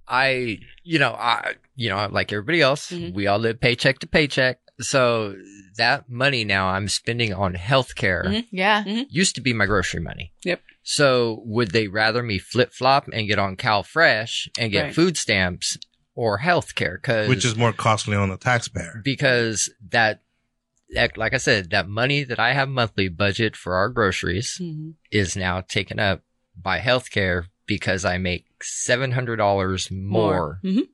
I, 0.08 0.60
you 0.84 1.00
know, 1.00 1.12
I, 1.14 1.56
you 1.76 1.90
know, 1.90 2.08
like 2.12 2.32
everybody 2.32 2.62
else, 2.62 2.92
Mhm. 2.92 3.14
we 3.14 3.28
all 3.28 3.40
live 3.40 3.60
paycheck 3.60 4.00
to 4.00 4.08
paycheck. 4.08 4.60
So 4.82 5.36
that 5.78 6.10
money 6.10 6.44
now 6.44 6.68
I'm 6.70 6.88
spending 6.88 7.34
on 7.34 7.54
healthcare 7.54 8.26
Mhm. 8.26 8.48
yeah. 8.52 8.84
used 9.10 9.36
to 9.36 9.42
be 9.42 9.54
my 9.54 9.66
grocery 9.66 10.02
money. 10.02 10.34
Yep. 10.44 10.62
So 10.84 11.42
would 11.46 11.72
they 11.72 11.88
rather 11.88 12.24
me 12.24 12.40
flip 12.40 12.74
flop 12.74 13.08
and 13.14 13.28
get 13.28 13.40
on 13.40 13.56
Cal 13.56 13.84
Fresh 13.84 14.50
and 14.58 14.72
get 14.72 14.84
Right. 14.86 14.96
food 14.96 15.18
stamps 15.18 15.78
or 16.16 16.40
healthcare? 16.40 17.02
Cause 17.02 17.30
Which 17.30 17.46
is 17.46 17.56
more 17.56 17.72
costly 17.74 18.16
on 18.16 18.30
the 18.30 18.38
taxpayer. 18.38 19.02
because 19.04 19.70
that, 19.92 20.22
that, 20.94 21.18
like 21.18 21.34
I 21.34 21.38
said, 21.38 21.70
that 21.70 21.88
money 21.88 22.24
that 22.24 22.40
I 22.40 22.54
have 22.54 22.68
monthly 22.68 23.08
budget 23.10 23.56
for 23.56 23.76
our 23.76 23.90
groceries 23.90 24.58
Mhm. 24.60 24.96
is 25.12 25.36
now 25.38 25.62
taken 25.62 26.00
up 26.00 26.24
by 26.60 26.80
healthcare 26.80 27.46
because 27.66 28.04
I 28.04 28.18
make 28.18 28.46
seven 28.64 29.12
hundred 29.12 29.38
dollars 29.38 29.90
more, 29.90 30.60
Mhm. 30.64 30.88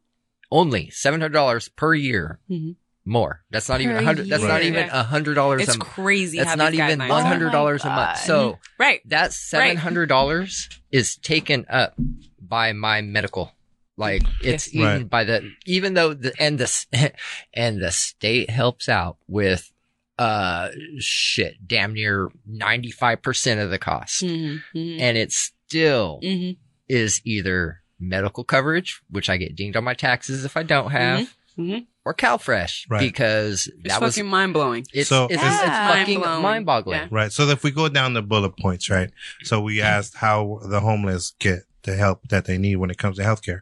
only 0.52 0.90
seven 0.92 1.22
hundred 1.22 1.34
dollars 1.34 1.68
per 1.70 1.96
year 1.96 2.40
Mhm. 2.50 2.76
More. 3.08 3.44
That's 3.50 3.70
not 3.70 3.82
even 3.82 3.96
a 3.96 4.02
hundred. 4.04 4.30
That's 4.30 4.44
not 4.44 4.62
even 4.64 4.90
a 4.90 5.04
hundred 5.04 5.36
dollars. 5.36 5.62
It's 5.64 5.76
a 5.76 5.80
crazy. 5.80 6.38
That's 6.38 6.56
not 6.58 6.74
even 6.74 7.00
guidelines 7.00 7.24
hundred 7.24 7.52
dollars 7.52 7.86
Oh 7.86 7.90
a 7.90 7.96
month. 7.96 8.18
So 8.20 8.60
Right. 8.78 9.02
that 9.10 9.34
seven 9.34 9.78
hundred 9.78 10.08
dollars 10.08 10.70
is 10.92 11.16
taken 11.18 11.66
up 11.70 11.96
by 12.40 12.74
my 12.74 13.02
medical. 13.02 13.52
Like 13.96 14.24
it's 14.42 14.68
Yes. 14.68 14.76
eaten 14.76 14.86
Right. 15.04 15.10
by 15.10 15.24
the 15.24 15.52
even 15.66 15.94
though 15.96 16.14
the 16.14 16.34
and 16.40 16.60
the 16.60 17.14
and 17.54 17.82
the 17.82 17.92
state 17.92 18.50
helps 18.50 18.88
out 18.90 19.18
with 19.28 19.72
uh 20.20 20.70
shit 21.00 21.68
damn 21.68 21.94
near 21.94 22.30
ninety 22.46 22.92
five 22.92 23.22
percent 23.22 23.60
of 23.60 23.70
the 23.70 23.78
cost, 23.80 24.24
Mhm, 24.24 24.64
mhm, 24.76 25.00
and 25.00 25.18
it 25.18 25.32
still 25.32 26.20
mhm. 26.24 26.58
is 26.88 27.22
either 27.24 27.82
medical 28.00 28.44
coverage, 28.44 29.02
which 29.10 29.30
I 29.30 29.38
get 29.38 29.56
dinged 29.56 29.76
on 29.78 29.84
my 29.84 29.94
taxes 29.96 30.46
if 30.46 30.56
I 30.58 30.64
don't 30.64 30.92
have, 30.92 31.34
mhm. 31.58 31.88
Or 32.08 32.14
CalFresh 32.14 32.86
Right. 32.90 33.02
because 33.02 33.68
It's 33.68 33.90
that 33.90 34.02
was 34.02 34.16
fucking 34.16 34.30
mind 34.30 34.54
blowing. 34.54 34.86
it's 34.94 35.10
So- 35.10 35.26
it's, 35.26 35.34
Yeah. 35.42 35.50
it's 35.52 36.00
fucking 36.00 36.20
Mind-blowing. 36.22 36.42
mind 36.42 36.66
boggling. 36.66 37.00
Yeah. 37.02 37.08
Right. 37.12 37.32
So 37.32 37.48
if 37.50 37.64
we 37.64 37.72
go 37.72 37.90
down 37.90 38.14
the 38.14 38.22
bullet 38.22 38.58
points, 38.58 38.90
right? 38.90 39.10
So 39.44 39.60
we 39.62 39.82
asked 39.82 40.16
how 40.16 40.60
the 40.64 40.80
homeless 40.80 41.34
get 41.40 41.64
the 41.84 41.96
help 41.96 42.28
that 42.30 42.46
they 42.46 42.58
need 42.58 42.78
when 42.78 42.90
it 42.90 42.98
comes 42.98 43.18
to 43.18 43.24
healthcare. 43.24 43.60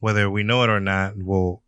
Whether 0.00 0.30
we 0.30 0.42
know 0.42 0.62
it 0.64 0.70
or 0.70 0.80
not, 0.80 1.16
well, 1.16 1.62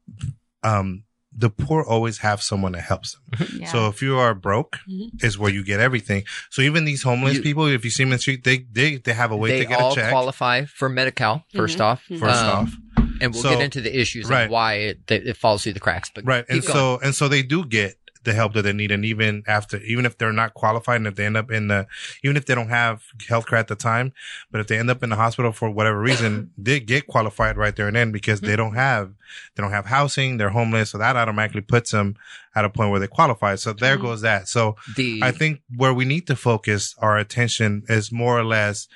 um, 0.62 1.04
the 1.36 1.48
poor 1.48 1.82
always 1.84 2.18
have 2.18 2.42
someone 2.42 2.72
that 2.72 2.82
helps 2.82 3.12
them. 3.38 3.48
Yeah. 3.60 3.66
So 3.70 3.86
if 3.88 4.02
you 4.02 4.16
are 4.18 4.34
broke, 4.34 4.78
Mhm. 4.88 5.22
is 5.24 5.38
where 5.38 5.50
you 5.50 5.62
get 5.64 5.78
everything. 5.80 6.24
So 6.50 6.60
even 6.60 6.84
these 6.84 7.02
homeless 7.02 7.36
You- 7.36 7.42
people, 7.42 7.66
if 7.66 7.84
you 7.84 7.90
see 7.90 8.02
them 8.02 8.08
in 8.12 8.16
the 8.16 8.18
street, 8.18 8.42
they 8.44 8.66
they 8.72 8.96
they 8.96 9.12
have 9.12 9.30
a 9.30 9.36
way 9.36 9.50
they 9.50 9.60
to 9.60 9.66
get 9.66 9.80
all 9.80 9.92
a 9.92 9.94
check. 9.94 10.10
qualify 10.10 10.64
for 10.64 10.88
Medi-Cal 10.88 11.44
1st 11.54 11.78
Mhm. 11.78 11.84
off. 11.84 12.02
First 12.18 12.42
Um, 12.42 12.48
off, 12.58 12.76
and 13.20 13.32
we'll 13.32 13.42
So- 13.42 13.50
get 13.50 13.60
into 13.62 13.80
the 13.80 13.98
issues 13.98 14.26
right. 14.28 14.42
of 14.44 14.50
why 14.50 14.74
it 14.74 14.98
it 15.10 15.36
falls 15.36 15.62
through 15.62 15.74
the 15.74 15.80
cracks. 15.80 16.10
But 16.14 16.24
right? 16.24 16.44
And 16.48 16.62
going. 16.62 16.72
so 16.72 16.98
and 17.02 17.14
so 17.14 17.28
they 17.28 17.42
do 17.42 17.64
get 17.64 17.96
the 18.22 18.34
help 18.34 18.52
that 18.52 18.60
they 18.60 18.72
need, 18.74 18.90
and 18.90 19.02
even 19.02 19.42
after, 19.46 19.78
even 19.78 20.04
if 20.04 20.18
they're 20.18 20.30
not 20.30 20.52
qualified, 20.52 20.96
and 20.96 21.06
if 21.06 21.14
they 21.14 21.24
end 21.24 21.38
up 21.38 21.50
in 21.50 21.68
the, 21.68 21.86
even 22.22 22.36
if 22.36 22.44
they 22.44 22.54
don't 22.54 22.68
have 22.68 23.02
healthcare 23.16 23.58
at 23.58 23.66
the 23.68 23.74
time, 23.74 24.12
but 24.50 24.60
if 24.60 24.66
they 24.66 24.76
end 24.78 24.90
up 24.90 25.02
in 25.02 25.08
the 25.08 25.16
hospital 25.16 25.52
for 25.52 25.70
whatever 25.70 25.98
reason, 25.98 26.50
they 26.58 26.80
get 26.80 27.06
qualified 27.06 27.56
right 27.56 27.74
there 27.76 27.86
and 27.86 27.96
then 27.96 28.12
because 28.12 28.42
they 28.42 28.56
don't 28.56 28.74
have, 28.74 29.14
they 29.56 29.62
don't 29.62 29.70
have 29.72 29.86
housing, 29.86 30.36
they're 30.36 30.50
homeless, 30.50 30.90
so 30.90 30.98
that 30.98 31.16
automatically 31.16 31.62
puts 31.62 31.92
them 31.92 32.14
at 32.54 32.66
a 32.66 32.68
point 32.68 32.90
where 32.90 33.00
they 33.00 33.06
qualify. 33.06 33.54
So 33.54 33.72
there 33.72 33.96
Mhm. 33.96 34.02
goes 34.02 34.20
that. 34.20 34.48
So 34.48 34.76
the 34.96 35.20
I 35.22 35.30
think 35.30 35.62
where 35.74 35.94
we 35.94 36.04
need 36.04 36.26
to 36.26 36.36
focus 36.36 36.94
our 36.98 37.16
attention 37.16 37.84
is 37.88 38.12
more 38.12 38.38
or 38.38 38.44
less 38.44 38.86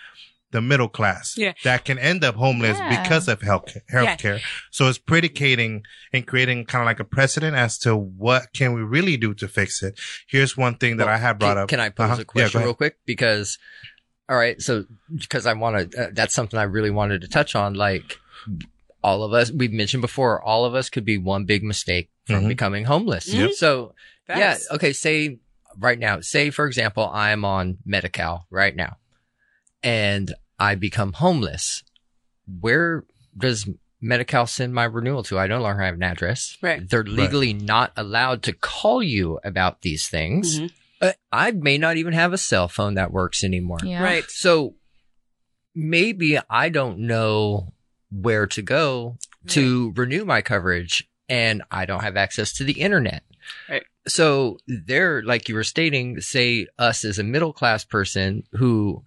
the 0.55 0.62
middle 0.62 0.88
class 0.88 1.34
Yeah. 1.36 1.52
that 1.64 1.84
can 1.84 1.98
end 1.98 2.24
up 2.24 2.36
homeless 2.36 2.78
Yeah. 2.78 3.02
because 3.02 3.28
of 3.28 3.42
health 3.42 3.76
healthcare. 3.92 4.40
So 4.70 4.88
it's 4.88 4.98
predicating 4.98 5.82
and 6.12 6.26
creating 6.26 6.64
kind 6.64 6.80
of 6.82 6.86
like 6.86 7.00
a 7.00 7.05
precedent 7.05 7.55
as 7.57 7.76
to 7.80 7.94
what 7.96 8.52
can 8.55 8.72
we 8.72 8.80
really 8.82 9.16
do 9.18 9.34
to 9.34 9.46
fix 9.48 9.82
it. 9.82 9.98
Here's 10.26 10.57
one 10.57 10.76
thing 10.76 10.96
that 10.98 11.07
Well, 11.07 11.14
I 11.14 11.18
have 11.18 11.38
brought 11.38 11.55
can, 11.57 11.62
up. 11.64 11.68
Can 11.68 11.80
I 11.80 11.90
pose 11.90 12.11
Uh-huh. 12.12 12.22
a 12.22 12.24
question 12.24 12.59
ahead. 12.59 12.66
real 12.66 12.74
quick? 12.74 12.96
Because 13.05 13.59
all 14.28 14.36
right, 14.38 14.59
so 14.62 14.86
because 15.14 15.44
I 15.44 15.52
want 15.52 15.92
to, 15.92 16.05
uh, 16.05 16.11
that's 16.14 16.32
something 16.34 16.59
I 16.59 16.62
really 16.62 16.90
wanted 16.90 17.20
to 17.22 17.28
touch 17.28 17.55
on. 17.55 17.74
Like 17.74 18.18
all 19.02 19.22
of 19.22 19.34
us, 19.34 19.50
we've 19.50 19.72
mentioned 19.72 20.00
before, 20.00 20.40
all 20.42 20.64
of 20.64 20.74
us 20.74 20.88
could 20.88 21.05
be 21.05 21.18
one 21.18 21.44
big 21.44 21.62
mistake 21.62 22.09
from 22.26 22.44
Mhm. 22.44 22.48
becoming 22.48 22.84
homeless. 22.86 23.28
Yep. 23.28 23.52
So 23.52 23.94
yeah, 24.28 24.57
okay. 24.70 24.94
Say 24.94 25.40
right 25.78 25.98
now, 25.98 26.20
say 26.20 26.48
for 26.50 26.64
example, 26.66 27.11
I'm 27.12 27.44
on 27.44 27.76
Medi-Cal 27.84 28.46
right 28.50 28.74
now, 28.74 28.96
and 29.82 30.32
I 30.59 30.74
become 30.74 31.12
homeless. 31.14 31.82
Where 32.61 33.05
does 33.36 33.68
Medi-Cal 34.00 34.46
send 34.46 34.74
my 34.74 34.84
renewal 34.84 35.22
to? 35.24 35.38
I 35.38 35.46
no 35.46 35.61
longer 35.61 35.82
have 35.82 35.94
an 35.94 36.02
address. 36.02 36.57
Right. 36.62 36.88
They're 36.88 37.05
legally 37.05 37.52
not 37.55 37.92
allowed 37.96 38.42
to 38.44 38.52
call 38.52 39.02
you 39.02 39.40
about 39.44 39.82
these 39.82 40.09
things. 40.09 40.61
Mhm. 40.61 40.70
Uh, 41.00 41.12
I 41.32 41.50
may 41.50 41.78
not 41.78 41.96
even 41.96 42.12
have 42.12 42.32
a 42.32 42.38
cell 42.38 42.68
phone 42.68 42.94
that 42.94 43.12
works 43.12 43.42
anymore. 43.44 43.78
yeah. 43.82 44.02
Right. 44.02 44.24
So 44.28 44.74
maybe 45.74 46.38
I 46.48 46.68
don't 46.68 47.00
know 47.00 47.72
where 48.11 48.46
to 48.46 48.62
go 48.62 49.18
to 49.48 49.92
renew 49.96 50.24
my 50.24 50.40
coverage 50.40 51.09
and 51.28 51.62
I 51.70 51.84
don't 51.84 52.02
have 52.02 52.16
access 52.16 52.52
to 52.55 52.64
the 52.64 52.80
internet. 52.80 53.22
Right. 53.68 53.82
So 54.07 54.59
there, 54.68 55.22
like 55.22 55.48
you 55.48 55.55
were 55.55 55.64
stating, 55.64 56.20
say 56.20 56.66
us 56.78 57.05
as 57.05 57.18
a 57.18 57.22
middle 57.24 57.52
class 57.52 57.84
person 57.84 58.44
who 58.52 59.02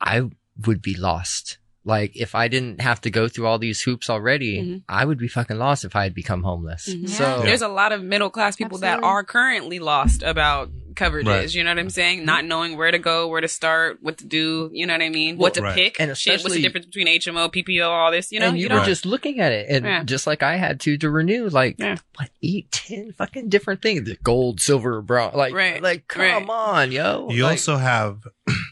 I 0.00 0.28
would 0.66 0.82
be 0.82 0.94
lost. 0.96 1.58
Like 1.84 2.16
if 2.16 2.34
I 2.34 2.48
didn't 2.48 2.80
have 2.80 3.00
to 3.02 3.10
go 3.10 3.28
through 3.28 3.46
all 3.46 3.58
these 3.60 3.80
hoops 3.82 4.10
already, 4.10 4.60
Mhm. 4.60 4.82
I 4.88 5.04
would 5.04 5.18
be 5.18 5.28
fucking 5.28 5.56
lost 5.56 5.84
if 5.84 5.94
I 5.94 6.02
had 6.02 6.14
become 6.14 6.42
homeless. 6.42 6.88
Mhm. 6.92 7.08
So 7.08 7.42
There's 7.44 7.62
a 7.62 7.68
lot 7.68 7.92
of 7.92 8.02
middle 8.02 8.28
class 8.30 8.56
people 8.56 8.78
that 8.78 9.04
are 9.04 9.22
currently 9.22 9.78
lost 9.78 10.24
about 10.24 10.70
coverages. 10.94 11.26
Right. 11.26 11.54
You 11.54 11.62
know 11.62 11.70
what 11.70 11.78
I'm 11.78 11.90
saying? 11.90 12.24
Not 12.24 12.44
knowing 12.44 12.76
where 12.76 12.90
to 12.90 12.98
go, 12.98 13.28
where 13.28 13.40
to 13.42 13.46
start, 13.46 13.98
what 14.00 14.18
to 14.18 14.26
do. 14.26 14.68
You 14.72 14.86
know 14.86 14.94
what 14.94 15.02
I 15.02 15.10
mean? 15.10 15.36
Well, 15.36 15.42
what 15.42 15.54
to 15.54 15.62
right. 15.62 15.74
pick. 15.76 16.00
And 16.00 16.16
Shit, 16.16 16.42
what's 16.42 16.54
the 16.56 16.62
difference 16.62 16.86
between 16.86 17.06
HMO, 17.06 17.48
PPO, 17.50 17.88
all 17.88 18.10
this? 18.10 18.32
You 18.32 18.40
know, 18.40 18.48
and 18.48 18.56
you, 18.58 18.64
you 18.64 18.68
were 18.70 18.76
don't. 18.80 18.86
just 18.86 19.06
looking 19.06 19.38
at 19.38 19.52
it, 19.52 19.66
and 19.68 19.84
Yeah. 19.84 20.02
just 20.02 20.26
like 20.26 20.42
I 20.42 20.56
had 20.56 20.80
to 20.80 20.96
to 20.98 21.08
renew, 21.10 21.48
like 21.50 21.76
Yeah. 21.78 21.96
what 22.16 22.30
eight, 22.42 22.72
ten 22.72 23.12
fucking 23.12 23.48
different 23.50 23.80
things, 23.82 24.08
the 24.08 24.16
gold, 24.24 24.60
silver, 24.60 25.02
bronze, 25.02 25.36
like, 25.36 25.54
Right. 25.54 25.80
like 25.80 26.08
come 26.08 26.22
Right. 26.22 26.48
on, 26.48 26.90
yo. 26.90 27.28
You 27.30 27.44
Like, 27.44 27.52
also 27.52 27.76
have 27.76 28.26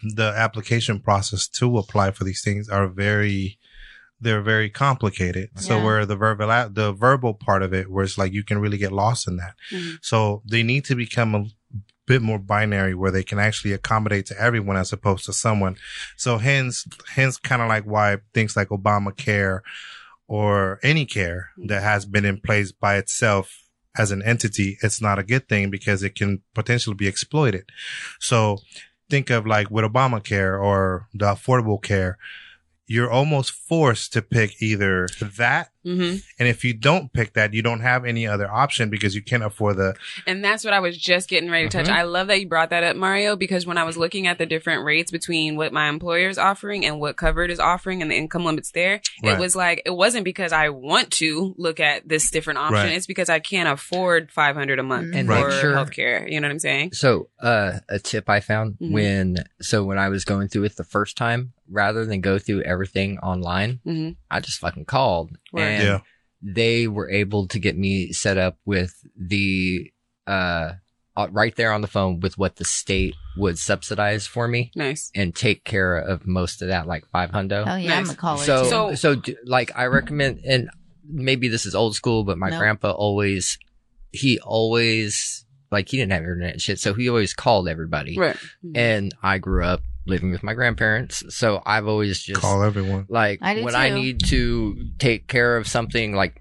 the 0.04 0.32
application 0.36 1.00
process 1.00 1.48
to 1.48 1.78
apply 1.78 2.10
for 2.10 2.24
these 2.24 2.42
things 2.42 2.68
are 2.68 2.86
very, 2.88 3.58
they're 4.20 4.42
very 4.42 4.70
complicated. 4.70 5.50
So 5.56 5.82
where 5.82 6.06
the 6.06 6.16
verbal, 6.16 6.48
the 6.70 6.92
verbal 6.92 7.34
part 7.34 7.62
of 7.62 7.72
it, 7.72 7.90
where 7.90 8.04
it's 8.04 8.18
like 8.18 8.32
you 8.32 8.44
can 8.44 8.58
really 8.58 8.78
get 8.78 8.92
lost 8.92 9.26
in 9.26 9.36
that. 9.36 9.54
Mhm. 9.72 9.98
So 10.02 10.42
they 10.48 10.62
need 10.62 10.84
to 10.86 10.94
become 10.94 11.34
a 11.34 11.44
bit 12.06 12.22
more 12.22 12.38
binary 12.38 12.94
where 12.94 13.10
they 13.10 13.22
can 13.22 13.38
actually 13.38 13.72
accommodate 13.72 14.26
to 14.26 14.38
everyone 14.38 14.76
as 14.76 14.92
opposed 14.92 15.24
to 15.26 15.32
someone. 15.32 15.76
So 16.16 16.38
hence, 16.38 16.86
hence 17.08 17.38
kind 17.38 17.62
of 17.62 17.68
like 17.68 17.84
why 17.84 18.18
things 18.34 18.56
like 18.56 18.68
Obamacare 18.68 19.60
or 20.26 20.80
any 20.82 21.06
care 21.06 21.50
that 21.66 21.82
has 21.82 22.04
been 22.06 22.24
in 22.24 22.40
place 22.40 22.72
by 22.72 22.96
itself 22.96 23.60
as 23.96 24.10
an 24.10 24.22
entity, 24.22 24.76
it's 24.82 25.00
not 25.00 25.18
a 25.18 25.22
good 25.22 25.48
thing 25.48 25.70
because 25.70 26.02
it 26.02 26.14
can 26.14 26.42
potentially 26.54 26.96
be 26.96 27.06
exploited. 27.06 27.64
So 28.18 28.58
think 29.10 29.30
of 29.30 29.46
like 29.46 29.70
with 29.70 29.84
Obamacare 29.84 30.60
or 30.60 31.08
the 31.12 31.26
affordable 31.26 31.82
care, 31.82 32.18
you're 32.86 33.10
almost 33.10 33.50
forced 33.50 34.12
to 34.12 34.20
pick 34.22 34.60
either 34.62 35.06
that. 35.38 35.70
hmm 35.84 36.16
And 36.38 36.48
if 36.48 36.64
you 36.64 36.74
don't 36.74 37.12
pick 37.12 37.32
that, 37.34 37.52
you 37.54 37.62
don't 37.62 37.80
have 37.80 38.04
any 38.04 38.26
other 38.26 38.50
option 38.50 38.90
because 38.90 39.14
you 39.14 39.22
can't 39.22 39.42
afford 39.42 39.76
the, 39.76 39.94
And 40.26 40.44
that's 40.44 40.64
what 40.64 40.72
I 40.74 40.80
was 40.80 40.96
just 40.98 41.28
getting 41.28 41.50
ready 41.50 41.68
to 41.68 41.76
touch. 41.78 41.86
Mhm. 41.86 41.92
I 41.96 42.02
love 42.02 42.26
that 42.28 42.40
you 42.40 42.46
brought 42.48 42.70
that 42.70 42.84
up, 42.84 42.96
Mario, 42.96 43.36
because 43.36 43.66
when 43.66 43.78
I 43.78 43.84
was 43.84 43.96
looking 43.96 44.26
at 44.26 44.36
the 44.38 44.44
different 44.46 44.84
rates 44.84 45.10
between 45.10 45.56
what 45.56 45.72
my 45.72 45.88
employer 45.88 46.28
is 46.28 46.36
offering 46.38 46.84
and 46.84 47.00
what 47.00 47.16
covered 47.16 47.50
is 47.50 47.58
offering 47.60 48.02
and 48.02 48.10
the 48.10 48.16
income 48.16 48.44
limits 48.44 48.70
there, 48.72 49.00
Right. 49.22 49.32
it 49.34 49.38
was 49.40 49.56
like, 49.56 49.80
it 49.86 49.90
wasn't 49.94 50.24
because 50.24 50.52
I 50.52 50.68
want 50.70 51.10
to 51.12 51.54
look 51.56 51.80
at 51.80 52.06
this 52.06 52.30
different 52.30 52.58
option. 52.58 52.74
Right. 52.74 52.92
It's 52.96 53.06
because 53.06 53.28
I 53.30 53.38
can't 53.38 53.68
afford 53.68 54.30
500 54.30 54.78
a 54.78 54.82
month 54.82 55.14
And 55.14 55.26
for 55.26 55.34
make 55.34 55.60
sure- 55.60 55.72
healthcare. 55.74 56.30
You 56.30 56.40
know 56.40 56.48
what 56.48 56.52
I'm 56.52 56.58
saying? 56.58 56.92
So, 56.92 57.28
uh, 57.40 57.80
a 57.88 57.98
tip 57.98 58.28
I 58.28 58.40
found 58.40 58.76
Mhm. 58.80 58.90
when, 58.92 59.36
so 59.62 59.84
when 59.84 59.98
I 59.98 60.08
was 60.10 60.24
going 60.26 60.48
through 60.48 60.64
it 60.64 60.76
the 60.76 60.84
first 60.84 61.16
time, 61.16 61.52
rather 61.70 62.04
than 62.04 62.20
go 62.20 62.38
through 62.38 62.62
everything 62.62 63.18
online, 63.18 63.80
hmm 63.84 64.10
I 64.30 64.40
just 64.40 64.58
fucking 64.60 64.84
called 64.86 65.36
Word. 65.52 65.62
and 65.62 65.82
Yeah. 65.84 65.98
they 66.42 66.86
were 66.88 67.08
able 67.10 67.46
to 67.48 67.58
get 67.58 67.76
me 67.76 68.12
set 68.12 68.36
up 68.38 68.58
with 68.64 68.94
the, 69.16 69.90
uh, 70.26 70.72
uh, 71.16 71.28
right 71.30 71.54
there 71.54 71.72
on 71.72 71.80
the 71.80 71.86
phone 71.86 72.18
with 72.20 72.36
what 72.36 72.56
the 72.56 72.64
state 72.64 73.14
would 73.36 73.56
subsidize 73.58 74.26
for 74.26 74.48
me 74.48 74.72
Nice. 74.74 75.10
and 75.14 75.34
take 75.34 75.62
care 75.64 75.96
of 75.96 76.26
most 76.26 76.60
of 76.60 76.68
that, 76.68 76.86
like 76.88 77.06
five 77.12 77.30
hundo. 77.30 77.64
Oh 77.66 77.76
yeah, 77.76 77.98
I'm 77.98 78.10
a 78.10 78.14
caller 78.16 78.42
So, 78.44 78.62
too. 78.64 78.68
So- 78.70 78.94
so, 78.96 79.14
d 79.14 79.36
like 79.44 79.70
I 79.76 79.84
recommend, 79.86 80.40
and 80.44 80.68
maybe 81.08 81.48
this 81.48 81.66
is 81.66 81.74
old 81.74 81.94
school, 81.94 82.24
but 82.24 82.36
my 82.38 82.50
No. 82.50 82.58
grandpa 82.58 82.90
always, 82.90 83.58
he 84.12 84.38
always, 84.40 85.44
like 85.70 85.88
he 85.88 85.96
didn't 85.98 86.12
have 86.12 86.22
internet 86.22 86.52
and 86.54 86.62
shit, 86.62 86.78
so 86.80 86.94
he 86.94 87.08
always 87.08 87.32
called 87.32 87.68
everybody. 87.68 88.16
Right. 88.18 88.36
And 88.74 89.14
I 89.22 89.38
grew 89.38 89.64
up 89.64 89.82
living 90.06 90.30
with 90.30 90.42
my 90.42 90.54
grandparents, 90.54 91.22
so 91.34 91.62
I've 91.64 91.86
always 91.88 92.22
just 92.22 92.40
call 92.40 92.62
everyone. 92.62 93.06
like 93.08 93.38
I 93.42 93.54
do 93.54 93.64
when 93.64 93.74
I 93.74 93.90
need 93.90 94.20
to 94.26 94.90
take 94.98 95.28
care 95.28 95.56
of 95.56 95.66
something 95.66 96.14
like. 96.14 96.40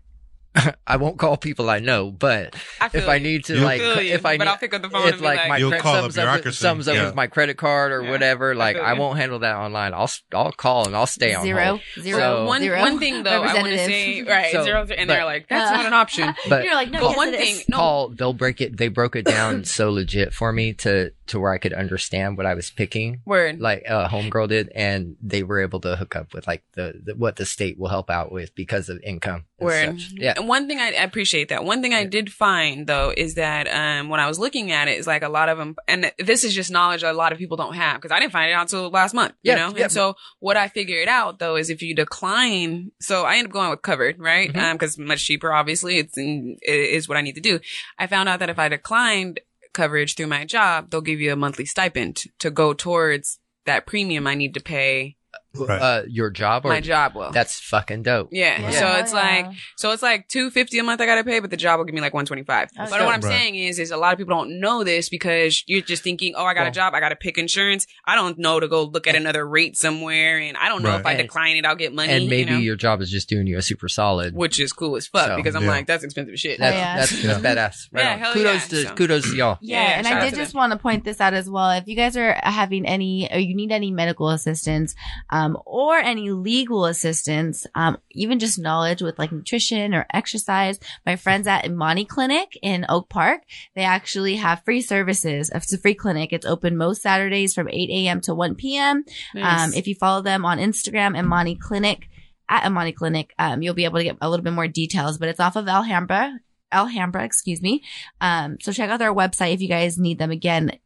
I 0.85 0.97
won't 0.97 1.17
call 1.17 1.35
people 1.35 1.67
I 1.67 1.79
know, 1.79 2.11
but 2.11 2.55
I 2.79 2.87
if 2.93 3.07
I 3.09 3.17
need 3.17 3.45
to, 3.45 3.55
You'll- 3.55 3.63
like, 3.63 3.81
feel 3.81 3.99
you, 4.03 4.13
if 4.13 4.23
I 4.23 4.37
but 4.37 4.43
need, 4.43 4.49
I'll 4.51 4.57
pick 4.57 4.71
up 4.75 4.83
the 4.83 4.89
phone 4.91 5.07
if 5.07 5.13
and 5.15 5.21
like, 5.23 5.39
like, 5.39 5.49
my 5.49 5.57
You'll 5.57 5.71
cre- 5.71 5.77
call 5.79 5.95
sums 5.95 6.15
up 6.19 6.45
up, 6.45 6.53
sums 6.53 6.87
up 6.87 6.93
Yeah. 6.93 7.05
with 7.05 7.15
my 7.15 7.25
credit 7.25 7.57
card 7.57 7.91
or 7.91 8.03
Yeah. 8.03 8.11
whatever, 8.11 8.53
like 8.53 8.75
feel 8.75 8.85
I 8.85 8.93
won't 8.93 9.17
handle 9.17 9.39
that 9.39 9.55
online. 9.55 9.95
I'll 9.95 10.11
I'll 10.31 10.51
call 10.51 10.85
and 10.85 10.95
I'll 10.95 11.07
stay 11.07 11.33
on 11.33 11.43
zero, 11.43 11.65
hold. 11.65 11.81
zero, 11.99 12.19
So- 12.19 12.45
one, 12.45 12.61
zero 12.61 12.79
one 12.81 12.99
thing 12.99 13.23
though, 13.23 13.41
I 13.41 13.51
want 13.55 13.65
to 13.65 13.77
say, 13.79 14.21
right, 14.21 14.51
So, 14.51 14.63
zero, 14.63 14.81
and 14.81 14.89
but- 14.89 15.07
they're 15.07 15.25
like, 15.25 15.47
that's 15.49 15.71
Uh, 15.71 15.75
not 15.77 15.85
an 15.87 15.93
option. 15.93 16.35
But 16.47 16.65
You're 16.65 16.75
like, 16.75 16.91
no, 16.91 16.99
But 16.99 17.07
yes, 17.09 17.17
one 17.17 17.31
thing, 17.31 17.57
no, 17.69 17.77
call 17.77 18.09
they'll 18.09 18.33
break 18.33 18.61
it 18.61 18.77
they 18.77 18.89
broke 18.89 19.15
it 19.15 19.25
down 19.25 19.63
so 19.63 19.89
legit 19.89 20.35
for 20.35 20.53
me 20.53 20.73
to 20.73 21.13
to 21.27 21.39
where 21.39 21.53
I 21.53 21.57
could 21.57 21.73
understand 21.73 22.35
what 22.37 22.45
I 22.45 22.53
was 22.53 22.69
picking. 22.69 23.21
Word. 23.25 23.59
Like 23.59 23.83
a 23.87 24.07
homegirl 24.09 24.49
did, 24.49 24.69
and 24.75 25.15
they 25.21 25.43
were 25.43 25.61
able 25.61 25.79
to 25.81 25.95
hook 25.95 26.15
up 26.15 26.33
with 26.33 26.45
like 26.47 26.63
the, 26.73 27.01
the 27.03 27.15
what 27.15 27.37
the 27.37 27.45
state 27.45 27.79
will 27.79 27.87
help 27.89 28.09
out 28.09 28.31
with 28.31 28.53
because 28.55 28.89
of 28.89 28.99
income. 29.03 29.45
and 29.59 29.65
Word. 29.65 29.99
such. 30.01 30.11
Yeah. 30.15 30.33
And 30.37 30.47
one 30.47 30.67
thing 30.67 30.79
I, 30.79 30.87
I 30.87 31.03
appreciate 31.03 31.49
that. 31.49 31.63
One 31.63 31.81
thing 31.81 31.93
I 31.93 32.03
did 32.05 32.31
find 32.31 32.87
though 32.87 33.13
is 33.15 33.35
that 33.35 33.67
um 33.67 34.09
when 34.09 34.19
I 34.19 34.27
was 34.27 34.37
looking 34.39 34.71
at 34.71 34.87
it 34.87 34.97
is 34.99 35.07
like 35.07 35.23
a 35.23 35.29
lot 35.29 35.49
of 35.49 35.57
them, 35.57 35.75
and 35.87 36.11
this 36.19 36.43
is 36.43 36.53
just 36.53 36.71
knowledge 36.71 37.03
a 37.03 37.13
lot 37.13 37.31
of 37.31 37.37
people 37.37 37.55
don't 37.57 37.75
have 37.75 38.01
because 38.01 38.11
I 38.13 38.19
didn't 38.19 38.33
find 38.33 38.49
it 38.49 38.53
out 38.53 38.63
until 38.63 38.89
last 38.89 39.13
month. 39.13 39.33
Yeah, 39.43 39.53
You 39.53 39.59
know, 39.73 39.77
yeah. 39.77 39.83
and 39.83 39.91
so 39.91 40.15
what 40.39 40.57
I 40.57 40.67
figured 40.67 41.07
out 41.07 41.39
though 41.39 41.55
is 41.55 41.69
if 41.69 41.81
you 41.81 41.95
decline, 41.95 42.91
so 42.99 43.23
I 43.23 43.33
ended 43.35 43.47
up 43.47 43.51
going 43.53 43.69
with 43.69 43.81
covered, 43.81 44.19
right? 44.19 44.51
Mhm. 44.51 44.61
Um, 44.61 44.75
because 44.77 44.97
much 44.97 45.23
cheaper, 45.25 45.53
obviously, 45.53 45.97
it's 45.99 46.17
in, 46.17 46.57
it 46.61 46.73
is 46.75 47.07
what 47.07 47.17
I 47.17 47.21
need 47.21 47.35
to 47.35 47.41
do. 47.41 47.59
I 47.97 48.07
found 48.07 48.27
out 48.29 48.39
that 48.39 48.49
if 48.49 48.59
I 48.59 48.67
declined 48.69 49.39
coverage 49.73 50.15
through 50.15 50.27
my 50.27 50.45
job, 50.45 50.89
they'll 50.89 51.01
give 51.01 51.19
you 51.19 51.33
a 51.33 51.37
monthly 51.37 51.65
stipend 51.65 52.23
to 52.39 52.49
go 52.49 52.73
towards 52.73 53.39
that 53.65 53.85
premium 53.85 54.27
I 54.27 54.35
need 54.35 54.53
to 54.53 54.61
pay 54.61 55.17
Right. 55.55 55.79
Uh, 55.79 56.01
your 56.07 56.31
job 56.31 56.65
or 56.65 56.69
my 56.69 56.81
job 56.81 57.13
will. 57.13 57.31
That's 57.31 57.59
fucking 57.59 58.01
dope. 58.01 58.29
yeah. 58.31 58.59
Yeah. 58.59 58.71
So 58.71 58.87
it's 58.99 59.13
Oh, 59.13 59.17
yeah. 59.17 59.23
like 59.23 59.45
so 59.77 59.91
it's 59.91 60.01
like 60.01 60.27
two 60.27 60.49
fifty 60.49 60.79
a 60.79 60.83
month 60.83 60.99
I 60.99 61.05
gotta 61.05 61.23
pay, 61.23 61.39
but 61.39 61.51
the 61.51 61.57
job 61.57 61.77
will 61.77 61.85
give 61.85 61.93
me 61.93 62.01
like 62.01 62.13
one 62.13 62.25
twenty 62.25 62.41
five. 62.43 62.69
But 62.75 62.89
dope. 62.89 62.91
what 63.01 63.01
I'm 63.13 63.21
Right. 63.21 63.23
saying 63.23 63.55
is, 63.55 63.77
is 63.77 63.91
a 63.91 63.97
lot 63.97 64.13
of 64.13 64.17
people 64.17 64.35
don't 64.35 64.59
know 64.59 64.83
this 64.83 65.09
because 65.09 65.63
you're 65.67 65.81
just 65.81 66.01
thinking, 66.03 66.33
oh, 66.35 66.43
I 66.43 66.55
got 66.55 66.65
a 66.65 66.71
job, 66.71 66.95
I 66.95 66.99
gotta 66.99 67.15
pick 67.15 67.37
insurance. 67.37 67.85
I 68.05 68.15
don't 68.15 68.39
know 68.39 68.59
to 68.59 68.67
go 68.67 68.83
look 68.85 69.05
at 69.05 69.15
another 69.15 69.47
rate 69.47 69.77
somewhere, 69.77 70.39
and 70.39 70.57
I 70.57 70.69
don't 70.69 70.81
know 70.81 70.89
Right. 70.89 70.99
if 71.01 71.05
I 71.05 71.11
And- 71.13 71.21
decline 71.21 71.55
it, 71.57 71.65
I'll 71.67 71.75
get 71.75 71.93
money. 71.93 72.11
and 72.11 72.27
maybe 72.29 72.49
you 72.49 72.57
know? 72.57 72.61
your 72.63 72.75
job 72.75 73.01
is 73.01 73.11
just 73.11 73.29
doing 73.29 73.45
you 73.45 73.57
a 73.59 73.61
super 73.61 73.87
solid. 73.87 74.33
which 74.35 74.59
is 74.59 74.73
cool 74.73 74.95
as 74.95 75.05
fuck 75.05 75.27
So, 75.27 75.35
because 75.35 75.53
I'm 75.55 75.63
yeah. 75.65 75.69
like, 75.69 75.85
that's 75.85 76.03
expensive 76.03 76.39
shit. 76.39 76.57
That's, 76.59 76.75
yeah. 76.75 76.97
that's, 76.97 77.21
that's 77.21 77.39
badass. 77.41 77.75
Right 77.91 78.03
Yeah, 78.03 78.17
hell 78.17 78.33
kudos 78.33 78.53
yeah. 78.73 78.79
to 78.81 78.87
So- 78.87 78.95
kudos 78.95 79.29
to 79.29 79.35
y'all. 79.35 79.57
Yeah, 79.61 79.81
Yeah, 79.83 79.97
and 79.99 80.07
I 80.07 80.25
did 80.29 80.35
just 80.35 80.55
want 80.55 80.71
to 80.73 80.79
point 80.79 81.03
this 81.03 81.21
out 81.21 81.35
as 81.35 81.47
well. 81.47 81.69
If 81.71 81.87
you 81.87 81.95
guys 81.95 82.17
are 82.17 82.39
having 82.41 82.87
any, 82.87 83.29
or 83.31 83.37
you 83.37 83.55
need 83.55 83.71
any 83.71 83.91
medical 83.91 84.29
assistance, 84.29 84.95
um, 85.29 85.42
or 85.65 85.97
any 85.97 86.31
legal 86.31 86.85
assistance, 86.85 87.67
um, 87.75 87.97
even 88.11 88.39
just 88.39 88.59
knowledge 88.59 89.01
with 89.01 89.19
like 89.19 89.31
nutrition 89.31 89.93
or 89.93 90.05
exercise, 90.13 90.79
my 91.05 91.15
friends 91.15 91.47
at 91.47 91.65
Imani 91.65 92.05
Clinic 92.05 92.57
in 92.61 92.85
Oak 92.89 93.09
Park, 93.09 93.41
they 93.75 93.83
actually 93.83 94.37
have 94.37 94.63
free 94.63 94.81
services. 94.81 95.51
It's 95.53 95.73
a 95.73 95.77
free 95.77 95.95
clinic. 95.95 96.31
It's 96.33 96.45
open 96.45 96.77
most 96.77 97.01
Saturdays 97.01 97.53
from 97.53 97.69
8 97.69 97.89
a.m. 97.89 98.21
to 98.21 98.33
1 98.33 98.55
p.m. 98.55 99.03
Nice. 99.33 99.69
Um, 99.69 99.73
if 99.73 99.87
you 99.87 99.95
follow 99.95 100.21
them 100.21 100.45
on 100.45 100.57
Instagram, 100.57 101.17
Imani 101.17 101.55
Clinic, 101.55 102.09
at 102.49 102.65
Imani 102.65 102.91
Clinic, 102.91 103.33
um, 103.39 103.61
you'll 103.61 103.73
be 103.73 103.85
able 103.85 103.99
to 103.99 104.03
get 104.03 104.17
a 104.21 104.29
little 104.29 104.43
bit 104.43 104.53
more 104.53 104.67
details, 104.67 105.17
but 105.17 105.29
it's 105.29 105.39
off 105.39 105.55
of 105.55 105.67
Alhambra, 105.67 106.39
Alhambra, 106.71 107.23
excuse 107.23 107.61
me. 107.61 107.83
Um, 108.19 108.57
so 108.59 108.71
check 108.71 108.89
out 108.89 108.99
their 108.99 109.13
website 109.13 109.53
if 109.53 109.61
you 109.61 109.67
guys 109.67 109.97
need 109.97 110.19
them. 110.19 110.31
Again, 110.31 110.77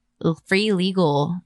free 0.45 0.73
legal, 0.73 1.41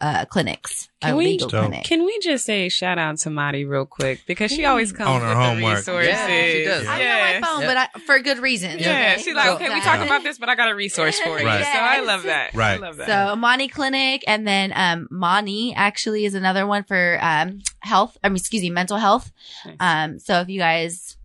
uh, 0.00 0.24
clinics. 0.26 0.88
Can 1.00 1.12
a 1.12 1.16
we- 1.16 1.24
legal 1.26 1.48
clinic. 1.48 1.84
Can 1.84 2.04
we 2.04 2.18
just 2.20 2.44
say 2.44 2.68
shout 2.68 2.98
out 2.98 3.18
to 3.18 3.30
Madi 3.30 3.64
real 3.64 3.86
quick 3.86 4.22
because 4.26 4.50
she 4.50 4.64
always 4.64 4.92
comes 4.92 5.08
On 5.08 5.20
her 5.20 5.28
with 5.28 5.36
homework. 5.36 5.84
the 5.84 5.92
resources. 5.92 6.08
Yeah, 6.08 6.46
she 6.46 6.64
does. 6.64 6.86
I 6.86 6.98
know 6.98 7.40
my 7.40 7.46
phone, 7.46 7.60
Yeah. 7.62 7.66
but 7.66 7.76
I, 7.76 8.00
for 8.06 8.18
good 8.20 8.38
reason. 8.38 8.78
Yeah, 8.78 9.12
okay? 9.14 9.22
she's 9.22 9.34
like, 9.34 9.46
So- 9.46 9.54
okay, 9.56 9.72
we 9.72 9.80
talked 9.80 10.02
about 10.04 10.22
this, 10.22 10.38
but 10.38 10.48
I 10.48 10.54
got 10.54 10.70
a 10.70 10.74
resource 10.74 11.18
for 11.20 11.38
you. 11.38 11.46
Right. 11.46 11.64
So 11.64 11.78
I 11.78 12.00
love 12.00 12.22
that. 12.24 12.54
Right. 12.54 12.74
I 12.74 12.76
love 12.76 12.96
that. 12.96 13.06
So 13.30 13.36
Mani 13.36 13.68
Clinic 13.68 14.24
and 14.26 14.46
then 14.46 14.72
um 14.74 15.08
Mani 15.10 15.74
actually 15.74 16.24
is 16.24 16.34
another 16.34 16.66
one 16.66 16.84
for 16.84 17.18
um 17.20 17.60
health. 17.80 18.16
I 18.24 18.28
mean 18.28 18.36
excuse 18.36 18.62
me, 18.62 18.70
mental 18.70 18.96
health. 18.98 19.30
Nice. 19.64 19.76
Um 19.80 20.18
so 20.18 20.40
if 20.40 20.48
you 20.48 20.58
guys 20.58 21.16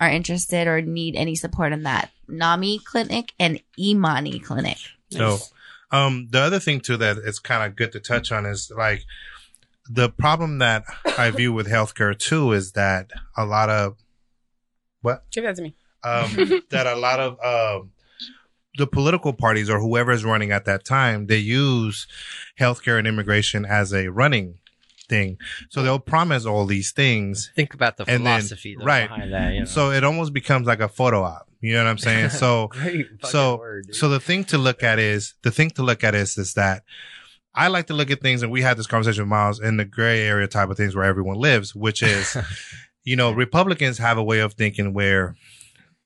are 0.00 0.08
interested 0.10 0.66
or 0.66 0.80
need 0.80 1.14
any 1.14 1.34
support 1.36 1.72
in 1.72 1.82
that, 1.82 2.10
Nami 2.26 2.78
Clinic 2.78 3.32
and 3.38 3.60
Imani 3.78 4.38
Clinic. 4.38 4.78
So, 5.10 5.38
um, 5.92 6.28
the 6.30 6.40
other 6.40 6.58
thing 6.60 6.80
too 6.80 6.96
that 6.98 7.18
it's 7.18 7.38
kind 7.38 7.64
of 7.64 7.76
good 7.76 7.92
to 7.92 8.00
touch 8.00 8.30
on 8.32 8.46
is 8.46 8.70
like 8.76 9.02
the 9.88 10.08
problem 10.08 10.58
that 10.58 10.84
I 11.18 11.30
view 11.30 11.52
with 11.52 11.66
healthcare 11.66 12.16
too 12.16 12.52
is 12.52 12.72
that 12.72 13.10
a 13.36 13.44
lot 13.44 13.68
of 13.70 13.96
what 15.02 15.24
Give 15.32 15.44
that 15.44 15.56
to 15.56 15.62
me. 15.62 15.74
um, 16.04 16.62
that 16.70 16.86
a 16.86 16.94
lot 16.94 17.18
of 17.18 17.38
um, 17.44 17.90
the 18.78 18.86
political 18.86 19.32
parties 19.32 19.68
or 19.68 19.80
whoever 19.80 20.12
is 20.12 20.24
running 20.24 20.52
at 20.52 20.64
that 20.66 20.84
time 20.84 21.26
they 21.26 21.38
use 21.38 22.06
healthcare 22.58 22.98
and 22.98 23.08
immigration 23.08 23.64
as 23.66 23.92
a 23.92 24.08
running 24.08 24.59
thing. 25.10 25.36
So 25.68 25.82
they'll 25.82 25.98
promise 25.98 26.46
all 26.46 26.64
these 26.64 26.92
things 26.92 27.50
Think 27.54 27.74
about 27.74 27.98
the 27.98 28.04
And 28.08 28.24
then- 28.24 28.40
philosophy 28.40 28.76
though 28.78 28.86
right. 28.86 29.08
behind 29.08 29.32
that. 29.34 29.52
You 29.52 29.60
know? 29.60 29.66
So 29.66 29.90
it 29.90 30.02
almost 30.04 30.32
becomes 30.32 30.66
like 30.66 30.80
a 30.80 30.88
photo 30.88 31.22
op. 31.22 31.46
You 31.60 31.74
know 31.74 31.84
what 31.84 31.90
I'm 31.90 31.98
saying? 31.98 32.30
So, 32.30 32.70
so, 33.24 33.58
word, 33.58 33.94
so 33.94 34.08
the 34.08 34.20
thing 34.20 34.44
to 34.44 34.56
look 34.56 34.82
at 34.82 34.98
is 34.98 35.34
the 35.42 35.50
thing 35.50 35.68
to 35.72 35.82
look 35.82 36.02
at 36.02 36.14
is 36.14 36.38
is 36.38 36.54
that 36.54 36.84
I 37.54 37.68
like 37.68 37.86
to 37.88 37.94
look 37.94 38.10
at 38.10 38.22
things, 38.22 38.42
and 38.42 38.50
we 38.50 38.62
had 38.62 38.78
this 38.78 38.86
conversation 38.86 39.24
with 39.24 39.28
Miles 39.28 39.60
in 39.60 39.76
the 39.76 39.84
gray 39.84 40.22
area 40.22 40.46
type 40.48 40.70
of 40.70 40.76
things 40.76 40.94
where 40.94 41.04
everyone 41.04 41.36
lives, 41.36 41.74
which 41.74 42.00
is, 42.02 42.36
you 43.04 43.16
know, 43.16 43.32
Republicans 43.32 43.98
have 43.98 44.16
a 44.16 44.22
way 44.22 44.38
of 44.38 44.54
thinking 44.54 44.94
where 44.94 45.34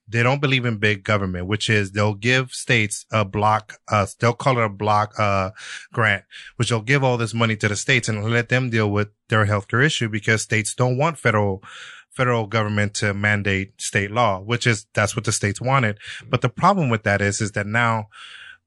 they 0.06 0.22
don't 0.22 0.40
believe 0.40 0.64
in 0.64 0.76
big 0.76 1.02
government, 1.02 1.46
which 1.46 1.70
is 1.70 1.92
they'll 1.92 2.14
give 2.14 2.52
states 2.52 3.06
a 3.10 3.24
block, 3.24 3.78
uh, 3.88 4.06
they'll 4.20 4.34
call 4.34 4.58
it 4.58 4.64
a 4.64 4.68
block, 4.68 5.18
uh, 5.18 5.50
grant, 5.92 6.24
which 6.56 6.68
they'll 6.68 6.82
give 6.82 7.02
all 7.02 7.16
this 7.16 7.34
money 7.34 7.56
to 7.56 7.68
the 7.68 7.76
states 7.76 8.08
and 8.08 8.24
let 8.24 8.48
them 8.48 8.70
deal 8.70 8.90
with 8.90 9.08
their 9.28 9.46
healthcare 9.46 9.84
issue 9.84 10.08
because 10.08 10.42
states 10.42 10.74
don't 10.74 10.98
want 10.98 11.18
federal, 11.18 11.62
federal 12.10 12.46
government 12.46 12.94
to 12.94 13.14
mandate 13.14 13.80
state 13.80 14.10
law, 14.10 14.40
which 14.40 14.66
is, 14.66 14.86
that's 14.94 15.16
what 15.16 15.24
the 15.24 15.32
states 15.32 15.60
wanted. 15.60 15.98
But 16.28 16.42
the 16.42 16.50
problem 16.50 16.90
with 16.90 17.04
that 17.04 17.22
is, 17.22 17.40
is 17.40 17.52
that 17.52 17.66
now 17.66 18.08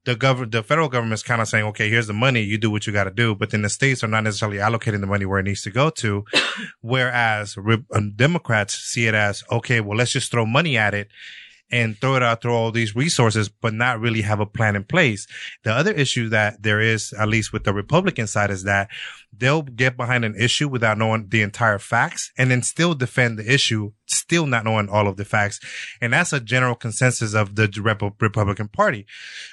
the 0.08 0.16
government, 0.16 0.52
the 0.52 0.62
federal 0.62 0.88
government's 0.88 1.22
kind 1.22 1.42
of 1.42 1.48
saying, 1.48 1.66
okay, 1.66 1.90
here's 1.90 2.06
the 2.06 2.14
money. 2.14 2.40
You 2.40 2.56
do 2.56 2.70
what 2.70 2.86
you 2.86 2.94
got 2.94 3.04
to 3.04 3.10
do. 3.10 3.34
But 3.34 3.50
then 3.50 3.60
the 3.60 3.68
states 3.68 4.02
are 4.02 4.08
not 4.08 4.24
necessarily 4.24 4.56
allocating 4.56 5.02
the 5.02 5.06
money 5.06 5.26
where 5.26 5.38
it 5.38 5.42
needs 5.42 5.60
to 5.62 5.70
go 5.70 5.90
to. 5.90 6.24
Whereas 6.80 7.58
Re- 7.58 7.84
uh, 7.92 8.00
Democrats 8.16 8.72
see 8.72 9.06
it 9.06 9.12
as, 9.12 9.44
okay, 9.52 9.82
well, 9.82 9.98
let's 9.98 10.12
just 10.12 10.30
throw 10.30 10.46
money 10.46 10.78
at 10.78 10.94
it 10.94 11.08
and 11.70 11.98
throw 11.98 12.16
it 12.16 12.22
out 12.22 12.40
through 12.40 12.54
all 12.54 12.72
these 12.72 12.96
resources, 12.96 13.48
but 13.48 13.74
not 13.74 14.00
really 14.00 14.22
have 14.22 14.40
a 14.40 14.46
plan 14.46 14.76
in 14.76 14.84
place. 14.84 15.26
The 15.64 15.72
other 15.72 15.92
issue 15.92 16.28
that 16.30 16.62
there 16.62 16.80
is, 16.80 17.12
at 17.12 17.28
least 17.28 17.52
with 17.52 17.64
the 17.64 17.74
Republican 17.74 18.26
side, 18.26 18.50
is 18.50 18.64
that 18.64 18.88
they'll 19.36 19.62
get 19.62 19.96
behind 19.96 20.24
an 20.24 20.34
issue 20.34 20.68
without 20.68 20.98
knowing 20.98 21.28
the 21.28 21.42
entire 21.42 21.78
facts 21.78 22.32
and 22.38 22.50
then 22.50 22.62
still 22.62 22.94
defend 22.94 23.38
the 23.38 23.52
issue, 23.52 23.92
still 24.06 24.46
not 24.46 24.64
knowing 24.64 24.88
all 24.88 25.06
of 25.06 25.16
the 25.16 25.24
facts. 25.24 25.60
And 26.00 26.12
that's 26.12 26.32
a 26.32 26.40
general 26.40 26.74
consensus 26.74 27.34
of 27.34 27.54
the 27.54 27.70
Rep- 27.80 28.20
Republican 28.20 28.68
party, 28.68 29.06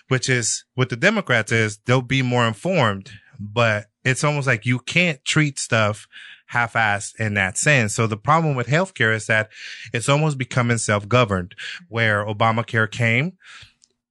which 0.07 0.29
is 0.29 0.63
what 0.75 0.89
the 0.89 0.95
Democrats 0.95 1.51
is 1.51 1.79
they'll 1.85 2.01
be 2.01 2.21
more 2.21 2.47
informed, 2.47 3.11
but 3.39 3.87
it's 4.03 4.23
almost 4.23 4.47
like 4.47 4.65
you 4.65 4.79
can't 4.79 5.23
treat 5.25 5.59
stuff 5.59 6.07
half-assed 6.47 7.19
in 7.19 7.33
that 7.35 7.57
sense. 7.57 7.93
So 7.95 8.07
the 8.07 8.17
problem 8.17 8.55
with 8.55 8.67
healthcare 8.67 9.13
is 9.15 9.27
that 9.27 9.49
it's 9.93 10.09
almost 10.09 10.37
becoming 10.37 10.77
self-governed 10.77 11.55
where 11.89 12.25
Obamacare 12.25 12.89
came. 12.89 13.33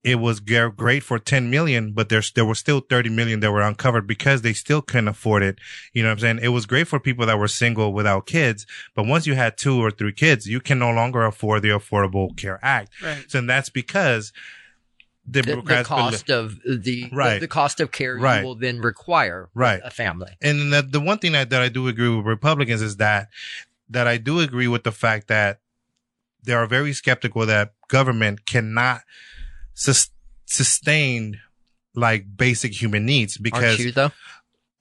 It 0.02 0.16
was 0.16 0.38
great 0.40 1.02
for 1.02 1.18
10 1.18 1.48
million, 1.48 1.92
but 1.94 2.10
there's, 2.10 2.30
there 2.32 2.44
were 2.44 2.54
still 2.54 2.80
30 2.80 3.08
million 3.08 3.40
that 3.40 3.50
were 3.50 3.62
uncovered 3.62 4.06
because 4.06 4.42
they 4.42 4.52
still 4.52 4.82
couldn't 4.82 5.08
afford 5.08 5.42
it. 5.42 5.58
You 5.94 6.02
know 6.02 6.10
what 6.10 6.16
I'm 6.16 6.18
saying? 6.18 6.40
It 6.42 6.48
was 6.48 6.66
great 6.66 6.88
for 6.88 7.00
people 7.00 7.24
that 7.24 7.38
were 7.38 7.48
single 7.48 7.94
without 7.94 8.26
kids, 8.26 8.66
but 8.94 9.06
once 9.06 9.26
you 9.26 9.34
had 9.34 9.56
two 9.56 9.82
or 9.82 9.90
three 9.90 10.12
kids, 10.12 10.46
you 10.46 10.60
can 10.60 10.78
no 10.78 10.90
longer 10.90 11.24
afford 11.24 11.62
the 11.62 11.70
Affordable 11.70 12.36
Care 12.36 12.58
Act. 12.62 12.92
Right. 13.02 13.24
So 13.28 13.40
that's 13.40 13.70
because 13.70 14.30
the, 15.26 15.40
the, 15.42 15.82
cost 15.84 16.30
of 16.30 16.60
the, 16.64 17.08
Right. 17.12 17.34
the 17.34 17.40
the 17.40 17.48
cost 17.48 17.80
of 17.80 17.90
care 17.92 18.16
Right. 18.18 18.40
you 18.40 18.46
will 18.46 18.54
then 18.56 18.80
require 18.80 19.48
Right. 19.54 19.80
a 19.84 19.90
family. 19.90 20.32
and 20.42 20.72
the, 20.72 20.82
the 20.82 21.00
one 21.00 21.18
thing 21.18 21.32
that, 21.32 21.50
that 21.50 21.62
I 21.62 21.68
do 21.68 21.88
agree 21.88 22.08
with 22.10 22.26
Republicans 22.26 22.82
is 22.82 22.96
that 22.98 23.28
that 23.88 24.06
I 24.06 24.16
do 24.18 24.40
agree 24.40 24.68
with 24.68 24.84
the 24.84 24.92
fact 24.92 25.28
that 25.28 25.60
they 26.42 26.52
are 26.52 26.66
very 26.66 26.92
skeptical 26.92 27.46
that 27.46 27.72
government 27.88 28.44
cannot 28.46 29.02
sus- 29.74 30.10
sustain 30.46 31.40
like 31.94 32.36
basic 32.36 32.80
human 32.80 33.06
needs 33.06 33.36
Aren't 33.36 33.44
because 33.44 33.78
you 33.80 33.92
though? 33.92 34.10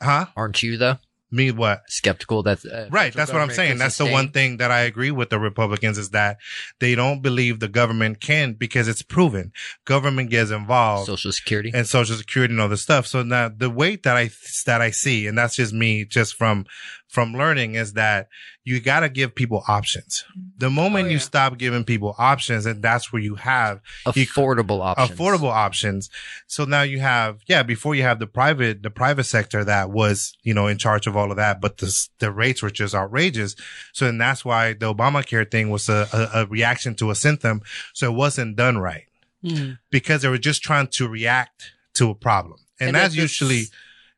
huh 0.02 0.26
Aren't 0.36 0.62
you 0.64 0.78
though 0.78 0.98
me 1.34 1.52
what 1.52 1.82
skeptical 1.88 2.44
that's 2.44 2.66
uh, 2.66 2.88
right 2.92 3.14
that's 3.14 3.32
what 3.32 3.42
i'm 3.42 3.50
saying 3.50 3.78
that's 3.78 3.98
the 3.98 4.06
one 4.06 4.30
thing 4.30 4.58
that 4.58 4.72
i 4.72 4.82
agree 4.82 5.12
with 5.12 5.30
the 5.30 5.40
republicans 5.40 5.98
is 5.98 6.12
that 6.12 6.38
they 6.80 6.96
don't 6.96 7.22
believe 7.22 7.60
the 7.60 7.68
government 7.68 8.20
can 8.20 8.54
because 8.54 8.88
it's 8.88 9.02
proven 9.02 9.52
government 9.86 10.30
gets 10.30 10.52
involved 10.52 11.08
social 11.08 11.32
security. 11.32 11.72
and 11.74 11.88
social 11.88 12.16
security 12.16 12.54
and 12.54 12.62
all 12.62 12.70
this 12.70 12.82
stuff. 12.82 13.08
So 13.08 13.24
now 13.24 13.50
the 13.50 13.70
weight 13.70 14.04
that 14.04 14.18
I, 14.18 14.30
that 14.66 14.82
I 14.82 14.92
see, 14.92 15.28
and 15.28 15.38
that's 15.38 15.56
just 15.56 15.74
me, 15.74 16.06
just 16.06 16.36
from, 16.36 16.66
from 17.14 17.34
learning 17.34 17.76
is 17.76 17.93
that 17.93 18.28
you 18.64 18.80
got 18.80 19.01
to 19.01 19.09
give 19.09 19.36
people 19.36 19.64
options. 19.68 20.24
The 20.57 20.70
moment 20.72 21.07
Oh, 21.07 21.11
you 21.11 21.20
stop 21.20 21.59
giving 21.59 21.84
people 21.84 22.16
options, 22.18 22.66
and 22.66 22.82
that's 22.82 23.14
where 23.14 23.22
you 23.22 23.36
have 23.36 23.82
you- 24.16 24.26
affordable 24.26 24.82
options. 24.82 25.09
affordable 25.20 25.51
options. 25.51 26.09
So 26.47 26.66
now 26.66 26.82
you 26.82 26.99
have, 27.01 27.38
yeah, 27.47 27.61
before 27.61 27.93
you 27.93 28.01
have 28.01 28.18
the 28.18 28.26
private, 28.26 28.82
the 28.82 28.89
private 28.89 29.26
sector 29.26 29.64
that 29.64 29.91
was, 29.91 30.36
you 30.41 30.55
know, 30.55 30.66
in 30.68 30.80
charge 30.80 31.05
of 31.05 31.16
all 31.16 31.30
of 31.30 31.38
that, 31.38 31.61
but 31.61 31.78
the, 31.78 32.07
the 32.18 32.32
rates 32.32 32.64
were 32.64 32.72
just 32.72 32.95
outrageous. 32.95 33.55
So 33.93 34.05
then 34.05 34.18
that's 34.18 34.43
why 34.43 34.74
the 34.74 34.91
Obamacare 34.91 35.49
thing 35.51 35.70
was 35.70 35.89
a, 35.89 36.07
a, 36.11 36.41
a 36.41 36.45
reaction 36.47 36.95
to 36.95 37.11
a 37.11 37.16
symptom. 37.16 37.61
So 37.93 38.11
it 38.11 38.16
wasn't 38.16 38.55
done 38.55 38.80
right 38.80 39.03
Mm. 39.45 39.78
because 39.91 40.22
they 40.22 40.30
were 40.30 40.38
just 40.38 40.64
trying 40.64 40.88
to 40.88 41.07
react 41.07 41.74
to 41.95 42.09
a 42.09 42.16
problem. 42.16 42.59
and, 42.80 42.88
And 42.88 42.95
that's 42.95 43.14
that's- 43.14 43.22
usually 43.22 43.66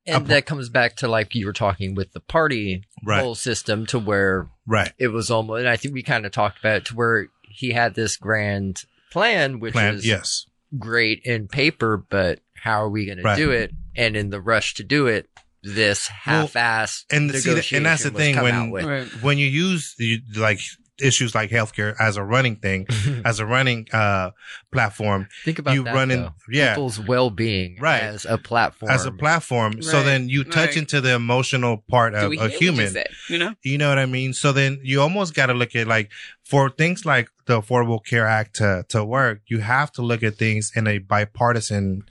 And 0.07 0.27
that 0.27 0.45
comes 0.45 0.69
back 0.69 0.95
to 0.97 1.07
like 1.07 1.33
you 1.35 1.45
were 1.45 1.53
talking 1.53 1.95
with 1.95 2.11
the 2.13 2.19
party 2.19 2.83
Right. 3.03 3.21
whole 3.21 3.35
system 3.35 3.85
to 3.87 3.99
where 3.99 4.47
right. 4.67 4.91
it 4.97 5.07
was 5.09 5.31
almost, 5.31 5.59
and 5.59 5.69
I 5.69 5.77
think 5.77 5.93
we 5.93 6.03
kind 6.03 6.25
of 6.25 6.31
talked 6.31 6.59
about 6.59 6.77
it 6.77 6.85
to 6.85 6.95
where 6.95 7.27
he 7.49 7.71
had 7.71 7.95
this 7.95 8.17
grand 8.17 8.83
plan, 9.11 9.59
which 9.59 9.73
Plan, 9.73 9.95
was 9.95 10.05
yes, 10.05 10.45
great 10.77 11.21
in 11.23 11.47
paper, 11.47 11.97
but 11.97 12.39
how 12.55 12.83
are 12.83 12.89
we 12.89 13.05
going 13.05 13.21
Right. 13.23 13.35
to 13.35 13.41
do 13.45 13.51
it? 13.51 13.71
And 13.95 14.15
in 14.17 14.29
the 14.29 14.41
rush 14.41 14.73
to 14.75 14.83
do 14.83 15.07
it, 15.07 15.29
this 15.63 16.07
half-ass 16.07 17.05
and 17.09 17.31
see, 17.33 17.53
that- 17.53 17.71
and 17.71 17.85
that's 17.85 18.03
the 18.03 18.11
thing 18.11 18.36
when. 18.39 18.71
Right. 18.71 19.07
when 19.23 19.37
you 19.39 19.47
use 19.47 19.95
you, 19.97 20.19
like 20.36 20.59
issues 21.01 21.36
like 21.36 21.50
healthcare 21.50 21.93
as 22.00 22.17
a 22.17 22.24
running 22.24 22.55
thing, 22.55 22.88
as 23.26 23.39
a 23.39 23.46
running 23.46 23.88
uh 23.92 24.32
platform, 24.72 25.28
Think 25.43 25.59
about 25.59 25.74
you 25.76 25.84
that, 25.84 25.93
run 25.93 26.12
in- 26.12 26.22
though. 26.24 26.34
yeah. 26.50 26.74
people's 26.74 27.00
well-being 27.00 27.78
Right. 27.80 28.01
as 28.01 28.26
a 28.26 28.38
platform. 28.38 28.92
as 28.92 29.05
a 29.05 29.12
platform. 29.12 29.82
So 29.82 30.04
then 30.04 30.30
you 30.30 30.43
touch 30.43 30.70
right. 30.70 30.78
into 30.78 31.01
the 31.01 31.13
emotional 31.16 31.84
part 31.89 32.13
of 32.13 32.32
a 32.32 32.36
hear 32.36 32.39
what 32.43 32.51
you 32.54 32.59
human. 32.59 32.88
said, 32.92 33.08
you 33.30 33.38
know? 33.38 33.54
You 33.63 33.78
know 33.78 33.89
what 33.89 34.00
I 34.00 34.05
mean? 34.05 34.34
So 34.34 34.51
then 34.51 34.80
you 34.84 35.01
almost 35.01 35.34
got 35.34 35.47
to 35.47 35.54
look 35.54 35.76
at 35.76 35.88
like 35.88 36.12
for 36.43 36.70
things 36.70 37.05
like 37.05 37.30
the 37.46 37.62
Affordable 37.62 38.04
Care 38.04 38.28
Act 38.28 38.55
to, 38.58 38.86
to 38.89 39.04
work, 39.04 39.42
you 39.47 39.59
have 39.59 39.92
to 39.93 40.01
look 40.01 40.24
at 40.24 40.36
things 40.36 40.72
in 40.76 40.88
a 40.88 40.97
bipartisan 41.00 42.04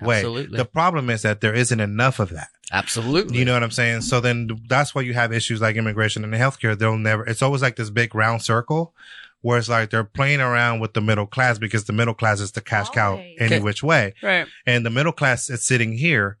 way. 0.00 0.16
Absolutely. 0.18 0.58
The 0.58 0.64
problem 0.64 1.08
is 1.10 1.22
that 1.22 1.40
there 1.40 1.54
isn't 1.54 1.80
enough 1.80 2.18
of 2.20 2.30
that. 2.30 2.48
Absolutely. 2.72 3.38
You 3.38 3.44
know 3.44 3.52
what 3.54 3.62
I'm 3.62 3.70
saying? 3.70 4.02
So 4.02 4.20
then 4.20 4.48
that's 4.68 4.94
why 4.94 5.02
you 5.02 5.14
have 5.14 5.32
issues 5.32 5.60
like 5.60 5.76
immigration 5.76 6.24
and 6.24 6.32
healthcare. 6.34 6.76
They'll 6.78 6.96
never, 6.98 7.24
it's 7.26 7.42
always 7.42 7.62
like 7.62 7.76
this 7.76 7.90
big 7.90 8.14
round 8.14 8.42
circle 8.42 8.94
where 9.42 9.58
it's 9.58 9.68
like 9.68 9.90
they're 9.90 10.02
playing 10.04 10.40
around 10.40 10.80
with 10.80 10.92
the 10.94 11.00
middle 11.00 11.26
class 11.26 11.58
because 11.58 11.84
the 11.84 11.92
middle 11.92 12.14
class 12.14 12.40
is 12.40 12.52
the 12.52 12.60
cash 12.60 12.88
cow 12.90 13.12
Always. 13.12 13.36
any 13.38 13.60
which 13.60 13.82
way. 13.82 14.14
Right. 14.22 14.46
And 14.66 14.84
the 14.84 14.90
middle 14.90 15.12
class 15.12 15.48
is 15.50 15.62
sitting 15.62 15.92
here 15.96 16.38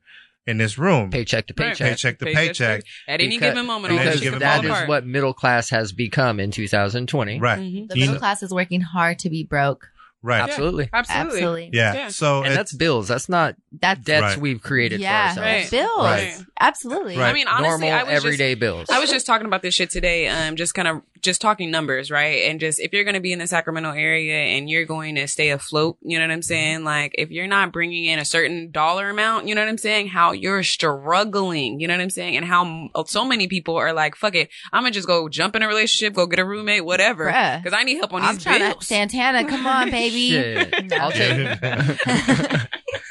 in 0.48 0.58
this 0.58 0.78
room. 0.78 1.10
paycheck 1.10 1.46
to 1.48 1.54
Right. 1.56 1.70
paycheck. 1.70 1.88
Paycheck 1.90 2.18
to 2.20 2.24
paycheck. 2.26 2.82
At 3.08 3.20
any 3.20 3.28
Because- 3.30 3.50
given 3.52 3.66
moment, 3.66 3.92
Because 3.92 4.04
this 4.04 4.14
Because 4.14 4.20
shit 4.20 4.24
given 4.24 4.40
fall 4.40 4.48
that 4.62 4.64
is 4.64 4.70
apart. 4.70 4.88
what 4.88 5.06
middle 5.06 5.32
class 5.34 5.70
has 5.70 5.92
become 5.92 6.38
in 6.40 6.50
2020. 6.52 7.38
Right. 7.40 7.58
Mhm. 7.58 7.88
The 7.88 7.94
You 7.94 8.00
middle 8.00 8.14
know- 8.14 8.18
class 8.20 8.42
is 8.42 8.52
working 8.52 8.80
hard 8.80 9.18
to 9.20 9.30
be 9.30 9.44
broke. 9.44 9.88
Right. 10.26 10.40
Absolutely. 10.42 10.90
Absolutely. 10.92 11.30
Absolutely. 11.38 11.70
Yeah. 11.72 11.94
Yeah. 11.94 12.08
So 12.08 12.38
And 12.38 12.46
it's- 12.46 12.56
that's 12.56 12.72
bills. 12.72 13.06
That's 13.06 13.28
not 13.28 13.54
That's 13.80 14.00
debts 14.00 14.22
Right. 14.22 14.38
we've 14.38 14.60
created 14.60 15.00
yeah, 15.00 15.34
for 15.34 15.40
ourselves. 15.40 15.46
Right. 15.46 15.70
bills. 15.70 15.98
Right. 15.98 16.46
Absolutely. 16.58 17.16
Right. 17.16 17.30
I 17.30 17.32
mean, 17.32 17.46
honestly, 17.46 17.88
Normal 17.88 17.92
I 17.92 18.02
was 18.02 18.24
everyday 18.24 18.54
just, 18.54 18.60
bills. 18.60 18.86
I 18.90 18.98
was 18.98 19.08
just 19.10 19.24
talking 19.26 19.46
about 19.46 19.62
this 19.62 19.74
shit 19.74 19.90
today. 19.90 20.26
Um, 20.26 20.56
just 20.56 20.74
kind 20.74 20.88
of 20.88 21.02
just 21.26 21.42
talking 21.42 21.70
numbers, 21.70 22.10
right? 22.10 22.48
And 22.48 22.58
just 22.58 22.80
if 22.80 22.94
you're 22.94 23.04
going 23.04 23.14
to 23.14 23.20
be 23.20 23.32
in 23.32 23.38
the 23.38 23.46
Sacramento 23.46 23.90
area 23.90 24.36
and 24.36 24.70
you're 24.70 24.86
going 24.86 25.16
to 25.16 25.28
stay 25.28 25.50
afloat, 25.50 25.98
you 26.00 26.18
know 26.18 26.24
what 26.24 26.30
I'm 26.30 26.38
mm-hmm. 26.38 26.44
saying? 26.44 26.84
Like 26.84 27.14
if 27.18 27.30
you're 27.30 27.46
not 27.46 27.72
bringing 27.72 28.06
in 28.06 28.18
a 28.18 28.24
certain 28.24 28.70
dollar 28.70 29.10
amount, 29.10 29.46
you 29.46 29.54
know 29.54 29.60
what 29.60 29.68
I'm 29.68 29.76
saying? 29.76 30.08
How 30.08 30.32
you're 30.32 30.62
struggling, 30.62 31.80
you 31.80 31.88
know 31.88 31.94
what 31.94 32.00
I'm 32.00 32.08
saying? 32.10 32.36
And 32.36 32.46
how 32.46 32.88
oh, 32.94 33.04
so 33.04 33.26
many 33.26 33.48
people 33.48 33.76
are 33.76 33.92
like, 33.92 34.16
"Fuck 34.16 34.34
it, 34.34 34.48
I'm 34.72 34.84
gonna 34.84 34.92
just 34.92 35.06
go 35.06 35.28
jump 35.28 35.54
in 35.56 35.62
a 35.62 35.68
relationship, 35.68 36.14
go 36.14 36.26
get 36.26 36.38
a 36.38 36.44
roommate, 36.44 36.84
whatever, 36.84 37.26
because 37.26 37.74
I 37.74 37.82
need 37.82 37.96
help 37.96 38.14
on 38.14 38.22
I'm 38.22 38.36
these 38.36 38.44
trying 38.44 38.60
bills." 38.60 38.78
to 38.78 38.86
Santana, 38.86 39.44
come 39.46 39.66
on, 39.66 39.90
baby. 39.90 40.30
Shit. 40.30 40.86
No. 40.86 41.10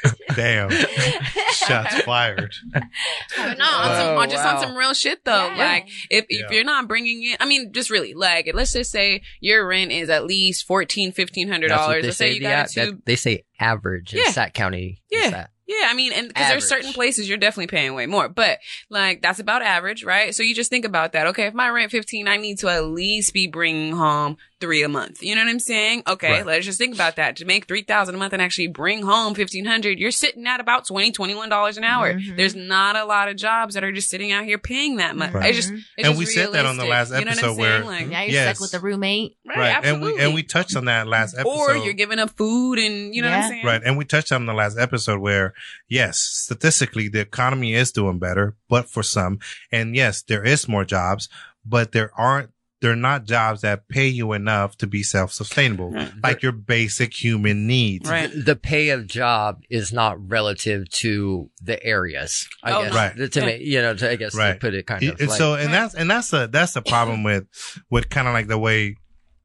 I'll 0.38 0.68
take 0.68 0.78
Damn. 0.88 1.24
Shots 1.52 2.00
fired. 2.02 2.54
But 2.72 3.58
no, 3.58 3.64
on 3.64 3.96
some, 3.96 4.06
Oh, 4.08 4.18
on 4.18 4.30
just 4.30 4.44
on 4.44 4.60
some 4.62 4.76
real 4.76 4.94
shit 4.94 5.24
though. 5.24 5.48
Yeah. 5.48 5.56
Like 5.56 5.88
if 6.10 6.26
if 6.28 6.50
you're 6.50 6.64
not 6.64 6.86
bringing 6.88 7.22
in, 7.24 7.36
I 7.40 7.46
mean, 7.46 7.72
just 7.72 7.90
really 7.90 8.14
like 8.14 8.50
let's 8.54 8.72
just 8.72 8.90
say 8.90 9.22
your 9.40 9.66
rent 9.66 9.90
is 9.92 10.10
at 10.10 10.24
least 10.26 10.66
fourteen, 10.66 11.12
fifteen 11.12 11.48
hundred 11.48 11.70
That's 11.70 11.80
what 11.80 11.86
dollars. 11.86 12.02
they 12.02 12.08
Let's 12.08 12.16
say 12.18 12.28
say. 12.30 12.34
you 12.34 12.40
got 12.42 12.76
a- 12.76 12.82
a 12.82 12.86
two. 12.86 13.02
they 13.04 13.16
say 13.16 13.44
average 13.58 14.12
in 14.14 14.20
Yeah. 14.24 14.30
Sac 14.30 14.54
County. 14.54 15.02
Yeah. 15.10 15.30
that. 15.30 15.50
Yeah, 15.68 15.88
I 15.88 15.94
mean, 15.94 16.12
and 16.12 16.28
because 16.28 16.48
there's 16.48 16.68
certain 16.68 16.92
places 16.92 17.28
you're 17.28 17.38
definitely 17.38 17.66
paying 17.66 17.92
way 17.94 18.06
more, 18.06 18.28
but 18.28 18.60
like 18.88 19.20
that's 19.20 19.40
about 19.40 19.62
average, 19.62 20.04
right? 20.04 20.32
So 20.32 20.44
you 20.44 20.54
just 20.54 20.70
think 20.70 20.84
about 20.84 21.10
that. 21.14 21.26
Okay, 21.28 21.46
if 21.46 21.54
my 21.54 21.68
rent 21.68 21.90
15, 21.90 22.28
I 22.28 22.36
need 22.36 22.58
to 22.60 22.68
at 22.68 22.84
least 22.84 23.34
be 23.34 23.48
bringing 23.48 23.92
home 23.96 24.36
three 24.60 24.82
a 24.82 24.88
month. 24.88 25.22
You 25.22 25.34
know 25.34 25.42
what 25.44 25.50
I'm 25.50 25.58
saying? 25.58 26.02
Okay, 26.06 26.30
Right. 26.30 26.46
let's 26.46 26.64
just 26.64 26.78
think 26.78 26.94
about 26.94 27.16
that. 27.16 27.36
To 27.36 27.44
make 27.44 27.66
3000 27.66 28.14
a 28.14 28.18
month 28.18 28.32
and 28.32 28.40
actually 28.40 28.68
bring 28.68 29.02
home 29.02 29.34
1500, 29.34 29.98
you're 29.98 30.10
sitting 30.10 30.46
at 30.46 30.60
about 30.60 30.86
20, 30.86 31.12
21 31.12 31.48
dollars 31.48 31.76
an 31.76 31.84
hour. 31.84 32.14
Mhm. 32.14 32.36
There's 32.36 32.54
not 32.54 32.96
a 32.96 33.04
lot 33.04 33.28
of 33.28 33.36
jobs 33.36 33.74
that 33.74 33.84
are 33.84 33.92
just 33.92 34.08
sitting 34.08 34.32
out 34.32 34.44
here 34.44 34.56
paying 34.58 34.96
that 34.96 35.14
much. 35.16 35.32
Right. 35.32 35.50
It's 35.54 35.58
just, 35.58 35.72
it's 35.72 35.84
And 35.98 36.06
just 36.06 36.18
we 36.18 36.26
said 36.26 36.52
that 36.52 36.64
on 36.64 36.76
the 36.78 36.84
realistic. 36.84 36.90
last 36.90 37.18
You 37.20 37.24
know 37.24 37.30
what 37.30 37.38
I'm 37.38 37.44
episode 37.44 37.58
where- 37.60 37.78
saying? 37.78 37.86
Like, 37.86 38.08
Now 38.08 38.20
you're 38.22 38.30
Yes. 38.32 38.56
stuck 38.56 38.60
with 38.62 38.74
a 38.74 38.80
roommate. 38.84 39.36
right, 39.46 39.58
Right. 39.58 39.66
And 39.68 39.76
absolutely. 39.84 40.12
we 40.14 40.20
and 40.24 40.34
we 40.34 40.42
touched 40.42 40.76
on 40.76 40.84
that 40.86 41.06
last 41.06 41.34
episode. 41.34 41.48
or 41.50 41.76
you're 41.76 41.92
giving 41.92 42.18
up 42.18 42.30
food 42.36 42.78
and 42.78 43.14
you 43.14 43.22
know 43.22 43.28
what 43.30 43.36
I'm 43.38 43.48
saying? 43.50 43.66
Right. 43.66 43.82
And 43.84 43.96
we 43.98 44.04
touched 44.04 44.32
on 44.32 44.46
the 44.46 44.54
last 44.54 44.78
episode 44.78 45.20
where, 45.20 45.52
yes, 45.88 46.18
statistically, 46.18 47.08
the 47.08 47.20
economy 47.20 47.74
is 47.74 47.92
doing 47.92 48.18
better, 48.18 48.56
but 48.68 48.88
for 48.88 49.02
some. 49.02 49.38
And 49.70 49.94
yes, 49.94 50.22
there 50.22 50.44
is 50.44 50.66
more 50.68 50.84
jobs, 50.84 51.28
but 51.64 51.92
there 51.92 52.10
aren't, 52.16 52.50
they're 52.82 52.94
not 52.94 53.24
jobs 53.24 53.62
that 53.62 53.88
pay 53.88 54.06
you 54.06 54.32
enough 54.32 54.76
to 54.76 54.86
be 54.86 55.02
self-sustainable, 55.02 55.92
Right. 55.92 56.12
like 56.22 56.42
your 56.42 56.52
basic 56.52 57.14
human 57.14 57.66
needs. 57.66 58.08
Right. 58.08 58.30
The 58.34 58.54
pay 58.54 58.90
of 58.90 59.06
job 59.06 59.62
is 59.70 59.92
not 59.94 60.16
relative 60.30 60.88
to 60.90 61.50
the 61.62 61.82
areas. 61.82 62.46
I 62.62 62.72
Oh, 62.72 62.82
guess. 62.84 62.94
Right. 62.94 63.32
To 63.32 63.46
me, 63.46 63.64
you 63.64 63.80
know, 63.80 63.94
to, 63.94 64.10
I 64.10 64.16
guess 64.16 64.32
to 64.32 64.38
Right. 64.38 64.60
put 64.60 64.74
it 64.74 64.86
kind 64.86 65.02
And 65.02 65.12
of 65.20 65.28
like, 65.28 65.38
so, 65.38 65.54
and 65.54 65.72
that's, 65.72 65.94
and 65.94 66.10
that's 66.10 66.32
a, 66.34 66.48
that's 66.48 66.74
the 66.74 66.82
problem 66.82 67.22
with, 67.22 67.44
with 67.90 68.10
kind 68.10 68.28
of 68.28 68.34
like 68.34 68.46
the 68.48 68.58
way 68.58 68.96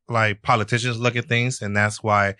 like 0.09 0.41
politicians 0.41 0.99
look 0.99 1.15
at 1.15 1.25
things. 1.29 1.61
And 1.61 1.75
that's 1.75 2.03
why, 2.03 2.35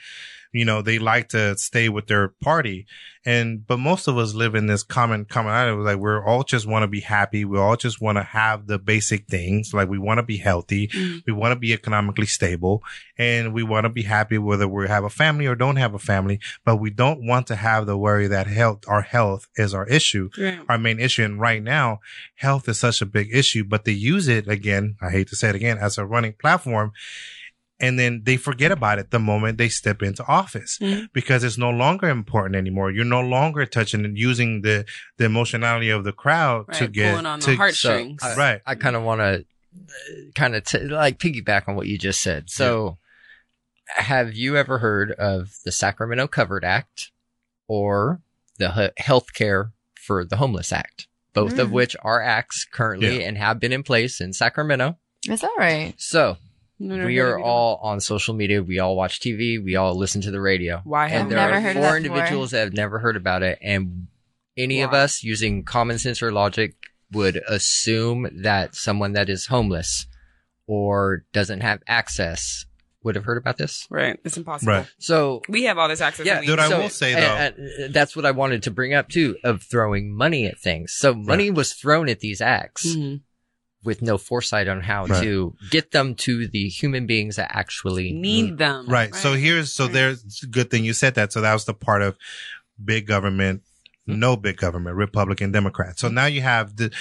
you 0.52 0.65
know, 0.65 0.82
they 0.82 0.99
like 0.99 1.30
to 1.30 1.57
stay 1.57 1.90
with 1.90 2.07
their 2.07 2.30
party. 2.30 2.86
And, 3.23 3.65
but 3.68 3.78
most 3.78 4.07
of 4.07 4.18
us 4.18 4.34
live 4.34 4.56
in 4.56 4.65
this 4.65 4.82
common, 4.82 5.26
common 5.26 5.53
item. 5.53 5.84
Like 5.84 5.98
we're 5.98 6.26
all 6.26 6.44
just 6.44 6.65
want 6.65 6.82
to 6.84 6.88
be 6.88 7.02
happy. 7.02 7.45
We 7.45 7.60
all 7.60 7.78
just 7.78 8.02
want 8.02 8.18
to 8.18 8.23
have 8.23 8.65
the 8.65 8.80
basic 8.80 9.28
things. 9.28 9.73
Like 9.76 9.90
we 9.90 9.99
want 9.99 10.18
to 10.18 10.23
be 10.23 10.38
healthy. 10.38 10.88
Mhm. 10.88 11.22
We 11.28 11.34
want 11.34 11.52
to 11.52 11.56
be 11.60 11.72
economically 11.72 12.26
stable 12.26 12.82
and 13.19 13.53
we 13.53 13.61
want 13.61 13.86
to 13.86 13.90
be 13.90 14.02
happy 14.02 14.40
whether 14.40 14.68
we 14.68 14.88
have 14.88 15.03
a 15.03 15.10
family 15.11 15.45
or 15.45 15.53
don't 15.53 15.76
have 15.76 15.94
a 15.94 15.99
family, 15.99 16.40
but 16.65 16.78
we 16.78 16.90
don't 16.90 17.23
want 17.26 17.45
to 17.48 17.56
have 17.56 17.86
the 17.86 17.95
worry 17.98 18.26
that 18.28 18.48
health, 18.48 18.86
our 18.88 19.03
health 19.03 19.48
is 19.56 19.76
our 19.76 19.88
issue 19.88 20.30
Right. 20.38 20.60
our 20.68 20.80
main 20.80 20.99
issue. 20.99 21.23
And 21.23 21.40
right 21.40 21.61
now, 21.61 21.99
health 22.38 22.68
is 22.68 22.80
such 22.80 23.03
a 23.03 23.06
big 23.06 23.30
issue, 23.32 23.64
but 23.64 23.86
they 23.86 23.91
use 23.91 24.28
it 24.28 24.48
again. 24.48 24.95
I 24.99 25.11
hate 25.11 25.28
to 25.28 25.36
say 25.36 25.49
it 25.49 25.56
again 25.56 25.78
as 25.78 25.99
a 25.99 26.06
running 26.07 26.34
platform. 26.34 26.91
And 27.81 27.97
then 27.97 28.21
they 28.25 28.37
forget 28.37 28.71
about 28.71 28.99
it 28.99 29.09
the 29.11 29.19
moment 29.19 29.57
they 29.57 29.69
step 29.69 30.01
into 30.03 30.23
office 30.27 30.77
Mhm. 30.79 31.07
because 31.13 31.43
it's 31.43 31.57
no 31.57 31.69
longer 31.71 32.07
important 32.09 32.55
anymore. 32.55 32.91
You're 32.91 33.05
no 33.05 33.21
longer 33.21 33.65
touching 33.65 34.05
and 34.05 34.17
using 34.17 34.61
the, 34.61 34.85
the 35.17 35.25
emotionality 35.25 35.89
of 35.89 36.03
the 36.03 36.11
crowd 36.13 36.65
Right. 36.67 36.77
to 36.77 36.87
get 36.87 37.11
Pulling 37.11 37.25
on 37.25 37.39
to, 37.39 37.45
the 37.47 37.51
so 37.53 37.57
heartstrings. 37.57 38.21
I, 38.23 38.35
Right. 38.35 38.61
I 38.67 38.75
kind 38.75 38.95
of 38.95 39.03
want 39.03 39.21
to 39.21 39.45
kind 40.35 40.55
of 40.55 40.63
t- 40.63 40.79
like 40.79 41.17
piggyback 41.17 41.67
on 41.67 41.75
what 41.75 41.87
you 41.87 41.97
just 41.97 42.21
said. 42.21 42.49
So, 42.49 42.97
have 43.87 44.33
you 44.33 44.55
ever 44.57 44.77
heard 44.79 45.11
of 45.13 45.49
the 45.65 45.71
Sacramento 45.71 46.27
Covered 46.27 46.63
Act 46.63 47.11
or 47.67 48.21
the 48.57 48.71
H- 48.99 49.05
Healthcare 49.05 49.71
for 49.95 50.23
the 50.23 50.37
Homeless 50.37 50.71
Act? 50.71 51.07
Both 51.33 51.57
of 51.57 51.69
Mm. 51.69 51.71
which 51.71 51.95
are 52.03 52.21
acts 52.21 52.65
currently 52.69 53.23
and 53.23 53.37
have 53.37 53.59
been 53.59 53.71
in 53.73 53.83
place 53.83 54.19
in 54.21 54.33
Sacramento. 54.33 54.97
Is 55.27 55.41
that 55.41 55.51
right? 55.57 55.93
So, 55.97 56.21
Never 56.21 56.37
we 56.81 57.19
are 57.19 57.39
all 57.39 57.79
on 57.83 57.99
social 57.99 58.33
media. 58.33 58.63
We 58.63 58.79
all 58.79 58.95
watch 58.95 59.19
TV. 59.19 59.63
We 59.63 59.75
all 59.75 59.95
listen 59.95 60.21
to 60.21 60.31
the 60.31 60.41
radio. 60.41 60.81
Why 60.83 61.07
have 61.07 61.21
And 61.21 61.31
there 61.31 61.37
never 61.39 61.53
are 61.53 61.61
heard 61.61 61.75
of 61.77 61.83
four 61.83 61.91
that 61.93 62.01
before. 62.03 62.15
individuals 62.15 62.51
that 62.51 62.63
have 62.65 62.73
never 62.73 62.99
heard 62.99 63.15
about 63.15 63.43
it. 63.43 63.59
And 63.61 64.07
any 64.57 64.81
of 64.81 64.91
Why? 64.91 64.99
us 64.99 65.23
using 65.23 65.63
common 65.63 65.99
sense 65.99 66.21
or 66.21 66.31
logic 66.31 66.75
would 67.11 67.41
assume 67.47 68.29
that 68.41 68.75
someone 68.75 69.13
that 69.13 69.29
is 69.29 69.47
homeless 69.47 70.07
or 70.67 71.25
doesn't 71.33 71.61
have 71.61 71.81
access 71.87 72.65
would 73.03 73.15
have 73.15 73.25
heard 73.25 73.37
about 73.37 73.57
this. 73.57 73.87
Right. 73.89 74.19
It's 74.23 74.37
impossible. 74.37 74.73
Right. 74.73 74.87
So 74.99 75.41
We 75.49 75.63
have 75.63 75.77
all 75.77 75.87
this 75.87 76.01
access. 76.01 76.25
yeah, 76.25 76.33
and 76.33 76.41
we- 76.41 76.47
Dude, 76.47 76.59
I 76.59 76.69
so- 76.69 76.81
will 76.81 76.89
say, 76.89 77.13
and- 77.15 77.55
and 77.57 77.93
that's 77.93 78.15
what 78.15 78.25
I 78.25 78.31
wanted 78.31 78.63
to 78.63 78.71
bring 78.71 78.93
up 78.93 79.09
too 79.09 79.37
of 79.43 79.63
throwing 79.63 80.15
money 80.15 80.45
at 80.45 80.59
things. 80.59 80.93
So 80.93 81.13
money 81.13 81.49
was 81.49 81.73
thrown 81.73 82.07
at 82.09 82.19
these 82.19 82.41
acts 82.41 82.85
Mhm. 82.95 83.21
With 83.83 84.01
no 84.01 84.17
foresight 84.17 84.67
on 84.67 84.81
how 84.81 85.05
Right. 85.05 85.23
to 85.23 85.55
get 85.69 85.91
them 85.91 86.15
to 86.15 86.47
the 86.47 86.67
human 86.69 87.05
beings 87.07 87.35
that 87.37 87.49
actually 87.55 88.11
need 88.11 88.57
them. 88.57 88.87
Right. 88.87 89.13
So 89.15 89.33
here's, 89.33 89.73
so 89.73 89.85
Right. 89.85 89.93
there's 89.93 90.41
a 90.43 90.47
good 90.47 90.69
thing 90.69 90.85
you 90.85 90.93
said 90.93 91.15
that. 91.15 91.33
So 91.33 91.41
that 91.41 91.53
was 91.53 91.65
the 91.65 91.73
part 91.73 92.01
of 92.01 92.17
big 92.83 93.07
government, 93.07 93.63
no 94.05 94.35
big 94.35 94.57
government, 94.57 94.95
Republican, 94.95 95.51
Democrat. 95.51 95.99
So 95.99 96.09
now 96.09 96.25
you 96.25 96.41
have 96.41 96.75
the 96.75 96.91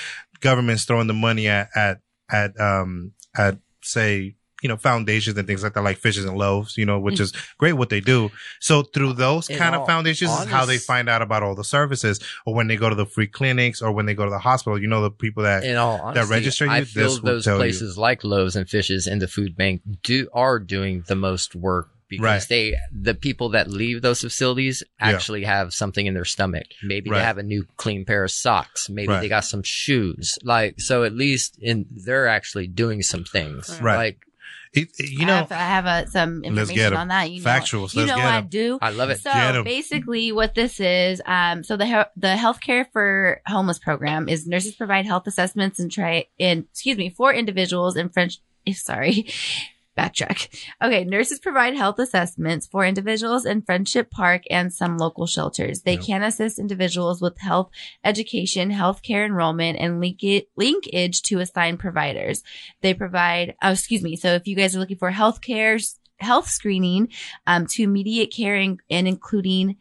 governments 0.41 0.85
throwing 0.85 1.07
the 1.07 1.15
money 1.15 1.49
at, 1.49 1.69
at, 1.75 2.01
at, 2.31 2.59
um, 2.61 3.13
at 3.37 3.59
say, 3.83 4.37
you 4.63 4.69
know, 4.69 4.77
foundations 4.77 5.37
and 5.39 5.47
things 5.47 5.63
like 5.63 5.75
that, 5.75 5.83
like 5.83 5.97
fishes 5.97 6.25
and 6.25 6.37
loaves, 6.37 6.77
you 6.77 6.85
know, 6.87 6.99
which 6.99 7.17
mm. 7.17 7.21
is 7.21 7.33
great 7.59 7.75
what 7.75 7.89
they 7.89 8.01
do. 8.01 8.31
So 8.61 8.83
through 8.83 9.15
those 9.15 9.49
In 9.49 9.57
kind 9.59 9.75
all 9.75 9.83
of 9.83 9.89
foundations 9.89 10.31
is 10.31 10.45
how 10.47 10.65
they 10.65 10.79
find 10.79 11.09
out 11.09 11.23
about 11.23 11.43
all 11.43 11.55
the 11.55 11.65
services 11.65 12.21
or 12.47 12.55
when 12.55 12.69
they 12.69 12.77
go 12.77 12.89
to 12.89 12.95
the 12.95 13.07
free 13.07 13.27
clinics 13.27 13.81
or 13.83 13.93
when 13.93 14.07
they 14.07 14.15
go 14.15 14.25
to 14.25 14.31
the 14.31 14.39
hospital, 14.39 14.81
you 14.81 14.89
know, 14.89 15.03
the 15.03 15.11
people 15.11 15.43
that, 15.45 15.65
in 15.65 15.77
all 15.77 16.01
honesty, 16.01 16.31
register 16.33 16.65
you, 16.67 16.71
I 16.71 16.81
this 16.81 16.93
feel 16.93 17.09
will 17.09 17.21
those 17.23 17.45
tell 17.45 17.55
you. 17.55 17.61
places 17.61 17.97
like 17.99 18.25
Loaves 18.25 18.57
and 18.57 18.69
Fishes 18.69 19.07
and 19.07 19.21
the 19.21 19.29
food 19.29 19.57
bank 19.57 19.83
do 20.03 20.29
are 20.33 20.59
doing 20.59 21.05
the 21.07 21.17
most 21.17 21.55
work 21.55 21.89
because 22.09 22.25
Right. 22.25 22.47
they, 22.49 22.77
the 22.93 23.15
people 23.15 23.51
that 23.51 23.69
leave 23.71 24.03
those 24.03 24.21
facilities 24.21 24.83
Yeah. 25.01 25.11
actually 25.11 25.45
have 25.45 25.73
something 25.73 26.07
in 26.07 26.15
their 26.15 26.25
stomach. 26.25 26.65
Maybe 26.83 27.09
Right. 27.09 27.19
they 27.19 27.25
have 27.25 27.39
a 27.39 27.43
new 27.45 27.67
clean 27.77 28.05
pair 28.05 28.25
of 28.25 28.33
socks. 28.33 28.89
Maybe 28.91 29.09
Right. 29.09 29.21
they 29.21 29.29
got 29.29 29.45
some 29.45 29.63
shoes. 29.63 30.37
Like, 30.43 30.81
so 30.81 31.05
at 31.05 31.15
least 31.15 31.57
in, 31.61 31.87
they're 31.89 32.27
actually 32.27 32.67
doing 32.67 33.03
some 33.03 33.23
things. 33.23 33.79
Right. 33.81 33.97
Like, 33.97 34.19
It, 34.73 34.89
it- 34.99 35.11
you 35.11 35.25
I 35.25 35.27
know, 35.27 35.37
have, 35.37 35.53
I 35.53 35.57
have 35.57 35.87
uh, 35.87 36.07
some 36.07 36.43
Let's 36.43 36.71
get 36.71 36.87
information 36.87 36.93
'em. 36.93 36.99
on 37.01 37.09
that. 37.09 37.31
You 37.31 37.43
know, 37.43 37.51
Factuals. 37.51 37.95
You 37.95 38.07
know 38.07 38.17
get 38.17 38.25
I 38.25 38.37
'em. 38.39 38.47
do. 38.49 38.79
I 38.81 38.91
love 38.91 39.11
it. 39.11 39.21
So 39.21 39.65
basically, 39.65 40.31
what 40.33 40.55
this 40.55 40.79
is, 40.79 41.21
um, 41.27 41.65
so 41.65 41.77
the 41.77 41.87
he- 41.87 42.11
the 42.21 42.37
healthcare 42.39 42.87
for 42.93 43.41
homeless 43.47 43.79
program 43.81 44.29
is 44.29 44.47
nurses 44.47 44.75
provide 44.77 45.07
health 45.07 45.27
assessments 45.27 45.81
and 45.81 45.91
try 45.91 46.27
in 46.39 46.67
excuse 46.71 46.97
me 46.97 47.11
for 47.11 47.33
individuals 47.35 47.97
in 47.97 48.09
French. 48.11 48.39
Sorry, 48.75 49.27
backtrack. 50.01 50.49
Okay, 50.83 51.05
nurses 51.05 51.39
provide 51.39 51.77
health 51.77 51.99
assessments 51.99 52.67
for 52.67 52.85
individuals 52.85 53.45
in 53.45 53.63
Friendship 53.63 54.11
Park 54.11 54.43
and 54.51 54.73
some 54.73 54.97
local 54.99 55.27
shelters. 55.27 55.83
They 55.83 55.95
Yep. 55.95 56.05
can 56.05 56.23
assist 56.23 56.59
individuals 56.59 57.21
with 57.21 57.39
health 57.39 57.71
education, 58.05 58.71
healthcare 58.71 59.25
enrollment, 59.27 59.79
and 59.79 60.01
link 60.01 60.23
it, 60.23 60.49
linkage 60.57 61.23
to 61.23 61.41
assigned 61.41 61.79
providers. 61.79 62.43
They 62.81 62.95
provide, 62.95 63.55
oh, 63.63 63.73
excuse 63.73 64.03
me. 64.03 64.17
So 64.17 64.35
if 64.35 64.47
you 64.47 64.57
guys 64.57 64.75
are 64.75 64.79
looking 64.79 64.97
for 64.97 65.13
healthcare, 65.13 65.83
health 66.19 66.49
screening, 66.49 67.09
um, 67.47 67.67
to 67.67 67.83
immediate 67.83 68.33
care 68.33 68.55
and, 68.55 68.81
and 68.91 69.07
including 69.09 69.77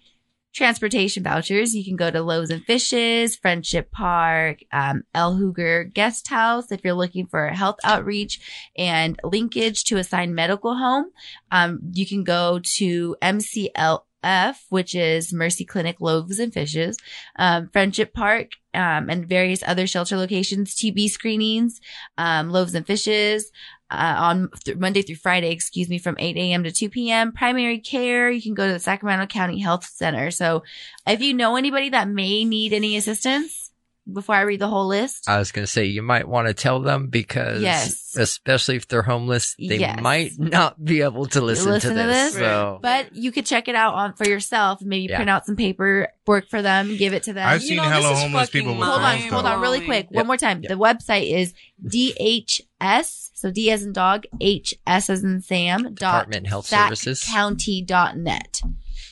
transportation 0.53 1.23
vouchers, 1.23 1.75
you 1.75 1.83
can 1.83 1.95
go 1.95 2.09
to 2.09 2.21
Loaves 2.21 2.49
and 2.49 2.63
Fishes, 2.63 3.35
Friendship 3.35 3.91
Park, 3.91 4.59
um, 4.71 5.03
El 5.13 5.37
Hogar 5.37 5.93
Guest 5.93 6.27
House 6.27 6.71
if 6.71 6.81
you're 6.83 6.93
looking 6.93 7.27
for 7.27 7.47
health 7.49 7.77
outreach 7.83 8.39
and 8.77 9.19
linkage 9.23 9.83
to 9.85 9.97
assigned 9.97 10.35
medical 10.35 10.75
home. 10.75 11.11
Um, 11.51 11.79
you 11.93 12.05
can 12.05 12.23
go 12.23 12.59
to 12.77 13.15
MCLF, 13.21 14.55
which 14.69 14.95
is 14.95 15.33
Mercy 15.33 15.65
Clinic 15.65 15.97
Loaves 15.99 16.39
and 16.39 16.53
Fishes, 16.53 16.97
um, 17.37 17.69
Friendship 17.71 18.13
Park, 18.13 18.51
um, 18.73 19.09
and 19.09 19.27
various 19.27 19.63
other 19.65 19.87
shelter 19.87 20.17
locations, 20.17 20.75
TB 20.75 21.09
screenings, 21.09 21.79
um, 22.17 22.49
Loaves 22.49 22.75
and 22.75 22.85
Fishes, 22.85 23.51
uh, 23.91 24.15
on 24.17 24.49
th- 24.63 24.77
Monday 24.77 25.01
through 25.01 25.15
Friday, 25.15 25.51
excuse 25.51 25.89
me, 25.89 25.97
from 25.97 26.15
8 26.19 26.37
a.m. 26.37 26.63
to 26.63 26.71
2 26.71 26.89
p.m. 26.89 27.31
Primary 27.31 27.79
care, 27.79 28.29
you 28.29 28.41
can 28.41 28.53
go 28.53 28.67
to 28.67 28.73
the 28.73 28.79
Sacramento 28.79 29.25
County 29.27 29.59
Health 29.59 29.85
Center. 29.85 30.31
So 30.31 30.63
if 31.07 31.21
you 31.21 31.33
know 31.33 31.55
anybody 31.55 31.89
that 31.89 32.07
may 32.07 32.45
need 32.45 32.73
any 32.73 32.97
assistance, 32.97 33.68
before 34.11 34.35
I 34.35 34.41
read 34.41 34.59
the 34.59 34.67
whole 34.67 34.87
list, 34.87 35.27
I 35.29 35.37
was 35.39 35.51
going 35.51 35.63
to 35.63 35.71
say 35.71 35.85
you 35.85 36.01
might 36.01 36.27
want 36.27 36.47
to 36.47 36.53
tell 36.53 36.81
them 36.81 37.07
because, 37.07 37.61
Yes. 37.61 38.15
especially 38.17 38.75
if 38.75 38.87
they're 38.87 39.01
homeless, 39.03 39.55
they 39.59 39.77
Yes. 39.77 39.99
might 40.01 40.31
not 40.37 40.83
be 40.83 41.01
able 41.01 41.25
to 41.27 41.41
listen, 41.41 41.71
Listen 41.71 41.95
to 41.95 42.01
to 42.01 42.07
this. 42.07 42.33
this? 42.33 42.41
So, 42.41 42.79
but 42.81 43.15
you 43.15 43.31
could 43.31 43.45
check 43.45 43.67
it 43.67 43.75
out 43.75 43.93
on 43.93 44.13
for 44.13 44.27
yourself 44.27 44.81
maybe 44.81 45.07
Yeah. 45.11 45.17
print 45.17 45.29
out 45.29 45.45
some 45.45 45.55
paperwork 45.55 46.49
for 46.49 46.61
them, 46.61 46.97
give 46.97 47.13
it 47.13 47.23
to 47.23 47.33
them. 47.33 47.47
I've 47.47 47.61
You 47.61 47.67
seen 47.67 47.77
know, 47.77 47.83
hello 47.83 48.09
this 48.13 48.21
homeless 48.23 48.49
people 48.49 48.75
with 48.75 48.87
hold 48.87 49.01
on, 49.01 49.19
phones, 49.19 49.31
hold 49.31 49.45
on, 49.45 49.61
really 49.61 49.81
quick. 49.81 50.07
Yep. 50.09 50.15
One 50.15 50.27
more 50.27 50.37
time. 50.37 50.61
Yep. 50.63 50.69
The 50.69 50.77
website 50.77 51.31
is 51.31 51.53
DHS, 51.85 53.29
so 53.33 53.51
D 53.51 53.71
as 53.71 53.83
in 53.83 53.93
dog, 53.93 54.25
H 54.41 54.73
S 54.87 55.09
as 55.09 55.23
in 55.23 55.41
Sam, 55.41 55.83
dot 55.83 55.95
Department 55.95 56.47
Health 56.47 56.65
Services. 56.67 57.23
County 57.23 57.81
dot 57.81 58.17
net. 58.17 58.61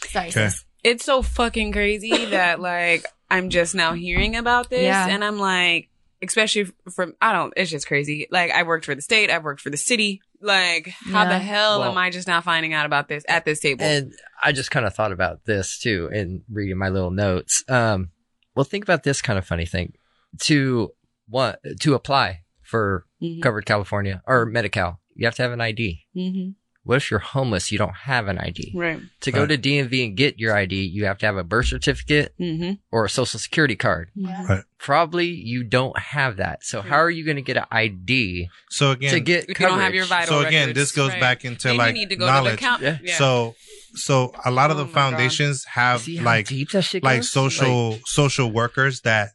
Sorry, 0.10 0.30
Okay. 0.30 0.50
it's 0.84 1.06
so 1.06 1.22
fucking 1.22 1.72
crazy 1.72 2.26
that 2.26 2.60
like 2.60 3.06
I'm 3.30 3.50
just 3.50 3.76
now 3.76 3.94
hearing 3.94 4.36
about 4.36 4.70
this 4.70 4.84
Yeah. 4.84 5.08
and 5.08 5.24
I'm 5.24 5.38
like 5.40 5.90
especially 6.22 6.66
from 6.96 7.14
I 7.22 7.32
don't 7.34 7.54
it's 7.56 7.70
just 7.70 7.88
crazy. 7.88 8.28
Like 8.32 8.52
I 8.52 8.64
worked 8.64 8.86
for 8.86 8.96
the 8.96 9.02
state, 9.02 9.30
I've 9.30 9.44
worked 9.44 9.62
for 9.62 9.70
the 9.70 9.78
city. 9.78 10.22
Like 10.42 10.88
how 10.88 11.24
Yeah. 11.24 11.30
the 11.30 11.40
hell 11.40 11.80
Well- 11.80 11.92
am 11.92 11.98
I 11.98 12.10
just 12.10 12.28
now 12.28 12.42
finding 12.42 12.74
out 12.74 12.86
about 12.86 13.08
this 13.08 13.24
at 13.28 13.46
this 13.46 13.60
table? 13.60 13.84
and 13.84 14.14
I 14.44 14.52
just 14.52 14.72
kind 14.72 14.86
of 14.86 14.94
thought 14.96 15.12
about 15.12 15.46
this 15.46 15.78
too 15.80 16.10
in 16.14 16.44
reading 16.52 16.78
my 16.78 16.90
little 16.90 17.12
notes. 17.12 17.64
Um, 17.68 18.10
well, 18.56 18.64
think 18.64 18.84
about 18.84 19.04
this 19.04 19.22
kind 19.22 19.38
of 19.38 19.46
funny 19.46 19.66
thing 19.66 19.94
to 20.42 20.92
what 21.28 21.60
to 21.82 21.94
apply 21.94 22.42
for 22.62 23.06
Mhm. 23.22 23.42
covered 23.42 23.66
California 23.66 24.22
or 24.26 24.46
Medi-Cal. 24.46 25.00
You 25.16 25.26
have 25.26 25.36
to 25.36 25.42
have 25.44 25.52
an 25.52 25.62
ID. 25.62 26.06
Mhm. 26.16 26.56
What 26.88 26.98
if 26.98 27.12
you're 27.12 27.20
homeless? 27.20 27.72
You 27.72 27.78
don't 27.78 27.96
have 27.96 28.28
an 28.28 28.38
ID. 28.40 28.72
Right. 28.76 29.00
To 29.22 29.32
go 29.32 29.42
Right. 29.42 29.50
to 29.50 29.58
DMV 29.58 30.06
and 30.06 30.18
get 30.18 30.40
your 30.40 30.56
ID, 30.56 30.76
you 30.86 31.06
have 31.06 31.18
to 31.20 31.26
have 31.26 31.38
a 31.38 31.44
birth 31.44 31.68
certificate 31.68 32.34
Mm-hmm. 32.40 32.74
or 32.92 33.06
a 33.06 33.10
social 33.10 33.40
security 33.40 33.76
card. 33.76 34.10
Yeah. 34.16 34.62
Probably 34.80 35.28
you 35.28 35.64
don't 35.64 35.98
have 36.00 36.38
that. 36.38 36.64
So 36.64 36.82
how 36.82 36.96
are 36.98 37.10
you 37.10 37.24
going 37.26 37.36
to 37.38 37.42
get 37.42 37.58
an 37.58 37.66
ID 37.72 38.48
So 38.70 38.92
again, 38.92 39.12
to 39.14 39.20
get 39.20 39.50
If 39.50 39.60
you 39.60 39.68
don't 39.68 39.80
have 39.80 39.94
your 39.94 40.06
coverage? 40.06 40.28
vital 40.30 40.42
so 40.42 40.48
again, 40.48 40.68
records, 40.70 40.80
this 40.80 40.92
goes 40.94 41.12
right. 41.12 41.20
back 41.20 41.46
into 41.46 41.68
Then 41.70 41.78
like 41.78 41.88
you 41.96 42.02
need 42.02 42.10
to 42.10 42.16
go 42.16 42.26
knowledge. 42.26 42.52
to 42.54 42.56
the 42.58 42.62
count. 42.62 42.82
Yeah. 42.82 42.98
Yeah. 43.04 43.18
So, 43.18 43.56
so 43.96 44.34
a 44.46 44.52
lot 44.52 44.72
of 44.72 44.78
Oh 44.78 44.82
the 44.82 44.86
my 44.86 44.92
God. 44.94 45.00
foundations 45.12 45.66
have 45.66 46.02
See 46.02 46.18
how 46.18 46.26
like 46.26 46.48
deep 46.48 46.70
that 46.72 46.84
shit 46.84 47.04
like 47.04 47.24
social 47.24 48.00
social 48.06 48.52
workers 48.52 49.02
that 49.02 49.30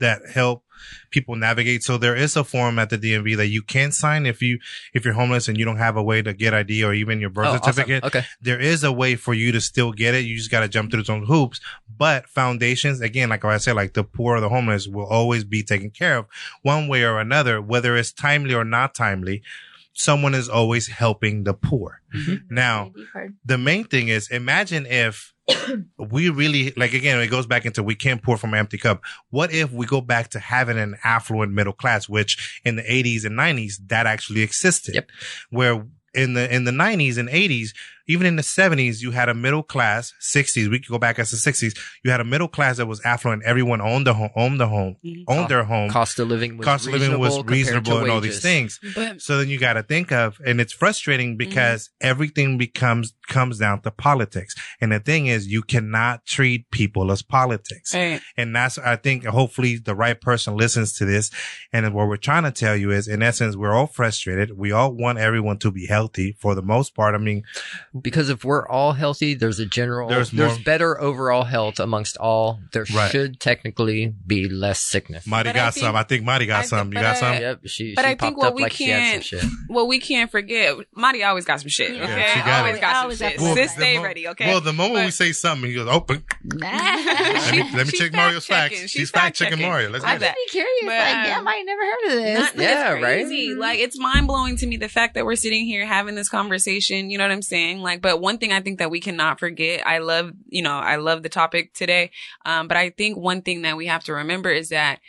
that 0.00 0.22
help 0.32 0.62
people 1.10 1.36
navigate. 1.36 1.82
So 1.82 1.98
there 1.98 2.14
is 2.16 2.36
a 2.36 2.44
form 2.44 2.78
at 2.78 2.90
the 2.90 2.98
DMV 2.98 3.36
that 3.36 3.48
you 3.48 3.62
can 3.62 3.92
sign 3.92 4.26
if 4.26 4.42
you 4.42 4.58
if 4.94 5.04
you're 5.04 5.14
homeless 5.14 5.48
and 5.48 5.58
you 5.58 5.64
don't 5.64 5.78
have 5.78 5.96
a 5.96 6.02
way 6.02 6.22
to 6.22 6.32
get 6.34 6.54
ID 6.54 6.84
or 6.84 6.92
even 6.94 7.20
your 7.20 7.30
birth 7.30 7.46
Oh, 7.46 7.50
awesome. 7.54 7.72
certificate. 7.72 8.04
Okay. 8.04 8.24
There 8.40 8.60
is 8.60 8.84
a 8.84 8.92
way 8.92 9.16
for 9.16 9.34
you 9.34 9.52
to 9.52 9.60
still 9.60 9.92
get 9.92 10.14
it. 10.14 10.24
You 10.24 10.36
just 10.36 10.50
got 10.50 10.60
to 10.60 10.68
jump 10.68 10.90
through 10.90 11.04
some 11.04 11.24
hoops. 11.24 11.60
But 11.96 12.28
foundations, 12.28 13.00
again, 13.00 13.28
like 13.28 13.44
I 13.44 13.56
said, 13.58 13.74
like 13.76 13.94
the 13.94 14.04
poor 14.04 14.36
or 14.36 14.40
the 14.40 14.48
homeless 14.48 14.86
will 14.86 15.06
always 15.06 15.44
be 15.44 15.62
taken 15.62 15.90
care 15.90 16.18
of 16.18 16.26
one 16.62 16.88
way 16.88 17.02
or 17.04 17.18
another, 17.18 17.60
whether 17.60 17.96
it's 17.96 18.12
timely 18.12 18.54
or 18.54 18.64
not 18.64 18.94
timely. 18.94 19.42
Someone 19.94 20.32
is 20.34 20.48
always 20.48 20.86
helping 20.86 21.42
the 21.42 21.54
poor. 21.54 22.02
Mm-hmm. 22.14 22.54
Now, 22.54 22.92
ID 22.96 23.06
card. 23.12 23.36
the 23.44 23.58
main 23.58 23.84
thing 23.84 24.06
is 24.08 24.30
imagine 24.30 24.86
if 24.86 25.34
we 25.98 26.28
really 26.28 26.72
like 26.76 26.92
again 26.92 27.18
it 27.20 27.28
goes 27.28 27.46
back 27.46 27.64
into 27.64 27.82
we 27.82 27.94
can't 27.94 28.22
pour 28.22 28.36
from 28.36 28.52
an 28.52 28.58
empty 28.58 28.76
cup 28.78 29.02
what 29.30 29.52
if 29.52 29.72
we 29.72 29.86
go 29.86 30.00
back 30.00 30.28
to 30.28 30.38
having 30.38 30.78
an 30.78 30.96
affluent 31.04 31.52
middle 31.52 31.72
class 31.72 32.08
which 32.08 32.60
in 32.64 32.76
the 32.76 32.82
80s 32.82 33.24
and 33.24 33.38
90s 33.38 33.74
that 33.88 34.06
actually 34.06 34.42
existed 34.42 34.94
Yep. 34.94 35.10
where 35.50 35.86
in 36.14 36.34
the 36.34 36.54
in 36.54 36.64
the 36.64 36.70
90s 36.70 37.18
and 37.18 37.28
80s 37.28 37.70
even 38.08 38.26
in 38.26 38.36
the 38.36 38.42
70s 38.42 39.00
you 39.00 39.10
had 39.12 39.28
a 39.28 39.34
middle 39.34 39.62
class 39.62 40.12
60s 40.20 40.68
we 40.70 40.78
could 40.80 40.88
go 40.88 40.98
back 40.98 41.18
as 41.18 41.30
the 41.30 41.36
60s 41.36 41.78
you 42.04 42.10
had 42.10 42.20
a 42.20 42.24
middle 42.24 42.48
class 42.48 42.78
that 42.78 42.86
was 42.86 43.00
affluent 43.04 43.42
everyone 43.44 43.80
owned 43.80 44.06
the 44.06 44.14
home 44.14 44.30
owned 44.34 44.58
the 44.58 44.66
home 44.68 44.96
Mhm. 45.04 45.24
owned 45.28 45.48
their 45.48 45.64
home 45.64 45.90
Cost 45.90 46.18
of 46.18 46.28
living 46.28 46.56
was 46.56 46.64
cost 46.64 46.86
of 46.86 46.92
living 46.94 47.18
was 47.18 47.36
reasonable 47.44 47.44
compared 47.44 47.46
to 47.46 47.52
reasonable 47.54 47.98
and 48.02 48.10
all 48.10 48.20
these 48.20 48.40
things 48.40 48.80
But 48.94 49.20
so 49.20 49.38
then 49.38 49.48
you 49.48 49.58
got 49.58 49.74
to 49.74 49.82
think 49.82 50.10
of, 50.12 50.38
and 50.46 50.60
it's 50.60 50.72
frustrating 50.72 51.36
because 51.36 51.90
everything 52.00 52.58
becomes, 52.58 53.12
comes 53.28 53.58
down 53.58 53.80
to 53.82 53.90
politics. 53.90 54.54
And 54.80 54.92
the 54.92 55.00
thing 55.00 55.26
is, 55.26 55.46
you 55.46 55.62
cannot 55.62 56.24
treat 56.26 56.70
people 56.70 57.10
as 57.12 57.22
politics. 57.22 57.94
Right. 57.94 58.20
And 58.36 58.54
that's, 58.56 58.78
I 58.78 58.96
think, 58.96 59.24
hopefully 59.24 59.76
the 59.76 59.94
right 59.94 60.18
person 60.20 60.56
listens 60.56 60.92
to 60.94 61.04
this. 61.04 61.30
And 61.72 61.92
what 61.94 62.08
we're 62.08 62.16
trying 62.16 62.44
to 62.44 62.50
tell 62.50 62.76
you 62.76 62.90
is, 62.90 63.08
in 63.08 63.22
essence, 63.22 63.56
we're 63.56 63.74
all 63.74 63.86
frustrated. 63.86 64.56
We 64.56 64.72
all 64.72 64.92
want 64.92 65.18
everyone 65.18 65.58
to 65.58 65.70
be 65.70 65.86
healthy 65.86 66.36
for 66.40 66.54
the 66.54 66.62
most 66.62 66.94
part. 66.94 67.14
I 67.14 67.18
mean, 67.18 67.42
Because 68.02 68.28
if 68.30 68.44
we're 68.44 68.66
all 68.68 68.92
healthy, 68.92 69.34
there's 69.34 69.58
a 69.58 69.66
general, 69.66 70.08
There's 70.08 70.30
there's, 70.30 70.56
more- 70.56 70.64
better 70.64 71.00
overall 71.00 71.44
health 71.44 71.78
amongst 71.80 72.16
all. 72.18 72.60
There 72.72 72.84
Right. 72.94 73.10
should 73.10 73.40
technically 73.40 74.14
be 74.26 74.48
less 74.48 74.80
sickness. 74.80 75.26
Marty 75.26 75.50
But 75.50 75.56
I 75.56 75.58
got 75.58 75.74
think- 75.74 75.84
some. 75.84 75.96
I 75.96 76.02
think 76.02 76.24
Marty 76.24 76.46
got 76.46 76.60
I 76.60 76.66
some. 76.66 76.88
You 76.88 76.94
got 77.00 77.16
I- 77.16 77.20
some? 77.20 77.34
Yep, 77.34 77.60
she, 77.66 77.94
But 77.94 78.04
she 78.04 78.10
I 78.10 78.14
think 78.14 78.36
what 78.38 78.54
we 78.54 78.62
like 78.62 78.72
can't- 78.72 79.24
some. 79.24 79.66
Well, 79.68 79.86
we 79.86 80.00
can't 80.00 80.30
forget. 80.30 80.74
Marty 80.94 81.22
always 81.24 81.44
got 81.44 81.60
some 81.60 81.68
shit. 81.68 81.94
Yeah. 81.94 82.02
Okay, 82.04 82.18
Yeah, 82.18 82.32
she 82.34 82.40
got 82.40 82.60
always 82.60 82.76
it. 82.76 82.80
got 82.80 82.92
some 82.94 83.02
Always 83.02 83.18
shit. 83.18 83.36
got 83.38 83.44
some 83.44 83.54
Sis, 83.56 83.72
stay 83.72 83.96
mo- 83.98 84.04
ready. 84.04 84.28
Okay. 84.28 84.46
Well, 84.48 84.60
the 84.60 84.72
moment 84.72 85.04
we 85.04 85.10
say 85.10 85.32
something, 85.32 85.68
he 85.68 85.74
goes, 85.76 85.88
open. 85.88 86.24
Nah. 86.44 86.66
Let 86.68 87.52
me, 87.52 87.62
let 87.62 87.72
me 87.72 87.84
She's 87.90 88.00
check 88.00 88.12
Mario's 88.12 88.46
fact-checking. 88.46 88.78
facts. 88.78 88.90
She's 88.90 89.00
She's 89.00 89.10
fact 89.10 89.36
checking. 89.36 89.60
Mario. 89.60 89.90
Let's 89.90 90.04
I 90.04 90.16
get 90.18 90.30
I'd 90.30 90.34
be 90.34 90.50
curious. 90.50 90.82
Like, 90.84 91.26
damn, 91.26 91.46
I 91.48 91.54
ain't 91.54 91.66
never 91.66 91.82
heard 91.82 92.04
of 92.06 92.12
this. 92.24 92.38
Not- 92.54 92.62
Yeah, 92.62 92.90
right? 92.92 93.00
crazy. 93.00 93.54
Like 93.54 93.78
it's 93.80 93.98
mind 93.98 94.26
blowing 94.26 94.56
to 94.56 94.66
me 94.66 94.76
the 94.76 94.88
fact 94.88 95.14
that 95.14 95.24
we're 95.24 95.36
sitting 95.36 95.66
here 95.66 95.84
having 95.86 96.14
this 96.14 96.28
conversation. 96.28 97.10
You 97.10 97.18
know 97.18 97.24
what 97.24 97.30
I'm 97.32 97.42
saying? 97.42 97.80
Like, 97.88 98.02
but 98.02 98.20
one 98.20 98.38
thing 98.38 98.52
I 98.52 98.60
think 98.60 98.78
that 98.78 98.90
we 98.90 99.00
cannot 99.00 99.40
forget. 99.40 99.86
I 99.86 99.98
love, 99.98 100.32
you 100.48 100.62
know, 100.62 100.76
I 100.76 100.96
love 100.96 101.22
the 101.22 101.28
topic 101.28 101.72
today. 101.74 102.10
Um, 102.44 102.68
but 102.68 102.76
I 102.76 102.90
think 102.90 103.16
one 103.16 103.42
thing 103.42 103.62
that 103.62 103.76
we 103.76 103.86
have 103.86 104.04
to 104.04 104.12
remember 104.12 104.50
is 104.50 104.68
that 104.68 105.00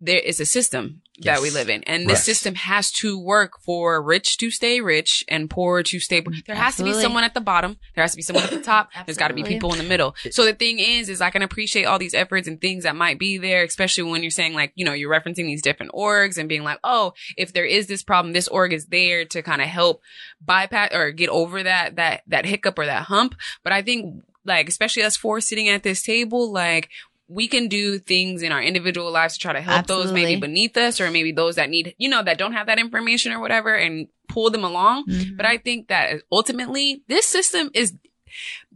there 0.00 0.18
is 0.18 0.40
a 0.40 0.46
system 0.46 1.02
that 1.22 1.40
we 1.40 1.50
live 1.50 1.68
in, 1.68 1.82
and 1.84 2.04
this 2.04 2.18
Right. 2.18 2.24
system 2.24 2.54
has 2.54 2.92
to 2.92 3.18
work 3.18 3.60
for 3.60 4.02
rich 4.02 4.36
to 4.38 4.50
stay 4.50 4.80
rich 4.80 5.24
and 5.28 5.48
poor 5.48 5.82
to 5.82 5.98
stay. 6.00 6.20
poor. 6.20 6.34
There 6.46 6.56
has 6.56 6.76
to 6.76 6.84
be 6.84 6.92
someone 6.92 7.24
at 7.24 7.34
the 7.34 7.40
bottom. 7.40 7.78
There 7.94 8.02
has 8.02 8.12
to 8.12 8.16
be 8.16 8.22
someone 8.22 8.44
at 8.44 8.50
the 8.50 8.60
top. 8.60 8.90
There's 9.06 9.16
got 9.16 9.28
to 9.28 9.34
be 9.34 9.42
people 9.42 9.72
in 9.72 9.78
the 9.78 9.84
middle. 9.84 10.14
So 10.30 10.44
the 10.44 10.52
thing 10.54 10.78
is, 10.78 11.08
is 11.08 11.20
I 11.20 11.30
can 11.30 11.42
appreciate 11.42 11.84
all 11.84 11.98
these 11.98 12.14
efforts 12.14 12.46
and 12.48 12.60
things 12.60 12.84
that 12.84 12.96
might 12.96 13.18
be 13.18 13.38
there, 13.38 13.64
especially 13.64 14.04
when 14.10 14.22
you're 14.22 14.30
saying 14.30 14.54
like, 14.54 14.72
you 14.74 14.84
know, 14.84 14.92
you're 14.92 15.10
referencing 15.10 15.46
these 15.46 15.62
different 15.62 15.92
orgs 15.92 16.38
and 16.38 16.48
being 16.48 16.64
like, 16.64 16.78
oh, 16.84 17.14
if 17.36 17.52
there 17.52 17.64
is 17.64 17.86
this 17.86 18.02
problem, 18.02 18.32
this 18.32 18.48
org 18.48 18.72
is 18.72 18.86
there 18.86 19.24
to 19.24 19.42
kind 19.42 19.62
of 19.62 19.68
help 19.68 20.02
bypass 20.44 20.92
or 20.92 21.10
get 21.12 21.28
over 21.28 21.62
that, 21.62 21.96
that, 21.96 22.22
that 22.26 22.46
hiccup 22.46 22.78
or 22.78 22.86
that 22.86 23.04
hump. 23.04 23.34
But 23.62 23.72
I 23.72 23.82
think 23.82 24.22
like, 24.44 24.68
especially 24.68 25.02
us 25.02 25.16
four 25.16 25.40
sitting 25.40 25.68
at 25.68 25.82
this 25.82 26.02
table, 26.02 26.52
like, 26.52 26.88
we 27.28 27.48
can 27.48 27.66
do 27.68 27.98
things 27.98 28.42
in 28.42 28.52
our 28.52 28.62
individual 28.62 29.10
lives 29.10 29.34
to 29.34 29.40
try 29.40 29.52
to 29.52 29.60
help 29.60 29.86
those 29.86 30.12
maybe 30.12 30.40
beneath 30.40 30.76
us 30.76 31.00
or 31.00 31.10
maybe 31.10 31.32
those 31.32 31.56
that 31.56 31.68
need, 31.70 31.94
you 31.98 32.08
know, 32.08 32.22
that 32.22 32.38
don't 32.38 32.52
have 32.52 32.66
that 32.68 32.78
information 32.78 33.32
or 33.32 33.40
whatever 33.40 33.74
and 33.74 34.06
pull 34.28 34.48
them 34.50 34.62
along. 34.64 35.06
Mhm. 35.08 35.36
But 35.36 35.44
I 35.46 35.58
think 35.58 35.88
that 35.88 36.22
ultimately 36.30 37.02
this 37.08 37.26
system 37.26 37.70
is 37.74 37.94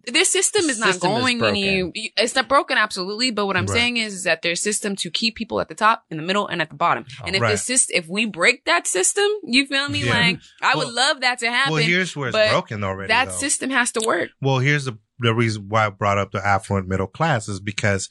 this 0.07 0.31
system 0.31 0.65
is 0.71 0.79
not 0.79 0.95
System 0.95 1.11
is 1.11 1.19
going 1.41 1.45
any 1.45 2.13
it's 2.17 2.35
not 2.35 2.49
broken 2.49 2.79
absolutely 2.79 3.31
but 3.31 3.45
what 3.45 3.57
i'm 3.57 3.67
Right. 3.67 3.75
saying 3.75 3.97
is, 3.99 4.15
is 4.15 4.23
that 4.25 4.41
there's 4.41 4.61
system 4.63 4.97
to 4.97 5.11
keep 5.11 5.35
people 5.37 5.61
at 5.61 5.69
the 5.69 5.75
top 5.75 6.05
in 6.11 6.17
the 6.17 6.23
middle 6.23 6.47
and 6.47 6.63
at 6.63 6.71
the 6.71 6.75
bottom 6.77 7.05
and 7.27 7.37
if 7.37 7.43
Right. 7.43 7.51
the 7.53 7.59
system 7.59 7.97
if 7.99 8.09
we 8.09 8.25
break 8.25 8.65
that 8.65 8.87
system 8.87 9.27
you 9.45 9.67
feel 9.67 9.91
me 9.91 10.05
Yeah. 10.05 10.15
like 10.19 10.39
i 10.63 10.75
would 10.75 10.89
love 10.89 11.21
that 11.21 11.41
to 11.41 11.51
happen 11.51 11.75
Well, 11.75 11.83
here's 11.83 12.17
where 12.17 12.29
it's 12.31 12.51
broken 12.51 12.83
already. 12.83 13.09
that 13.09 13.27
though. 13.29 13.37
system 13.37 13.69
has 13.71 13.93
to 13.93 14.01
work 14.07 14.31
Well, 14.41 14.61
here's 14.61 14.87
the 14.87 14.97
the 15.19 15.35
reason 15.35 15.67
why 15.69 15.85
I 15.85 15.91
brought 15.91 16.17
up 16.17 16.33
the 16.33 16.45
affluent 16.47 16.89
middle 16.89 17.07
class 17.07 17.47
is 17.47 17.61
because 17.61 18.09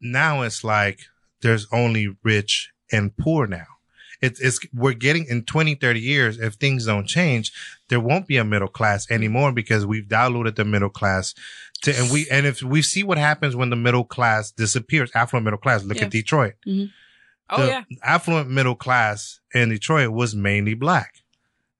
now 0.00 0.42
it's 0.42 0.64
like 0.64 1.00
there's 1.42 1.66
only 1.72 2.16
rich 2.22 2.70
and 2.92 3.16
poor 3.16 3.46
now. 3.46 3.66
It's, 4.20 4.38
it's, 4.40 4.60
we're 4.74 4.92
getting 4.92 5.24
in 5.30 5.44
20, 5.44 5.76
30 5.76 5.98
years, 6.00 6.38
if 6.38 6.54
things 6.54 6.84
don't 6.84 7.06
change, 7.06 7.52
there 7.88 8.00
won't 8.00 8.26
be 8.26 8.36
a 8.36 8.44
middle 8.44 8.68
class 8.68 9.10
anymore 9.10 9.50
because 9.50 9.86
we've 9.86 10.08
diluted 10.08 10.56
the 10.56 10.64
middle 10.66 10.90
class 10.90 11.34
to, 11.82 11.96
and 11.98 12.10
we, 12.12 12.26
and 12.30 12.44
if 12.46 12.62
we 12.62 12.82
see 12.82 13.02
what 13.02 13.16
happens 13.16 13.56
when 13.56 13.70
the 13.70 13.76
middle 13.76 14.04
class 14.04 14.50
disappears, 14.50 15.10
affluent 15.14 15.44
middle 15.44 15.58
class, 15.58 15.84
look 15.84 15.96
Yeah. 15.96 16.04
at 16.04 16.10
Detroit. 16.10 16.52
Mm-hmm. 16.66 16.86
oh 17.48 17.62
the 17.62 17.66
yeah 17.68 17.82
affluent 18.04 18.50
middle 18.50 18.74
class 18.74 19.40
in 19.54 19.70
Detroit 19.70 20.10
was 20.10 20.34
mainly 20.34 20.74
black. 20.74 21.14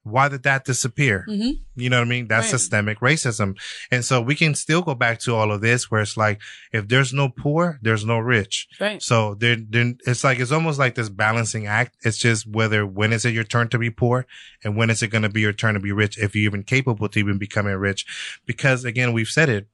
Why 0.02 0.28
did 0.28 0.44
that 0.44 0.64
disappear? 0.64 1.24
hmm 1.28 1.50
You 1.76 1.90
know 1.90 1.98
what 1.98 2.06
I 2.06 2.10
mean? 2.10 2.26
That's 2.28 2.44
Right. 2.44 2.58
systemic 2.58 3.00
racism. 3.00 3.56
And 3.90 4.04
so 4.04 4.20
we 4.20 4.34
can 4.34 4.54
still 4.54 4.82
go 4.82 4.94
back 4.94 5.18
to 5.20 5.34
all 5.34 5.52
of 5.52 5.60
this 5.60 5.90
where 5.90 6.00
it's 6.00 6.16
like, 6.16 6.40
if 6.72 6.88
there's 6.88 7.12
no 7.12 7.28
poor, 7.28 7.78
there's 7.82 8.04
no 8.04 8.18
rich. 8.18 8.66
right 8.80 9.02
So 9.02 9.34
there, 9.34 9.56
then 9.56 9.98
it's 10.06 10.24
like, 10.24 10.38
it's 10.40 10.52
almost 10.52 10.78
like 10.78 10.94
this 10.94 11.08
balancing 11.10 11.66
act. 11.66 11.96
It's 12.02 12.16
just 12.18 12.46
whether, 12.46 12.86
when 12.86 13.12
is 13.12 13.24
it 13.24 13.34
your 13.34 13.44
turn 13.44 13.68
to 13.68 13.78
be 13.78 13.90
poor 13.90 14.26
and 14.64 14.76
when 14.76 14.90
is 14.90 15.02
it 15.02 15.08
going 15.08 15.22
to 15.22 15.28
be 15.28 15.40
your 15.42 15.52
turn 15.52 15.74
to 15.74 15.80
be 15.80 15.92
rich 15.92 16.18
if 16.18 16.34
you're 16.34 16.44
even 16.44 16.62
capable 16.62 17.08
to 17.08 17.18
even 17.18 17.38
becoming 17.38 17.74
rich? 17.76 18.06
Because 18.46 18.84
again, 18.84 19.12
we've 19.12 19.28
said 19.28 19.48
it. 19.48 19.68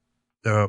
Uh, 0.45 0.67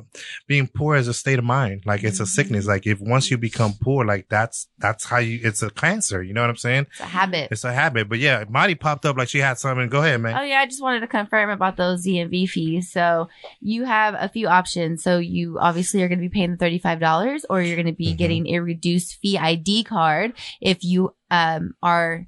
being 0.48 0.66
poor 0.66 0.96
is 0.96 1.06
a 1.06 1.14
state 1.14 1.38
of 1.38 1.44
mind. 1.44 1.82
Like 1.86 2.02
it's 2.02 2.18
a 2.18 2.26
sickness. 2.26 2.66
Like 2.66 2.86
if 2.86 2.98
once 3.00 3.30
you 3.30 3.38
become 3.38 3.74
poor, 3.80 4.04
like 4.04 4.26
that's, 4.28 4.66
that's 4.78 5.04
how 5.04 5.18
you, 5.18 5.38
it's 5.44 5.62
a 5.62 5.70
cancer. 5.70 6.20
You 6.22 6.34
know 6.34 6.40
what 6.40 6.50
I'm 6.50 6.56
saying? 6.56 6.86
It's 6.90 7.00
a 7.00 7.04
habit. 7.04 7.48
It's 7.52 7.64
a 7.64 7.72
habit. 7.72 8.08
But 8.08 8.18
yeah, 8.18 8.44
Marty 8.48 8.74
popped 8.74 9.04
up 9.06 9.16
like 9.16 9.28
she 9.28 9.38
had 9.38 9.58
something. 9.58 9.88
Go 9.88 10.02
ahead, 10.02 10.20
man. 10.20 10.36
Oh 10.36 10.42
yeah, 10.42 10.58
I 10.60 10.66
just 10.66 10.82
wanted 10.82 11.00
to 11.00 11.06
confirm 11.06 11.50
about 11.50 11.76
those 11.76 12.04
DMV 12.04 12.48
fees. 12.48 12.90
So 12.90 13.28
you 13.60 13.84
have 13.84 14.14
a 14.18 14.28
few 14.28 14.48
options. 14.48 15.02
So 15.04 15.18
you 15.18 15.58
obviously 15.60 16.02
are 16.02 16.08
going 16.08 16.18
to 16.18 16.28
be 16.28 16.28
paying 16.28 16.50
the 16.50 16.56
thirty-five 16.56 16.98
dollars, 16.98 17.44
or 17.48 17.62
you're 17.62 17.76
going 17.76 17.86
to 17.86 17.92
be 17.92 18.14
Mhm. 18.14 18.18
getting 18.18 18.46
a 18.48 18.58
reduced 18.60 19.20
fee 19.20 19.38
ID 19.38 19.84
card 19.84 20.32
if 20.60 20.82
you 20.82 21.14
um, 21.30 21.74
are 21.82 22.26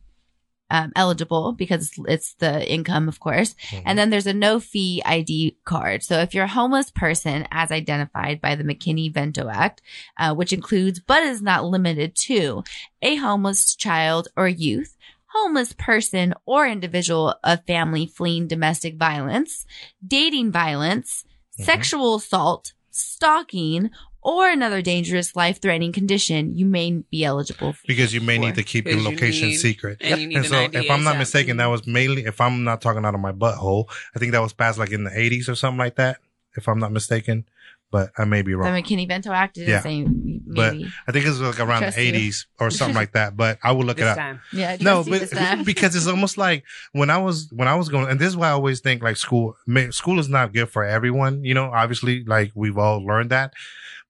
um, 0.71 0.93
eligible 0.97 1.53
because 1.53 1.93
it's 2.07 2.35
the 2.35 2.71
income, 2.73 3.09
of 3.09 3.21
course. 3.21 3.55
And 3.85 3.99
then 3.99 4.11
there's 4.11 4.27
a 4.27 4.33
no 4.33 4.61
fee 4.61 5.03
ID 5.05 5.57
card. 5.65 6.03
So 6.03 6.19
if 6.21 6.35
you're 6.35 6.45
a 6.45 6.49
homeless 6.49 6.91
person, 6.91 7.47
as 7.51 7.71
identified 7.71 8.41
by 8.41 8.55
the 8.55 8.65
McKinney-Vento 8.65 9.49
Act, 9.49 9.83
uh, 10.17 10.35
which 10.35 10.53
includes 10.53 11.01
but 11.01 11.23
is 11.23 11.43
not 11.43 11.65
limited 11.65 12.15
to 12.17 12.65
a 13.03 13.17
homeless 13.17 13.75
child 13.75 14.29
or 14.37 14.49
youth 14.49 14.97
homeless 15.33 15.73
person 15.75 16.35
or 16.45 16.67
individual 16.67 17.37
of 17.45 17.65
family 17.65 18.05
fleeing 18.05 18.49
domestic 18.49 18.97
violence, 18.97 19.65
dating 20.05 20.51
violence, 20.51 21.25
Mhm. 21.57 21.65
sexual 21.67 22.17
assault, 22.17 22.73
stalking, 22.91 23.91
or 24.23 24.49
another 24.51 24.83
dangerous 24.83 25.35
life 25.35 25.61
threatening 25.61 25.93
condition, 25.93 26.57
you 26.57 26.67
may 26.67 27.03
be 27.11 27.25
eligible 27.25 27.73
for. 27.73 27.81
because 27.87 28.13
you 28.13 28.21
may 28.21 28.37
for- 28.37 28.45
need 28.47 28.55
to 28.57 28.63
keep 28.63 28.85
your 28.87 28.95
Because 28.97 29.05
you 29.07 29.11
location 29.11 29.49
need- 29.49 29.57
secret. 29.57 29.99
and 30.01 30.21
you 30.21 30.27
need 30.29 30.37
And 30.37 30.47
so, 30.47 30.59
ID 30.65 30.77
if 30.79 30.91
I'm 30.91 31.03
not 31.05 31.15
ASAP. 31.17 31.19
mistaken, 31.19 31.57
that 31.59 31.67
was 31.67 31.87
mainly, 31.87 32.25
if 32.25 32.41
I'm 32.41 32.63
not 32.65 32.81
talking 32.81 33.05
out 33.05 33.15
of 33.15 33.21
my 33.21 33.33
butthole, 33.33 33.87
I 34.15 34.19
think 34.19 34.33
that 34.33 34.41
was 34.43 34.53
passed 34.53 34.79
like 34.79 34.91
in 34.93 35.05
the 35.05 35.11
80s 35.11 35.49
or 35.49 35.55
something 35.55 35.79
like 35.79 35.97
that, 35.97 36.19
if 36.57 36.69
I'm 36.69 36.79
not 36.79 36.93
mistaken. 36.93 37.47
But 37.93 38.13
I 38.17 38.25
may 38.25 38.43
be 38.43 38.53
The 38.53 38.59
wrong. 38.59 38.73
McKinney-Vento 38.81 39.33
Act 39.33 39.59
is 39.59 39.67
Yeah. 39.67 39.79
the 39.79 39.83
same, 39.83 40.41
But. 40.47 40.75
I 41.09 41.11
think 41.13 41.27
it 41.27 41.29
was 41.29 41.41
like 41.41 41.59
around 41.59 41.81
Trust 41.81 41.97
the 41.97 42.05
you. 42.05 42.13
80s 42.13 42.47
or 42.61 42.71
something 42.71 42.95
like 42.95 43.15
that. 43.15 43.37
But 43.37 43.59
I 43.65 43.73
will 43.73 43.83
look 43.85 43.99
it 43.99 44.05
up. 44.07 44.17
time 44.17 44.41
yeah, 44.53 44.77
No, 44.81 45.03
trust 45.03 45.09
you 45.09 45.19
this 45.19 45.31
but 45.35 45.65
because 45.65 45.97
it's 45.97 46.07
almost 46.07 46.39
like 46.39 46.63
when 46.93 47.11
I 47.11 47.19
was 47.19 47.49
when 47.51 47.67
I 47.67 47.75
was 47.75 47.89
going, 47.89 48.07
and 48.09 48.21
this 48.21 48.29
is 48.29 48.37
why 48.37 48.47
I 48.47 48.53
always 48.53 48.79
think 48.79 49.03
like 49.03 49.17
school 49.17 49.57
school 49.91 50.21
is 50.21 50.29
not 50.29 50.53
good 50.53 50.69
for 50.69 50.85
everyone. 50.85 51.43
You 51.43 51.55
know, 51.55 51.65
obviously, 51.73 52.23
like 52.23 52.53
we've 52.55 52.79
all 52.79 53.05
learned 53.05 53.31
that, 53.31 53.55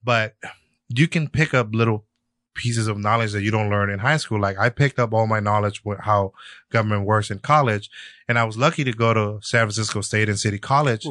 but 0.02 0.34
you 0.88 1.08
can 1.08 1.28
pick 1.28 1.54
up 1.54 1.68
little 1.72 2.04
pieces 2.54 2.88
of 2.88 2.98
knowledge 2.98 3.32
that 3.32 3.42
you 3.42 3.50
don't 3.50 3.70
learn 3.70 3.90
in 3.90 3.98
high 4.00 4.16
school. 4.16 4.40
Like 4.40 4.58
I 4.58 4.68
picked 4.68 4.98
up 4.98 5.12
all 5.12 5.26
my 5.26 5.40
knowledge 5.40 5.84
with 5.84 6.00
how 6.00 6.32
government 6.70 7.06
works 7.06 7.30
in 7.30 7.38
college, 7.38 7.90
and 8.28 8.38
I 8.38 8.44
was 8.44 8.58
lucky 8.58 8.84
to 8.84 8.92
go 8.92 9.14
to 9.14 9.38
San 9.42 9.60
Francisco 9.62 10.00
State 10.00 10.28
and 10.28 10.38
City 10.38 10.58
College 10.58 11.06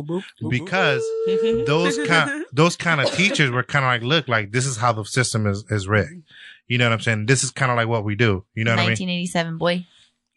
because 0.49 1.03
those 1.65 1.97
kind 2.07 2.45
those 2.51 2.75
kind 2.75 3.01
of 3.01 3.11
teachers 3.13 3.51
were 3.51 3.63
kind 3.63 3.85
of 3.85 3.89
like, 3.89 4.01
look, 4.01 4.27
like 4.27 4.51
this 4.51 4.65
is 4.65 4.77
how 4.77 4.91
the 4.91 5.03
system 5.05 5.47
is 5.47 5.63
is 5.69 5.87
rigged. 5.87 6.23
You 6.67 6.77
know 6.77 6.85
what 6.85 6.93
I'm 6.93 6.99
saying? 6.99 7.25
This 7.25 7.43
is 7.43 7.49
kind 7.49 7.71
of 7.71 7.77
like 7.77 7.87
what 7.87 8.03
we 8.03 8.15
do. 8.15 8.45
You 8.53 8.63
know 8.63 8.71
what 8.71 8.79
I 8.79 8.83
mean? 8.83 8.91
1987, 8.91 9.57
boy. 9.57 9.87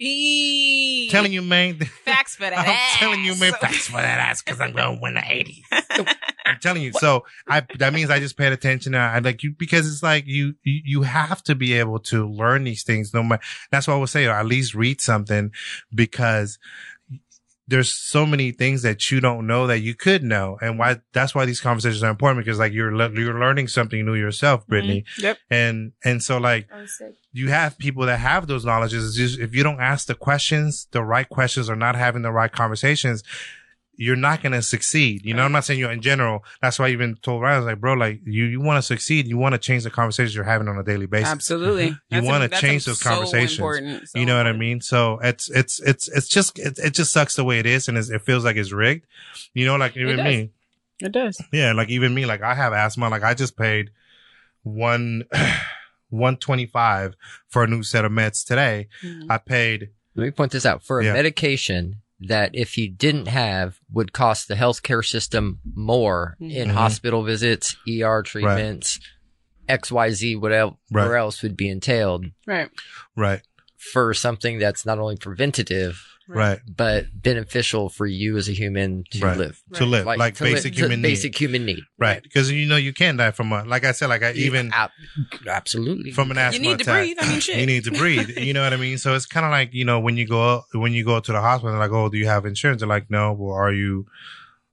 Eee. 0.01 1.09
Telling 1.11 1.33
you, 1.33 1.43
man. 1.43 1.79
facts 2.05 2.37
for 2.37 2.43
that 2.43 2.59
I'm 2.59 2.67
ass. 2.67 2.99
telling 2.99 3.25
you, 3.25 3.39
man, 3.39 3.53
facts 3.53 3.87
for 3.87 4.01
that 4.01 4.19
ass 4.19 4.43
because 4.43 4.61
I'm 4.61 4.73
going 4.73 4.97
to 4.97 5.03
win 5.03 5.15
the 5.15 5.21
80s. 5.21 5.63
I'm 6.45 6.59
telling 6.61 6.83
you. 6.83 6.93
So 6.93 7.25
I, 7.49 7.63
that 7.79 7.93
means 7.93 8.11
I 8.11 8.19
just 8.19 8.37
paid 8.37 8.53
attention. 8.53 8.95
I 8.95 9.19
like 9.21 9.43
you 9.43 9.53
because 9.53 9.91
it's 9.91 10.03
like 10.03 10.27
you, 10.27 10.55
you, 10.65 11.03
have 11.03 11.43
to 11.45 11.55
be 11.55 11.75
able 11.75 11.99
to 12.01 12.29
learn 12.29 12.65
these 12.65 12.83
things. 12.83 13.15
No 13.15 13.23
matter, 13.23 13.43
that's 13.71 13.87
what 13.87 13.95
I 13.95 13.99
would 13.99 14.09
say, 14.09 14.27
or 14.27 14.33
at 14.33 14.47
least 14.47 14.75
read 14.75 15.01
something 15.01 15.53
because 15.95 16.59
there's 17.69 17.93
so 17.93 18.27
many 18.27 18.51
things 18.51 18.83
that 18.83 19.11
you 19.11 19.21
don't 19.21 19.47
know 19.47 19.67
that 19.67 19.81
you 19.81 19.95
could 19.95 20.23
know. 20.23 20.59
And 20.61 20.79
why, 20.79 21.01
that's 21.13 21.35
why 21.35 21.45
these 21.45 21.61
conversations 21.61 22.03
are 22.03 22.11
important 22.11 22.45
because 22.45 22.59
like 22.59 22.73
you're, 22.73 22.95
le- 22.95 23.13
you're 23.13 23.39
learning 23.39 23.69
something 23.69 24.05
new 24.05 24.15
yourself, 24.15 24.63
mm-hmm. 24.63 24.71
Brittany. 24.71 25.05
Yep. 25.19 25.39
And, 25.51 25.93
and 26.05 26.23
so 26.23 26.39
like, 26.39 26.69
you 27.33 27.49
have 27.49 27.79
people 27.79 28.05
that 28.07 28.19
have 28.19 28.47
those 28.47 28.65
knowledges. 28.65 29.07
It's 29.07 29.17
just 29.17 29.39
if 29.41 29.55
you 29.55 29.63
don't 29.63 29.81
ask 29.81 30.07
the 30.07 30.15
questions, 30.15 30.89
the 30.91 31.03
right 31.03 31.29
questions, 31.29 31.71
or 31.71 31.77
not 31.77 31.95
having 31.95 32.23
the 32.23 32.33
right 32.33 32.53
conversations, 32.53 33.23
you're 33.95 34.17
not 34.17 34.43
going 34.43 34.53
to 34.53 34.63
succeed. 34.63 35.25
You 35.25 35.35
know, 35.35 35.43
I'm 35.45 35.53
not 35.53 35.65
saying 35.65 35.79
you 35.79 35.89
in 35.91 36.01
general. 36.01 36.45
That's 36.61 36.79
why 36.79 36.87
I 36.87 36.91
even 36.91 37.17
told 37.17 37.43
Ryan, 37.43 37.55
I 37.55 37.59
was 37.59 37.67
like, 37.67 37.81
bro, 37.81 37.93
like 37.95 38.21
you, 38.25 38.45
you 38.47 38.61
want 38.61 38.79
to 38.79 38.83
succeed. 38.83 39.27
You 39.29 39.37
want 39.37 39.53
to 39.55 39.59
change 39.59 39.85
the 39.85 39.91
conversations 39.91 40.35
you're 40.35 40.45
having 40.45 40.67
on 40.67 40.79
a 40.79 40.83
daily 40.83 41.07
basis. 41.07 41.29
Absolutely. 41.29 41.95
You 42.09 42.23
want 42.25 42.51
to 42.51 42.59
change 42.61 42.85
those 42.87 43.03
conversations. 43.03 44.11
you 44.15 44.25
know 44.27 44.37
what 44.37 44.47
I 44.47 44.53
mean? 44.53 44.81
So 44.81 45.19
it's, 45.23 45.51
it's, 45.51 45.79
it's, 45.81 46.09
it's 46.09 46.27
just, 46.29 46.59
it, 46.59 46.79
it 46.79 46.95
just 46.95 47.13
sucks 47.13 47.37
the 47.37 47.45
way 47.45 47.59
it 47.59 47.67
is. 47.67 47.87
And 47.89 47.99
it's, 47.99 48.09
it 48.09 48.23
feels 48.23 48.45
like 48.45 48.57
it's 48.57 48.73
rigged. 48.73 49.07
You 49.55 49.67
know, 49.67 49.77
like 49.77 49.97
even 49.97 50.17
does. 50.17 50.25
me. 50.27 50.51
It 51.01 51.13
does. 51.13 51.43
Yeah, 51.53 51.73
like 51.73 51.89
even 51.91 52.15
me, 52.15 52.27
like 52.27 52.43
I 52.43 52.55
have 52.55 52.73
asthma. 52.73 53.09
Like 53.09 53.25
I 53.25 53.35
just 53.35 53.57
paid 53.57 53.91
one, 54.63 55.25
one 56.11 56.37
twenty 56.37 56.67
five 56.67 57.15
for 57.49 57.65
a 57.65 57.67
new 57.67 57.83
set 57.83 58.05
of 58.05 58.13
meds 58.13 58.47
today. 58.47 58.89
Mhm. 59.03 59.27
I 59.31 59.39
paid. 59.39 59.91
Let 60.15 60.25
me 60.25 60.31
point 60.31 60.53
this 60.53 60.67
out. 60.67 60.83
For 60.85 61.01
a 61.01 61.05
Yeah. 61.05 61.15
medication 61.15 61.97
that 62.29 62.51
if 62.55 62.77
you 62.79 62.89
didn't 62.89 63.27
have 63.29 63.79
would 63.93 64.13
cost 64.13 64.49
the 64.49 64.55
healthcare 64.55 65.05
system 65.05 65.61
more 65.75 66.37
in 66.41 66.69
Mhm. 66.69 66.73
hospital 66.73 67.23
visits, 67.23 67.77
ER 67.87 68.23
treatments, 68.23 69.01
XYZ, 69.69 70.37
whatever 70.37 70.75
Right. 70.91 71.17
else 71.19 71.43
would 71.43 71.57
be 71.57 71.69
entailed 71.69 72.27
Right. 72.47 72.69
Right, 73.17 73.43
for 73.93 74.15
something 74.15 74.59
that's 74.59 74.87
not 74.87 74.99
only 74.99 75.17
preventative, 75.17 76.01
right, 76.29 76.61
but 76.77 77.07
beneficial 77.15 77.89
for 77.89 78.07
you 78.07 78.37
as 78.37 78.49
a 78.49 78.53
human 78.53 79.03
to 79.11 79.19
Right. 79.21 79.37
live. 79.37 79.61
to 79.75 79.85
live 79.85 80.07
like, 80.07 80.35
to 80.37 80.45
basic 80.45 80.75
to 80.75 80.79
human 80.81 81.03
need. 81.03 81.09
basic 81.09 81.37
human 81.41 81.67
need. 81.67 81.81
Right, 81.99 82.23
because 82.23 82.51
you 82.51 82.67
know 82.69 82.77
you 82.77 82.93
can 82.93 83.17
die 83.17 83.33
from 83.33 83.51
a 83.53 83.65
like 83.65 83.85
I 83.85 83.93
said, 83.93 84.07
like 84.09 84.23
I 84.23 84.33
even 84.33 84.71
Ab- 84.73 84.91
absolutely 85.49 86.13
from 86.13 86.31
an 86.31 86.39
asthma 86.39 86.63
You 86.63 86.69
need 86.71 86.79
to 86.79 86.83
attack. 86.85 87.01
breathe. 87.01 87.17
I 87.21 87.29
mean, 87.29 87.41
shit. 87.41 87.57
You 87.59 87.67
need 87.67 87.85
to 87.85 87.91
breathe. 87.93 88.31
You 88.39 88.53
know 88.55 88.63
what 88.63 88.73
I 88.73 88.77
mean? 88.77 88.99
So 88.99 89.15
it's 89.15 89.27
kind 89.27 89.45
of 89.47 89.51
like 89.53 89.75
you 89.75 89.85
know 89.85 89.99
when 90.01 90.17
you 90.17 90.27
go 90.27 90.63
when 90.75 90.93
you 90.93 91.05
go 91.05 91.21
to 91.21 91.33
the 91.33 91.41
hospital, 91.41 91.73
they're 91.73 91.81
like, 91.81 91.91
oh, 91.93 92.09
do 92.09 92.19
you 92.19 92.27
have 92.27 92.47
insurance? 92.47 92.81
They're 92.81 92.89
like, 92.89 93.11
no. 93.11 93.33
Well, 93.33 93.55
are 93.55 93.73
you 93.73 94.07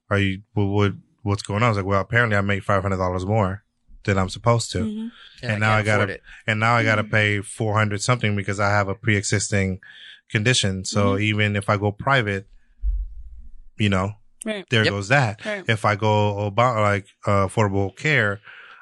are 0.08 0.18
you 0.18 0.42
well, 0.54 0.68
what 0.68 0.92
what's 1.22 1.42
going 1.42 1.62
on? 1.62 1.66
I 1.66 1.68
was 1.70 1.76
like, 1.78 1.86
well, 1.86 2.00
apparently 2.00 2.36
I 2.36 2.40
make 2.42 2.62
five 2.62 2.82
hundred 2.82 2.98
dollars 2.98 3.26
more 3.26 3.62
than 4.04 4.18
I'm 4.18 4.28
supposed 4.30 4.70
to. 4.72 4.78
Mhm. 4.78 5.10
and 5.42 5.60
now 5.60 5.72
I 5.72 5.76
can't 5.82 5.86
gotta- 5.86 6.12
it. 6.14 6.22
and 6.46 6.60
now 6.60 6.74
I 6.74 6.82
got 6.84 6.96
to 6.96 7.04
pay 7.04 7.40
400 7.40 8.02
something 8.02 8.36
because 8.36 8.60
I 8.60 8.68
have 8.70 8.88
a 8.88 8.94
pre-existing 8.94 9.80
condition. 10.30 10.84
So 10.84 11.16
even 11.18 11.56
if 11.56 11.68
I 11.70 11.76
go 11.78 11.92
private, 11.92 12.46
you 13.78 13.88
know, 13.88 14.14
Right. 14.44 14.64
there 14.70 14.84
Yep. 14.84 14.90
goes 14.92 15.08
that. 15.08 15.44
Right. 15.44 15.64
If 15.68 15.84
I 15.84 15.96
go 15.96 16.46
about 16.46 16.76
like 16.80 17.06
uh, 17.26 17.46
affordable 17.46 17.96
care, 17.96 18.40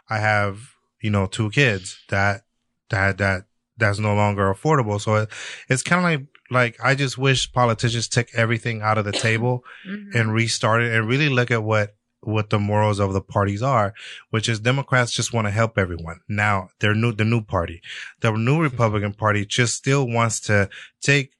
I 0.08 0.18
have, 0.18 0.58
you 1.00 1.10
know, 1.10 1.26
two 1.26 1.50
kids 1.50 1.98
that, 2.08 2.42
that, 2.90 3.18
that, 3.18 3.44
that's 3.76 3.98
no 4.00 4.14
longer 4.14 4.52
affordable. 4.52 5.00
So 5.00 5.14
it, 5.16 5.28
it's 5.68 5.82
kind 5.82 5.98
of 6.00 6.04
like, 6.04 6.26
like 6.50 6.76
I 6.84 6.94
just 6.94 7.18
wish 7.18 7.52
politicians 7.52 8.08
took 8.08 8.28
everything 8.34 8.82
out 8.82 8.98
of 8.98 9.04
the 9.04 9.12
table 9.12 9.62
Mhm. 9.88 10.14
and 10.14 10.32
restart 10.34 10.82
it 10.82 10.92
and 10.92 11.06
really 11.08 11.28
look 11.28 11.50
at 11.50 11.62
what 11.62 11.94
what 12.20 12.50
the 12.50 12.58
morals 12.58 12.98
of 12.98 13.12
the 13.12 13.20
parties 13.20 13.62
are, 13.62 13.94
which 14.30 14.48
is 14.48 14.60
Democrats 14.60 15.12
just 15.12 15.32
want 15.32 15.46
to 15.46 15.50
help 15.50 15.78
everyone. 15.78 16.20
Now 16.28 16.70
they're 16.80 16.94
new, 16.94 17.12
the 17.12 17.24
new 17.24 17.42
party, 17.42 17.80
the 18.20 18.32
new 18.32 18.56
hmm. 18.56 18.62
Republican 18.62 19.12
party 19.12 19.46
just 19.46 19.76
still 19.76 20.06
wants 20.06 20.40
to 20.40 20.68
take 21.00 21.32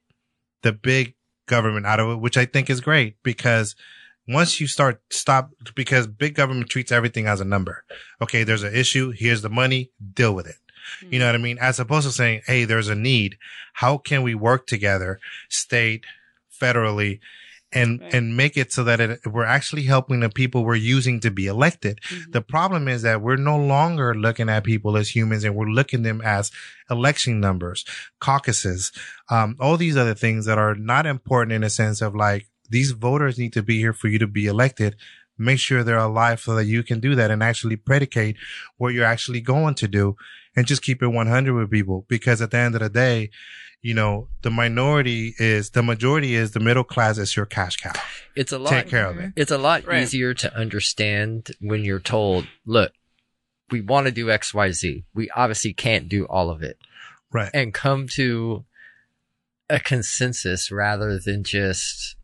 the 0.61 0.71
big 0.71 1.15
government 1.47 1.85
out 1.85 1.99
of 1.99 2.09
it, 2.09 2.21
which 2.21 2.37
I 2.37 2.45
think 2.45 2.69
is 2.69 2.81
great 2.81 3.15
because 3.23 3.75
once 4.27 4.61
you 4.61 4.67
start 4.67 5.01
stop 5.09 5.51
because 5.75 6.05
big 6.07 6.35
government 6.35 6.69
treats 6.69 6.91
everything 6.91 7.25
as 7.25 7.41
a 7.41 7.45
number. 7.45 7.83
Okay, 8.21 8.43
there's 8.43 8.63
an 8.63 8.75
issue. 8.75 9.11
Here's 9.11 9.41
the 9.41 9.49
money. 9.49 9.91
Deal 10.13 10.33
with 10.33 10.47
it. 10.47 10.57
You 11.09 11.19
know 11.19 11.25
hmm. 11.25 11.29
what 11.29 11.35
I 11.35 11.43
mean? 11.43 11.57
As 11.59 11.79
opposed 11.79 12.07
to 12.07 12.13
saying, 12.13 12.41
Hey, 12.45 12.65
there's 12.65 12.89
a 12.89 12.95
need. 12.95 13.37
How 13.73 13.97
can 13.97 14.23
we 14.23 14.35
work 14.35 14.67
together, 14.67 15.19
state, 15.49 16.05
federally, 16.59 17.19
and, 17.71 18.01
Right. 18.01 18.13
and 18.15 18.35
make 18.35 18.57
it 18.57 18.73
so 18.73 18.83
that 18.83 18.99
it, 18.99 19.19
we're 19.27 19.45
actually 19.45 19.83
helping 19.83 20.21
the 20.21 20.29
people 20.29 20.65
we're 20.65 20.75
using 20.75 21.19
to 21.19 21.29
be 21.29 21.45
elected. 21.45 21.99
Mhm. 22.09 22.31
The 22.31 22.41
problem 22.41 22.87
is 22.87 23.03
that 23.03 23.21
we're 23.21 23.35
no 23.35 23.57
longer 23.57 24.15
looking 24.15 24.49
at 24.49 24.63
people 24.63 24.97
as 24.97 25.15
humans 25.15 25.43
and 25.43 25.55
we're 25.55 25.67
looking 25.69 26.01
them 26.01 26.21
as 26.21 26.51
election 26.89 27.39
numbers, 27.39 27.85
caucuses, 28.19 28.91
um, 29.29 29.55
all 29.59 29.77
these 29.77 29.97
other 29.97 30.15
things 30.15 30.45
that 30.45 30.57
are 30.57 30.75
not 30.75 31.05
important 31.05 31.51
in 31.53 31.63
a 31.63 31.69
sense 31.69 32.01
of 32.01 32.15
like, 32.15 32.47
these 32.69 32.91
voters 32.91 33.37
need 33.37 33.53
to 33.53 33.63
be 33.63 33.77
here 33.79 33.93
for 33.93 34.07
you 34.07 34.19
to 34.19 34.27
be 34.27 34.45
elected. 34.45 34.95
Make 35.37 35.59
sure 35.59 35.83
they're 35.83 35.97
alive 35.97 36.39
so 36.41 36.53
that 36.55 36.65
you 36.65 36.83
can 36.83 36.99
do 36.99 37.15
that 37.15 37.31
and 37.31 37.41
actually 37.41 37.77
predicate 37.77 38.35
what 38.77 38.93
you're 38.93 39.05
actually 39.05 39.41
going 39.41 39.75
to 39.75 39.87
do 39.87 40.15
and 40.55 40.67
just 40.67 40.81
keep 40.81 41.01
it 41.01 41.07
100 41.07 41.53
with 41.53 41.71
people. 41.71 42.05
Because 42.09 42.41
at 42.41 42.51
the 42.51 42.57
end 42.57 42.75
of 42.75 42.81
the 42.81 42.89
day, 42.89 43.29
you 43.81 43.93
know, 43.93 44.27
the 44.41 44.51
minority 44.51 45.33
is, 45.39 45.69
the 45.71 45.83
majority 45.83 46.35
is 46.35 46.51
the 46.51 46.59
middle 46.59 46.83
class 46.83 47.17
is 47.17 47.35
your 47.35 47.45
cash 47.45 47.77
cow. 47.77 47.93
It's 48.35 48.51
a 48.51 48.59
lot. 48.59 48.71
Take 48.71 48.89
care 48.89 49.07
of 49.07 49.17
it. 49.17 49.31
It's 49.35 49.51
a 49.51 49.57
lot 49.57 49.85
Right. 49.85 50.03
easier 50.03 50.33
to 50.33 50.53
understand 50.55 51.51
when 51.61 51.85
you're 51.85 51.99
told, 51.99 52.47
look, 52.65 52.91
we 53.71 53.81
want 53.81 54.07
to 54.07 54.11
do 54.11 54.29
X, 54.31 54.53
Y, 54.53 54.71
Z. 54.71 55.05
We 55.13 55.29
obviously 55.31 55.73
can't 55.73 56.09
do 56.09 56.25
all 56.25 56.49
of 56.49 56.61
it 56.63 56.77
Right. 57.31 57.51
and 57.53 57.73
come 57.73 58.07
to 58.09 58.65
a 59.69 59.79
consensus 59.79 60.71
rather 60.71 61.19
than 61.19 61.43
just, 61.43 62.15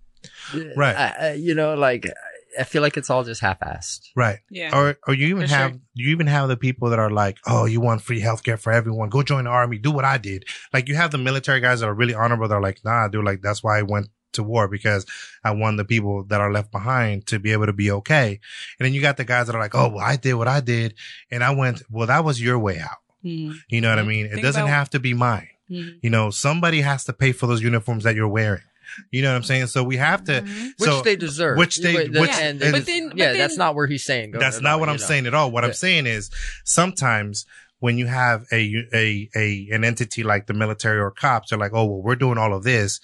Right. 0.75 0.95
uh, 0.95 1.13
uh, 1.27 1.33
you 1.37 1.53
know, 1.55 1.75
like, 1.75 2.11
I 2.59 2.63
feel 2.63 2.81
like 2.81 2.97
it's 2.97 3.09
all 3.09 3.23
just 3.23 3.41
half-assed. 3.41 4.09
Right. 4.15 4.39
Yeah. 4.49 4.77
Or, 4.77 4.97
or 5.07 5.13
you 5.13 5.27
even 5.27 5.43
For 5.43 5.47
sure. 5.49 5.57
have, 5.57 5.79
you 5.93 6.09
even 6.11 6.27
have 6.27 6.47
the 6.47 6.57
people 6.57 6.89
that 6.89 6.99
are 6.99 7.09
like, 7.11 7.37
oh, 7.47 7.65
you 7.65 7.81
want 7.81 8.01
free 8.01 8.21
healthcare 8.21 8.59
for 8.59 8.71
everyone. 8.71 9.09
Go 9.09 9.23
join 9.23 9.43
the 9.45 9.49
army. 9.49 9.77
Do 9.77 9.91
what 9.91 10.05
I 10.05 10.17
did. 10.17 10.45
Like 10.73 10.87
you 10.87 10.95
have 10.95 11.11
the 11.11 11.17
military 11.17 11.59
guys 11.59 11.79
that 11.81 11.87
are 11.87 11.93
really 11.93 12.13
honorable. 12.13 12.47
They're 12.47 12.61
like, 12.61 12.83
nah, 12.85 13.07
dude, 13.07 13.25
like 13.25 13.41
that's 13.41 13.63
why 13.63 13.79
I 13.79 13.81
went 13.81 14.07
to 14.33 14.43
war 14.43 14.67
because 14.67 15.05
I 15.43 15.51
want 15.51 15.77
the 15.77 15.85
people 15.85 16.23
that 16.25 16.41
are 16.41 16.51
left 16.51 16.71
behind 16.71 17.25
to 17.27 17.39
be 17.39 17.51
able 17.53 17.67
to 17.67 17.73
be 17.73 17.89
okay. 17.91 18.39
And 18.79 18.85
then 18.85 18.93
you 18.93 19.01
got 19.01 19.17
the 19.17 19.23
guys 19.25 19.47
that 19.47 19.55
are 19.55 19.61
like, 19.61 19.75
oh, 19.75 19.89
well, 19.89 20.03
I 20.05 20.15
did 20.17 20.33
what 20.33 20.47
I 20.47 20.59
did. 20.59 20.93
And 21.31 21.43
I 21.43 21.51
went, 21.55 21.83
well, 21.89 22.07
that 22.07 22.23
was 22.25 22.41
your 22.41 22.59
way 22.59 22.79
out. 22.79 22.97
Mhm. 23.23 23.55
You 23.69 23.81
know 23.81 23.89
what 23.89 23.99
I 23.99 24.03
Mhm. 24.03 24.07
mean? 24.07 24.25
It 24.27 24.41
doesn't 24.41 24.61
about- 24.63 24.73
have 24.73 24.89
to 24.91 24.99
be 24.99 25.13
mine. 25.13 25.47
Mhm. 25.71 25.99
You 26.01 26.09
know, 26.09 26.29
somebody 26.31 26.81
has 26.81 27.05
to 27.05 27.13
pay 27.13 27.31
for 27.31 27.47
those 27.47 27.61
uniforms 27.61 28.03
that 28.03 28.13
you're 28.15 28.27
wearing. 28.27 28.61
You 29.11 29.21
know 29.21 29.31
what 29.31 29.37
I'm 29.37 29.43
saying? 29.43 29.67
So 29.67 29.83
we 29.83 29.97
have 29.97 30.23
to, 30.25 30.41
Mhm. 30.41 30.71
Which 30.77 31.03
they 31.03 31.15
deserve. 31.15 31.57
which 31.57 31.77
they- 31.77 31.95
Wait, 31.95 32.13
the- 32.13 32.21
which- 32.21 32.31
and- 32.31 32.61
and- 32.61 32.71
But 32.71 32.85
then, 32.85 33.09
but 33.09 33.17
yeah, 33.17 33.25
then, 33.31 33.37
that's 33.39 33.57
not 33.57 33.75
where 33.75 33.87
he's 33.87 34.03
saying. 34.03 34.31
go 34.31 34.39
that's 34.39 34.61
not 34.61 34.73
all, 34.73 34.79
what 34.81 34.89
I'm 34.89 34.95
know. 34.97 35.01
saying 35.01 35.25
at 35.27 35.33
all. 35.33 35.51
What 35.51 35.63
I'm 35.65 35.73
saying 35.73 36.05
is 36.07 36.29
sometimes 36.63 37.45
when 37.79 37.97
you 37.97 38.07
have 38.07 38.45
a, 38.51 38.85
a, 38.93 39.29
a, 39.35 39.67
an 39.71 39.83
entity 39.83 40.23
like 40.23 40.47
the 40.47 40.53
military 40.53 40.99
or 40.99 41.11
cops, 41.11 41.49
they're 41.49 41.59
like, 41.59 41.73
oh, 41.73 41.85
well, 41.85 42.01
we're 42.01 42.15
doing 42.15 42.37
all 42.37 42.53
of 42.53 42.63
this. 42.63 42.99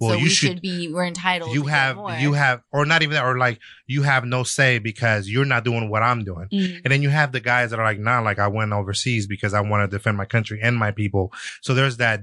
Well, 0.00 0.10
so 0.10 0.16
you 0.16 0.24
we 0.24 0.28
should, 0.30 0.48
should, 0.48 0.60
be. 0.60 0.92
We're 0.92 1.06
entitled. 1.06 1.54
you 1.54 1.62
to 1.62 1.68
have, 1.68 2.20
you 2.20 2.32
have, 2.32 2.62
or 2.72 2.84
not 2.84 3.02
even 3.02 3.14
that, 3.14 3.24
or 3.24 3.38
like 3.38 3.60
you 3.86 4.02
have 4.02 4.24
no 4.24 4.42
say 4.42 4.78
because 4.78 5.28
you're 5.28 5.44
not 5.44 5.64
doing 5.64 5.88
what 5.88 6.02
I'm 6.02 6.24
doing. 6.24 6.48
Mhm. 6.52 6.80
And 6.84 6.92
then 6.92 7.02
you 7.02 7.10
have 7.10 7.32
the 7.32 7.40
guys 7.40 7.70
that 7.70 7.78
are 7.78 7.84
like, 7.84 7.98
nah, 7.98 8.20
like 8.20 8.38
I 8.38 8.48
went 8.48 8.72
overseas 8.72 9.26
because 9.26 9.54
I 9.54 9.60
want 9.60 9.88
to 9.88 9.96
defend 9.96 10.16
my 10.16 10.24
country 10.24 10.60
and 10.62 10.76
my 10.76 10.90
people. 10.90 11.32
So 11.62 11.74
there's 11.74 11.96
that, 11.98 12.22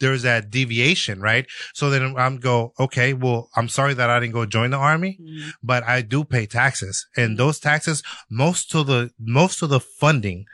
there's 0.00 0.22
that 0.22 0.50
deviation, 0.50 1.20
right? 1.20 1.46
So 1.74 1.90
then 1.90 2.14
I'm 2.16 2.38
go, 2.38 2.72
okay, 2.80 3.12
well, 3.12 3.48
I'm 3.56 3.68
sorry 3.68 3.94
that 3.94 4.10
I 4.10 4.20
didn't 4.20 4.32
go 4.34 4.46
join 4.46 4.70
the 4.70 4.76
army 4.76 5.18
Mhm. 5.20 5.52
but 5.62 5.84
I 5.84 6.02
do 6.02 6.24
pay 6.24 6.46
taxes 6.46 7.06
and 7.16 7.38
those 7.38 7.58
taxes, 7.60 8.02
most 8.30 8.74
of 8.74 8.86
the, 8.86 9.10
most 9.18 9.62
of 9.62 9.68
the 9.68 9.80
funding 9.80 10.46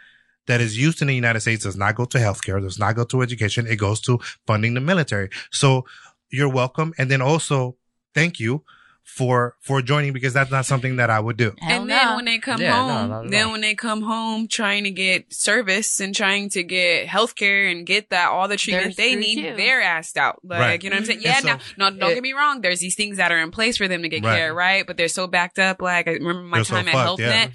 that 0.47 0.61
is 0.61 0.77
used 0.77 1.01
in 1.01 1.07
the 1.09 1.15
United 1.15 1.41
States 1.41 1.63
does 1.63 1.77
not 1.77 1.95
go 1.95 2.05
to 2.07 2.19
healthcare, 2.19 2.61
does 2.61 2.79
not 2.79 2.97
go 2.97 3.05
to 3.05 3.23
education. 3.23 3.67
It 3.69 3.77
goes 3.77 4.01
to 4.01 4.19
funding 4.47 4.75
the 4.75 4.81
military. 4.81 5.29
So 5.53 5.85
you're 6.31 6.49
welcome. 6.49 6.93
And 6.99 7.11
then 7.11 7.21
also 7.23 7.77
thank 8.15 8.39
you 8.41 8.65
for, 9.03 9.57
for 9.61 9.83
joining 9.83 10.13
because 10.13 10.33
that's 10.35 10.51
not 10.53 10.65
something 10.67 10.97
that 10.97 11.11
I 11.11 11.19
would 11.19 11.37
do. 11.37 11.53
Hell 11.59 11.81
and 11.81 11.89
no. 11.89 11.95
then 11.97 12.17
when 12.17 12.25
they 12.27 12.39
come 12.39 12.61
Yeah, 12.61 12.77
home, 12.77 13.11
not 13.11 13.25
at 13.25 13.31
then 13.33 13.47
all. 13.47 13.53
when 13.53 13.61
they 13.61 13.75
come 13.75 14.03
home 14.03 14.47
trying 14.47 14.85
to 14.85 14.91
get 14.93 15.33
service 15.35 15.99
and 15.99 16.15
trying 16.15 16.49
to 16.51 16.63
get 16.63 17.09
healthcare 17.09 17.73
and 17.73 17.85
get 17.85 18.11
that 18.11 18.29
all 18.29 18.47
the 18.47 18.57
treatment 18.57 18.97
They're 18.97 19.11
they 19.11 19.17
need, 19.17 19.43
too. 19.43 19.57
they're 19.57 19.83
asked 19.83 20.17
out. 20.17 20.39
Like 20.45 20.61
Right. 20.61 20.85
you 20.85 20.91
know 20.91 20.97
what 20.97 21.01
I'm 21.01 21.07
saying? 21.07 21.23
Yeah, 21.23 21.41
so- 21.41 21.47
now 21.49 21.59
no, 21.77 21.91
don't 21.91 22.11
it- 22.13 22.15
get 22.15 22.23
me 22.23 22.35
wrong. 22.35 22.61
There's 22.61 22.79
these 22.81 22.95
things 22.95 23.17
that 23.17 23.33
are 23.33 23.39
in 23.39 23.51
place 23.51 23.77
for 23.79 23.89
them 23.89 24.03
to 24.03 24.09
get 24.09 24.23
Right. 24.25 24.37
care, 24.37 24.55
right? 24.55 24.87
But 24.87 24.97
they're 24.97 25.09
so 25.09 25.27
backed 25.27 25.59
up. 25.59 25.83
Like 25.83 26.07
I 26.07 26.13
remember 26.13 26.43
my 26.43 26.59
They're 26.59 26.65
so 26.65 26.77
time 26.77 26.87
at 26.89 26.95
fucked, 26.95 27.21
yeah. 27.21 27.49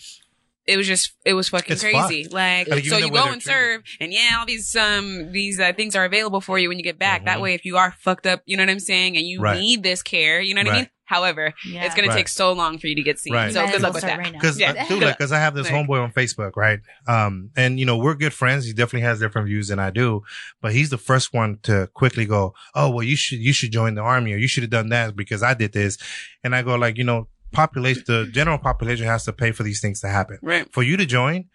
HealthNet. 0.67 0.73
It 0.73 0.77
was 0.77 0.87
just, 0.87 1.13
it 1.25 1.33
was 1.33 1.49
fucking 1.49 1.73
It's 1.73 1.81
crazy. 1.81 2.23
fucked. 2.23 2.33
Like, 2.33 2.67
Like, 2.67 2.85
so 2.85 2.97
you 2.97 3.09
go 3.09 3.23
and 3.23 3.41
treated. 3.41 3.43
serve, 3.43 3.81
and 3.99 4.13
yeah, 4.13 4.37
all 4.39 4.45
these 4.45 4.75
um 4.75 5.31
these 5.31 5.59
uh, 5.59 5.73
things 5.73 5.95
are 5.95 6.05
available 6.05 6.41
for 6.41 6.57
you 6.59 6.69
when 6.69 6.77
you 6.77 6.83
get 6.83 6.99
back. 6.99 7.25
That 7.25 7.37
Mhm. 7.37 7.41
way, 7.41 7.53
if 7.53 7.65
you 7.65 7.77
are 7.77 7.93
fucked 7.99 8.25
up, 8.27 8.41
you 8.45 8.57
know 8.57 8.63
what 8.63 8.69
I'm 8.69 8.79
saying, 8.79 9.17
and 9.17 9.25
you 9.25 9.41
Right. 9.41 9.59
need 9.59 9.83
this 9.83 10.01
care, 10.01 10.41
you 10.41 10.53
know 10.53 10.61
what 10.63 10.71
I 10.73 10.77
mean. 10.77 10.89
However, 11.07 11.53
Yeah. 11.63 11.85
it's 11.85 11.93
gonna 11.93 12.07
Right. 12.07 12.15
take 12.17 12.27
so 12.27 12.51
long 12.51 12.79
for 12.79 12.87
you 12.87 12.95
to 12.95 13.03
get 13.03 13.19
seen. 13.19 13.31
Right. 13.33 13.53
So 13.53 13.59
Might 13.59 13.65
as 13.67 13.71
good 13.73 13.81
luck 13.83 13.93
with 13.93 14.01
start 14.01 14.17
that. 14.17 14.23
right 14.23 14.33
now. 14.33 14.39
Cause, 14.39 14.59
Yeah. 14.59 14.71
uh, 14.71 14.85
dude, 14.89 15.03
like, 15.03 15.19
cause 15.19 15.31
I 15.31 15.37
have 15.39 15.53
this 15.53 15.69
Like- 15.69 15.85
homeboy 15.87 16.01
on 16.01 16.11
Facebook, 16.11 16.53
right? 16.55 16.79
Um, 17.07 17.51
and 17.55 17.79
you 17.79 17.85
know, 17.85 17.95
we're 17.95 18.15
good 18.15 18.33
friends. 18.33 18.65
He 18.65 18.73
definitely 18.73 19.01
has 19.01 19.19
different 19.19 19.47
views 19.47 19.67
than 19.67 19.77
I 19.77 19.91
do, 19.91 20.23
but 20.63 20.73
he's 20.73 20.89
the 20.89 20.97
first 20.97 21.31
one 21.31 21.59
to 21.63 21.89
quickly 21.93 22.25
go, 22.25 22.55
Oh, 22.73 22.89
well, 22.89 23.03
you 23.03 23.15
should, 23.15 23.37
you 23.37 23.53
should 23.53 23.71
join 23.71 23.93
the 23.93 24.01
army 24.01 24.33
or 24.33 24.37
you 24.37 24.47
should 24.47 24.63
have 24.63 24.71
done 24.71 24.89
that 24.89 25.15
because 25.15 25.43
I 25.43 25.53
did 25.53 25.73
this. 25.73 25.99
And 26.43 26.55
I 26.55 26.63
go 26.63 26.73
like, 26.75 26.97
you 26.97 27.03
know, 27.03 27.27
population, 27.51 28.03
the 28.07 28.27
general 28.31 28.57
population 28.57 29.05
has 29.05 29.25
to 29.25 29.33
pay 29.33 29.51
for 29.51 29.63
these 29.63 29.81
things 29.81 30.01
to 30.01 30.07
happen. 30.07 30.39
Right. 30.41 30.71
For 30.71 30.83
you 30.83 30.97
to 30.97 31.05
join 31.05 31.45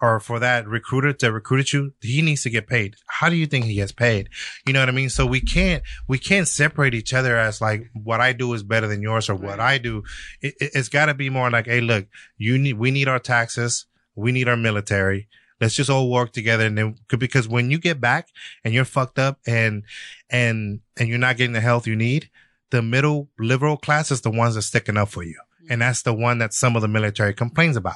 or 0.00 0.20
for 0.20 0.38
that 0.38 0.68
recruiter 0.68 1.12
to 1.12 1.32
recruit 1.32 1.72
you, 1.72 1.92
he 2.02 2.20
needs 2.20 2.42
to 2.42 2.50
get 2.50 2.66
paid. 2.66 2.96
How 3.06 3.28
do 3.28 3.36
you 3.36 3.46
think 3.46 3.64
he 3.64 3.74
gets 3.74 3.92
paid? 3.92 4.28
You 4.66 4.74
know 4.74 4.80
what 4.80 4.90
I 4.90 4.92
mean? 4.92 5.08
So 5.08 5.24
we 5.24 5.40
can't, 5.40 5.82
we 6.06 6.18
can't 6.18 6.46
separate 6.46 6.94
each 6.94 7.14
other 7.14 7.36
as 7.36 7.60
like 7.60 7.90
what 7.94 8.20
I 8.20 8.32
do 8.32 8.52
is 8.52 8.62
better 8.62 8.86
than 8.86 9.00
yours 9.00 9.30
or 9.30 9.34
what 9.34 9.58
I 9.58 9.78
do. 9.78 10.02
It, 10.42 10.54
it's 10.60 10.90
got 10.90 11.06
to 11.06 11.14
be 11.14 11.30
more 11.30 11.50
like, 11.50 11.66
hey, 11.66 11.80
look, 11.80 12.06
you 12.36 12.58
need, 12.58 12.74
we 12.74 12.90
need 12.90 13.08
our 13.08 13.18
taxes. 13.18 13.86
We 14.14 14.32
need 14.32 14.48
our 14.48 14.56
military. 14.56 15.28
Let's 15.60 15.74
just 15.74 15.88
all 15.88 16.10
work 16.10 16.32
together. 16.32 16.66
And 16.66 16.76
then, 16.76 16.96
because 17.08 17.48
when 17.48 17.70
you 17.70 17.78
get 17.78 17.98
back 17.98 18.28
and 18.62 18.74
you're 18.74 18.84
fucked 18.84 19.18
up 19.18 19.40
and, 19.46 19.84
and, 20.28 20.80
and 20.98 21.08
you're 21.08 21.18
not 21.18 21.38
getting 21.38 21.54
the 21.54 21.60
health 21.62 21.86
you 21.86 21.96
need, 21.96 22.28
the 22.70 22.82
middle 22.82 23.28
liberal 23.38 23.76
class 23.76 24.10
is 24.10 24.22
the 24.22 24.30
ones 24.30 24.54
that 24.54 24.62
sticking 24.62 24.96
up 24.96 25.08
for 25.08 25.22
you. 25.22 25.38
Mm-hmm. 25.62 25.72
And 25.72 25.82
that's 25.82 26.02
the 26.02 26.14
one 26.14 26.38
that 26.38 26.52
some 26.52 26.76
of 26.76 26.82
the 26.82 26.88
military 26.88 27.34
complains 27.34 27.76
about 27.76 27.94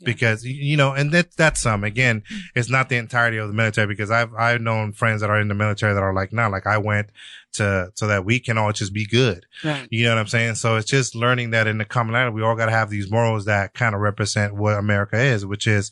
Yeah. 0.00 0.06
because, 0.06 0.44
you 0.44 0.76
know, 0.76 0.92
and 0.92 1.12
that, 1.12 1.36
that's 1.36 1.60
some, 1.60 1.84
again, 1.84 2.20
mm-hmm. 2.20 2.40
it's 2.54 2.70
not 2.70 2.88
the 2.88 2.96
entirety 2.96 3.36
of 3.38 3.48
the 3.48 3.54
military 3.54 3.86
because 3.86 4.10
I've, 4.10 4.32
I've 4.34 4.60
known 4.60 4.92
friends 4.92 5.20
that 5.20 5.30
are 5.30 5.40
in 5.40 5.48
the 5.48 5.54
military 5.54 5.94
that 5.94 6.02
are 6.02 6.14
like, 6.14 6.32
no, 6.32 6.48
like 6.48 6.66
I 6.66 6.78
went 6.78 7.10
to, 7.54 7.90
so 7.94 8.06
that 8.06 8.24
we 8.24 8.40
can 8.40 8.58
all 8.58 8.72
just 8.72 8.92
be 8.92 9.06
good. 9.06 9.46
Right. 9.64 9.86
You 9.90 10.04
know 10.04 10.14
what 10.14 10.20
I'm 10.20 10.26
saying? 10.26 10.54
So 10.56 10.76
it's 10.76 10.90
just 10.90 11.14
learning 11.14 11.50
that 11.50 11.66
in 11.66 11.78
the 11.78 11.84
commonality, 11.84 12.34
we 12.34 12.42
all 12.42 12.56
got 12.56 12.66
to 12.66 12.72
have 12.72 12.90
these 12.90 13.10
morals 13.10 13.44
that 13.44 13.74
kind 13.74 13.94
of 13.94 14.00
represent 14.00 14.54
what 14.54 14.78
America 14.78 15.18
is, 15.18 15.44
which 15.44 15.66
is 15.66 15.90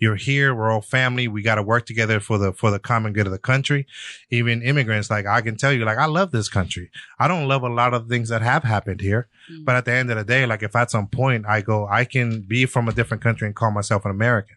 you're 0.00 0.16
here. 0.16 0.54
We're 0.54 0.70
all 0.72 0.80
family. 0.80 1.28
We 1.28 1.42
got 1.42 1.56
to 1.56 1.62
work 1.62 1.86
together 1.86 2.18
for 2.18 2.38
the, 2.38 2.52
for 2.52 2.70
the 2.70 2.78
common 2.80 3.12
good 3.12 3.26
of 3.26 3.32
the 3.32 3.38
country. 3.38 3.86
Even 4.30 4.62
immigrants, 4.62 5.10
like 5.10 5.26
I 5.26 5.40
can 5.42 5.56
tell 5.56 5.72
you, 5.72 5.84
like 5.84 5.98
I 5.98 6.06
love 6.06 6.32
this 6.32 6.48
country. 6.48 6.90
I 7.18 7.28
don't 7.28 7.46
love 7.46 7.62
a 7.62 7.68
lot 7.68 7.94
of 7.94 8.08
things 8.08 8.30
that 8.30 8.42
have 8.42 8.64
happened 8.64 9.00
here, 9.02 9.28
Mhm. 9.50 9.64
but 9.66 9.76
at 9.76 9.84
the 9.84 9.92
end 9.92 10.10
of 10.10 10.16
the 10.16 10.24
day, 10.24 10.46
like 10.46 10.62
if 10.62 10.74
at 10.74 10.90
some 10.90 11.06
point 11.06 11.44
I 11.46 11.60
go, 11.60 11.86
I 11.86 12.04
can 12.06 12.40
be 12.40 12.66
from 12.66 12.88
a 12.88 12.92
different 12.92 13.22
country 13.22 13.46
and 13.46 13.54
call 13.54 13.70
myself 13.70 14.04
an 14.06 14.10
American. 14.10 14.56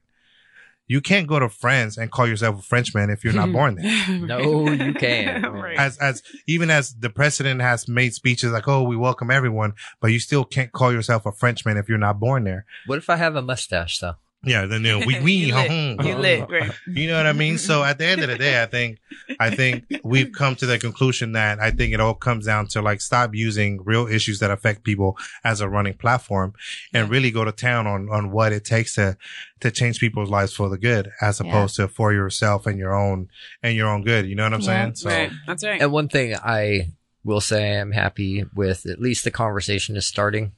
You 0.85 0.99
can't 0.99 1.27
go 1.27 1.39
to 1.39 1.47
France 1.47 1.97
and 1.97 2.11
call 2.11 2.27
yourself 2.27 2.59
a 2.59 2.61
Frenchman 2.61 3.09
if 3.09 3.23
you're 3.23 3.33
not 3.33 3.51
born 3.59 3.75
there 3.75 4.19
No, 4.19 4.69
you 4.69 4.93
can't. 4.93 5.43
right. 5.63 5.77
as 5.77 5.97
as 5.97 6.21
even 6.45 6.69
as 6.69 6.93
the 6.95 7.09
president 7.09 7.61
has 7.61 7.87
made 7.87 8.13
speeches 8.13 8.51
like, 8.51 8.67
"Oh, 8.67 8.83
we 8.83 8.97
welcome 8.97 9.31
everyone," 9.31 9.73
but 10.01 10.11
you 10.11 10.19
still 10.19 10.43
can't 10.43 10.71
call 10.73 10.91
yourself 10.91 11.25
a 11.25 11.31
Frenchman 11.31 11.77
if 11.77 11.87
you're 11.87 11.97
not 11.97 12.19
born 12.19 12.43
there. 12.43 12.65
What 12.85 12.97
if 12.97 13.09
I 13.09 13.15
have 13.15 13.35
a 13.37 13.41
mustache 13.41 13.99
though? 13.99 14.15
Yeah, 14.45 14.65
then 14.65 14.83
you 14.83 14.99
know, 14.99 15.05
we 15.05 15.19
we 15.21 15.31
You 15.33 15.53
lit. 15.55 15.71
Uh-huh, 15.71 16.07
you 16.09 16.15
lit, 16.15 16.41
uh-huh. 16.43 16.51
right. 16.53 16.71
you 16.87 17.07
know 17.07 17.15
what 17.17 17.25
I 17.25 17.33
mean. 17.33 17.57
So 17.57 17.83
at 17.83 17.97
the 17.97 18.05
end 18.05 18.21
of 18.21 18.29
the 18.29 18.37
day, 18.37 18.61
I 18.61 18.65
think 18.65 18.99
I 19.39 19.49
think 19.55 19.85
we've 20.03 20.31
come 20.33 20.55
to 20.57 20.65
the 20.65 20.77
conclusion 20.77 21.31
that 21.33 21.59
I 21.59 21.71
think 21.71 21.93
it 21.93 21.99
all 22.01 22.13
comes 22.13 22.45
down 22.45 22.67
to 22.67 22.81
like 22.81 22.99
stop 23.01 23.33
using 23.33 23.81
real 23.83 24.05
issues 24.07 24.39
that 24.39 24.51
affect 24.51 24.83
people 24.83 25.17
as 25.45 25.61
a 25.61 25.69
running 25.69 25.93
platform 25.93 26.53
and 26.93 27.09
really 27.09 27.31
go 27.31 27.45
to 27.45 27.51
town 27.53 27.87
on 27.87 28.09
on 28.11 28.31
what 28.31 28.51
it 28.51 28.65
takes 28.65 28.95
to 28.95 29.17
to 29.61 29.71
change 29.71 29.99
people's 29.99 30.29
lives 30.29 30.53
for 30.53 30.67
the 30.67 30.77
good 30.77 31.09
as 31.21 31.39
Yeah. 31.39 31.47
opposed 31.47 31.75
to 31.77 31.87
for 31.87 32.11
yourself 32.11 32.65
and 32.67 32.77
your 32.77 32.93
own 32.93 33.29
and 33.61 33.75
your 33.77 33.87
own 33.87 34.03
good. 34.03 34.25
You 34.25 34.35
know 34.35 34.43
what 34.43 34.53
I'm 34.53 34.59
Yeah. 34.61 34.65
saying? 34.67 34.95
So 34.95 35.09
right. 35.09 35.31
That's 35.47 35.63
right. 35.63 35.81
And 35.81 35.91
one 35.91 36.09
thing 36.09 36.35
I 36.35 36.89
will 37.23 37.39
say 37.39 37.79
I'm 37.79 37.93
happy 37.93 38.43
with, 38.53 38.85
at 38.85 38.99
least 38.99 39.23
the 39.23 39.31
conversation 39.31 39.95
is 39.95 40.05
starting 40.05 40.51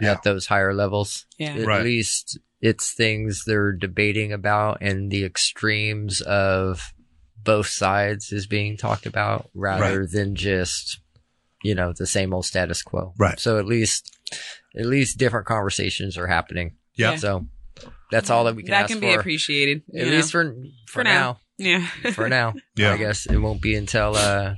Yeah. 0.00 0.12
at 0.12 0.22
those 0.22 0.46
higher 0.46 0.72
levels. 0.72 1.26
Yeah. 1.38 1.54
At 1.54 1.66
Right. 1.66 1.82
least 1.82 2.38
it's 2.62 2.92
things 2.92 3.44
they're 3.44 3.72
debating 3.72 4.32
about 4.32 4.78
and 4.80 5.10
the 5.10 5.24
extremes 5.24 6.22
of 6.22 6.94
both 7.42 7.66
sides 7.66 8.32
is 8.32 8.46
being 8.46 8.76
talked 8.76 9.04
about 9.04 9.50
rather 9.52 10.06
than 10.06 10.34
just 10.36 11.00
you 11.62 11.74
know, 11.74 11.92
the 11.96 12.06
same 12.06 12.34
old 12.34 12.44
status 12.44 12.82
quo. 12.82 13.14
Right. 13.18 13.38
So 13.38 13.58
at 13.58 13.66
least, 13.66 14.10
at 14.76 14.86
least 14.86 15.18
different 15.18 15.46
conversations 15.46 16.18
are 16.18 16.26
happening. 16.26 16.76
Yeah. 16.96 17.16
So 17.16 17.46
that's 18.10 18.30
all 18.30 18.44
that 18.44 18.56
we 18.56 18.62
can 18.62 18.72
that 18.72 18.84
ask 18.84 18.88
can 18.88 19.00
for. 19.00 19.06
be 19.06 19.14
appreciated. 19.14 19.82
At 19.96 20.06
you 20.06 20.12
least 20.12 20.32
for, 20.32 20.44
for, 20.86 21.00
For 21.00 21.04
now. 21.04 21.38
now. 21.58 21.66
yeah. 21.66 21.86
For 22.12 22.28
now. 22.28 22.54
Yeah. 22.76 22.92
I 22.92 22.96
guess 22.96 23.26
it 23.26 23.38
won't 23.38 23.62
be 23.62 23.76
until, 23.76 24.16
uh, 24.16 24.54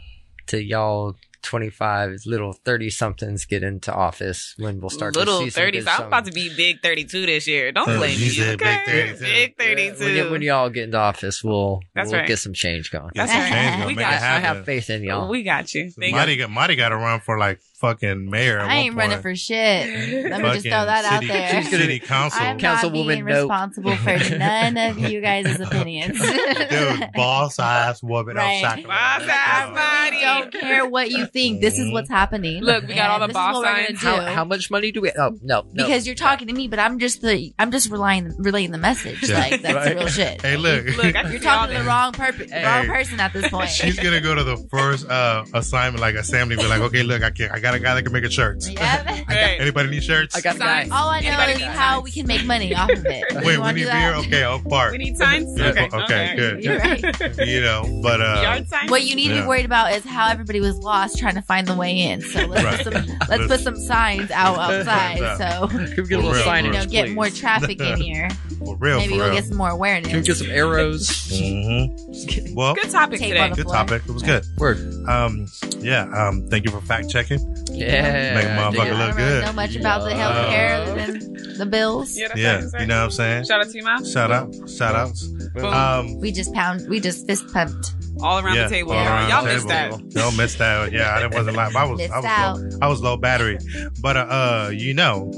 to 0.48 0.62
y'all 0.62 1.16
25 1.44 2.20
little 2.26 2.52
30 2.52 2.90
somethings 2.90 3.44
get 3.44 3.62
into 3.62 3.92
office 3.94 4.54
when 4.58 4.80
we'll 4.80 4.90
start 4.90 5.14
Little 5.16 5.38
to 5.40 5.44
see 5.44 5.50
some 5.50 5.62
30s. 5.64 5.72
good 5.84 5.88
I'm 5.88 6.06
about 6.08 6.24
to 6.26 6.32
be 6.32 6.54
big 6.56 6.80
32 6.82 7.26
this 7.26 7.46
year. 7.46 7.70
Don't 7.72 7.88
Uh, 7.88 7.98
blame 7.98 8.18
you 8.18 8.26
me. 8.26 8.30
said 8.30 8.58
big 8.58 8.66
okay? 8.68 9.12
32. 9.12 9.24
Big 9.24 9.54
Yeah, 9.58 9.64
32. 9.64 10.04
when, 10.04 10.24
y- 10.26 10.30
when 10.32 10.42
y'all 10.42 10.70
get 10.70 10.84
into 10.84 10.98
office, 10.98 11.44
we'll, 11.44 11.80
That's 11.94 12.10
we'll 12.10 12.20
right. 12.20 12.28
get 12.28 12.38
some 12.38 12.52
change 12.54 12.90
going. 12.90 13.10
That's 13.14 13.30
right. 13.32 13.48
change, 13.52 13.72
gonna 13.76 13.86
We 13.86 13.94
got- 13.94 14.12
it 14.14 14.16
I 14.16 14.38
have 14.40 14.64
faith 14.64 14.90
in 14.90 15.02
y'all. 15.04 15.28
we 15.28 15.42
got 15.42 15.72
you. 15.74 15.90
Thank 15.98 16.14
Marty 16.14 16.32
you. 16.32 16.38
got 16.38 16.50
Marty 16.50 16.76
got 16.76 16.88
to 16.90 16.96
run 16.96 17.20
for 17.20 17.38
like 17.38 17.60
fucking 17.74 18.30
mayor. 18.30 18.58
at 18.58 18.64
I 18.64 18.66
one 18.68 18.76
ain't 18.76 18.94
running 18.96 19.20
for 19.20 19.34
shit. 19.34 20.24
Let 20.30 20.40
me 20.42 20.50
just 20.52 20.62
throw 20.62 20.70
that 20.86 21.04
out 21.04 21.22
there. 21.26 21.48
She's 21.62 21.70
gonna 21.70 21.82
City 21.84 21.98
council. 22.00 22.40
I'm 22.42 22.58
Councilwoman 22.58 22.82
not 22.82 22.92
being 23.06 23.24
Nope. 23.26 23.50
responsible 23.50 23.96
for 23.96 24.16
none 24.38 24.76
of 24.76 24.98
you 24.98 25.20
guys' 25.20 25.60
opinions. 25.60 26.18
Dude, 26.20 27.10
boss 27.14 27.58
ass 27.58 28.02
woman 28.02 28.36
Right. 28.36 28.62
outside. 28.64 28.84
Boss 28.86 29.22
ass 29.28 29.68
Marty. 29.74 30.24
I 30.24 30.40
don't 30.40 30.52
care 30.52 30.86
what 30.86 31.10
you 31.10 31.26
think. 31.26 31.60
This 31.60 31.78
is 31.78 31.92
what's 31.92 32.08
happening. 32.08 32.62
Look, 32.62 32.86
we 32.86 32.94
got 32.94 33.10
all 33.10 33.26
the 33.26 33.32
boss 33.32 33.56
what 33.56 33.66
signs. 33.66 34.00
do. 34.00 34.06
How, 34.06 34.20
how 34.32 34.44
much 34.44 34.70
money 34.70 34.92
do 34.92 35.00
we? 35.00 35.12
Oh 35.18 35.36
no, 35.42 35.62
no. 35.72 35.84
because 35.84 36.06
you're 36.06 36.14
talking 36.16 36.48
to 36.48 36.54
me, 36.54 36.68
but 36.68 36.78
I'm 36.78 36.98
just 36.98 37.20
the 37.22 37.52
I'm 37.58 37.70
just 37.70 37.90
relying 37.90 38.32
relaying 38.38 38.70
the 38.70 38.78
message. 38.78 39.28
Yeah. 39.28 39.38
Like 39.38 39.62
that's 39.62 39.74
Right. 39.74 39.96
real 39.96 40.08
shit. 40.08 40.40
Hey, 40.42 40.56
look. 40.56 40.86
Look, 40.96 41.14
You're 41.30 41.40
talking 41.40 41.76
to 41.76 41.82
the 41.82 41.88
wrong 41.88 42.12
purpose, 42.12 42.50
Hey. 42.50 42.64
wrong 42.64 42.86
person 42.86 43.20
at 43.20 43.32
this 43.32 43.48
point. 43.48 43.68
She's 43.70 43.98
gonna 43.98 44.20
go 44.20 44.34
to 44.34 44.44
the 44.44 44.56
first 44.70 45.08
uh 45.08 45.44
assignment, 45.52 46.00
like 46.00 46.14
a 46.14 46.20
assembly, 46.24 46.56
be 46.56 46.66
like, 46.66 46.80
okay, 46.80 47.02
look, 47.02 47.22
I 47.22 47.30
can 47.30 47.50
I 47.50 47.60
got 47.64 47.74
a 47.74 47.80
guy 47.80 47.94
that 47.94 48.02
can 48.02 48.12
make 48.12 48.24
a 48.24 48.30
shirts. 48.30 48.68
yeah. 48.70 49.22
Hey. 49.34 49.56
Anybody 49.58 49.88
need 49.88 50.04
shirts? 50.04 50.36
I 50.36 50.40
got 50.42 50.56
a 50.56 50.58
guy. 50.58 50.82
Signs. 50.82 50.92
All 50.92 51.08
I 51.08 51.20
know 51.20 51.28
Anybody 51.30 51.52
is 51.52 51.58
got 51.60 51.74
how 51.74 51.92
signs? 51.94 52.04
we 52.04 52.10
can 52.12 52.26
make 52.26 52.44
money 52.44 52.74
off 52.74 52.90
of 52.90 53.04
it. 53.06 53.24
Wait, 53.32 53.42
You 53.44 53.48
we 53.52 53.58
wanna 53.58 53.72
need 53.72 53.80
do 53.80 53.86
beer. 53.86 53.92
that? 54.12 54.14
Okay, 54.26 54.44
Oak 54.44 54.64
Park. 54.68 54.92
We 54.92 54.98
need 54.98 55.16
signs? 55.16 55.58
Yeah, 55.58 55.68
Okay. 55.70 55.88
okay, 55.92 56.34
good. 56.36 56.62
You're 56.64 56.78
right. 56.78 57.38
You 57.48 57.60
know, 57.62 58.00
but 58.02 58.20
uh, 58.20 58.40
Yard 58.42 58.68
signs? 58.68 58.90
What 58.90 59.02
you 59.04 59.16
need 59.16 59.28
to 59.28 59.34
Yeah. 59.36 59.40
be 59.42 59.46
worried 59.48 59.64
about 59.64 59.92
is 59.92 60.04
how 60.04 60.28
everybody 60.28 60.60
was 60.60 60.76
lost 60.78 61.18
trying 61.18 61.34
to 61.34 61.42
find 61.42 61.66
the 61.66 61.74
way 61.74 61.98
in. 61.98 62.20
So 62.20 62.44
let's 62.46 62.64
Right. 62.64 62.84
put 62.84 62.92
some 62.94 63.18
let's 63.28 63.46
put 63.48 63.60
some 63.60 63.76
signs 63.80 64.30
out 64.30 64.58
outside. 64.58 65.18
So 65.38 65.68
Can 65.68 65.78
we 65.80 65.86
get 65.86 65.98
a 65.98 66.04
For 66.04 66.04
little 66.16 66.32
real, 66.32 66.42
signage, 66.44 66.64
you 66.64 66.72
know, 66.72 66.86
get 66.86 67.06
please? 67.06 67.14
more 67.14 67.30
traffic 67.30 67.80
in 67.80 68.00
here. 68.00 68.28
for 68.58 68.76
real, 68.76 68.98
Maybe 68.98 69.12
for 69.14 69.16
we'll 69.18 69.26
real. 69.26 69.34
get 69.34 69.44
some 69.46 69.56
more 69.56 69.70
awareness. 69.70 70.10
Can 70.10 70.20
we 70.20 70.26
get 70.26 70.36
some 70.36 70.50
arrows? 70.50 71.08
hmm 71.30 72.54
Well, 72.54 72.74
Good 72.74 72.90
topic 72.90 73.18
Tape 73.20 73.30
today. 73.30 73.48
the 73.48 73.56
good 73.56 73.64
floor. 73.64 73.74
topic. 73.76 74.02
It 74.06 74.12
was 74.12 74.22
good. 74.22 74.44
Word. 74.58 74.78
Um, 75.08 75.46
yeah. 75.80 76.02
Um, 76.14 76.46
thank 76.50 76.64
you 76.66 76.70
for 76.70 76.80
fact 76.82 77.10
checking. 77.10 77.38
Yeah. 77.70 78.34
Make 78.34 78.44
a 78.44 78.52
I 78.52 78.70
dig 78.70 78.80
motherfucker. 78.80 78.86
I 78.86 78.90
look 78.92 79.08
don't 79.08 79.16
good. 79.16 79.44
know 79.44 79.52
much 79.52 79.76
about 79.76 80.04
the 80.04 80.14
health 80.14 80.48
care 80.50 80.94
than 80.94 81.58
the 81.58 81.66
bills. 81.66 82.16
Yeah, 82.16 82.28
that's 82.28 82.40
Yeah, 82.40 82.52
right, 82.54 82.60
that's 82.60 82.72
right. 82.74 82.80
you 82.82 82.86
know 82.86 82.96
what 82.98 83.04
I'm 83.04 83.10
saying. 83.10 83.44
Shout 83.44 83.60
out 83.60 83.70
to 83.70 83.76
you, 83.78 83.84
Mom. 83.84 84.04
Shout 84.04 84.30
out, 84.30 84.54
shout 84.70 84.94
outs. 84.94 85.28
Um, 85.62 86.18
We 86.20 86.32
just 86.32 86.52
pound, 86.52 86.88
we 86.88 87.00
just 87.00 87.26
fist 87.26 87.44
pumped. 87.52 87.92
All 88.22 88.38
around 88.38 88.56
yeah, 88.56 88.64
the 88.64 88.70
table. 88.70 88.92
around 88.92 89.28
Y'all 89.28 89.44
the 89.44 89.54
missed 89.54 89.68
table. 89.68 89.98
that. 89.98 90.12
Y'all 90.14 90.32
missed 90.32 90.58
that. 90.58 90.92
Yeah, 90.92 91.10
I 91.10 91.26
wasn't 91.26 91.56
live. 91.56 91.74
I 91.76 91.84
was, 91.84 92.00
I 92.00 92.16
was, 92.16 92.24
out. 92.24 92.58
low, 92.58 92.78
I 92.82 92.88
was 92.88 93.00
low 93.00 93.16
battery. 93.16 93.58
But 94.00 94.16
uh, 94.16 94.20
uh, 94.20 94.70
you 94.74 94.94
know, 94.94 95.30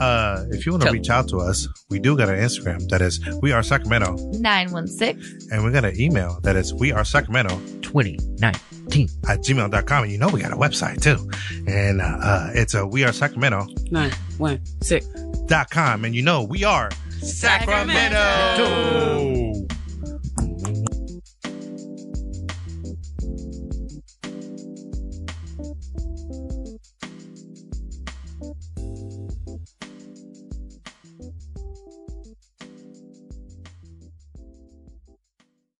uh, 0.00 0.44
if 0.50 0.66
you 0.66 0.72
want 0.72 0.84
to 0.84 0.90
reach 0.90 1.10
out 1.10 1.28
to 1.28 1.38
us, 1.38 1.68
we 1.88 1.98
do 1.98 2.16
got 2.16 2.28
an 2.28 2.36
Instagram 2.36 2.88
that 2.88 3.02
is 3.02 3.20
we 3.42 3.52
are 3.52 3.62
Sacramento, 3.62 4.16
916. 4.38 5.48
and 5.52 5.64
we 5.64 5.70
got 5.70 5.84
an 5.84 6.00
email 6.00 6.40
that 6.42 6.56
is 6.56 6.74
we 6.74 6.92
are 6.92 7.04
Sacramento 7.04 7.60
2019. 7.82 9.08
at 9.28 9.40
gmail.com. 9.40 10.02
And 10.02 10.12
you 10.12 10.18
know 10.18 10.28
we 10.28 10.40
got 10.40 10.52
a 10.52 10.56
website 10.56 11.02
too, 11.02 11.30
and 11.70 12.00
uh, 12.00 12.04
uh 12.04 12.50
it's 12.54 12.74
a 12.74 12.86
we 12.86 13.04
are 13.04 13.12
Sacramento 13.12 13.66
Nine, 13.90 14.12
one, 14.38 14.60
six. 14.82 15.06
dot 15.46 15.70
com, 15.70 16.04
and 16.04 16.14
you 16.14 16.22
know 16.22 16.42
we 16.42 16.64
are 16.64 16.90
Sacramento. 17.20 18.16
Sacramento. 18.16 19.79